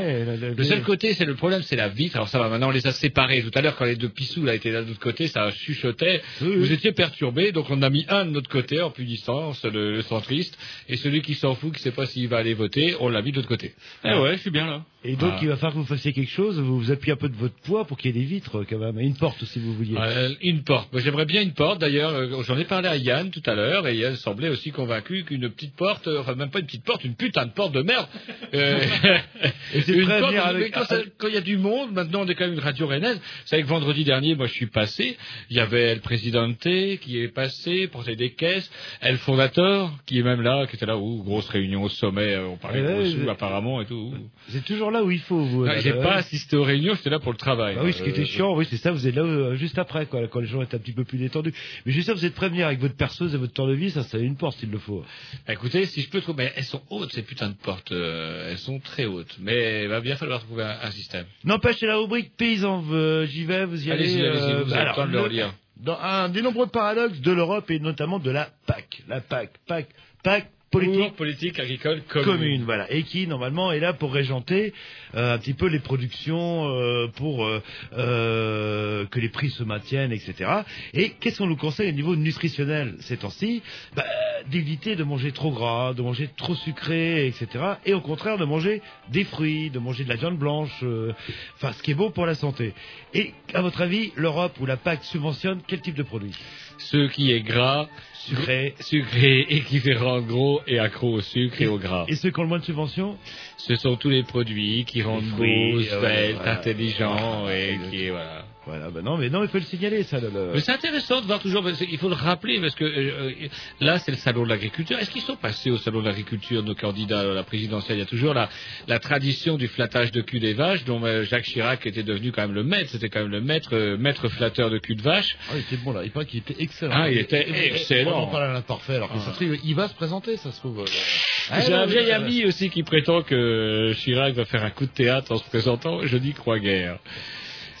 Le- 0.50 0.64
seul 0.64 0.82
côté, 0.82 1.14
c'est 1.14 1.24
le 1.24 1.34
problème, 1.34 1.62
c'est 1.62 1.76
la 1.76 1.88
vitre. 1.88 2.16
Alors 2.16 2.28
ça 2.28 2.38
va, 2.38 2.48
maintenant 2.48 2.68
on 2.68 2.72
les 2.72 2.86
a 2.86 2.92
séparés. 2.92 3.42
Tout 3.42 3.50
à 3.56 3.62
l'heure, 3.62 3.76
quand 3.76 3.84
les 3.84 3.96
deux 3.96 4.08
pissous 4.08 4.44
là 4.44 4.54
étaient 4.54 4.70
là 4.72 4.82
de 4.82 4.88
l'autre 4.88 5.00
côté, 5.00 5.28
ça 5.28 5.50
chuchotait. 5.50 6.22
Vous 6.40 6.72
étiez 6.72 6.92
perturbés, 6.92 7.52
donc 7.52 7.66
on 7.70 7.80
a 7.82 7.90
mis 7.90 8.04
un 8.08 8.24
de 8.26 8.30
notre 8.30 8.48
côté 8.50 8.80
en 8.80 8.90
punissance, 8.90 9.64
le, 9.64 9.92
le 9.94 10.02
centriste, 10.02 10.58
et 10.88 10.96
celui 10.96 11.22
qui 11.22 11.34
s'en 11.34 11.54
fout, 11.54 11.74
qui 11.74 11.80
sait 11.82 11.92
pas 11.92 12.06
s'il 12.06 12.28
va 12.28 12.38
aller 12.38 12.54
voter, 12.54 12.94
on 13.00 13.08
l'a 13.08 13.22
mis 13.22 13.30
de 13.32 13.36
l'autre 13.36 13.48
côté. 13.48 13.74
Eh 14.04 14.14
ouais, 14.14 14.36
je 14.36 14.40
suis 14.42 14.50
bien 14.50 14.66
là. 14.66 14.82
Et 15.04 15.16
donc, 15.16 15.32
Ah. 15.34 15.38
il 15.42 15.48
va 15.48 15.56
falloir 15.56 15.72
que 15.72 15.78
vous 15.78 15.84
fassiez 15.84 16.12
quelque 16.12 16.30
chose, 16.30 16.60
vous 16.60 16.78
vous 16.78 16.92
appuyez 16.92 17.12
un 17.14 17.16
peu 17.16 17.28
de 17.28 17.34
votre 17.34 17.56
poids 17.64 17.84
pour 17.84 17.98
qu'il 17.98 18.14
y 18.14 18.16
ait 18.16 18.20
des 18.22 18.26
vitres, 18.26 18.62
quand 18.70 18.78
même. 18.78 19.00
Et 19.00 19.04
une 19.04 19.16
porte, 19.16 19.44
si 19.44 19.58
vous 19.58 19.74
vouliez. 19.74 19.96
Euh, 19.98 20.28
une 20.42 20.62
porte. 20.62 20.92
Moi, 20.92 21.02
J'aimerais 21.02 21.24
bien 21.24 21.42
une 21.42 21.54
porte. 21.54 21.80
D'ailleurs, 21.80 22.12
euh, 22.12 22.42
j'en 22.46 22.56
ai 22.56 22.64
parlé 22.64 22.86
à 22.88 22.96
Yann 22.96 23.30
tout 23.30 23.42
à 23.46 23.54
l'heure, 23.56 23.88
et 23.88 23.96
Yann 23.96 24.14
semblait 24.14 24.48
aussi 24.48 24.70
convaincu 24.70 25.24
qu'une 25.24 25.50
petite 25.50 25.74
porte, 25.74 26.06
euh, 26.06 26.20
enfin 26.20 26.36
même 26.36 26.50
pas 26.50 26.60
une 26.60 26.66
petite 26.66 26.84
porte, 26.84 27.02
une 27.02 27.16
putain 27.16 27.46
de 27.46 27.50
porte 27.52 27.72
de 27.72 27.82
merde. 27.82 28.06
Euh, 28.54 28.78
Et 29.74 29.80
c'est 29.82 29.92
une 29.92 30.04
prêt 30.04 30.14
à 30.18 30.20
porte, 30.20 30.21
venir 30.28 30.42
mais 30.44 30.50
avec- 30.50 30.74
quand 30.74 30.84
ça- 30.84 31.00
il 31.28 31.34
y 31.34 31.36
a 31.36 31.40
du 31.40 31.56
monde, 31.56 31.92
maintenant 31.92 32.22
on 32.22 32.26
est 32.28 32.34
quand 32.34 32.44
même 32.44 32.54
une 32.54 32.60
radio 32.60 32.86
rennaise. 32.86 33.20
C'est 33.44 33.56
vrai 33.56 33.62
que 33.62 33.68
vendredi 33.68 34.04
dernier, 34.04 34.34
moi 34.34 34.46
je 34.46 34.52
suis 34.52 34.66
passé, 34.66 35.16
il 35.50 35.56
y 35.56 35.60
avait 35.60 35.94
le 35.94 36.00
président 36.00 36.50
qui 36.54 37.18
est 37.18 37.28
passé, 37.28 37.88
portait 37.88 38.16
des 38.16 38.30
caisses, 38.30 38.70
El 39.00 39.16
Fondator 39.18 39.90
qui 40.06 40.18
est 40.18 40.22
même 40.22 40.40
là, 40.42 40.66
qui 40.66 40.76
était 40.76 40.86
là, 40.86 40.96
ouh, 40.96 41.22
grosse 41.22 41.48
réunion 41.48 41.82
au 41.82 41.88
sommet, 41.88 42.34
euh, 42.34 42.46
on 42.46 42.56
parlait 42.56 42.82
Ouais, 42.82 42.92
gros 42.92 42.98
ouais, 43.02 43.10
sous 43.10 43.28
apparemment 43.30 43.80
et 43.82 43.86
tout. 43.86 44.12
Êtes 44.54 44.64
toujours 44.64 44.90
là 44.90 45.02
où 45.02 45.10
il 45.10 45.20
faut, 45.20 45.40
vous. 45.44 45.66
J'ai 45.80 45.92
pas 45.94 46.14
assisté 46.14 46.56
aux 46.56 46.62
réunions, 46.64 46.94
j'étais 46.94 47.10
là 47.10 47.18
pour 47.18 47.32
le 47.32 47.38
travail. 47.38 47.74
Bah 47.76 47.82
oui, 47.84 47.92
ce 47.92 48.02
qui 48.02 48.08
Euh, 48.08 48.12
était 48.12 48.24
chiant, 48.24 48.54
oui, 48.56 48.66
c'est 48.68 48.76
ça, 48.76 48.92
vous 48.92 49.06
êtes 49.06 49.14
là 49.14 49.22
euh, 49.22 49.54
juste 49.56 49.78
après, 49.78 50.06
quoi, 50.06 50.26
quand 50.28 50.40
les 50.40 50.46
gens 50.46 50.62
étaient 50.62 50.76
un 50.76 50.80
petit 50.80 50.92
peu 50.92 51.04
plus 51.04 51.18
détendus. 51.18 51.52
Mais 51.86 51.92
je 51.92 52.00
sais, 52.00 52.12
vous 52.12 52.24
êtes 52.24 52.34
prêt 52.34 52.46
à 52.46 52.48
venir 52.50 52.66
avec 52.66 52.80
votre 52.80 52.96
perceuse 52.96 53.34
et 53.34 53.38
votre 53.38 53.52
tournevis, 53.52 53.94
ça, 53.94 54.02
c'est 54.02 54.20
une 54.20 54.36
porte 54.36 54.58
s'il 54.58 54.70
le 54.70 54.78
faut. 54.78 55.04
Écoutez, 55.48 55.86
si 55.86 56.00
je 56.02 56.08
peux 56.08 56.20
trouver, 56.20 56.44
mais 56.44 56.52
elles 56.56 56.64
sont 56.64 56.82
hautes 56.90 57.12
ces 57.12 57.22
putains 57.22 57.48
de 57.48 57.54
portes, 57.54 57.92
euh, 57.92 58.50
elles 58.50 58.58
sont 58.58 58.78
très 58.80 59.06
hautes, 59.06 59.36
mais 59.40 59.86
va 59.86 60.00
bien 60.00 60.11
falloir 60.16 60.40
trouver 60.40 60.62
un, 60.64 60.76
un 60.82 60.90
système. 60.90 61.26
N'empêche, 61.44 61.76
c'est 61.80 61.86
la 61.86 61.96
rubrique 61.96 62.36
paysan, 62.36 62.84
euh, 62.90 63.26
j'y 63.26 63.44
vais, 63.44 63.64
vous 63.64 63.86
y 63.86 63.90
allez. 63.90 64.04
Allez-y, 64.04 64.26
allez-y, 64.26 64.62
vous 64.64 64.70
bah, 64.70 64.76
avez 64.76 64.88
le 64.88 64.94
temps 64.94 65.02
de 65.06 65.10
le 65.12 65.12
le- 65.18 65.20
relire. 65.22 65.54
Dans 65.76 65.98
un 65.98 66.28
des 66.28 66.42
nombreux 66.42 66.68
paradoxes 66.68 67.20
de 67.20 67.32
l'Europe 67.32 67.70
et 67.70 67.78
notamment 67.80 68.18
de 68.20 68.30
la 68.30 68.48
PAC. 68.66 69.02
La 69.08 69.20
PAC, 69.20 69.50
PAC, 69.66 69.88
PAC, 70.22 70.48
politique 70.72 71.14
politique 71.16 71.60
agricole 71.60 72.02
commune. 72.08 72.24
commune, 72.24 72.64
voilà, 72.64 72.90
et 72.90 73.04
qui 73.04 73.26
normalement 73.26 73.70
est 73.70 73.80
là 73.80 73.92
pour 73.92 74.12
régenter 74.12 74.72
euh, 75.14 75.34
un 75.34 75.38
petit 75.38 75.54
peu 75.54 75.66
les 75.66 75.78
productions, 75.78 76.66
euh, 76.66 77.06
pour 77.14 77.44
euh, 77.44 77.62
euh, 77.96 79.06
que 79.06 79.20
les 79.20 79.28
prix 79.28 79.50
se 79.50 79.62
maintiennent, 79.62 80.12
etc. 80.12 80.50
Et 80.94 81.10
qu'est-ce 81.20 81.38
qu'on 81.38 81.46
nous 81.46 81.56
conseille 81.56 81.90
au 81.90 81.94
niveau 81.94 82.16
nutritionnel 82.16 82.96
ces 83.00 83.18
temps-ci? 83.18 83.62
Bah, 83.94 84.04
D'éviter 84.50 84.96
de 84.96 85.04
manger 85.04 85.30
trop 85.30 85.52
gras, 85.52 85.94
de 85.94 86.02
manger 86.02 86.28
trop 86.36 86.56
sucré, 86.56 87.28
etc. 87.28 87.46
Et 87.86 87.94
au 87.94 88.00
contraire 88.00 88.38
de 88.38 88.44
manger 88.44 88.82
des 89.10 89.22
fruits, 89.22 89.70
de 89.70 89.78
manger 89.78 90.02
de 90.02 90.08
la 90.08 90.16
viande 90.16 90.36
blanche, 90.36 90.72
euh, 90.82 91.12
enfin 91.54 91.72
ce 91.72 91.82
qui 91.82 91.92
est 91.92 91.94
bon 91.94 92.10
pour 92.10 92.26
la 92.26 92.34
santé. 92.34 92.74
Et 93.14 93.34
à 93.54 93.62
votre 93.62 93.82
avis, 93.82 94.12
l'Europe 94.16 94.58
ou 94.60 94.66
la 94.66 94.76
PAC 94.76 95.04
subventionne 95.04 95.60
quel 95.66 95.80
type 95.80 95.94
de 95.94 96.02
produit 96.02 96.34
Ce 96.78 97.08
qui 97.12 97.30
est 97.30 97.42
gras, 97.42 97.88
Sucré. 98.28 98.74
sucré 98.80 99.46
et 99.48 99.60
qui 99.62 99.78
fait 99.80 99.94
rendre 99.94 100.26
gros 100.26 100.60
et 100.66 100.78
accro 100.78 101.14
au 101.14 101.20
sucre 101.20 101.60
et 101.60 101.66
au 101.66 101.78
gras. 101.78 102.04
Et 102.08 102.14
ceux 102.14 102.30
qui 102.30 102.38
ont 102.38 102.42
le 102.44 102.48
moins 102.48 102.58
de 102.58 102.64
subventions 102.64 103.16
Ce 103.56 103.74
sont 103.76 103.96
tous 103.96 104.10
les 104.10 104.22
produits 104.22 104.84
qui 104.84 105.02
rendent 105.02 105.24
beaux, 105.36 105.42
euh, 105.44 105.82
sveltes, 105.82 106.36
voilà. 106.36 106.52
intelligents 106.52 107.40
Voilà. 107.42 107.58
et 107.58 107.78
qui, 107.90 108.08
voilà. 108.10 108.44
Voilà, 108.64 108.90
bah 108.90 109.00
non, 109.02 109.16
mais 109.16 109.28
non, 109.28 109.42
il 109.42 109.48
faut 109.48 109.58
le 109.58 109.64
signaler, 109.64 110.04
ça. 110.04 110.20
Le, 110.20 110.28
le- 110.30 110.50
Mais 110.54 110.60
c'est 110.60 110.70
intéressant 110.70 111.20
de 111.20 111.26
voir 111.26 111.40
toujours, 111.40 111.64
qu'il 111.72 111.98
faut 111.98 112.08
le 112.08 112.14
rappeler, 112.14 112.60
parce 112.60 112.76
que 112.76 112.84
euh, 112.84 113.32
là, 113.80 113.98
c'est 113.98 114.12
le 114.12 114.16
salon 114.18 114.44
de 114.44 114.48
l'agriculture. 114.50 114.96
Est-ce 115.00 115.10
qu'ils 115.10 115.22
sont 115.22 115.34
passés 115.34 115.68
au 115.70 115.78
salon 115.78 116.00
de 116.00 116.06
l'agriculture, 116.06 116.62
nos 116.62 116.76
candidats 116.76 117.20
à 117.22 117.24
la 117.24 117.42
présidentielle? 117.42 117.96
Il 117.96 118.00
y 118.00 118.04
a 118.04 118.06
toujours 118.06 118.34
la, 118.34 118.48
la 118.86 119.00
tradition 119.00 119.56
du 119.56 119.66
flattage 119.66 120.12
de 120.12 120.20
cul 120.20 120.38
des 120.38 120.52
vaches, 120.54 120.84
dont 120.84 121.04
euh, 121.04 121.24
Jacques 121.24 121.42
Chirac 121.42 121.84
était 121.86 122.04
devenu 122.04 122.30
quand 122.30 122.42
même 122.42 122.54
le 122.54 122.62
maître. 122.62 122.90
C'était 122.90 123.08
quand 123.08 123.22
même 123.22 123.32
le 123.32 123.40
maître, 123.40 123.70
euh, 123.74 123.96
maître 123.96 124.28
flatteur 124.28 124.70
de 124.70 124.78
cul 124.78 124.94
de 124.94 125.02
vache. 125.02 125.36
Ah, 125.50 125.54
il 125.56 125.60
était 125.62 125.76
bon 125.82 125.92
là, 125.92 126.02
il 126.04 126.12
paraît 126.12 126.26
qu'il 126.26 126.38
était 126.38 126.54
excellent. 126.62 126.94
Ah, 126.96 127.10
il 127.10 127.18
était 127.18 127.44
excellent. 127.66 128.28
On 128.28 128.30
parle 128.30 128.44
à 128.44 128.52
l'imparfait, 128.52 128.94
alors 128.94 129.08
que 129.08 129.14
Ah. 129.16 129.22
ça 129.22 129.32
se 129.32 129.44
trouve, 129.44 129.56
il 129.64 129.74
va 129.74 129.88
se 129.88 129.94
présenter, 129.94 130.36
ça 130.36 130.52
se 130.52 130.60
trouve. 130.60 130.84
J'ai 130.86 131.72
Ah, 131.74 131.80
un 131.82 131.86
vieil 131.86 132.12
ami 132.12 132.44
aussi 132.44 132.70
qui 132.70 132.84
prétend 132.84 133.22
que 133.22 133.92
Chirac 133.96 134.34
va 134.34 134.44
faire 134.44 134.62
un 134.64 134.70
coup 134.70 134.86
de 134.86 134.92
théâtre 134.92 135.32
en 135.32 135.38
se 135.38 135.48
présentant. 135.48 136.06
Je 136.06 136.16
n'y 136.16 136.32
crois 136.32 136.60
guère. 136.60 136.98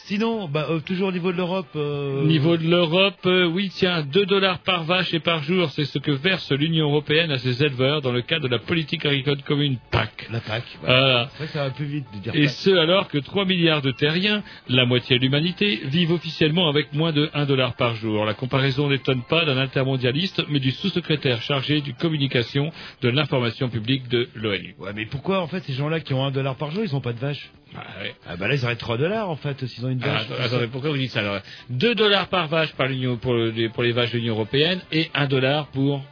Sinon, 0.06 0.48
bah, 0.48 0.66
euh, 0.68 0.80
toujours 0.80 1.08
au 1.08 1.12
niveau 1.12 1.30
de 1.32 1.36
l'Europe. 1.36 1.68
euh, 1.76 2.22
Au 2.22 2.26
niveau 2.26 2.56
de 2.56 2.64
l'Europe, 2.68 3.14
euh, 3.26 3.46
oui, 3.46 3.70
tiens, 3.72 4.02
2 4.02 4.26
dollars 4.26 4.58
par 4.58 4.82
vache 4.84 5.14
et 5.14 5.20
par 5.20 5.42
jour, 5.44 5.70
c'est 5.70 5.84
ce 5.84 5.98
que 5.98 6.10
verse 6.10 6.50
l'Union 6.50 6.86
européenne 6.88 7.30
à 7.30 7.38
ses 7.38 7.62
éleveurs 7.62 8.02
dans 8.02 8.10
le 8.10 8.20
cadre 8.22 8.48
de 8.48 8.52
la 8.52 8.58
politique 8.58 9.06
agricole 9.06 9.42
commune 9.42 9.78
PAC. 9.92 10.28
La 10.32 10.40
PAC. 10.40 10.64
Voilà. 10.82 11.30
Vrai 11.38 11.46
que 11.46 11.52
ça 11.52 11.64
va 11.64 11.70
plus 11.70 11.84
vite 11.86 12.04
de 12.14 12.18
dire 12.18 12.34
Et 12.34 12.42
PAC. 12.46 12.50
ce, 12.50 12.70
alors 12.70 13.08
que 13.08 13.18
3 13.18 13.44
milliards 13.44 13.80
de 13.82 13.92
terriens, 13.92 14.42
la 14.68 14.84
moitié 14.86 15.16
de 15.18 15.22
l'humanité, 15.22 15.80
vivent 15.84 16.12
officiellement 16.12 16.68
avec 16.68 16.92
moins 16.92 17.12
de 17.12 17.30
1 17.32 17.46
dollar 17.46 17.74
par 17.74 17.94
jour. 17.94 18.24
La 18.24 18.34
comparaison 18.34 18.88
n'étonne 18.90 19.22
pas 19.22 19.44
d'un 19.44 19.56
intermondialiste, 19.58 20.42
mais 20.48 20.58
du 20.58 20.72
sous-secrétaire 20.72 21.40
chargé 21.42 21.80
du 21.80 21.94
communication 21.94 22.72
de 23.02 23.08
l'information 23.08 23.68
publique 23.68 24.08
de 24.08 24.28
l'ONU. 24.34 24.74
Ouais, 24.78 24.92
mais 24.94 25.06
pourquoi, 25.06 25.40
en 25.40 25.46
fait, 25.46 25.60
ces 25.60 25.74
gens-là 25.74 26.00
qui 26.00 26.12
ont 26.12 26.24
un 26.24 26.30
dollar 26.32 26.56
par 26.56 26.70
jour, 26.72 26.82
ils 26.84 26.94
ont 26.96 27.00
pas 27.00 27.12
de 27.12 27.20
vache? 27.20 27.50
Ah, 27.74 28.02
ouais. 28.02 28.14
Ah, 28.28 28.36
bah 28.36 28.48
là, 28.48 28.54
ils 28.54 28.64
auraient 28.64 28.76
3 28.76 28.98
dollars, 28.98 29.30
en 29.30 29.36
fait, 29.36 29.64
s'ils 29.66 29.84
ont 29.86 29.88
une 29.90 30.00
Ah, 30.02 30.06
vache. 30.08 30.22
attends- 30.30 30.42
attendez, 30.42 30.66
pourquoi 30.68 30.90
vous 30.90 30.96
dites 30.98 31.10
ça 31.10 31.20
alors 31.20 31.40
2 31.70 31.94
dollars 31.94 32.28
par 32.28 32.48
vache 32.48 32.72
par 32.74 32.86
l'Union 32.88 33.16
pour, 33.16 33.34
le- 33.34 33.68
pour 33.70 33.82
les 33.82 33.92
vaches 33.92 34.12
de 34.12 34.18
l'Union 34.18 34.34
européenne 34.34 34.80
et 34.92 35.10
1 35.14 35.26
dollar 35.26 35.68
pour 35.68 36.04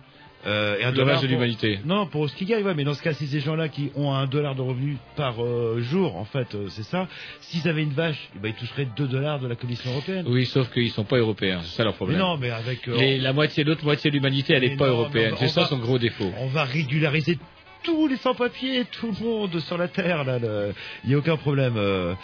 Euh, 0.46 0.78
et 0.78 0.84
un 0.84 0.90
le 0.90 0.96
dollar 0.96 1.16
de 1.20 1.26
pour- 1.26 1.28
l'humanité. 1.34 1.80
Non, 1.84 2.06
pour 2.06 2.30
ce 2.30 2.34
qui 2.34 2.46
gagne, 2.46 2.64
ouais, 2.64 2.72
mais 2.74 2.82
dans 2.84 2.94
ce 2.94 3.02
cas, 3.02 3.12
si 3.12 3.26
ces 3.26 3.40
gens-là 3.40 3.68
qui 3.68 3.90
ont 3.94 4.14
un 4.14 4.26
dollar 4.26 4.54
de 4.54 4.62
revenus 4.62 4.96
par 5.14 5.44
euh, 5.44 5.82
jour, 5.82 6.16
en 6.16 6.24
fait, 6.24 6.54
euh, 6.54 6.64
c'est 6.70 6.82
ça, 6.82 7.08
s'ils 7.42 7.68
avaient 7.68 7.82
une 7.82 7.92
vache, 7.92 8.16
eh 8.34 8.38
ben, 8.38 8.48
ils 8.48 8.54
toucheraient 8.54 8.88
2 8.96 9.06
dollars 9.06 9.38
de 9.38 9.46
la 9.46 9.54
Commission 9.54 9.90
européenne. 9.90 10.24
Oui, 10.26 10.46
sauf 10.46 10.70
qu'ils 10.72 10.90
sont 10.92 11.04
pas 11.04 11.18
européens, 11.18 11.60
c'est 11.62 11.76
ça 11.76 11.84
leur 11.84 11.92
Mais 11.92 11.96
problème. 11.96 12.18
non, 12.20 12.38
mais 12.38 12.48
avec... 12.48 12.88
euh, 12.88 12.96
Les- 12.96 13.18
la 13.18 13.34
moitié, 13.34 13.64
l'autre 13.64 13.84
moitié 13.84 14.10
de 14.10 14.16
l'humanité, 14.16 14.54
elle 14.54 14.62
Mais 14.62 14.68
n'est 14.70 14.76
pas 14.76 14.86
non, 14.86 14.92
européenne. 14.94 15.32
mais 15.38 15.46
C'est 15.46 15.48
ça 15.48 15.60
va- 15.60 15.66
son 15.66 15.76
gros 15.78 15.98
défaut. 15.98 16.32
On 16.38 16.46
va 16.46 16.64
régulariser 16.64 17.38
tous 17.82 18.06
les 18.08 18.16
sans-papiers, 18.16 18.84
tout 18.84 19.12
le 19.18 19.24
monde 19.24 19.58
sur 19.60 19.78
la 19.78 19.88
Terre, 19.88 20.24
là. 20.24 20.38
le- 20.38 20.74
Il 21.04 21.08
n'y 21.10 21.14
a 21.14 21.18
aucun 21.18 21.36
problème. 21.36 21.74
euh. 21.76 22.14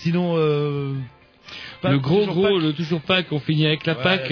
Sinon, 0.00 0.34
euh, 0.36 0.94
le 1.92 1.98
gros 1.98 2.26
gros, 2.26 2.58
le 2.58 2.72
toujours 2.72 3.00
pas 3.00 3.22
qu'on 3.22 3.40
finit 3.40 3.66
avec 3.66 3.86
la 3.86 3.94
PAC. 3.94 4.30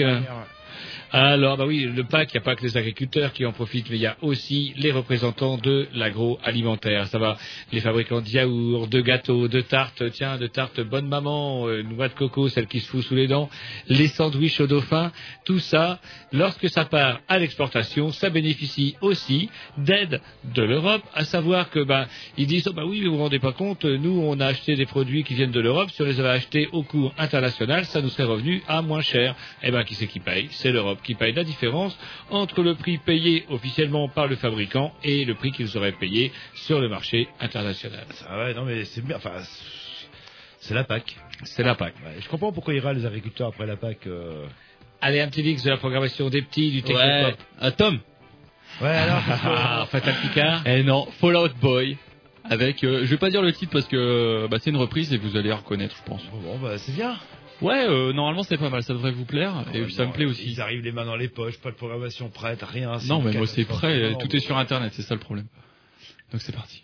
Alors, 1.17 1.55
bah 1.55 1.65
oui, 1.65 1.85
le 1.85 2.03
PAC, 2.03 2.33
il 2.33 2.35
n'y 2.35 2.41
a 2.41 2.43
pas 2.43 2.57
que 2.57 2.63
les 2.63 2.75
agriculteurs 2.75 3.31
qui 3.31 3.45
en 3.45 3.53
profitent, 3.53 3.89
mais 3.89 3.95
il 3.95 4.01
y 4.01 4.05
a 4.05 4.17
aussi 4.21 4.73
les 4.75 4.91
représentants 4.91 5.57
de 5.57 5.87
l'agroalimentaire. 5.93 7.07
Ça 7.07 7.19
va, 7.19 7.37
les 7.71 7.79
fabricants 7.79 8.19
de 8.19 8.27
yaourts, 8.27 8.89
de 8.89 8.99
gâteaux, 8.99 9.47
de 9.47 9.61
tartes, 9.61 10.03
tiens, 10.11 10.37
de 10.37 10.47
tartes 10.47 10.81
bonne 10.81 11.07
maman, 11.07 11.69
euh, 11.69 11.83
noix 11.83 12.09
de 12.09 12.13
coco, 12.15 12.49
celle 12.49 12.67
qui 12.67 12.81
se 12.81 12.89
fout 12.89 13.01
sous 13.01 13.15
les 13.15 13.27
dents, 13.27 13.49
les 13.87 14.09
sandwichs 14.09 14.59
au 14.59 14.67
dauphin, 14.67 15.13
tout 15.45 15.59
ça, 15.59 16.01
lorsque 16.33 16.69
ça 16.69 16.83
part 16.83 17.21
à 17.29 17.39
l'exportation, 17.39 18.11
ça 18.11 18.29
bénéficie 18.29 18.97
aussi 18.99 19.49
d'aide 19.77 20.19
de 20.53 20.63
l'Europe, 20.63 21.03
à 21.13 21.23
savoir 21.23 21.69
que, 21.69 21.79
bah, 21.79 22.09
ils 22.37 22.45
disent, 22.45 22.67
oh, 22.67 22.73
bah 22.73 22.83
oui, 22.85 22.99
mais 22.99 23.07
vous 23.07 23.15
vous 23.15 23.23
rendez 23.23 23.39
pas 23.39 23.53
compte, 23.53 23.85
nous, 23.85 24.19
on 24.21 24.37
a 24.41 24.47
acheté 24.47 24.75
des 24.75 24.85
produits 24.85 25.23
qui 25.23 25.35
viennent 25.35 25.51
de 25.51 25.61
l'Europe, 25.61 25.91
si 25.91 26.01
on 26.01 26.05
les 26.05 26.19
avait 26.19 26.27
achetés 26.27 26.67
au 26.73 26.83
cours 26.83 27.13
international, 27.17 27.85
ça 27.85 28.01
nous 28.01 28.09
serait 28.09 28.25
revenu 28.25 28.61
à 28.67 28.81
moins 28.81 29.01
cher. 29.01 29.33
Eh 29.63 29.71
ben, 29.71 29.85
qui 29.85 29.95
c'est 29.95 30.07
qui 30.07 30.19
paye? 30.19 30.49
C'est 30.51 30.73
l'Europe 30.73 30.99
qui 31.05 31.15
paye 31.15 31.31
la 31.33 31.43
différence 31.45 31.97
entre 32.29 32.61
le 32.63 32.75
prix 32.75 32.97
payé 32.97 33.45
officiellement 33.49 34.09
par 34.09 34.27
le 34.27 34.35
fabricant 34.35 34.93
et 35.03 35.23
le 35.23 35.35
prix 35.35 35.51
qu'ils 35.51 35.77
auraient 35.77 35.93
payé 35.93 36.31
sur 36.55 36.81
le 36.81 36.89
marché 36.89 37.29
international. 37.39 38.05
Ah 38.27 38.37
ouais, 38.39 38.53
non, 38.53 38.65
mais 38.65 38.83
c'est 38.85 39.01
bien. 39.05 39.15
Enfin, 39.17 39.39
c'est 40.59 40.73
la 40.73 40.83
PAC. 40.83 41.15
C'est 41.43 41.63
la 41.63 41.75
PAC. 41.75 41.93
Ouais, 42.03 42.15
je 42.19 42.27
comprends 42.27 42.51
pourquoi 42.51 42.73
râlent 42.81 42.97
les 42.97 43.05
agriculteurs 43.05 43.49
après 43.49 43.65
la 43.65 43.77
PAC. 43.77 44.07
euh. 44.07 44.45
Allez, 45.01 45.21
un 45.21 45.27
petit 45.29 45.43
mix 45.43 45.63
de 45.63 45.69
la 45.69 45.77
programmation 45.77 46.29
des 46.29 46.41
petits, 46.41 46.71
du 46.71 46.77
Ouais, 46.77 46.83
Technopop. 46.83 47.39
euh, 47.61 47.71
Tom. 47.71 47.99
Ouais, 48.81 48.89
alors. 48.89 49.21
Ah, 49.27 49.85
Fatal 49.91 50.15
Picard. 50.21 50.63
Eh 50.65 50.83
non, 50.83 51.05
Fallout 51.21 51.49
Boy. 51.61 51.97
Avec, 52.47 52.83
euh, 52.83 53.01
je 53.05 53.05
vais 53.11 53.17
pas 53.17 53.29
dire 53.29 53.41
le 53.41 53.51
titre 53.53 53.71
parce 53.71 53.87
que 53.87 54.47
bah, 54.49 54.57
c'est 54.59 54.69
une 54.69 54.77
reprise 54.77 55.11
et 55.13 55.17
vous 55.17 55.35
allez 55.35 55.51
reconnaître, 55.51 55.95
je 55.97 56.03
pense. 56.09 56.21
Bon, 56.31 56.57
bah, 56.59 56.77
c'est 56.77 56.91
bien. 56.93 57.15
Ouais, 57.61 57.85
euh, 57.87 58.11
normalement 58.13 58.43
c'est 58.43 58.57
pas 58.57 58.69
mal, 58.69 58.83
ça 58.83 58.93
devrait 58.93 59.11
vous 59.11 59.25
plaire 59.25 59.65
et 59.73 59.83
puis 59.83 59.93
ça 59.93 60.05
me 60.05 60.11
plaît 60.11 60.25
aussi. 60.25 60.51
Ils 60.51 60.61
arrivent 60.61 60.83
les 60.83 60.91
mains 60.91 61.05
dans 61.05 61.15
les 61.15 61.29
poches, 61.29 61.57
pas 61.59 61.71
de 61.71 61.75
programmation 61.75 62.29
prête, 62.29 62.61
rien. 62.63 62.97
Non, 63.07 63.21
mais 63.21 63.33
moi 63.33 63.47
c'est 63.47 63.65
prêt, 63.65 64.13
tout 64.19 64.35
est 64.35 64.39
sur 64.39 64.57
internet, 64.57 64.93
c'est 64.95 65.03
ça 65.03 65.15
le 65.15 65.21
problème. 65.21 65.47
Donc 66.31 66.41
c'est 66.41 66.53
parti. 66.55 66.83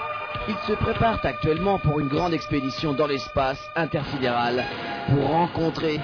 ils 0.47 0.55
se 0.67 0.73
préparent 0.73 1.23
actuellement 1.25 1.79
pour 1.79 1.99
une 1.99 2.07
grande 2.07 2.33
expédition 2.33 2.93
dans 2.93 3.07
l'espace 3.07 3.59
intersidéral 3.75 4.63
pour 5.09 5.27
rencontrer 5.27 5.99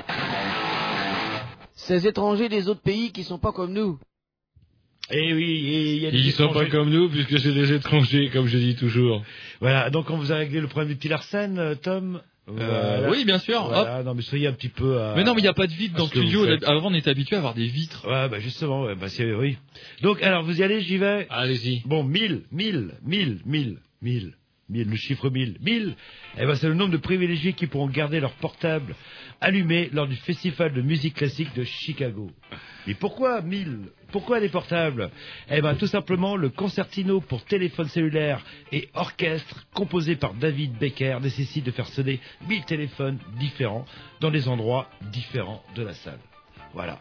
ces 1.75 2.07
étrangers 2.07 2.49
des 2.49 2.67
autres 2.67 2.81
pays 2.81 3.11
qui 3.11 3.23
sont 3.23 3.39
pas 3.39 3.51
comme 3.51 3.73
nous. 3.73 3.99
Et 5.09 5.33
oui, 5.33 5.43
et 5.43 5.95
il 5.95 6.01
y 6.03 6.07
a 6.07 6.11
des 6.11 6.17
Ils 6.17 6.31
sont 6.33 6.45
pas 6.49 6.63
étrangers. 6.63 6.69
comme 6.69 6.89
nous, 6.89 7.09
puisque 7.09 7.39
c'est 7.39 7.53
des 7.53 7.71
étrangers, 7.71 8.29
comme 8.29 8.47
je 8.47 8.57
dis 8.57 8.75
toujours. 8.75 9.23
Voilà, 9.61 9.89
donc 9.89 10.09
on 10.09 10.17
vous 10.17 10.33
a 10.33 10.35
réglé 10.35 10.59
le 10.59 10.67
problème 10.67 10.89
du 10.89 10.97
petit 10.97 11.07
Larsen, 11.07 11.57
euh, 11.57 11.75
Tom? 11.75 12.21
Voilà. 12.49 13.09
oui, 13.09 13.25
bien 13.25 13.39
sûr, 13.39 13.67
Voilà, 13.67 14.03
non, 14.03 14.13
mais 14.15 14.21
soyez 14.21 14.47
un 14.47 14.53
petit 14.53 14.69
peu. 14.69 15.01
à- 15.01 15.13
Mais 15.17 15.23
non, 15.25 15.33
mais 15.33 15.41
il 15.41 15.43
n'y 15.43 15.49
a 15.49 15.53
pas 15.53 15.67
de 15.67 15.73
vitre 15.73 15.95
dans 15.97 16.03
le 16.05 16.09
studio. 16.09 16.45
Avant, 16.65 16.89
on 16.89 16.93
était 16.93 17.09
habitué 17.09 17.35
à 17.35 17.39
avoir 17.39 17.53
des 17.53 17.67
vitres. 17.67 18.05
Ouais, 18.07 18.29
bah 18.29 18.39
justement, 18.39 18.83
ouais, 18.83 18.95
bah 18.95 19.09
c'est 19.09 19.33
oui. 19.33 19.57
Donc, 20.01 20.21
alors, 20.23 20.43
vous 20.43 20.57
y 20.59 20.63
allez, 20.63 20.79
j'y 20.81 20.97
vais? 20.97 21.27
Allez-y. 21.29 21.81
Bon, 21.85 22.03
1000, 22.03 22.43
1000, 22.53 22.91
1000, 23.05 23.39
1000, 23.45 23.77
1000, 24.01 24.33
1000, 24.69 24.89
le 24.89 24.95
chiffre 24.95 25.29
1000, 25.29 25.57
1000, 25.61 25.95
eh 26.37 26.45
ben 26.45 26.55
c'est 26.55 26.67
le 26.67 26.73
nombre 26.73 26.91
de 26.91 26.97
privilégiés 26.97 27.53
qui 27.53 27.67
pourront 27.67 27.87
garder 27.87 28.19
leur 28.19 28.33
portable 28.33 28.95
allumé 29.39 29.89
lors 29.93 30.07
du 30.07 30.15
festival 30.15 30.73
de 30.73 30.81
musique 30.81 31.15
classique 31.15 31.53
de 31.55 31.63
Chicago. 31.63 32.29
Mais 32.85 32.93
pourquoi 32.93 33.41
1000 33.41 33.79
Pourquoi 34.11 34.39
les 34.39 34.49
portables? 34.49 35.09
Eh 35.49 35.61
ben 35.61 35.75
tout 35.75 35.87
simplement 35.87 36.35
le 36.35 36.49
concertino 36.49 37.21
pour 37.21 37.45
téléphone 37.45 37.87
cellulaire 37.87 38.43
et 38.71 38.89
orchestre 38.93 39.65
composé 39.73 40.15
par 40.15 40.33
David 40.33 40.77
Becker 40.77 41.19
nécessite 41.21 41.65
de 41.65 41.71
faire 41.71 41.87
sonner 41.87 42.19
1000 42.47 42.65
téléphones 42.65 43.19
différents 43.39 43.85
dans 44.19 44.31
des 44.31 44.47
endroits 44.47 44.89
différents 45.11 45.63
de 45.75 45.83
la 45.83 45.93
salle. 45.93 46.19
Voilà. 46.73 46.99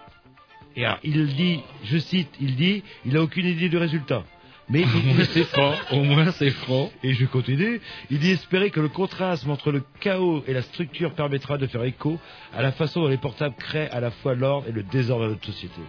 Et 0.77 0.85
il 1.05 1.35
dit, 1.35 1.61
je 1.85 1.97
cite, 1.99 2.29
il 2.39 2.55
dit, 2.55 2.83
il 3.07 3.15
n'a 3.15 3.23
aucune 3.23 3.47
idée 3.47 3.71
du 3.71 3.79
résultat. 3.79 4.25
Mais 4.69 4.83
Au 4.83 4.87
moins, 5.15 5.25
c'est 5.33 5.45
franc. 5.45 5.75
Au 5.93 6.03
moins, 6.03 6.33
c'est 6.33 6.51
franc. 6.51 6.91
Et 7.05 7.15
je 7.15 7.25
continue. 7.27 7.81
Il 8.11 8.19
dit 8.19 8.33
espérer 8.33 8.71
que 8.71 8.81
le 8.81 8.89
contraste 8.89 9.47
entre 9.49 9.71
le 9.71 9.83
chaos 10.01 10.43
et 10.49 10.53
la 10.53 10.63
structure 10.63 11.13
permettra 11.15 11.57
de 11.57 11.67
faire 11.69 11.85
écho 11.85 12.19
à 12.53 12.63
la 12.63 12.73
façon 12.73 13.03
dont 13.03 13.09
les 13.09 13.17
portables 13.17 13.55
créent 13.57 13.89
à 13.91 14.01
la 14.01 14.11
fois 14.11 14.35
l'ordre 14.35 14.67
et 14.69 14.73
le 14.73 14.83
désordre 14.83 15.27
de 15.27 15.31
notre 15.31 15.47
société. 15.47 15.81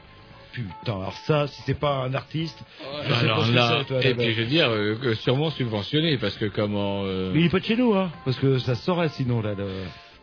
putain, 0.53 0.93
alors 0.93 1.13
ça, 1.25 1.47
si 1.47 1.61
c'est 1.65 1.79
pas 1.79 2.03
un 2.03 2.13
artiste, 2.13 2.59
pas 3.09 3.17
Alors 3.17 3.47
là, 3.51 3.83
toi, 3.87 3.99
et 4.05 4.13
puis 4.13 4.33
je 4.33 4.41
veux 4.41 4.47
dire, 4.47 4.69
euh, 4.69 5.15
sûrement 5.15 5.49
subventionné, 5.49 6.17
parce 6.17 6.35
que 6.37 6.45
comment... 6.45 7.01
euh, 7.05 7.31
Mais 7.33 7.39
il 7.41 7.45
est 7.47 7.49
pas 7.49 7.59
de 7.59 7.65
chez 7.65 7.77
nous, 7.77 7.95
hein, 7.95 8.11
parce 8.25 8.37
que 8.37 8.59
ça 8.59 8.75
saurait 8.75 9.09
sinon, 9.09 9.41
là. 9.41 9.53
le- 9.57 9.65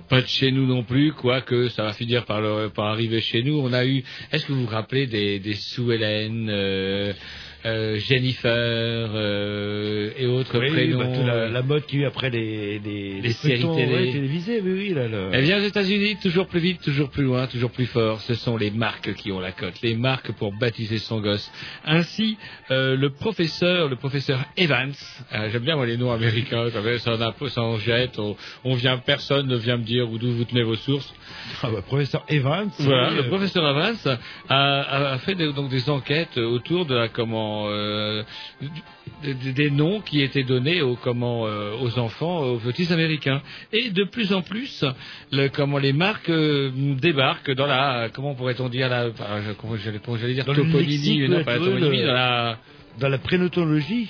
Pas 0.08 0.20
de 0.20 0.26
chez 0.26 0.50
nous 0.52 0.66
non 0.66 0.82
plus, 0.82 1.12
quoique 1.12 1.68
ça 1.68 1.84
va 1.84 1.92
finir 1.92 2.24
par, 2.26 2.40
le- 2.40 2.68
par 2.68 2.86
arriver 2.86 3.20
chez 3.20 3.42
nous. 3.42 3.58
On 3.58 3.72
a 3.72 3.84
eu, 3.86 4.04
est-ce 4.32 4.44
que 4.46 4.52
vous 4.52 4.62
vous 4.64 4.70
rappelez 4.70 5.06
des, 5.06 5.38
des 5.38 5.54
Sue 5.54 5.92
Ellen, 5.92 6.48
euh, 6.50 7.12
euh, 7.66 7.96
Jennifer 7.96 8.50
euh, 9.14 10.10
et 10.18 10.26
autres 10.26 10.58
Oui, 10.58 10.68
prénoms 10.70 10.98
bah, 10.98 11.06
toute 11.14 11.26
la, 11.26 11.48
la 11.48 11.62
mode 11.62 11.86
qui 11.86 11.96
y 11.96 12.00
a 12.00 12.02
eu 12.02 12.06
après 12.06 12.28
les, 12.28 12.78
les, 12.78 13.20
Les 13.22 13.32
séries 13.32 13.62
télé. 13.74 13.92
ouais, 13.94 14.12
télévisées, 14.12 14.60
oui, 14.62 14.72
oui, 14.72 14.88
là, 14.94 15.08
le- 15.08 15.30
Eh 15.32 15.40
bien, 15.40 15.58
aux 15.58 15.64
États-Unis, 15.66 16.16
toujours 16.22 16.46
plus 16.46 16.60
vite, 16.60 16.82
toujours 16.82 17.08
plus 17.08 17.22
loin, 17.24 17.46
toujours 17.46 17.70
plus 17.70 17.86
fort, 17.86 18.20
ce 18.20 18.34
sont 18.34 18.58
les 18.58 18.70
marques 18.70 19.14
qui 19.14 19.32
ont 19.32 19.40
la 19.40 19.52
cote, 19.52 19.80
les 19.82 19.94
marques 19.96 20.32
pour 20.32 20.52
baptiser 20.52 20.98
son 20.98 21.20
gosse. 21.20 21.50
Ainsi, 21.86 22.36
le 22.68 23.08
professeur, 23.08 23.88
le 23.88 23.96
professeur 23.96 24.44
Evans, 24.58 24.92
j'aime 25.32 25.62
bien 25.62 25.76
moi 25.76 25.86
les 25.86 25.96
noms 25.96 26.12
américains, 26.12 26.68
ça, 26.98 27.14
en 27.14 27.20
a- 27.22 27.48
ça 27.48 27.78
jette, 27.78 28.18
on, 28.18 28.36
on 28.64 28.74
vient, 28.74 28.98
personne 28.98 29.46
ne 29.46 29.56
vient 29.56 29.78
me 29.78 29.83
dire 29.84 30.10
où 30.10 30.18
d'où 30.18 30.32
vous 30.32 30.44
tenez 30.44 30.62
vos 30.62 30.76
sources. 30.76 31.12
Ah 31.62 31.68
bah, 31.72 31.82
professeur 31.82 32.24
Evans. 32.28 32.70
Voilà, 32.78 33.10
oui, 33.10 33.16
le 33.16 33.24
euh, 33.24 33.28
professeur 33.28 33.68
Evans 33.68 33.96
a, 34.48 35.12
a- 35.12 35.18
fait 35.18 35.34
des, 35.34 35.52
donc 35.52 35.70
des 35.70 35.88
enquêtes 35.90 36.36
autour 36.38 36.86
de 36.86 36.94
la 36.94 37.08
comment 37.08 37.66
euh, 37.68 38.22
des, 39.22 39.70
noms 39.70 40.00
qui 40.00 40.22
étaient 40.22 40.42
donnés 40.44 40.82
aux 40.82 40.96
comment 40.96 41.46
euh, 41.46 41.72
aux 41.80 41.98
enfants, 41.98 42.40
aux 42.44 42.58
petits 42.58 42.92
américains, 42.92 43.40
et 43.72 43.90
de 43.90 44.04
plus 44.04 44.32
en 44.32 44.42
plus, 44.42 44.84
le, 45.32 45.48
comment 45.48 45.78
les 45.78 45.92
marques 45.92 46.28
euh, 46.30 46.70
débarquent 47.00 47.52
dans 47.52 47.66
la 47.66 48.08
comment 48.12 48.34
pourrait-on 48.34 48.68
dire 48.68 48.88
la 48.88 49.10
comment 49.58 49.76
j'allais 49.76 50.34
dire 50.34 50.44
toponymie, 50.44 51.28
non 51.28 51.44
pas 51.44 51.52
la 51.52 51.58
toponymie, 51.58 52.00
le- 52.00 52.06
dans 52.06 52.12
la 52.14 52.58
dans 53.00 53.08
la 53.08 53.18
prénotologie, 53.18 54.08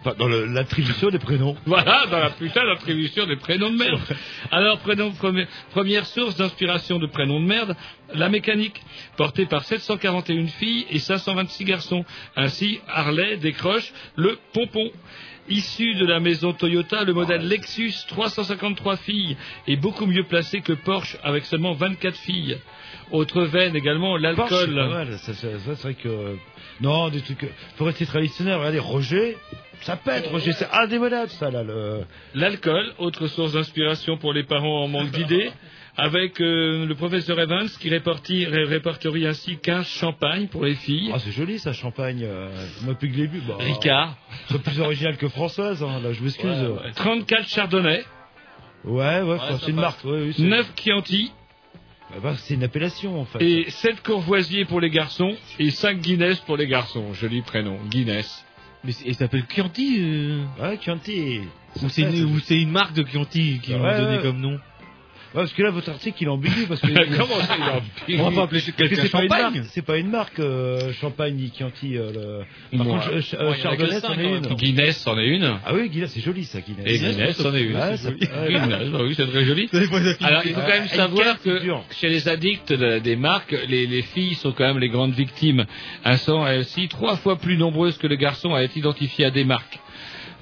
enfin, 0.00 0.14
dans 0.18 0.28
l'attribution 0.28 1.10
des 1.10 1.18
prénoms. 1.18 1.56
Voilà, 1.66 2.06
dans 2.10 2.18
la 2.18 2.30
putain 2.30 2.64
d'attribution 2.66 3.26
des 3.26 3.36
prénoms 3.36 3.70
de 3.70 3.76
merde. 3.76 4.00
Alors, 4.50 4.78
prénom, 4.80 5.10
premi- 5.12 5.46
première 5.70 6.06
source 6.06 6.36
d'inspiration 6.36 6.98
de 6.98 7.06
prénoms 7.06 7.40
de 7.40 7.46
merde, 7.46 7.76
la 8.14 8.28
mécanique, 8.28 8.80
portée 9.16 9.46
par 9.46 9.64
741 9.64 10.46
filles 10.48 10.86
et 10.90 10.98
526 10.98 11.64
garçons. 11.64 12.04
Ainsi, 12.36 12.80
Harley 12.88 13.36
décroche 13.36 13.92
le 14.16 14.38
pompon. 14.52 14.90
Issu 15.48 15.94
de 15.94 16.06
la 16.06 16.20
maison 16.20 16.52
Toyota, 16.52 17.02
le 17.02 17.12
modèle 17.12 17.48
Lexus, 17.48 17.92
353 18.06 18.96
filles, 18.98 19.36
est 19.66 19.74
beaucoup 19.76 20.06
mieux 20.06 20.22
placé 20.22 20.60
que 20.60 20.72
Porsche 20.74 21.16
avec 21.24 21.44
seulement 21.44 21.72
24 21.72 22.16
filles. 22.16 22.58
Autre 23.10 23.42
veine 23.42 23.74
également, 23.74 24.16
l'alcool. 24.16 24.46
ça, 25.18 25.34
ça, 25.34 25.58
ça, 25.58 25.74
c'est 25.74 25.82
vrai 25.82 25.94
que... 25.94 26.36
Non, 26.80 27.08
des 27.08 27.20
trucs... 27.20 27.46
Faut 27.76 27.84
rester 27.84 28.06
traditionnel, 28.06 28.54
regardez, 28.58 28.78
Roger, 28.78 29.36
ça 29.82 29.96
pète, 29.96 30.26
Roger, 30.28 30.52
c'est 30.52 30.68
indémodable, 30.72 31.30
ça, 31.30 31.50
là, 31.50 31.62
le... 31.62 32.00
L'alcool, 32.34 32.92
autre 32.98 33.26
source 33.28 33.52
d'inspiration 33.52 34.16
pour 34.18 34.32
les 34.32 34.44
parents 34.44 34.84
en 34.84 34.88
manque 34.88 35.10
d'idées, 35.10 35.50
avec 35.96 36.40
euh, 36.40 36.86
le 36.86 36.94
professeur 36.94 37.38
Evans 37.40 37.68
qui 37.80 37.88
répartit, 37.90 38.46
ré- 38.46 38.64
répertorie 38.64 39.26
ainsi 39.26 39.58
15 39.58 39.86
champagnes 39.86 40.46
pour 40.48 40.64
les 40.64 40.74
filles. 40.74 41.10
Ah, 41.14 41.18
c'est 41.18 41.32
joli, 41.32 41.58
ça, 41.58 41.72
champagne, 41.72 42.22
euh, 42.24 42.48
moi, 42.82 42.94
depuis 42.94 43.10
que 43.10 43.16
le 43.16 43.26
début, 43.26 43.40
bah... 43.40 43.56
Ricard. 43.58 44.16
C'est 44.50 44.62
plus 44.62 44.80
original 44.80 45.16
que 45.16 45.28
Françoise, 45.28 45.82
hein, 45.82 46.00
là, 46.02 46.12
je 46.12 46.22
m'excuse. 46.22 46.44
Ouais, 46.50 46.68
ouais. 46.68 46.92
34 46.94 47.48
chardonnay, 47.48 48.04
Ouais, 48.84 49.20
ouais, 49.22 49.36
c'est 49.60 49.70
une 49.70 49.76
marque, 49.76 50.02
ouais, 50.04 50.22
oui, 50.26 50.34
c'est... 50.36 50.42
9 50.42 50.72
Chianti 50.82 51.32
Bah, 52.10 52.16
bah, 52.22 52.34
c'est 52.38 52.54
une 52.54 52.64
appellation, 52.64 53.20
en 53.20 53.24
fait. 53.26 53.42
et 53.42 53.68
7 53.70 54.02
Courvoisier 54.02 54.64
pour 54.64 54.80
les 54.80 54.88
garçons 54.90 55.36
et 55.58 55.70
5 55.70 55.98
Guinness 56.00 56.38
pour 56.40 56.56
les 56.56 56.66
garçons. 56.66 57.12
Joli 57.12 57.42
prénom, 57.42 57.78
Guinness. 57.90 58.44
Mais 58.84 58.92
il 59.04 59.14
s'appelle 59.14 59.44
Chianti 59.46 59.96
euh... 60.00 60.44
Ouais, 60.60 60.78
Chianti. 60.78 61.40
Ou 61.82 61.88
c'est 61.88 62.60
une, 62.60 62.70
marque 62.70 62.94
de 62.94 63.04
Chianti 63.04 63.60
qui 63.62 63.74
Ouais, 63.74 63.78
ont 63.78 63.82
donné 63.82 64.16
ouais. 64.16 64.22
comme 64.22 64.40
nom 64.40 64.58
parce 65.34 65.52
que 65.52 65.62
là, 65.62 65.70
votre 65.70 65.90
article, 65.90 66.16
il 66.22 66.26
est 66.26 66.30
ambigu, 66.30 66.66
parce 66.66 66.80
que... 66.80 66.86
Comment 67.18 67.40
ça, 67.40 67.56
il 67.56 67.62
est 67.64 67.70
ambigu 67.70 68.20
On 68.22 68.30
va 68.30 68.36
pas 68.36 68.42
appeler 68.44 68.60
Parce 68.60 68.70
que 68.72 68.76
quelqu'un 68.76 69.02
c'est 69.02 69.10
pas 69.10 69.22
une 69.22 69.28
champagne 69.28 69.52
marque, 69.54 69.66
c'est 69.70 69.82
pas 69.84 69.96
une 69.98 70.10
marque 70.10 70.40
euh, 70.40 70.92
champagne 70.94 71.34
ni 71.34 71.52
Chianti. 71.56 71.96
euh, 71.96 72.12
le... 72.72 72.76
Par 72.78 72.86
Moi. 72.86 72.98
contre, 72.98 73.10
euh, 73.12 73.20
euh, 73.40 73.54
Chardonnay, 73.54 74.00
c'en 74.00 74.08
en 74.14 74.18
est 74.18 74.24
une. 74.24 74.54
Guinness 74.56 75.06
en 75.06 75.18
est 75.18 75.26
une. 75.28 75.44
Ah 75.64 75.72
oui, 75.74 75.88
Guinness, 75.88 76.12
c'est 76.12 76.20
joli 76.20 76.44
ça, 76.44 76.60
Guinness. 76.60 76.86
Et 76.86 76.98
Guinness 76.98 77.44
en 77.44 77.54
est 77.54 77.62
une. 77.62 77.96
C'est. 77.96 78.18
Guinness, 78.18 78.88
bah 78.90 78.98
oui, 79.02 79.14
c'est 79.16 79.26
très 79.30 79.44
joli. 79.44 79.68
Alors, 80.22 80.42
il 80.44 80.52
faut 80.54 80.60
quand 80.60 80.66
même 80.68 80.82
Ouais, 80.82 80.88
savoir 80.88 81.40
que 81.42 81.60
chez 82.00 82.08
les 82.08 82.28
addicts 82.28 82.72
de- 82.72 82.98
des 82.98 83.16
marques, 83.16 83.54
les, 83.68 83.86
les 83.86 84.02
filles 84.02 84.34
sont 84.34 84.52
quand 84.52 84.64
même 84.66 84.78
les 84.78 84.88
grandes 84.88 85.12
victimes. 85.12 85.66
Elles 86.04 86.18
sont 86.18 86.46
elles 86.46 86.60
aussi 86.60 86.88
trois 86.88 87.16
fois 87.16 87.36
plus 87.36 87.56
nombreuses 87.56 87.98
que 87.98 88.06
les 88.06 88.16
garçons 88.16 88.54
à 88.54 88.60
être 88.62 88.76
identifiées 88.76 89.26
à 89.26 89.30
des 89.30 89.44
marques. 89.44 89.78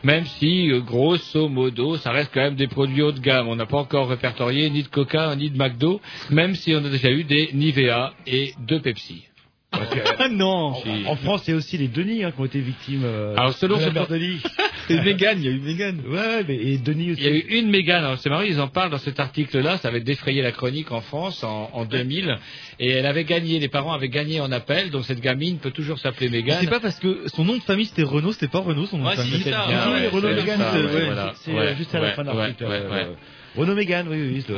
Même 0.04 0.26
si, 0.26 0.70
euh, 0.70 0.80
grosso 0.80 1.48
modo, 1.48 1.96
ça 1.96 2.12
reste 2.12 2.30
quand 2.32 2.40
même 2.40 2.54
des 2.54 2.68
produits 2.68 3.02
haut 3.02 3.12
de 3.12 3.20
gamme. 3.20 3.48
On 3.48 3.56
n'a 3.56 3.66
pas 3.66 3.78
encore 3.78 4.08
répertorié 4.08 4.70
ni 4.70 4.82
de 4.82 4.88
Coca 4.88 5.34
ni 5.36 5.50
de 5.50 5.58
McDo, 5.58 6.00
même 6.30 6.54
si 6.54 6.74
on 6.74 6.84
a 6.84 6.88
déjà 6.88 7.10
eu 7.10 7.24
des 7.24 7.50
Nivea 7.52 8.12
et 8.26 8.54
deux 8.60 8.80
Pepsi. 8.80 9.27
Ah 9.72 10.28
non 10.30 10.74
En 11.06 11.16
France, 11.16 11.42
il 11.46 11.50
y 11.50 11.54
a 11.54 11.56
aussi 11.56 11.76
les 11.76 11.88
Denis 11.88 12.24
hein, 12.24 12.30
qui 12.32 12.40
ont 12.40 12.44
été 12.46 12.60
victimes. 12.60 13.02
euh, 13.04 13.34
Alors, 13.36 13.52
selon 13.52 13.76
de 13.76 13.84
la 13.84 13.90
mère 13.92 14.06
Denis. 14.08 14.40
C'est 14.88 15.02
Mégane, 15.02 15.38
il 15.40 15.44
y 15.44 15.48
a 15.48 15.50
eu 15.50 15.60
Mégane. 15.60 16.00
Ouais, 16.08 16.16
ouais, 16.18 16.44
mais 16.48 16.56
et 16.56 16.78
Denis 16.78 17.12
aussi. 17.12 17.20
Il 17.20 17.26
y 17.26 17.30
a 17.30 17.36
eu 17.36 17.44
une 17.60 17.68
Mégane, 17.68 18.04
alors 18.04 18.18
c'est 18.18 18.30
marrant, 18.30 18.40
ils 18.42 18.58
en 18.58 18.68
parlent 18.68 18.90
dans 18.90 18.96
cet 18.98 19.20
article-là, 19.20 19.76
ça 19.76 19.88
avait 19.88 20.00
défrayé 20.00 20.40
la 20.40 20.50
chronique 20.52 20.90
en 20.90 21.02
France 21.02 21.44
en, 21.44 21.68
en 21.74 21.84
2000, 21.84 22.38
et 22.80 22.88
elle 22.92 23.04
avait 23.04 23.24
gagné, 23.24 23.58
les 23.58 23.68
parents 23.68 23.92
avaient 23.92 24.08
gagné 24.08 24.40
en 24.40 24.50
appel, 24.50 24.88
donc 24.90 25.04
cette 25.04 25.20
gamine 25.20 25.58
peut 25.58 25.72
toujours 25.72 25.98
s'appeler 25.98 26.30
Mégane. 26.30 26.56
C'est 26.62 26.70
pas 26.70 26.80
parce 26.80 26.98
que 26.98 27.24
son 27.28 27.44
nom 27.44 27.56
de 27.56 27.62
famille 27.62 27.84
c'était 27.84 28.02
Renault, 28.02 28.32
c'était 28.32 28.48
pas 28.48 28.60
Renault 28.60 28.86
son 28.86 28.96
nom 28.96 29.04
Ouais, 29.04 29.16
de 29.16 29.20
famille. 29.20 29.42
c'est 29.42 29.50
ça, 29.50 29.66
bien, 29.68 29.92
ouais, 29.92 30.08
Renaud 30.08 30.28
c'est 30.28 30.34
Mégane, 30.36 30.60
c'est 30.72 30.78
ouais, 30.78 30.94
ouais, 30.94 31.04
voilà. 31.04 31.32
c'est, 31.36 31.52
Ouais, 31.52 31.76
juste 31.76 31.94
à 31.94 32.00
la 32.00 32.12
fin 32.12 32.22
de 32.24 32.30
l'article. 32.30 32.64
ouais, 32.64 32.70
euh, 32.70 32.90
ouais. 32.90 33.06
Renaud 33.56 33.74
Mégane, 33.74 34.08
oui, 34.08 34.42
oui. 34.48 34.54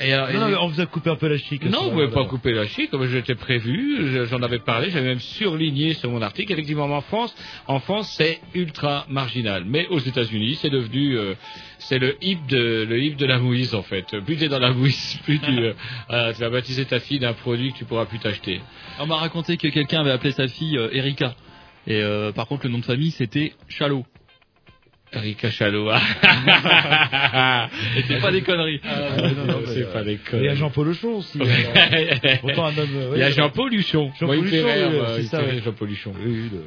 Ouais. 0.00 0.08
Et 0.08 0.12
alors, 0.12 0.28
Non, 0.32 0.40
non, 0.40 0.46
et- 0.48 0.50
mais 0.50 0.56
on 0.58 0.66
vous 0.68 0.80
a 0.80 0.86
coupé 0.86 1.10
un 1.10 1.16
peu 1.16 1.28
la 1.28 1.38
chic. 1.38 1.64
non, 1.64 1.84
vous 1.84 1.90
pouvez 1.90 2.08
pas 2.10 2.24
couper 2.24 2.52
la 2.52 2.66
chic, 2.66 2.90
comme 2.90 3.06
j'étais 3.06 3.34
prévu, 3.34 4.06
je- 4.12 4.24
j'en 4.26 4.42
avais 4.42 4.58
parlé, 4.58 4.90
j'avais 4.90 5.06
même 5.08 5.20
surligné 5.20 5.94
sur 5.94 6.10
mon 6.10 6.20
article. 6.22 6.52
Effectivement, 6.52 6.84
en 6.84 7.00
France, 7.00 7.34
en 7.66 7.80
France, 7.80 8.12
c'est 8.16 8.40
ultra 8.54 9.06
marginal. 9.08 9.64
Mais 9.66 9.86
aux 9.88 9.98
États-Unis, 9.98 10.56
c'est 10.56 10.70
devenu, 10.70 11.16
euh, 11.16 11.34
c'est 11.78 11.98
le 11.98 12.16
hip 12.22 12.38
de, 12.48 12.84
le 12.88 12.98
hip 13.02 13.16
de 13.16 13.26
la 13.26 13.38
mouise, 13.38 13.74
en 13.74 13.82
fait. 13.82 14.04
Plus 14.24 14.36
t'es 14.36 14.48
dans 14.48 14.58
la 14.58 14.72
mouise, 14.72 15.18
plus 15.24 15.38
tu, 15.40 15.50
euh, 15.58 15.72
euh, 16.10 16.32
tu 16.32 16.40
vas 16.40 16.50
baptiser 16.50 16.84
ta 16.84 17.00
fille 17.00 17.18
d'un 17.18 17.32
produit 17.32 17.72
que 17.72 17.78
tu 17.78 17.84
pourras 17.84 18.04
plus 18.06 18.18
t'acheter. 18.18 18.60
On 18.98 19.06
m'a 19.06 19.16
raconté 19.16 19.56
que 19.56 19.68
quelqu'un 19.68 20.00
avait 20.00 20.10
appelé 20.12 20.32
sa 20.32 20.46
fille 20.48 20.76
euh, 20.76 20.88
Erika. 20.92 21.34
Et 21.86 22.02
euh, 22.02 22.32
par 22.32 22.46
contre, 22.48 22.66
le 22.66 22.72
nom 22.72 22.78
de 22.78 22.84
famille, 22.84 23.12
c'était 23.12 23.52
Chalot. 23.68 24.04
Erika 25.12 25.50
Chalot. 25.50 25.90
Et 25.92 25.94
c'est 28.08 28.20
pas 28.20 28.32
des 28.32 28.42
conneries. 28.42 28.80
Ouais, 28.84 29.32
non, 29.34 29.44
non, 29.46 29.60
c'est 29.66 29.84
euh, 29.84 29.92
pas 29.92 30.02
des 30.02 30.14
Et 30.14 30.18
il 30.32 30.32
y 30.32 30.34
a 30.34 30.38
conneries. 30.54 30.56
Jean-Paul 30.56 30.88
Auchon 30.88 31.14
aussi. 31.16 31.38
Pourtant, 32.40 32.64
un 32.66 32.76
homme. 32.78 32.88
euh, 32.96 33.12
Il 33.14 33.20
y 33.20 33.22
a 33.22 33.26
ouais, 33.26 33.32
Jean-Paul 33.32 33.70
Luchon. 33.70 34.10
Jean-Paul 34.18 34.38
ouais. 34.40 35.60
Jean-Paul 35.64 35.88
Luchon. 35.88 36.12
Oui, 36.18 36.24
oui, 36.26 36.50
le- 36.52 36.64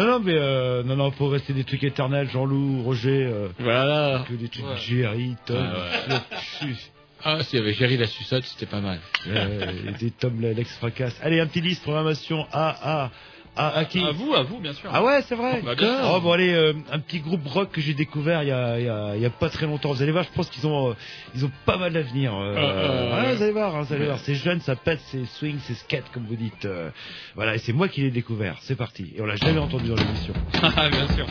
Non, 0.00 0.06
non, 0.10 0.20
mais 0.20 0.34
euh, 0.34 0.82
non, 0.84 0.96
non, 0.96 1.10
faut 1.10 1.28
rester 1.28 1.52
des 1.52 1.64
trucs 1.64 1.84
éternels. 1.84 2.28
Jean-Loup, 2.32 2.82
Roger, 2.82 3.24
euh, 3.24 3.48
Voilà. 3.58 4.24
que 4.28 4.34
des 4.34 4.48
trucs 4.48 4.64
Ouais. 4.64 4.76
Jerry, 4.76 5.34
Tom, 5.44 5.58
Ah, 7.24 7.24
Ah, 7.24 7.42
s'il 7.44 7.60
y 7.60 7.62
avait 7.62 7.72
Jerry 7.74 7.96
la 7.98 8.06
suçote, 8.06 8.42
c'était 8.44 8.66
pas 8.66 8.80
mal. 8.80 8.98
euh, 9.28 9.72
des 10.00 10.10
Tom 10.10 10.40
l'ex 10.40 10.74
fracasse. 10.78 11.16
Allez, 11.22 11.38
un 11.40 11.46
petit 11.46 11.60
liste 11.60 11.82
programmation 11.82 12.46
A, 12.52 13.10
A, 13.54 13.68
à 13.78 13.84
qui 13.84 14.02
À 14.02 14.12
vous, 14.12 14.32
à 14.34 14.42
vous, 14.42 14.60
bien 14.60 14.72
sûr. 14.72 14.88
Ah 14.92 15.04
ouais, 15.04 15.20
c'est 15.28 15.34
vrai. 15.34 15.60
Bah, 15.62 15.74
bien 15.74 15.86
sûr. 16.02 16.10
Oh 16.14 16.20
bon 16.20 16.32
allez, 16.32 16.52
euh, 16.54 16.72
un 16.90 16.98
petit 16.98 17.20
groupe 17.20 17.46
rock 17.46 17.70
que 17.70 17.82
j'ai 17.82 17.92
découvert 17.92 18.42
il 18.42 18.48
y 18.48 18.52
a, 18.52 18.78
il 18.78 18.86
y, 18.86 18.88
a, 18.88 19.14
il 19.14 19.20
y 19.20 19.26
a 19.26 19.30
pas 19.30 19.50
très 19.50 19.66
longtemps. 19.66 19.92
Vous 19.92 20.02
allez 20.02 20.12
voir, 20.12 20.24
je 20.24 20.30
pense 20.34 20.48
qu'ils 20.48 20.66
ont, 20.66 20.90
euh, 20.90 20.94
ils 21.34 21.44
ont 21.44 21.50
pas 21.66 21.76
mal 21.76 21.92
d'avenir. 21.92 22.34
Euh, 22.34 22.54
Euh, 22.56 23.22
ouais, 23.22 23.34
vous 23.36 23.42
allez 23.42 23.52
voir, 23.52 23.76
hein, 23.76 23.82
vous 23.82 23.92
allez 23.94 24.06
voir. 24.06 24.18
C'est 24.20 24.34
jeune, 24.36 24.60
ça 24.62 24.74
pète, 24.74 25.00
c'est 25.10 25.26
swing, 25.26 25.58
c'est 25.66 25.74
skate 25.74 26.10
comme 26.14 26.24
vous 26.24 26.36
dites. 26.36 26.64
Euh, 26.64 26.88
voilà, 27.34 27.54
et 27.54 27.58
c'est 27.58 27.74
moi 27.74 27.88
qui 27.88 28.00
l'ai 28.00 28.10
découvert. 28.10 28.56
C'est 28.60 28.76
parti. 28.76 29.12
Et 29.16 29.20
on 29.20 29.26
l'a 29.26 29.36
jamais 29.36 29.58
entendu 29.60 29.88
dans 29.88 29.96
l'émission. 29.96 30.32
Ah, 30.62 30.88
bien 30.88 31.06
sûr. 31.08 31.26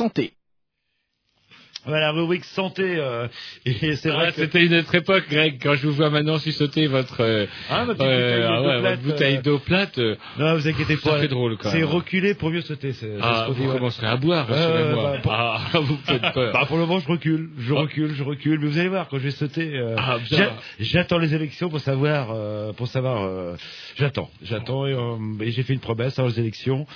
Santé. 0.00 0.32
Voilà, 1.86 2.10
rubrique 2.12 2.44
santé. 2.44 2.82
euh, 2.98 3.26
et 3.64 3.96
c'est 3.96 4.10
vrai 4.10 4.26
Ah, 4.28 4.32
que 4.32 4.40
C'était 4.42 4.64
une 4.66 4.74
autre 4.74 4.94
époque, 4.94 5.24
Greg. 5.30 5.58
Quand 5.62 5.74
je 5.76 5.86
vous 5.86 5.94
vois 5.94 6.10
maintenant 6.10 6.38
sucer 6.38 6.86
votre, 6.88 7.20
euh, 7.22 7.46
Ah, 7.70 7.86
ma 7.86 7.92
euh, 7.92 7.94
bouteille 7.94 8.44
ah 8.46 8.60
d'eau 8.60 8.68
ouais, 8.68 8.80
plate, 8.80 8.90
votre 9.00 9.02
bouteille 9.02 9.36
euh, 9.38 9.42
d'eau 9.42 9.58
plate, 9.60 9.98
euh, 9.98 10.16
Non, 10.38 10.54
vous 10.56 10.68
inquiétez 10.68 10.96
pas. 10.98 11.26
drôle 11.26 11.56
quand 11.56 11.70
C'est 11.70 11.78
même. 11.78 11.86
reculer 11.86 12.34
pour 12.34 12.50
mieux 12.50 12.60
sauter. 12.60 12.92
Ah, 13.22 13.46
vous 13.48 13.64
ouais. 13.66 13.72
commencerez 13.72 14.06
à 14.08 14.16
boire, 14.16 14.46
rassurez-moi. 14.46 15.02
bah, 15.12 15.18
pour- 15.22 15.32
Ah, 15.32 15.70
vous 15.80 15.96
faites 16.04 16.32
peur. 16.34 16.52
Bah, 16.52 16.64
pour 16.66 16.76
le 16.76 16.84
moment, 16.84 17.00
je 17.00 17.08
recule, 17.08 17.48
je 17.58 17.72
recule, 17.72 18.14
je 18.14 18.22
recule. 18.24 18.58
Mais 18.60 18.66
vous 18.68 18.78
allez 18.78 18.88
voir, 18.88 19.08
quand 19.08 19.18
je 19.18 19.24
vais 19.24 19.30
sauter, 19.30 19.70
euh, 19.78 19.96
Ah, 19.98 20.18
j'attends 20.80 21.18
les 21.18 21.34
élections 21.34 21.70
pour 21.70 21.80
savoir, 21.80 22.28
euh, 22.32 22.72
pour 22.74 22.88
savoir. 22.88 23.22
euh, 23.24 23.56
j'attends, 23.96 24.30
j'attends 24.42 24.86
et, 24.86 24.92
euh, 24.92 25.16
et 25.40 25.50
j'ai 25.50 25.62
fait 25.62 25.72
une 25.72 25.80
promesse 25.80 26.18
avant 26.18 26.28
les 26.28 26.40
élections 26.40 26.86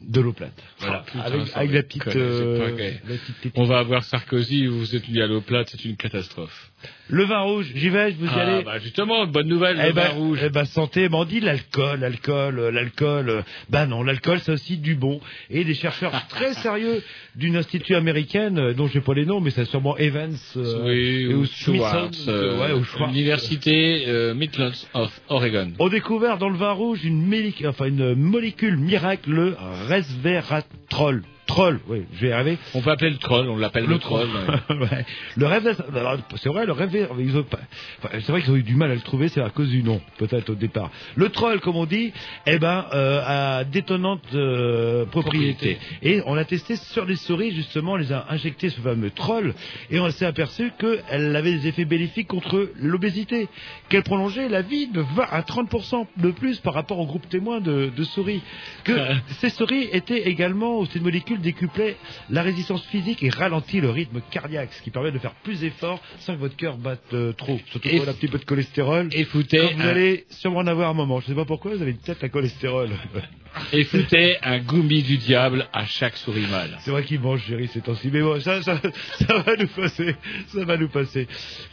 de 0.00 0.20
l'eau 0.20 0.32
plate. 0.32 0.52
Voilà, 0.78 0.98
Ah, 0.98 1.04
putain, 1.06 1.20
avec, 1.20 1.56
avec 1.56 1.72
la 1.72 1.82
petite, 1.82 2.06
euh, 2.16 2.58
la 3.06 3.16
petite 3.16 3.40
tétine. 3.42 3.52
On 3.62 3.64
va 3.64 3.78
avoir 3.78 4.02
Sarkozy, 4.04 4.66
vous 4.66 4.94
êtes 4.96 5.04
à 5.08 5.26
l'eau 5.26 5.40
plate, 5.40 5.68
c'est 5.70 5.84
une 5.84 5.96
catastrophe. 5.96 6.70
Le 7.12 7.24
vin 7.24 7.40
rouge, 7.40 7.72
j'y 7.74 7.88
vais, 7.88 8.12
vous 8.12 8.26
y 8.26 8.30
Ah, 8.32 8.40
allez. 8.40 8.64
bah 8.64 8.78
justement, 8.78 9.26
bonne 9.26 9.48
nouvelle, 9.48 9.78
Eh 9.82 9.88
le 9.88 9.92
ben, 9.92 10.08
vin 10.08 10.14
rouge. 10.14 10.38
eh 10.44 10.48
ben, 10.48 10.64
santé, 10.64 11.08
mais 11.08 11.16
on 11.16 11.24
dit 11.24 11.40
l'alcool, 11.40 11.98
l'alcool, 12.00 12.58
euh, 12.60 12.70
l'alcool. 12.70 13.28
euh, 13.30 13.42
Bah 13.68 13.86
non, 13.86 14.02
l'alcool, 14.04 14.38
c'est 14.40 14.52
aussi 14.52 14.76
du 14.76 14.94
bon. 14.94 15.20
Et 15.50 15.64
des 15.64 15.74
chercheurs 15.74 16.12
très 16.28 16.54
sérieux 16.54 17.02
d'une 17.34 17.56
institut 17.56 17.96
américaine, 17.96 18.58
euh, 18.58 18.74
dont 18.74 18.86
je 18.86 18.92
sais 18.94 19.00
pas 19.00 19.14
les 19.14 19.26
noms, 19.26 19.40
mais 19.40 19.50
c'est 19.50 19.64
sûrement 19.64 19.96
Evans 19.98 20.36
euh, 20.56 20.84
oui, 20.84 21.26
ou 21.34 21.46
Smithson, 21.46 21.72
Schwartz, 21.90 22.24
euh, 22.28 22.58
ouais, 22.60 22.70
euh, 22.70 22.76
ou 22.78 22.84
Schwartz. 22.84 23.12
Université 23.12 24.04
euh, 24.06 24.32
Midlands 24.34 24.70
of 24.94 25.20
Oregon. 25.28 25.72
ont 25.80 25.88
découvert 25.88 26.38
dans 26.38 26.48
le 26.48 26.56
vin 26.56 26.70
rouge 26.72 27.04
une, 27.04 27.34
enfin, 27.66 27.86
une 27.86 28.14
molécule 28.14 28.76
miracle, 28.76 29.30
le 29.30 29.56
resveratrol. 29.88 31.22
Troll, 31.50 31.80
oui, 31.88 32.02
je 32.14 32.20
vais 32.20 32.28
y 32.28 32.32
arriver. 32.32 32.58
On 32.74 32.80
peut 32.80 32.90
appeler 32.90 33.10
le 33.10 33.16
troll, 33.18 33.48
on 33.48 33.56
l'appelle 33.56 33.86
le, 33.86 33.98
troll. 33.98 34.28
ouais. 34.28 34.76
Ouais. 34.90 35.04
Le 35.36 35.46
rêve, 35.46 35.76
alors, 35.96 36.16
c'est 36.36 36.48
vrai, 36.48 36.64
le 36.64 36.70
rêve, 36.72 37.08
ils 37.18 37.36
ont 37.36 37.42
pas- 37.42 37.58
enfin, 37.98 38.08
c'est 38.20 38.30
vrai 38.30 38.40
qu'ils 38.40 38.52
ont 38.52 38.56
eu 38.56 38.62
du 38.62 38.76
mal 38.76 38.90
à 38.92 38.94
le 38.94 39.00
trouver, 39.00 39.26
c'est 39.28 39.42
à 39.42 39.50
cause 39.50 39.68
du 39.68 39.82
nom, 39.82 40.00
peut-être 40.16 40.50
au 40.50 40.54
départ. 40.54 40.90
Le 41.16 41.28
troll, 41.28 41.58
comme 41.60 41.74
on 41.76 41.86
dit, 41.86 42.12
eh 42.46 42.58
ben, 42.60 42.86
euh, 42.94 43.20
a 43.26 43.64
d'étonnantes 43.64 44.22
euh, 44.34 45.04
propriétés. 45.06 45.78
Et 46.02 46.22
on 46.26 46.34
l'a 46.34 46.44
testé 46.44 46.76
sur 46.76 47.04
les 47.04 47.16
souris, 47.16 47.50
justement, 47.52 47.92
on 47.92 47.96
les 47.96 48.12
a 48.12 48.26
injecté 48.30 48.68
ce 48.68 48.80
fameux 48.80 49.10
troll, 49.10 49.52
et 49.90 49.98
on 49.98 50.08
s'est 50.10 50.26
aperçu 50.26 50.70
qu'elle 50.78 51.34
avait 51.34 51.52
des 51.52 51.66
effets 51.66 51.84
bénéfiques 51.84 52.28
contre 52.28 52.70
l'obésité, 52.76 53.48
qu'elle 53.88 54.04
prolongeait 54.04 54.48
la 54.48 54.62
vie 54.62 54.86
de 54.86 55.00
20 55.00 55.24
à 55.28 55.40
30% 55.42 56.06
de 56.16 56.30
plus 56.30 56.60
par 56.60 56.74
rapport 56.74 57.00
au 57.00 57.06
groupe 57.06 57.28
témoin 57.28 57.60
de, 57.60 57.90
de 57.94 58.04
souris, 58.04 58.40
que 58.84 58.92
ces 59.40 59.50
souris 59.50 59.88
étaient 59.92 60.28
également, 60.28 60.78
ou 60.78 60.86
ces 60.86 61.00
molécules 61.00 61.39
décuplaient 61.40 61.96
la 62.30 62.42
résistance 62.42 62.84
physique 62.86 63.22
et 63.22 63.30
ralentit 63.30 63.80
le 63.80 63.90
rythme 63.90 64.20
cardiaque, 64.30 64.72
ce 64.72 64.82
qui 64.82 64.90
permet 64.90 65.10
de 65.12 65.18
faire 65.18 65.34
plus 65.42 65.60
d'efforts 65.60 66.00
sans 66.20 66.34
que 66.34 66.40
votre 66.40 66.56
cœur 66.56 66.76
batte 66.78 67.00
euh, 67.12 67.32
trop. 67.32 67.58
Surtout 67.70 67.88
Et 67.88 67.98
quand 67.98 68.04
on 68.04 68.08
a 68.08 68.10
un 68.10 68.14
petit 68.14 68.28
peu 68.28 68.38
de 68.38 68.44
cholestérol. 68.44 69.08
Et 69.12 69.24
foutez 69.24 69.58
Quand 69.58 69.74
vous 69.76 69.82
un- 69.82 69.88
allez 69.88 70.24
sûrement 70.30 70.60
en 70.60 70.66
avoir 70.66 70.90
un 70.90 70.94
moment. 70.94 71.20
Je 71.20 71.26
sais 71.26 71.34
pas 71.34 71.44
pourquoi, 71.44 71.74
vous 71.74 71.82
avez 71.82 71.90
une 71.92 71.98
tête 71.98 72.22
à 72.22 72.28
cholestérol. 72.28 72.90
Et 73.72 73.82
foutez 73.84 74.36
un 74.44 74.60
goumi 74.60 75.02
du 75.02 75.16
diable 75.18 75.66
à 75.72 75.84
chaque 75.84 76.16
souris 76.16 76.46
mâle. 76.48 76.76
C'est 76.82 76.92
vrai 76.92 77.02
qu'il 77.02 77.18
mange, 77.18 77.42
chérie, 77.44 77.66
ces 77.66 77.80
temps-ci. 77.80 78.08
Mais 78.12 78.20
bon, 78.20 78.38
ça, 78.40 78.62
ça, 78.62 78.80
ça 79.18 79.38
va 79.38 79.56
nous 79.56 79.66
passer. 79.66 80.14
Ça 80.48 80.64
va 80.64 80.76
nous 80.76 80.88
passer. 80.88 81.26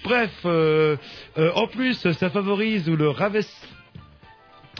Bref, 0.03 0.31
euh, 0.45 0.97
euh, 1.37 1.51
en 1.53 1.67
plus, 1.67 1.93
ça 2.13 2.29
favorise 2.31 2.87
le 2.89 3.09
ravesse. 3.09 3.51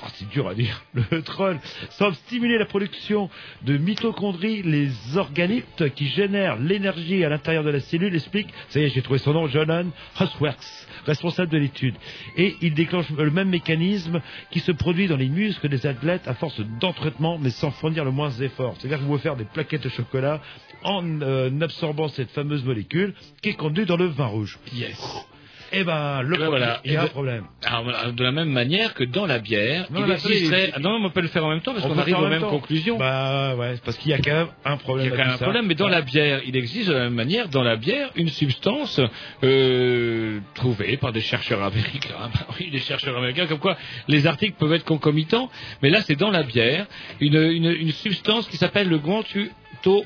Oh, 0.04 0.08
c'est 0.14 0.30
dur 0.30 0.48
à 0.48 0.54
dire. 0.54 0.84
Le 1.12 1.22
troll 1.24 1.60
semble 1.92 2.16
stimuler 2.16 2.58
la 2.58 2.66
production 2.66 3.30
de 3.64 3.78
mitochondries, 3.78 4.62
les 4.62 4.90
organites 5.18 5.94
qui 5.96 6.08
génèrent 6.08 6.58
l'énergie 6.58 7.24
à 7.24 7.30
l'intérieur 7.30 7.64
de 7.64 7.72
la 7.72 7.80
cellule, 7.80 8.14
explique, 8.16 8.48
ça 8.70 8.80
y 8.80 8.84
est, 8.84 8.90
j'ai 8.90 9.02
trouvé 9.02 9.20
son 9.20 9.34
nom, 9.34 9.48
Jonan 9.48 9.86
Hoswerks, 10.20 10.88
responsable 11.06 11.52
de 11.52 11.58
l'étude. 11.58 11.96
Et 12.36 12.56
il 12.62 12.74
déclenche 12.74 13.10
le 13.10 13.32
même 13.32 13.50
mécanisme 13.50 14.22
qui 14.52 14.60
se 14.60 14.72
produit 14.72 15.08
dans 15.08 15.18
les 15.18 15.30
muscles 15.30 15.70
des 15.70 15.88
athlètes 15.88 16.28
à 16.28 16.36
force 16.36 16.60
d'entraînement, 16.80 17.40
mais 17.40 17.50
sans 17.50 17.72
fournir 17.72 18.06
le 18.06 18.12
moins 18.12 18.30
d'efforts. 18.30 18.76
C'est-à-dire 18.78 18.98
que 18.98 19.04
vous 19.04 19.10
pouvez 19.10 19.22
faire 19.22 19.36
des 19.36 19.46
plaquettes 19.46 19.84
de 19.84 19.90
chocolat 19.90 20.42
en 20.84 21.22
euh, 21.22 21.50
absorbant 21.62 22.08
cette 22.10 22.32
fameuse 22.32 22.64
molécule 22.64 23.14
qui 23.42 23.50
est 23.50 23.56
contenue 23.56 23.86
dans 23.86 23.98
le 23.98 24.06
vin 24.06 24.28
rouge. 24.28 24.60
Yes. 24.74 25.28
Eh 25.72 25.84
ben, 25.84 26.22
le 26.22 26.30
problème, 26.38 26.50
voilà. 26.50 26.80
il 26.86 26.94
y 26.94 26.96
a 26.96 27.04
un 27.04 27.08
problème. 27.08 27.46
Alors, 27.66 28.14
de 28.14 28.24
la 28.24 28.32
même 28.32 28.50
manière 28.50 28.94
que 28.94 29.04
dans 29.04 29.26
la 29.26 29.40
bière, 29.40 29.88
Non, 29.92 30.06
il 30.06 30.12
existerait... 30.12 30.72
Ah 30.74 30.80
non, 30.80 31.00
on 31.04 31.10
peut 31.10 31.22
le 31.22 31.28
faire 31.28 31.46
en 31.46 31.50
même 31.50 31.62
temps 31.62 31.74
parce 31.74 31.86
On 31.86 31.90
qu'on 31.90 31.98
arrive 31.98 32.18
aux 32.18 32.22
même 32.22 32.40
mêmes 32.42 32.50
conclusions. 32.50 32.98
Bah 32.98 33.56
ouais, 33.56 33.76
parce 33.84 33.98
qu'il 33.98 34.12
y 34.12 34.14
a 34.14 34.18
quand 34.20 34.32
même 34.34 34.48
un 34.66 34.78
problème. 34.78 35.08
Il 35.08 35.10
y 35.10 35.14
a 35.14 35.18
quand 35.18 35.24
même 35.24 35.34
un 35.34 35.38
ça. 35.38 35.44
problème, 35.46 35.66
mais 35.68 35.76
dans 35.76 35.88
la 35.90 36.02
bière, 36.02 36.42
il 36.46 36.56
existe 36.56 36.88
de 36.90 36.94
la 36.94 37.00
même 37.06 37.14
manière, 37.14 37.50
dans 37.50 37.64
la 37.64 37.76
bière, 37.76 38.10
une 38.16 38.30
substance 38.30 39.02
euh, 39.44 40.40
trouvée 40.54 40.98
par 40.98 41.12
des 41.12 41.22
chercheurs 41.22 41.62
américains. 41.64 42.16
Bah 42.34 42.46
oui, 42.60 42.70
des 42.72 42.80
chercheurs 42.80 43.18
américains, 43.18 43.48
comme 43.48 43.60
quoi 43.60 43.78
les 44.08 44.28
articles 44.28 44.56
peuvent 44.58 44.74
être 44.74 44.84
concomitants, 44.86 45.50
mais 45.82 45.90
là 45.90 46.02
c'est 46.02 46.16
dans 46.16 46.32
la 46.32 46.44
bière, 46.44 46.86
une, 47.20 47.36
une, 47.36 47.72
une 47.72 47.92
substance 47.92 48.48
qui 48.48 48.58
s'appelle 48.58 48.90
le 48.90 49.00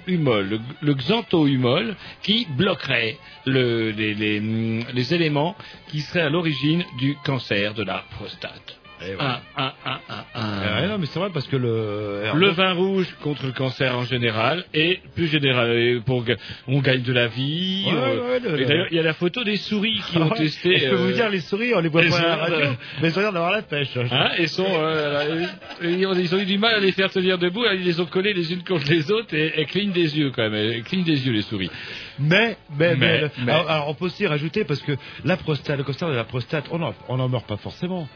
le, 0.08 0.60
le 0.82 0.94
xanthohumol, 0.94 1.95
qui 2.24 2.48
bloquerait 2.58 3.18
le, 3.45 3.91
les, 3.91 4.14
les, 4.14 4.40
les 4.94 5.14
éléments 5.14 5.56
qui 5.90 6.02
seraient 6.02 6.22
à 6.22 6.30
l'origine 6.30 6.84
du 6.99 7.16
cancer 7.24 7.74
de 7.74 7.84
la 7.84 8.03
prostate. 8.12 8.81
Et 9.07 9.14
Un, 9.19 9.40
un, 9.57 9.73
un, 9.86 9.99
un, 10.10 10.23
un. 10.36 10.82
Ouais, 10.82 10.88
non, 10.88 10.98
mais 10.99 11.06
c'est 11.07 11.19
vrai 11.19 11.30
parce 11.34 11.48
que 11.48 11.56
le. 11.56 12.23
Le 12.36 12.49
vin 12.49 12.73
rouge 12.73 13.07
contre 13.23 13.45
le 13.48 13.52
cancer 13.52 13.98
en 13.98 14.03
général 14.06 14.64
et 14.73 14.99
plus 15.15 15.28
général 15.28 15.72
et 15.72 15.99
pour 16.02 16.23
on 16.68 16.80
gagne 16.82 17.02
de 17.02 17.14
la 17.14 17.28
vie. 17.28 17.84
Ouais, 17.88 17.94
euh, 17.94 18.30
ouais, 18.34 18.40
le- 18.40 18.56
et 18.56 18.57
le- 18.57 18.65
d'ailleurs, 18.65 18.88
il 18.91 18.98
y 18.98 18.99
a 18.99 19.03
la 19.03 19.14
photo 19.14 19.44
des 19.44 19.56
souris 19.57 20.02
qui 20.10 20.18
ont 20.18 20.30
Ouais. 20.30 20.38
testé. 20.38 20.73
Et 20.73 20.78
je 20.80 20.90
peux 20.90 20.95
euh, 20.95 21.06
vous 21.07 21.11
dire, 21.14 21.30
les 21.30 21.40
souris, 21.40 21.73
on 21.76 21.80
les 21.80 21.90
voit 21.90 22.02
pas 22.03 22.07
à 22.07 22.10
la 22.10 22.45
souris, 22.45 22.52
radio, 22.53 22.56
euh, 22.68 22.73
mais 23.02 23.07
ils 23.10 23.18
ont 23.18 23.22
l'air 23.22 23.34
d'avoir 23.34 23.52
la 23.52 23.61
pêche. 23.64 23.98
Hein, 23.98 24.30
et 24.38 24.48
sont, 24.48 24.65
euh, 24.69 25.45
ils, 25.82 26.06
ont, 26.06 26.14
ils 26.14 26.36
ont 26.36 26.40
eu 26.40 26.45
du 26.45 26.57
mal 26.57 26.76
à 26.76 26.80
les 26.80 26.91
faire 26.91 27.10
tenir 27.11 27.38
debout, 27.38 27.65
ils 27.73 27.84
les 27.84 27.99
ont 27.99 28.06
collés 28.06 28.34
les 28.34 28.53
unes 28.53 28.64
contre 28.64 28.90
les 28.90 29.11
autres 29.11 29.34
et 29.34 29.52
elles 29.57 29.65
clignent 29.65 29.91
des 29.91 30.18
yeux 30.18 30.32
quand 30.36 30.44
même, 30.44 30.53
elles 30.53 30.84
clignent 30.84 31.03
des 31.03 31.26
yeux 31.26 31.34
les 31.34 31.41
souris. 31.41 31.72
Mais, 32.19 32.56
mais, 32.78 32.95
mais, 32.95 33.23
Alors, 33.48 33.69
alors, 33.69 33.90
on 33.90 33.94
peut 33.95 34.06
aussi 34.06 34.28
rajouter 34.28 34.64
parce 34.64 34.82
que 34.82 34.91
la 35.26 35.38
prostate, 35.38 35.78
le 35.78 35.84
cancer 35.84 36.07
de 36.10 36.14
la 36.15 36.23
prostate, 36.23 36.65
on 36.72 36.78
n'en 36.80 36.94
on 37.10 37.19
en 37.19 37.28
meurt 37.30 37.48
pas 37.48 37.57
forcément. 37.57 38.07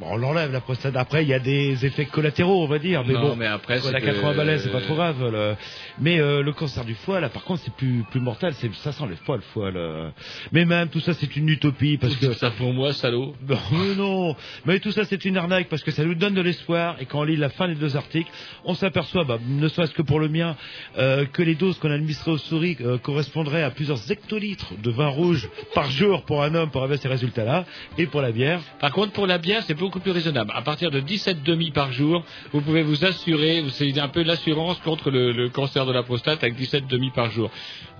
Bon, 0.00 0.06
on 0.12 0.16
l'enlève 0.16 0.50
la 0.50 0.62
prostate. 0.62 0.96
Après, 0.96 1.24
il 1.24 1.28
y 1.28 1.34
a 1.34 1.38
des 1.38 1.84
effets 1.84 2.06
collatéraux, 2.06 2.64
on 2.64 2.66
va 2.66 2.78
dire. 2.78 3.04
Mais 3.06 3.12
Non, 3.12 3.20
bon, 3.20 3.36
mais 3.36 3.46
après, 3.46 3.76
la 3.76 3.80
c'est 3.82 4.00
80 4.00 4.32
que- 4.32 4.36
balais, 4.38 4.58
c'est 4.58 4.70
pas 4.72 4.80
trop 4.80 4.94
grave. 4.94 5.30
le- 5.30 5.54
Mais 6.00 6.18
euh, 6.18 6.42
le 6.42 6.52
cancer 6.54 6.86
du 6.86 6.94
foie, 6.94 7.20
là, 7.20 7.28
par 7.28 7.44
contre, 7.44 7.60
c'est 7.64 7.74
plus 7.74 8.02
plus 8.10 8.20
mortel. 8.20 8.54
C'est 8.56 8.72
ça 8.76 8.92
s'enlève 8.92 9.18
pas 9.26 9.36
le 9.36 9.42
foie. 9.42 9.70
là. 9.70 10.12
Mais 10.52 10.64
même 10.64 10.88
tout 10.88 11.00
ça, 11.00 11.12
c'est 11.12 11.36
une 11.36 11.50
utopie 11.50 11.98
parce 11.98 12.16
que 12.16 12.32
Ça 12.32 12.50
pour 12.50 12.72
moi, 12.72 12.94
salaud. 12.94 13.34
non, 13.46 13.58
mais 13.72 13.94
non, 13.94 14.36
mais 14.64 14.80
tout 14.80 14.90
ça 14.92 15.04
c'est 15.04 15.22
une 15.26 15.36
arnaque 15.36 15.68
parce 15.68 15.82
que 15.82 15.90
ça 15.90 16.02
nous 16.02 16.14
donne 16.14 16.32
de 16.34 16.40
l'espoir 16.40 16.96
et 16.98 17.04
quand 17.04 17.20
on 17.20 17.24
lit 17.24 17.36
la 17.36 17.50
fin 17.50 17.68
des 17.68 17.74
deux 17.74 17.94
articles, 17.94 18.30
on 18.64 18.72
s'aperçoit, 18.74 19.24
bah, 19.24 19.38
ne 19.46 19.68
serait-ce 19.68 19.92
que 19.92 20.02
pour 20.02 20.18
le 20.18 20.28
mien, 20.30 20.56
euh, 20.96 21.26
que 21.26 21.42
les 21.42 21.54
doses 21.56 21.78
qu'on 21.78 21.90
administrait 21.90 22.30
aux 22.30 22.38
souris 22.38 22.78
euh, 22.80 22.96
correspondraient 22.96 23.62
à 23.64 23.70
plusieurs 23.70 24.10
hectolitres 24.10 24.72
de 24.82 24.90
vin 24.90 25.08
rouge 25.08 25.50
par 25.74 25.90
jour 25.90 26.22
pour 26.22 26.42
un 26.42 26.54
homme 26.54 26.70
pour 26.70 26.82
avoir 26.84 26.98
ces 26.98 27.08
résultats-là 27.08 27.66
et 27.98 28.06
pour 28.06 28.22
la 28.22 28.32
bière. 28.32 28.60
Par 28.80 28.92
contre, 28.92 29.12
pour 29.12 29.26
la 29.26 29.36
bière, 29.36 29.62
c'est 29.66 29.74
beaucoup 29.74 29.89
plus 29.98 30.12
raisonnable. 30.12 30.52
À 30.54 30.62
partir 30.62 30.90
de 30.90 31.00
17 31.00 31.42
demi 31.42 31.70
par 31.72 31.90
jour, 31.92 32.24
vous 32.52 32.60
pouvez 32.60 32.82
vous 32.82 33.04
assurer, 33.04 33.64
c'est 33.70 33.98
un 33.98 34.08
peu 34.08 34.22
l'assurance 34.22 34.78
contre 34.84 35.10
le, 35.10 35.32
le 35.32 35.48
cancer 35.48 35.84
de 35.86 35.92
la 35.92 36.02
prostate 36.02 36.42
avec 36.44 36.54
17 36.56 36.86
demi 36.86 37.10
par 37.10 37.30
jour. 37.30 37.50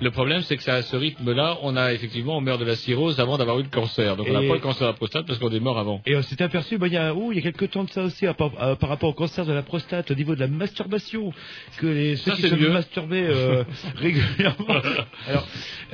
Le 0.00 0.10
problème, 0.10 0.42
c'est 0.42 0.56
que 0.56 0.62
ça, 0.62 0.74
à 0.76 0.82
ce 0.82 0.96
rythme-là, 0.96 1.58
on 1.62 1.76
a 1.76 1.92
effectivement, 1.92 2.36
on 2.36 2.40
meurt 2.40 2.60
de 2.60 2.64
la 2.64 2.76
cirrhose 2.76 3.18
avant 3.20 3.36
d'avoir 3.38 3.58
eu 3.58 3.64
le 3.64 3.68
cancer. 3.68 4.16
Donc 4.16 4.28
on 4.30 4.32
n'a 4.32 4.46
pas 4.46 4.54
le 4.54 4.60
cancer 4.60 4.86
de 4.86 4.92
la 4.92 4.96
prostate 4.96 5.26
parce 5.26 5.38
qu'on 5.38 5.50
est 5.50 5.60
mort 5.60 5.78
avant. 5.78 6.00
Et 6.06 6.14
on 6.16 6.22
s'est 6.22 6.40
aperçu, 6.42 6.78
bah, 6.78 6.86
il 6.86 6.92
y 6.92 6.96
a, 6.96 7.12
il 7.30 7.36
y 7.36 7.38
a 7.38 7.42
quelques 7.42 7.70
temps 7.70 7.84
de 7.84 7.90
ça 7.90 8.02
aussi, 8.04 8.26
à 8.26 8.34
par, 8.34 8.50
à- 8.58 8.76
par 8.76 8.88
rapport 8.88 9.08
au 9.10 9.14
cancer 9.14 9.44
de 9.44 9.52
la 9.52 9.62
prostate, 9.62 10.10
au 10.10 10.14
niveau 10.14 10.34
de 10.34 10.40
la 10.40 10.48
masturbation, 10.48 11.32
que 11.78 11.86
les, 11.86 12.16
ceux 12.16 12.30
Ça, 12.30 12.36
qui 12.36 12.42
se 12.42 12.54
masturbaient 12.54 13.26
euh, 13.28 13.64
régulièrement, 13.96 14.80
alors, 15.28 15.46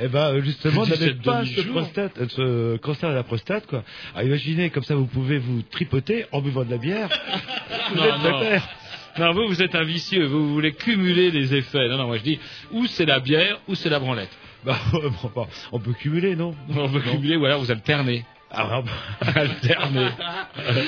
eh 0.03 0.09
ben, 0.09 0.41
justement, 0.43 0.85
n'avaient 0.87 1.15
17 1.15 1.23
pas 1.23 1.45
ce, 1.45 1.61
prostate, 1.63 2.29
ce 2.29 2.77
cancer 2.79 3.11
de 3.11 3.15
la 3.15 3.23
prostate, 3.23 3.67
quoi. 3.67 3.83
Alors, 4.15 4.27
imaginez, 4.29 4.71
comme 4.71 4.83
ça, 4.83 4.95
vous 4.95 5.07
pouvez 5.07 5.39
vous 5.39 5.63
tripoter 5.77 6.25
en 6.33 6.41
buvant 6.41 6.65
de 6.65 6.71
la 6.71 6.79
bière. 6.79 7.09
Vous 7.91 7.97
Non, 7.97 8.05
êtes 8.05 8.23
non. 8.23 8.61
Non, 9.19 9.33
vous, 9.33 9.49
vous 9.49 9.63
êtes 9.63 9.75
un 9.75 9.85
vicieux, 9.85 10.27
vous, 10.27 10.53
voulez 10.53 10.73
cumuler 10.73 11.31
les 11.31 11.55
effets. 11.55 11.89
Non, 11.89 11.97
non, 11.97 12.07
moi 12.07 12.19
je 12.19 12.23
dis, 12.23 12.39
ou 12.73 12.87
c'est 12.87 13.07
la 13.07 13.19
bière, 13.21 13.61
ou 13.67 13.75
c'est 13.75 13.89
la 13.89 13.99
branlette. 13.99 14.31
Bah, 14.65 14.79
on 15.73 15.81
peut 15.81 15.95
cumuler, 15.95 16.37
non? 16.37 16.55
On 16.69 16.89
peut 16.89 17.01
cumuler, 17.01 17.37
ou 17.37 17.45
alors 17.47 17.61
vous 17.61 17.71
alternez. 17.71 18.25
Ah, 18.51 18.81
Alterner. 19.35 20.09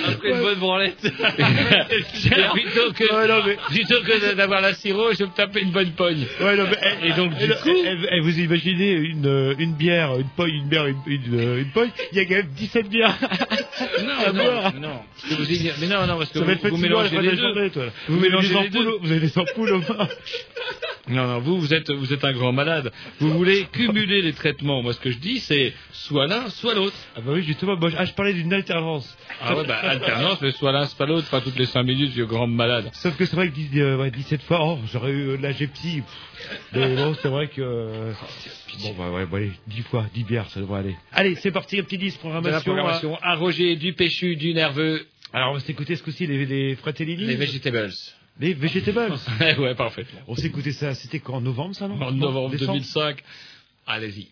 Après 0.09 0.31
une 0.31 0.41
bonne 0.41 0.59
branlette. 0.59 1.01
plutôt 1.03 2.93
que, 2.93 3.13
Ouais, 3.15 3.29
non, 3.29 3.43
mais- 3.45 3.57
plutôt 3.75 4.01
que 4.03 4.35
d'avoir 4.35 4.61
la 4.61 4.75
sirop, 4.75 5.13
je 5.13 5.19
vais 5.19 5.27
me 5.27 5.35
taper 5.35 5.61
une 5.63 5.73
bonne 5.73 5.91
pogne. 5.93 6.25
Ouais, 6.41 6.57
non, 6.57 6.65
mais, 6.71 6.79
eh, 7.03 7.09
Et 7.09 7.13
donc, 7.15 7.37
du 7.37 7.49
coup- 7.49 7.75
eh, 8.11 8.21
vous 8.21 8.39
imaginez 8.39 8.93
une, 8.93 9.27
euh, 9.27 9.55
une 9.59 9.75
bière, 9.75 10.15
une 10.19 10.29
pogne, 10.37 10.55
une 10.55 10.69
bière, 10.69 10.87
une, 10.87 10.99
une, 11.07 11.35
euh, 11.39 11.61
une 11.61 11.71
pogne, 11.73 11.91
il 12.13 12.19
y 12.19 12.21
a 12.21 12.25
quand 12.27 12.35
même 12.37 12.49
17 12.57 12.89
bières. 12.89 13.17
Non, 14.03 14.33
non, 14.33 14.81
non. 14.81 15.01
Que 15.29 15.35
vous 15.35 15.51
y- 15.51 15.73
mais 15.81 15.87
non, 15.89 16.07
non, 16.07 16.19
parce 16.19 16.31
que 16.31 16.39
Ça 16.39 16.45
vous, 16.45 16.69
vous 16.71 16.77
mélangez 16.77 17.21
les 17.21 17.31
deux. 17.33 17.37
journée, 17.37 17.71
toi. 17.71 17.85
Vous 18.09 18.19
avez 18.19 18.29
mélangez 18.29 18.55
les 18.63 18.69
deux. 18.71 18.87
au- 18.87 19.01
vous 19.01 19.11
avez 19.11 19.21
des 19.21 19.39
ampoules 19.39 19.73
aux 19.73 19.79
mains. 19.81 20.09
Non, 21.09 21.27
non, 21.27 21.39
vous, 21.41 21.59
vous 21.59 21.73
êtes, 21.73 21.91
vous 21.91 22.13
êtes 22.13 22.23
un 22.25 22.33
grand 22.33 22.53
malade. 22.53 22.93
Vous 23.19 23.31
voulez 23.31 23.67
cumuler 23.73 24.21
les 24.21 24.35
traitements. 24.35 24.83
Moi, 24.83 24.93
ce 24.93 25.01
que 25.01 25.11
je 25.11 25.17
dis, 25.17 25.41
c'est 25.41 25.73
soit 25.91 26.27
l'un, 26.27 26.51
soit 26.51 26.75
l'autre. 26.75 26.97
Ah 27.17 27.21
bah 27.23 27.33
oui, 27.35 27.43
justement, 27.49 27.77
moi, 27.77 27.91
je- 27.91 27.97
ah, 27.99 28.05
je 28.05 28.13
parlais 28.13 28.33
d'une 28.35 28.53
alternance. 28.53 29.17
Ah 29.41 29.57
ouais, 29.57 29.67
bah, 29.67 29.79
alternance, 29.79 30.41
mais 30.41 30.53
soit 30.53 30.71
l'un, 30.71 30.87
soit 30.87 31.07
l'autre. 31.07 31.29
Pas 31.31 31.41
toutes 31.41 31.59
les 31.59 31.67
cinq 31.67 31.83
minutes, 31.83 32.13
vieux 32.13 32.27
grand 32.27 32.47
malade. 32.47 32.89
Sauf 32.93 33.17
que 33.17 33.25
c'est 33.27 33.35
vrai 33.35 33.49
que 33.49 33.55
dix- 33.55 33.71
euh, 33.81 33.97
ouais, 33.97 34.11
17 34.13 34.43
fois, 34.43 34.59
oh, 34.63 34.79
j'aurais 34.93 35.11
eu 35.11 35.31
euh, 35.31 35.37
l'âge 35.37 35.67
psy. 35.75 36.03
Mais 36.73 36.95
bon, 36.97 37.15
c'est 37.21 37.29
vrai 37.29 37.49
que... 37.49 37.61
euh, 37.61 38.13
Bon, 38.83 38.95
bah 38.97 39.11
ouais, 39.11 39.27
bon, 39.27 39.37
allez, 39.39 39.51
10 39.67 39.83
fois, 39.83 40.07
10 40.15 40.23
bières, 40.23 40.49
ça 40.51 40.61
devrait 40.61 40.81
aller. 40.81 40.97
Allez, 41.13 41.35
c'est 41.35 41.51
parti, 41.51 41.81
un 41.81 41.83
petit 41.83 41.99
10, 41.99 42.13
De 42.13 42.15
la 42.15 42.21
programmation. 42.21 42.61
programmation 42.63 43.19
à 43.23 43.35
Roger, 43.35 43.75
du 43.77 43.93
péchu, 43.95 44.37
du 44.37 44.55
nerveux. 44.55 45.05
Alors, 45.33 45.51
on 45.51 45.55
va 45.55 45.61
s'écouter 45.61 45.97
ce 45.97 46.03
coup-ci, 46.05 46.27
les, 46.29 46.47
les 46.47 46.77
Fratellini. 46.77 47.25
les 47.27 47.35
vegetables. 47.37 47.91
Les 48.41 48.55
Vegetables. 48.55 49.15
ouais, 49.59 49.75
parfaitement. 49.75 50.21
on 50.29 50.37
s'écoutait 50.37 50.71
ça, 50.71 50.95
c'était 50.95 51.19
quand 51.19 51.35
En 51.35 51.41
novembre, 51.41 51.75
ça, 51.75 51.89
non? 51.89 52.01
En 52.01 52.13
novembre 52.13 52.51
Décembre? 52.51 52.75
2005. 52.75 53.19
Allez-y. 53.85 54.29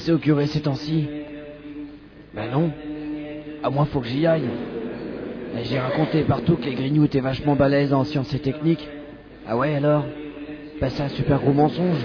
Confessé 0.00 0.12
au 0.12 0.18
curé 0.18 0.46
ces 0.46 0.62
temps-ci 0.62 1.06
Ben 2.34 2.50
non. 2.50 2.72
À 3.62 3.68
moi, 3.68 3.84
faut 3.84 4.00
que 4.00 4.06
j'y 4.06 4.26
aille. 4.26 4.48
J'ai 5.64 5.78
raconté 5.78 6.22
partout 6.22 6.56
que 6.56 6.64
les 6.64 6.74
grignoux 6.74 7.04
étaient 7.04 7.20
vachement 7.20 7.54
balèzes 7.54 7.92
en 7.92 8.04
sciences 8.04 8.32
et 8.32 8.38
techniques. 8.38 8.88
Ah 9.46 9.58
ouais, 9.58 9.74
alors? 9.74 10.06
Ben 10.80 10.88
c'est 10.88 11.02
un 11.02 11.08
super 11.10 11.40
gros 11.40 11.52
mensonge. 11.52 12.02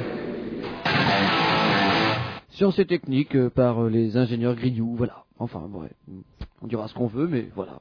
Sciences 2.50 2.80
et 2.80 2.86
techniques 2.86 3.36
euh, 3.36 3.50
par 3.50 3.84
euh, 3.84 3.90
les 3.90 4.18
ingénieurs 4.18 4.56
grignoux, 4.56 4.96
voilà. 4.96 5.24
Enfin, 5.40 5.62
ouais. 5.74 5.90
On 6.62 6.68
dira 6.68 6.88
ce 6.90 6.94
qu'on 6.94 7.08
veut, 7.08 7.28
mais 7.28 7.48
voilà. 7.56 7.80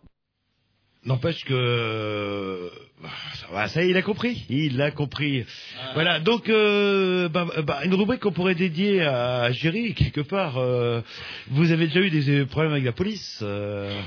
N'empêche 1.06 1.44
que 1.44 2.70
bah, 3.02 3.10
ça 3.34 3.46
va, 3.52 3.68
ça 3.68 3.82
y 3.82 3.86
est, 3.86 3.90
il 3.90 3.96
a 3.96 4.02
compris, 4.02 4.46
il 4.48 4.80
a 4.80 4.90
compris. 4.90 5.44
Voilà, 5.92 6.18
donc 6.18 6.48
euh, 6.48 7.28
bah, 7.28 7.46
bah, 7.62 7.80
une 7.84 7.94
rubrique 7.94 8.20
qu'on 8.20 8.32
pourrait 8.32 8.54
dédier 8.54 9.02
à 9.02 9.52
Géry 9.52 9.92
quelque 9.94 10.22
part. 10.22 10.56
euh, 10.56 11.02
vous 11.48 11.72
avez 11.72 11.88
déjà 11.88 12.00
eu 12.00 12.10
des 12.10 12.46
problèmes 12.46 12.72
avec 12.72 12.84
la 12.84 12.92
police 12.92 13.40
euh, 13.42 14.00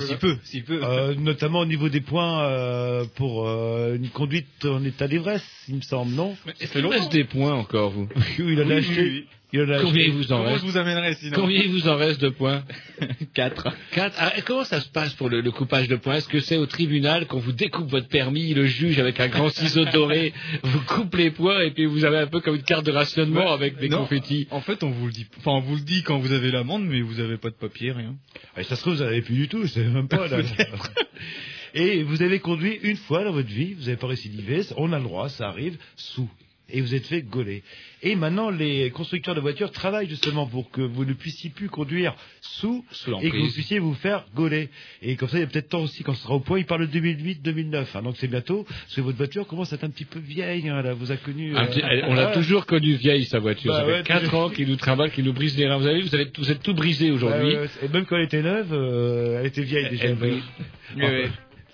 si 0.00 0.14
peu, 0.16 0.36
si 0.44 0.60
peu. 0.62 0.80
euh, 0.84 1.14
notamment 1.16 1.58
au 1.60 1.66
niveau 1.66 1.88
des 1.88 2.02
points 2.02 2.44
euh, 2.44 3.04
pour 3.16 3.48
euh, 3.48 3.96
une 3.96 4.08
conduite 4.10 4.64
en 4.64 4.84
état 4.84 5.08
d'ivresse, 5.08 5.44
il 5.68 5.76
me 5.76 5.80
semble, 5.80 6.12
non? 6.14 6.36
Vous 6.74 6.88
reste 6.88 7.10
des 7.10 7.24
points 7.24 7.54
encore, 7.54 7.90
vous? 7.90 8.08
Oui, 8.14 8.52
il 8.52 8.60
en 8.62 8.70
a 8.70 8.74
Oui, 8.74 8.78
acheté. 8.78 9.02
oui, 9.02 9.08
oui. 9.10 9.26
Il 9.50 9.62
en 9.62 9.68
a 9.70 9.80
Combien 9.80 10.04
il 10.04 10.12
vous 10.12 10.30
en 10.32 10.42
reste 10.42 10.60
je 10.60 10.70
vous 10.70 10.76
amènerai 10.76 11.14
sinon 11.14 11.32
Combien 11.34 11.62
il 11.62 11.70
vous 11.70 11.88
en 11.88 11.96
reste 11.96 12.20
de 12.20 12.28
points 12.28 12.62
4. 13.34 13.68
Quatre. 13.92 14.14
Ah, 14.18 14.36
et 14.36 14.42
comment 14.42 14.64
ça 14.64 14.80
se 14.80 14.88
passe 14.90 15.14
pour 15.14 15.30
le, 15.30 15.40
le 15.40 15.50
coupage 15.50 15.88
de 15.88 15.96
points? 15.96 16.16
Est-ce 16.16 16.28
que 16.28 16.40
c'est 16.40 16.58
au 16.58 16.66
tribunal 16.66 17.26
qu'on 17.26 17.38
vous 17.38 17.52
découpe 17.52 17.88
votre 17.88 18.08
permis, 18.08 18.52
le 18.52 18.66
juge 18.66 18.98
avec 18.98 19.18
un 19.20 19.28
grand 19.28 19.48
ciseau 19.48 19.84
doré 19.92 20.34
vous 20.62 20.80
coupe 20.80 21.14
les 21.16 21.30
points 21.30 21.60
et 21.62 21.70
puis 21.70 21.86
vous 21.86 22.04
avez 22.04 22.18
un 22.18 22.26
peu 22.26 22.40
comme 22.40 22.56
une 22.56 22.62
carte 22.62 22.84
de 22.84 22.92
rationnement 22.92 23.50
avec 23.52 23.78
des 23.78 23.88
Non. 23.88 23.98
confettis? 23.98 24.46
En 24.50 24.60
fait, 24.60 24.82
on 24.82 24.90
vous 24.90 25.06
le 25.06 25.12
dit. 25.12 25.26
Enfin, 25.38 25.52
on 25.52 25.60
vous 25.60 25.76
le 25.76 25.80
dit 25.82 26.02
quand 26.02 26.18
vous 26.18 26.32
avez 26.32 26.50
l'amende, 26.50 26.84
mais 26.84 27.00
vous 27.00 27.20
avez 27.20 27.38
pas 27.38 27.48
de 27.48 27.54
papier, 27.56 27.92
rien. 27.92 28.16
Ah, 28.54 28.62
ça 28.64 28.76
se 28.76 28.82
trouve, 28.82 28.96
vous 28.96 29.02
n'avez 29.04 29.22
plus 29.22 29.34
du 29.36 29.48
tout, 29.48 29.62
je 29.62 29.68
sais 29.68 29.84
même 29.84 30.08
pas. 30.08 30.28
Là. 30.28 30.38
Et 31.74 32.02
vous 32.02 32.22
avez 32.22 32.38
conduit 32.40 32.78
une 32.82 32.96
fois 32.96 33.24
dans 33.24 33.32
votre 33.32 33.48
vie, 33.48 33.74
vous 33.74 33.84
n'avez 33.84 33.96
pas 33.96 34.06
récidivé, 34.08 34.60
on 34.76 34.92
a 34.92 34.98
le 34.98 35.04
droit, 35.04 35.28
ça 35.28 35.48
arrive, 35.48 35.76
sous. 35.96 36.28
Et 36.70 36.82
vous 36.82 36.94
êtes 36.94 37.06
fait 37.06 37.22
gauler. 37.22 37.62
Et 38.02 38.14
maintenant, 38.14 38.50
les 38.50 38.90
constructeurs 38.90 39.34
de 39.34 39.40
voitures 39.40 39.70
travaillent 39.72 40.08
justement 40.08 40.46
pour 40.46 40.70
que 40.70 40.82
vous 40.82 41.04
ne 41.06 41.14
puissiez 41.14 41.48
plus 41.50 41.68
conduire 41.70 42.14
sous, 42.42 42.84
Sous 42.90 43.16
et 43.22 43.30
que 43.30 43.36
vous 43.38 43.50
puissiez 43.50 43.78
vous 43.78 43.94
faire 43.94 44.26
gauler. 44.34 44.68
Et 45.00 45.16
comme 45.16 45.28
ça, 45.30 45.38
il 45.38 45.40
y 45.40 45.44
a 45.44 45.46
peut-être 45.46 45.70
temps 45.70 45.80
aussi, 45.82 46.02
quand 46.04 46.12
ce 46.14 46.22
sera 46.24 46.34
au 46.34 46.40
point, 46.40 46.58
il 46.58 46.66
parle 46.66 46.86
de 46.86 46.98
2008-2009. 47.00 47.84
hein, 47.94 48.02
donc 48.02 48.16
c'est 48.18 48.28
bientôt, 48.28 48.64
parce 48.64 48.94
que 48.94 49.00
votre 49.00 49.16
voiture 49.16 49.46
commence 49.46 49.72
à 49.72 49.76
être 49.76 49.84
un 49.84 49.90
petit 49.90 50.04
peu 50.04 50.18
vieille, 50.18 50.68
hein, 50.68 50.82
là, 50.82 50.92
vous 50.92 51.10
a 51.10 51.16
connu... 51.16 51.56
Euh, 51.56 51.64
petit- 51.66 51.80
elle- 51.82 52.04
on 52.06 52.14
l'a 52.14 52.28
ah, 52.28 52.32
toujours 52.34 52.66
connue 52.66 52.94
vieille, 52.96 53.24
sa 53.24 53.38
voiture. 53.38 53.72
Bah 53.72 53.80
ça 53.80 53.86
fait 53.86 53.92
ouais, 53.92 54.02
4 54.02 54.24
toujours. 54.24 54.40
ans 54.40 54.50
qu'il 54.50 54.68
nous 54.68 54.76
travaille, 54.76 55.10
qu'il 55.10 55.24
nous 55.24 55.32
brise 55.32 55.56
les 55.56 55.66
reins. 55.66 55.78
Vous 55.78 55.86
avez 55.86 56.00
vu, 56.02 56.08
vous, 56.08 56.14
avez, 56.14 56.30
vous 56.36 56.50
êtes 56.50 56.62
tout 56.62 56.74
brisé 56.74 57.10
aujourd'hui. 57.10 57.56
ouais, 57.56 57.66
et 57.82 57.88
même 57.88 58.04
quand 58.04 58.16
elle 58.16 58.24
était 58.24 58.42
neuve, 58.42 58.72
euh, 58.72 59.40
elle 59.40 59.46
était 59.46 59.62
vieille 59.62 59.88
déjà. 59.88 60.04
Elle 60.04 60.18
oui. 60.96 61.28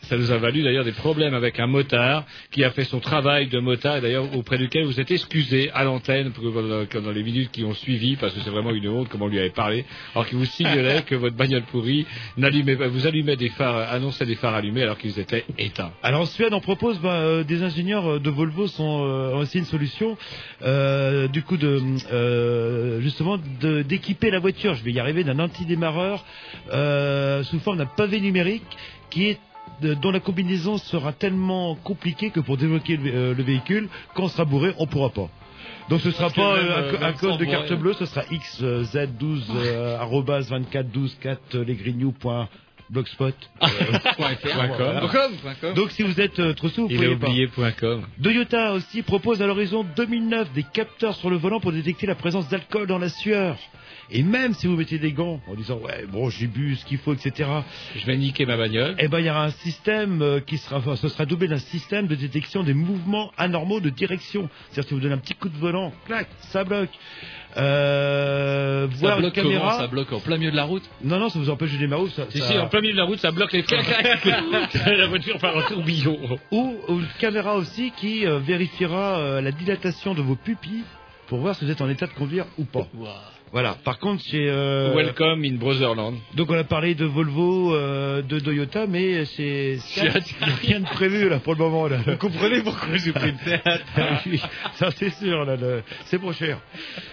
Ça 0.09 0.17
nous 0.17 0.31
a 0.31 0.37
valu 0.39 0.63
d'ailleurs 0.63 0.85
des 0.85 0.93
problèmes 0.93 1.35
avec 1.35 1.59
un 1.61 1.67
motard 1.67 2.25
qui 2.51 2.63
a 2.65 2.71
fait 2.71 2.85
son 2.85 3.01
travail 3.01 3.47
de 3.49 3.59
motard 3.59 3.97
et 3.97 4.01
d'ailleurs 4.01 4.37
auprès 4.37 4.59
duquel 4.59 4.85
vous 4.85 5.01
êtes 5.01 5.11
excusé 5.11 5.71
à 5.73 5.85
l'antenne 5.85 6.33
pendant 6.33 7.11
les 7.11 7.23
minutes 7.23 7.51
qui 7.51 7.65
ont 7.65 7.75
suivi 7.75 8.17
parce 8.17 8.35
que 8.35 8.41
c'est 8.41 8.51
vraiment 8.51 8.73
une 8.73 8.89
honte 8.89 9.09
comme 9.09 9.23
on 9.23 9.29
lui 9.29 9.39
avait 9.39 9.51
parlé 9.51 9.85
alors 10.15 10.27
qu'il 10.27 10.39
vous 10.39 10.45
signalait 10.45 11.03
que 11.07 11.15
votre 11.15 11.37
bagnole 11.37 11.63
pourrie 11.63 12.07
n'allumait 12.37 12.77
pas- 12.77 12.89
vous 12.89 13.07
allumait 13.07 13.37
des 13.37 13.49
phares 13.51 13.93
annonçait 13.93 14.27
des 14.27 14.35
phares 14.35 14.55
allumés 14.55 14.83
alors 14.83 14.99
qu'ils 14.99 15.19
étaient 15.19 15.45
éteints. 15.59 15.93
Alors 16.03 16.21
en 16.23 16.27
Suède, 16.27 16.53
on 16.53 16.61
propose, 16.61 16.99
bah, 17.01 17.15
euh, 17.15 17.45
des 17.45 17.63
ingénieurs 17.63 18.07
euh, 18.15 18.19
de 18.19 18.31
Volvo 18.31 18.67
sont, 18.67 19.05
euh, 19.05 19.43
essayé 19.43 19.61
une 19.61 19.67
solution, 19.67 20.17
euh, 20.63 21.29
du 21.29 21.43
coup 21.43 21.57
de 21.57 21.81
justement 23.01 23.39
d'équiper 23.39 24.31
la 24.31 24.39
voiture. 24.39 24.75
Je 24.75 24.85
vais 24.85 24.93
y 24.93 25.01
arriver 25.01 25.25
d'un 25.25 25.39
antidémarreur 25.39 26.25
sous 27.45 27.59
forme 27.61 27.79
d'un 27.79 27.87
pavé 27.87 28.21
numérique 28.21 28.63
qui 29.11 29.29
est 29.31 29.39
dont 29.81 30.11
la 30.11 30.21
combinaison 30.21 30.79
sera 30.79 31.13
tellement 31.13 31.75
compliquée 31.77 32.31
que 32.31 32.41
pour 32.41 32.57
débloquer 32.57 32.97
le, 32.97 33.11
euh, 33.15 33.35
le 33.35 33.43
véhicule, 33.43 33.89
quand 34.15 34.25
on 34.25 34.29
sera 34.29 34.45
bourré, 34.45 34.73
on 34.79 34.87
pourra 34.87 35.11
pas. 35.11 35.29
Donc 35.91 36.01
ce 36.01 36.11
sera 36.11 36.31
Parce 36.31 36.35
pas 36.35 36.57
même, 36.57 36.67
euh, 36.67 36.77
un, 36.77 36.83
euh, 36.83 36.97
un 36.97 37.01
même 37.01 37.15
code 37.17 37.39
de 37.39 37.45
carte 37.45 37.73
bleue, 37.75 37.93
ce 37.95 38.07
sera 38.07 38.23
XZ12 38.23 39.43
euh, 39.55 39.99
arrobase 39.99 40.49
24 40.51 40.89
12 40.91 41.19
4 41.21 41.59
lesgrignoux.blogspot. 41.59 43.35
euh, 43.63 43.67
Point 44.17 44.35
com. 44.37 44.51
voilà. 44.55 45.01
Point 45.01 45.09
com, 45.11 45.33
point 45.43 45.55
com. 45.61 45.75
Donc 45.75 45.91
si 45.91 46.03
vous 46.03 46.21
êtes 46.21 46.39
euh, 46.39 46.55
trop 46.55 46.69
sous, 46.69 46.83
vous 46.83 46.95
pouvez 46.95 47.09
oublié 47.09 47.49
.com. 47.79 48.03
Toyota 48.23 48.73
aussi 48.73 49.03
propose 49.03 49.43
à 49.43 49.47
l'horizon 49.47 49.85
2009 49.97 50.53
des 50.53 50.63
capteurs 50.63 51.15
sur 51.17 51.29
le 51.31 51.37
volant 51.37 51.61
pour 51.61 51.73
détecter 51.73 52.07
la 52.07 52.15
présence 52.15 52.49
d'alcool 52.49 52.87
dans 52.87 52.99
la 52.99 53.09
sueur. 53.09 53.57
Et 54.11 54.23
même 54.23 54.55
si 54.55 54.67
vous 54.67 54.77
mettez 54.77 54.99
des 54.99 55.13
gants 55.13 55.41
en 55.49 55.55
disant 55.55 55.79
ouais 55.79 56.05
bon 56.11 56.29
j'ai 56.31 56.47
bu 56.47 56.77
ce 56.77 56.85
qu'il 56.85 56.99
faut 56.99 57.15
etc. 57.15 57.49
Je 57.97 58.05
vais 58.07 58.17
niquer 58.17 58.47
ma 58.47 58.57
bagnole. 58.57 58.95
Eh 58.99 59.09
ben 59.09 59.19
il 59.21 59.27
y 59.27 59.31
aura 59.31 59.45
un 59.45 59.51
système 59.51 60.21
euh, 60.23 60.41
qui 60.41 60.59
sera 60.59 60.77
enfin, 60.79 60.97
ce 60.97 61.09
sera 61.09 61.25
doublé 61.27 61.49
d'un 61.49 61.59
système 61.59 62.07
de 62.07 62.15
détection 62.15 62.63
des 62.63 62.75
mouvements 62.75 63.33
anormaux 63.39 63.81
de 63.81 63.91
direction. 63.91 64.49
C'est-à-dire 64.71 64.89
si 64.89 64.95
vous 64.95 65.01
donnez 65.01 65.15
un 65.15 65.19
petit 65.19 65.35
coup 65.35 65.49
de 65.49 65.57
volant, 65.57 65.93
clac, 66.07 66.29
ça 66.41 66.65
bloque. 66.65 66.91
Euh, 67.57 68.89
Ça 68.91 68.97
voir 68.99 69.15
une 69.17 69.23
bloque 69.23 69.35
comment 69.35 69.49
caméra. 69.51 69.79
Ça 69.79 69.87
bloque 69.87 70.13
en 70.13 70.21
plein 70.21 70.37
milieu 70.39 70.51
de 70.51 70.57
la 70.57 70.65
route? 70.65 70.83
Non 71.03 71.19
non 71.19 71.29
ça 71.29 71.39
vous 71.39 71.51
empêche 71.51 71.73
de 71.73 71.79
démarrer. 71.79 72.09
Ça, 72.11 72.27
Si, 72.29 72.39
ça- 72.39 72.49
si, 72.49 72.59
en 72.59 72.67
plein 72.69 72.81
milieu 72.81 72.93
de 72.95 72.99
la 72.99 73.05
route, 73.05 73.19
ça 73.21 73.31
bloque 73.31 73.53
les 73.53 73.63
freins. 73.63 73.83
la 74.87 75.07
voiture 75.07 75.39
part 75.39 75.57
en 75.57 75.63
tourbillon. 75.63 76.19
ou, 76.51 76.77
ou 76.89 76.99
une 77.01 77.07
caméra 77.21 77.55
aussi 77.55 77.93
qui 77.97 78.27
euh, 78.27 78.39
vérifiera 78.39 79.19
euh, 79.19 79.41
la 79.41 79.53
dilatation 79.53 80.15
de 80.15 80.23
vos 80.23 80.37
pupilles 80.37 80.85
pour 81.29 81.39
voir 81.39 81.55
si 81.55 81.65
vous 81.65 81.71
êtes 81.71 81.81
en 81.81 81.89
état 81.89 82.07
de 82.07 82.13
conduire 82.13 82.47
ou 82.59 82.65
pas. 82.65 82.87
Voilà. 83.55 83.77
Par 83.85 84.01
contre, 84.01 84.21
chez 84.25 84.49
euh, 84.51 84.93
Welcome 84.97 85.45
in 85.45 85.55
Brotherland. 85.55 86.17
donc 86.35 86.51
on 86.51 86.55
a 86.59 86.65
parlé 86.65 86.97
de 86.97 87.05
Volvo, 87.05 87.73
euh, 87.73 88.21
de 88.21 88.41
Toyota, 88.41 88.89
mais 88.89 89.21
a 89.21 89.25
rien 90.61 90.81
de 90.81 90.87
prévu 90.87 91.29
là 91.29 91.39
pour 91.39 91.53
le 91.55 91.61
moment. 91.61 91.87
Là. 91.87 91.99
Vous 92.05 92.17
comprenez 92.17 92.63
pourquoi 92.63 92.97
j'ai 92.97 93.13
pris 93.13 93.29
une 93.31 93.39
tête 93.39 93.63
Oui, 94.27 94.43
ça 94.75 94.91
c'est 94.91 95.11
sûr, 95.11 95.45
là, 95.45 95.55
le- 95.55 95.85
c'est 96.07 96.19
trop 96.19 96.33
cher. 96.33 96.59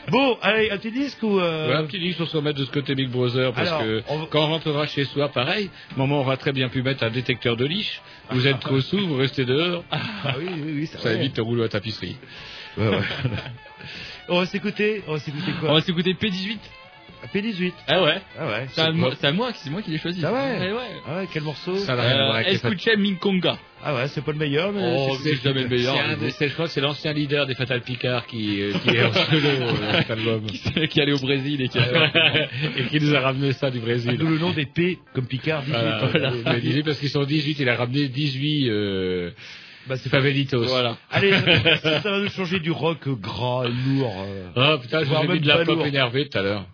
Bon, 0.09 0.35
allez, 0.41 0.71
un 0.71 0.77
petit 0.77 0.91
disque 0.91 1.21
ou 1.21 1.39
euh, 1.39 1.67
Ouais, 1.69 1.75
un 1.75 1.85
petit 1.85 1.99
disque, 1.99 2.19
on 2.21 2.25
se 2.25 2.35
remettre 2.35 2.57
de 2.59 2.65
ce 2.65 2.71
côté 2.71 2.95
Big 2.95 3.09
Brother, 3.11 3.53
parce 3.53 3.67
Alors, 3.69 3.81
que 3.83 4.01
on 4.09 4.25
quand 4.25 4.43
on 4.45 4.47
rentrera 4.47 4.87
chez 4.87 5.05
soi, 5.05 5.29
pareil, 5.29 5.69
maman 5.95 6.21
aura 6.21 6.37
très 6.37 6.53
bien 6.53 6.69
pu 6.69 6.81
mettre 6.81 7.03
un 7.03 7.11
détecteur 7.11 7.55
de 7.55 7.65
liche. 7.65 8.01
Vous 8.31 8.47
êtes 8.47 8.59
trop 8.61 8.81
sous, 8.81 8.97
vous 9.07 9.17
restez 9.17 9.45
dehors. 9.45 9.83
Ah 9.91 10.33
oui, 10.39 10.45
oui, 10.55 10.71
oui, 10.73 10.87
c'est 10.87 10.97
Ça 10.97 11.09
vrai. 11.09 11.17
évite 11.19 11.37
le 11.37 11.43
rouleau 11.43 11.63
à 11.63 11.69
tapisserie. 11.69 12.15
Ouais, 12.79 12.87
ouais. 12.87 12.97
on 14.31 14.39
va 14.39 14.45
s'écouter, 14.47 15.03
on 15.07 15.13
va 15.13 15.19
s'écouter 15.19 15.51
On 15.57 15.59
quoi 15.59 15.73
va 15.73 15.81
s'écouter 15.81 16.13
P18. 16.13 16.57
P18. 17.35 17.71
Ah 17.87 18.01
ouais 18.01 18.19
Ah 18.39 18.47
ouais. 18.47 18.65
C'est 18.73 18.81
à 19.27 19.31
moi, 19.31 19.51
qui 19.53 19.91
l'ai 19.91 19.99
choisi. 19.99 20.21
Ah 20.25 20.33
ouais. 20.33 20.57
Eh 20.69 20.71
ouais. 20.73 20.79
Ah 21.07 21.17
ouais, 21.17 21.27
quel 21.31 21.43
morceau 21.43 21.75
Ça 21.77 21.95
n'a 21.95 22.01
rien 22.01 22.11
à 22.13 22.23
voir 22.25 22.35
Euh, 22.37 22.39
avec 22.39 22.47
Escuche 22.53 22.97
Minkonga. 22.97 23.59
Ah 23.83 23.93
ouais, 23.95 24.07
c'est 24.07 24.23
pas 24.25 24.31
le 24.31 24.39
meilleur, 24.39 24.71
mais 24.71 24.81
Oh, 24.83 25.15
c'est- 25.21 25.35
jamais 25.43 25.61
le 25.63 25.69
meilleur. 25.69 25.95
C'est 26.31 26.47
je 26.49 26.53
crois 26.53 26.65
que 26.65 26.71
c'est 26.71 26.81
l'ancien 26.81 27.13
leader 27.13 27.45
des 27.45 27.53
Fatal 27.53 27.81
Picard 27.81 28.25
qui, 28.25 28.61
euh, 28.63 28.73
qui 28.83 28.89
est 28.89 29.03
en 29.05 29.13
solo 29.13 29.47
euh, 29.47 29.97
cet 29.99 30.09
album. 30.11 30.47
qui 30.47 30.99
est 30.99 31.01
allé 31.03 31.13
au 31.13 31.19
Brésil 31.19 31.61
et 31.61 31.67
qui 31.69 31.77
a 31.77 32.41
et 32.77 32.85
qui 32.85 32.99
nous 32.99 33.13
a 33.13 33.19
ramené 33.19 33.53
ça 33.53 33.69
du 33.69 33.79
Brésil. 33.79 34.17
D'où 34.17 34.27
le 34.27 34.39
nom 34.39 34.51
des 34.51 34.65
P 34.65 34.97
comme 35.13 35.27
Picard 35.27 35.61
18. 35.61 35.73
Voilà, 35.73 35.99
voilà. 36.11 36.31
Mais 36.53 36.59
18 36.61 36.83
parce 36.83 36.97
qu'ils 36.99 37.09
sont 37.09 37.23
18, 37.23 37.59
il 37.59 37.69
a 37.69 37.75
ramené 37.75 38.07
18 38.07 38.67
euh, 38.69 39.29
Bah, 39.87 39.95
c'est 39.97 40.09
Favelitos. 40.09 40.63
Voilà. 40.63 40.97
Allez, 41.11 41.31
ça, 41.83 41.99
va 41.99 42.19
nous 42.19 42.29
changer 42.29 42.59
du 42.59 42.71
rock 42.71 43.07
gras, 43.07 43.65
lourd. 43.67 44.15
euh. 44.27 44.49
Ah 44.55 44.77
putain, 44.81 44.99
je 44.99 45.05
vous 45.05 45.11
Voire 45.11 45.23
ai 45.25 45.27
mis 45.27 45.39
de 45.39 45.47
la 45.47 45.65
pop 45.65 45.85
énervée 45.85 46.27
tout 46.29 46.37
à 46.37 46.41
l'heure. 46.41 46.65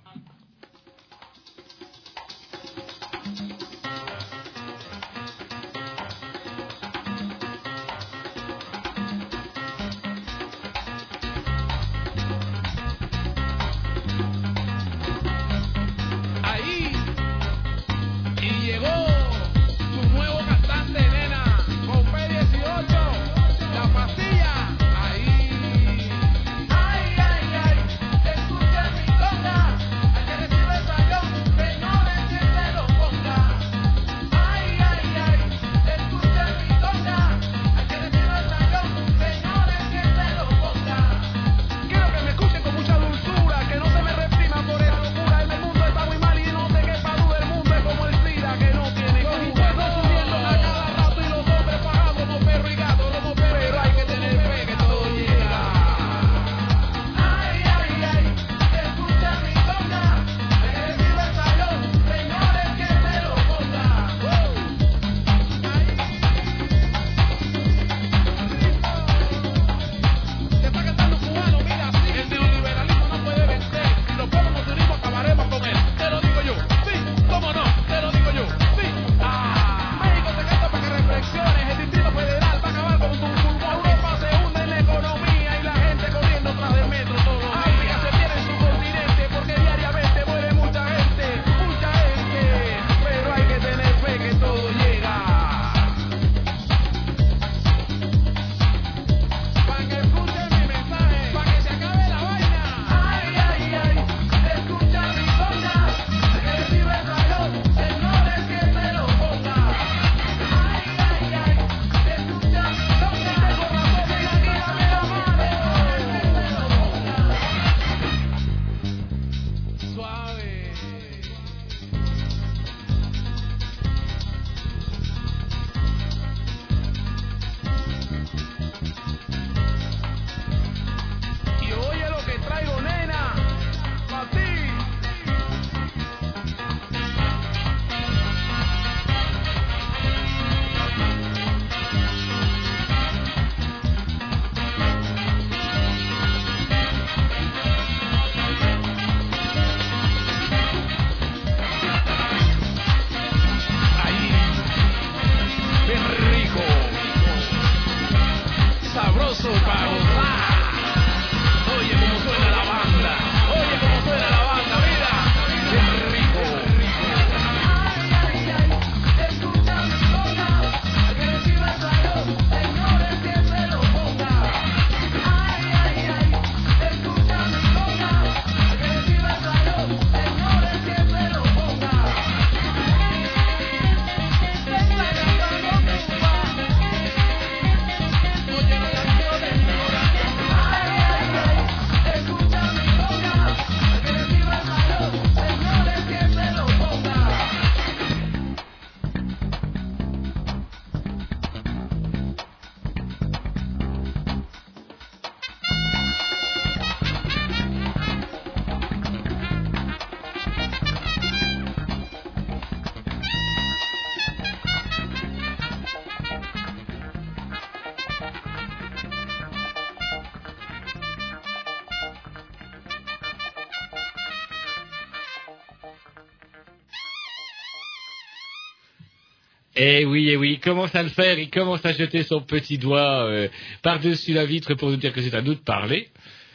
Eh 229.79 230.05
oui, 230.05 230.29
eh 230.29 230.37
oui, 230.37 230.53
il 230.53 230.59
commence 230.59 230.93
à 230.95 231.03
le 231.03 231.09
faire, 231.09 231.37
il 231.37 231.49
commence 231.49 231.85
à 231.85 231.93
jeter 231.93 232.23
son 232.23 232.41
petit 232.41 232.77
doigt 232.77 233.25
euh, 233.25 233.47
par-dessus 233.83 234.33
la 234.33 234.45
vitre 234.45 234.73
pour 234.73 234.89
nous 234.89 234.95
dire 234.97 235.13
que 235.13 235.21
c'est 235.21 235.35
à 235.35 235.41
nous 235.41 235.53
de 235.53 235.59
parler. 235.59 236.09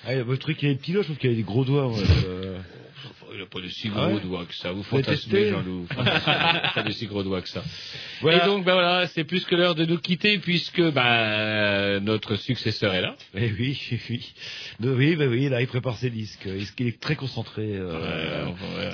Ah, 0.04 0.20
votre 0.24 0.40
truc, 0.40 0.60
il 0.62 0.68
y 0.68 0.70
a 0.70 0.74
des 0.74 0.80
petits 0.80 0.92
doigts, 0.92 1.02
je 1.02 1.06
trouve 1.08 1.18
qu'il 1.18 1.30
y 1.30 1.34
a 1.34 1.36
des 1.36 1.42
gros 1.44 1.64
doigts. 1.64 1.92
euh. 2.26 2.58
Il 3.32 3.38
n'a 3.38 3.46
pas 3.46 3.60
de 3.60 3.68
si 3.68 3.88
Ah 3.94 4.06
gros 4.08 4.16
ouais 4.16 4.20
doigts 4.20 4.44
que 4.44 4.54
ça. 4.54 4.72
Vous 4.72 4.82
fantasmez. 4.82 5.50
Jean-Loup. 5.50 5.86
pas 6.74 6.82
de 6.82 6.90
si 6.90 7.06
gros 7.06 7.22
doigts 7.22 7.40
que 7.40 7.48
ça. 7.48 7.62
Voilà. 8.22 8.44
Et 8.44 8.46
donc, 8.46 8.64
ben 8.64 8.72
voilà, 8.74 9.06
c'est 9.08 9.24
plus 9.24 9.44
que 9.44 9.54
l'heure 9.54 9.74
de 9.74 9.84
nous 9.84 9.98
quitter 9.98 10.38
puisque 10.38 10.80
ben, 10.80 11.98
notre 12.00 12.36
successeur 12.36 12.94
est 12.94 13.02
là. 13.02 13.14
Eh 13.34 13.52
oui, 13.58 13.78
oui. 14.10 14.32
De- 14.80 14.92
oui, 14.94 15.16
bah 15.16 15.24
oui, 15.28 15.48
là, 15.48 15.60
il 15.60 15.66
prépare 15.66 15.96
ses 15.96 16.10
disques. 16.10 16.46
Est-ce 16.46 16.72
qu'il 16.72 16.86
est 16.86 17.00
très 17.00 17.16
concentré 17.16 17.62
euh, 17.76 18.46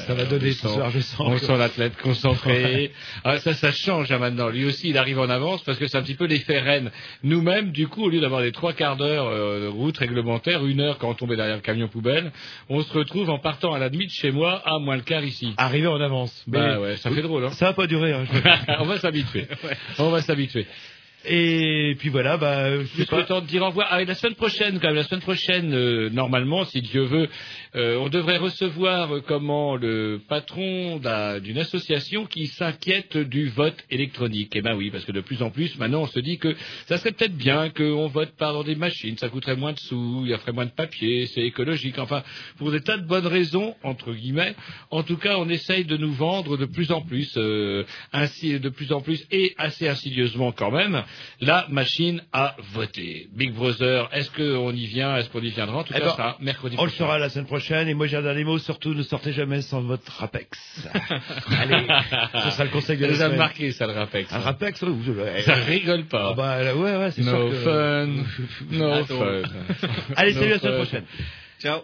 Ça 0.06 0.14
va 0.14 0.24
donner 0.24 0.50
on 0.50 0.52
ce 0.54 0.68
soir, 0.68 0.90
je 0.90 1.00
sens. 1.00 1.20
On 1.20 1.34
que- 1.34 1.40
sent 1.44 1.56
l'athlète 1.56 1.96
concentré. 2.02 2.92
ah, 3.24 3.38
ça, 3.38 3.54
ça 3.54 3.70
change 3.72 4.10
hein, 4.10 4.18
maintenant. 4.18 4.48
Lui 4.48 4.64
aussi, 4.64 4.88
il 4.90 4.98
arrive 4.98 5.18
en 5.18 5.28
avance 5.28 5.62
parce 5.62 5.78
que 5.78 5.86
c'est 5.86 5.98
un 5.98 6.02
petit 6.02 6.14
peu 6.14 6.26
l'effet 6.26 6.58
Rennes. 6.60 6.90
Nous-mêmes, 7.22 7.70
du 7.72 7.86
coup, 7.88 8.04
au 8.04 8.08
lieu 8.08 8.20
d'avoir 8.20 8.42
des 8.42 8.52
trois 8.52 8.72
quarts 8.72 8.96
d'heure 8.96 9.26
euh, 9.28 9.60
de 9.62 9.66
route 9.66 9.98
réglementaire, 9.98 10.64
une 10.66 10.80
heure 10.80 10.98
quand 10.98 11.10
on 11.10 11.14
tombe 11.14 11.34
derrière 11.34 11.56
le 11.56 11.62
camion 11.62 11.88
poubelle, 11.88 12.32
on 12.68 12.80
se 12.82 12.92
retrouve 12.92 13.28
en 13.30 13.38
partant 13.38 13.72
à 13.74 13.78
la 13.78 13.90
demi 13.90 14.06
de 14.06 14.12
chez 14.12 14.30
moi 14.30 14.62
à 14.64 14.78
moins 14.78 14.96
le 14.96 15.02
quart 15.02 15.24
ici. 15.24 15.52
Arrivé 15.56 15.86
en 15.86 16.00
avance. 16.00 16.44
Bah 16.46 16.80
ouais, 16.80 16.96
ça 16.96 17.10
fait 17.10 17.22
drôle. 17.22 17.44
Hein. 17.44 17.50
Ça 17.50 17.66
va 17.66 17.72
pas 17.74 17.86
durer. 17.86 18.12
Hein, 18.12 18.24
je- 18.32 18.38
on 18.80 18.84
va 18.84 18.98
s'habituer. 18.98 19.17
On 19.98 20.10
va 20.10 20.22
s'habituer. 20.22 20.66
Et 21.24 21.96
puis 21.98 22.08
voilà, 22.10 22.36
bah, 22.36 22.78
je 22.80 22.84
Juste 22.96 23.10
pas. 23.10 23.18
le 23.18 23.24
temps 23.24 23.40
de 23.40 23.46
dire 23.46 23.62
au 23.62 23.66
revoir. 23.66 23.88
Ah, 23.90 24.00
et 24.00 24.04
la 24.04 24.14
semaine 24.14 24.36
prochaine, 24.36 24.78
quand 24.80 24.86
même, 24.88 24.96
la 24.96 25.02
semaine 25.04 25.20
prochaine, 25.20 25.74
euh, 25.74 26.08
normalement, 26.10 26.64
si 26.64 26.80
Dieu 26.80 27.02
veut, 27.02 27.28
on 27.74 28.08
devrait 28.08 28.38
recevoir 28.38 29.14
euh, 29.14 29.20
comment 29.26 29.76
le 29.76 30.20
patron 30.28 30.98
d'un- 30.98 31.38
d'une 31.40 31.58
association 31.58 32.24
qui 32.26 32.46
s'inquiète 32.46 33.16
du 33.16 33.48
vote 33.48 33.76
électronique. 33.90 34.52
Eh 34.54 34.62
ben 34.62 34.74
oui, 34.74 34.90
parce 34.90 35.04
que 35.04 35.12
de 35.12 35.20
plus 35.20 35.42
en 35.42 35.50
plus, 35.50 35.76
maintenant, 35.78 36.02
on 36.02 36.06
se 36.06 36.18
dit 36.20 36.38
que 36.38 36.54
ça 36.86 36.96
serait 36.98 37.12
peut-être 37.12 37.36
bien 37.36 37.68
qu'on 37.70 38.06
vote 38.08 38.32
dans 38.38 38.62
des 38.64 38.74
machines, 38.74 39.16
ça 39.18 39.28
coûterait 39.28 39.56
moins 39.56 39.72
de 39.72 39.78
sous, 39.78 40.22
il 40.24 40.30
y 40.32 40.38
ferait 40.38 40.52
moins 40.52 40.66
de 40.66 40.70
papier, 40.70 41.26
c'est 41.26 41.42
écologique. 41.42 41.98
Enfin, 41.98 42.22
pour 42.56 42.70
des 42.70 42.80
tas 42.80 42.96
de 42.96 43.06
bonnes 43.06 43.26
raisons, 43.26 43.74
entre 43.82 44.12
guillemets. 44.12 44.54
En 44.90 45.02
tout 45.02 45.16
cas, 45.16 45.36
on 45.38 45.48
essaye 45.48 45.84
de 45.84 45.96
nous 45.96 46.12
vendre 46.12 46.56
de 46.56 46.64
plus 46.64 46.90
en 46.92 47.02
plus, 47.02 47.34
euh, 47.36 47.84
ainsi 48.12 48.58
de 48.58 48.68
plus 48.68 48.92
en 48.92 49.00
plus 49.02 49.26
et 49.30 49.54
assez 49.58 49.88
insidieusement 49.88 50.52
quand 50.52 50.70
même, 50.70 51.02
la 51.40 51.66
machine 51.68 52.22
à 52.32 52.56
voter. 52.72 53.28
Big 53.36 53.52
Brother, 53.52 54.08
est-ce 54.12 54.30
qu'on 54.30 54.72
y 54.72 54.86
vient, 54.86 55.16
est-ce 55.16 55.28
qu'on 55.28 55.42
y 55.42 55.50
viendra? 55.50 55.78
En 55.78 55.84
tout 55.84 55.92
Eh 55.94 56.00
cas, 56.00 56.06
ben, 56.06 56.16
ça, 56.16 56.36
mercredi 56.40 56.76
On 56.78 56.84
le 56.84 56.90
saura 56.90 57.18
la 57.18 57.28
semaine 57.28 57.44
prochaine. 57.46 57.57
Et 57.88 57.94
moi, 57.94 58.06
j'ai 58.06 58.16
un 58.16 58.22
dernier 58.22 58.44
mot. 58.44 58.58
Surtout, 58.58 58.94
ne 58.94 59.02
sortez 59.02 59.32
jamais 59.32 59.62
sans 59.62 59.80
votre 59.82 60.10
Rapex. 60.20 60.58
Allez, 61.60 61.86
ce 62.44 62.50
sera 62.50 62.64
le 62.64 62.70
conseil 62.70 62.96
de 62.96 63.02
Ça 63.02 63.08
la 63.08 63.12
nous 63.14 63.22
a 63.22 63.24
semaine. 63.26 63.38
marqué, 63.38 63.72
ça, 63.72 63.86
le 63.86 63.92
Rapex. 63.92 64.32
Un 64.32 64.38
Rapex, 64.38 64.82
oui, 64.82 64.88
vous- 64.92 65.14
eh, 65.36 65.42
Ça 65.42 65.54
rigole 65.54 66.04
pas. 66.04 66.30
Ah 66.30 66.34
bah, 66.34 66.62
là, 66.62 66.76
ouais, 66.76 66.96
ouais, 66.96 67.10
c'est 67.12 67.22
No 67.22 67.50
sûr 67.50 67.50
que... 67.50 67.64
fun. 67.64 68.08
No 68.70 68.92
Attends. 68.92 69.18
fun. 69.18 69.42
Allez, 70.16 70.32
No 70.34 70.40
salut, 70.40 70.52
à 70.52 70.54
la 70.54 70.58
semaine 70.60 70.72
fun. 70.74 70.82
prochaine. 70.84 71.04
Ciao. 71.60 71.80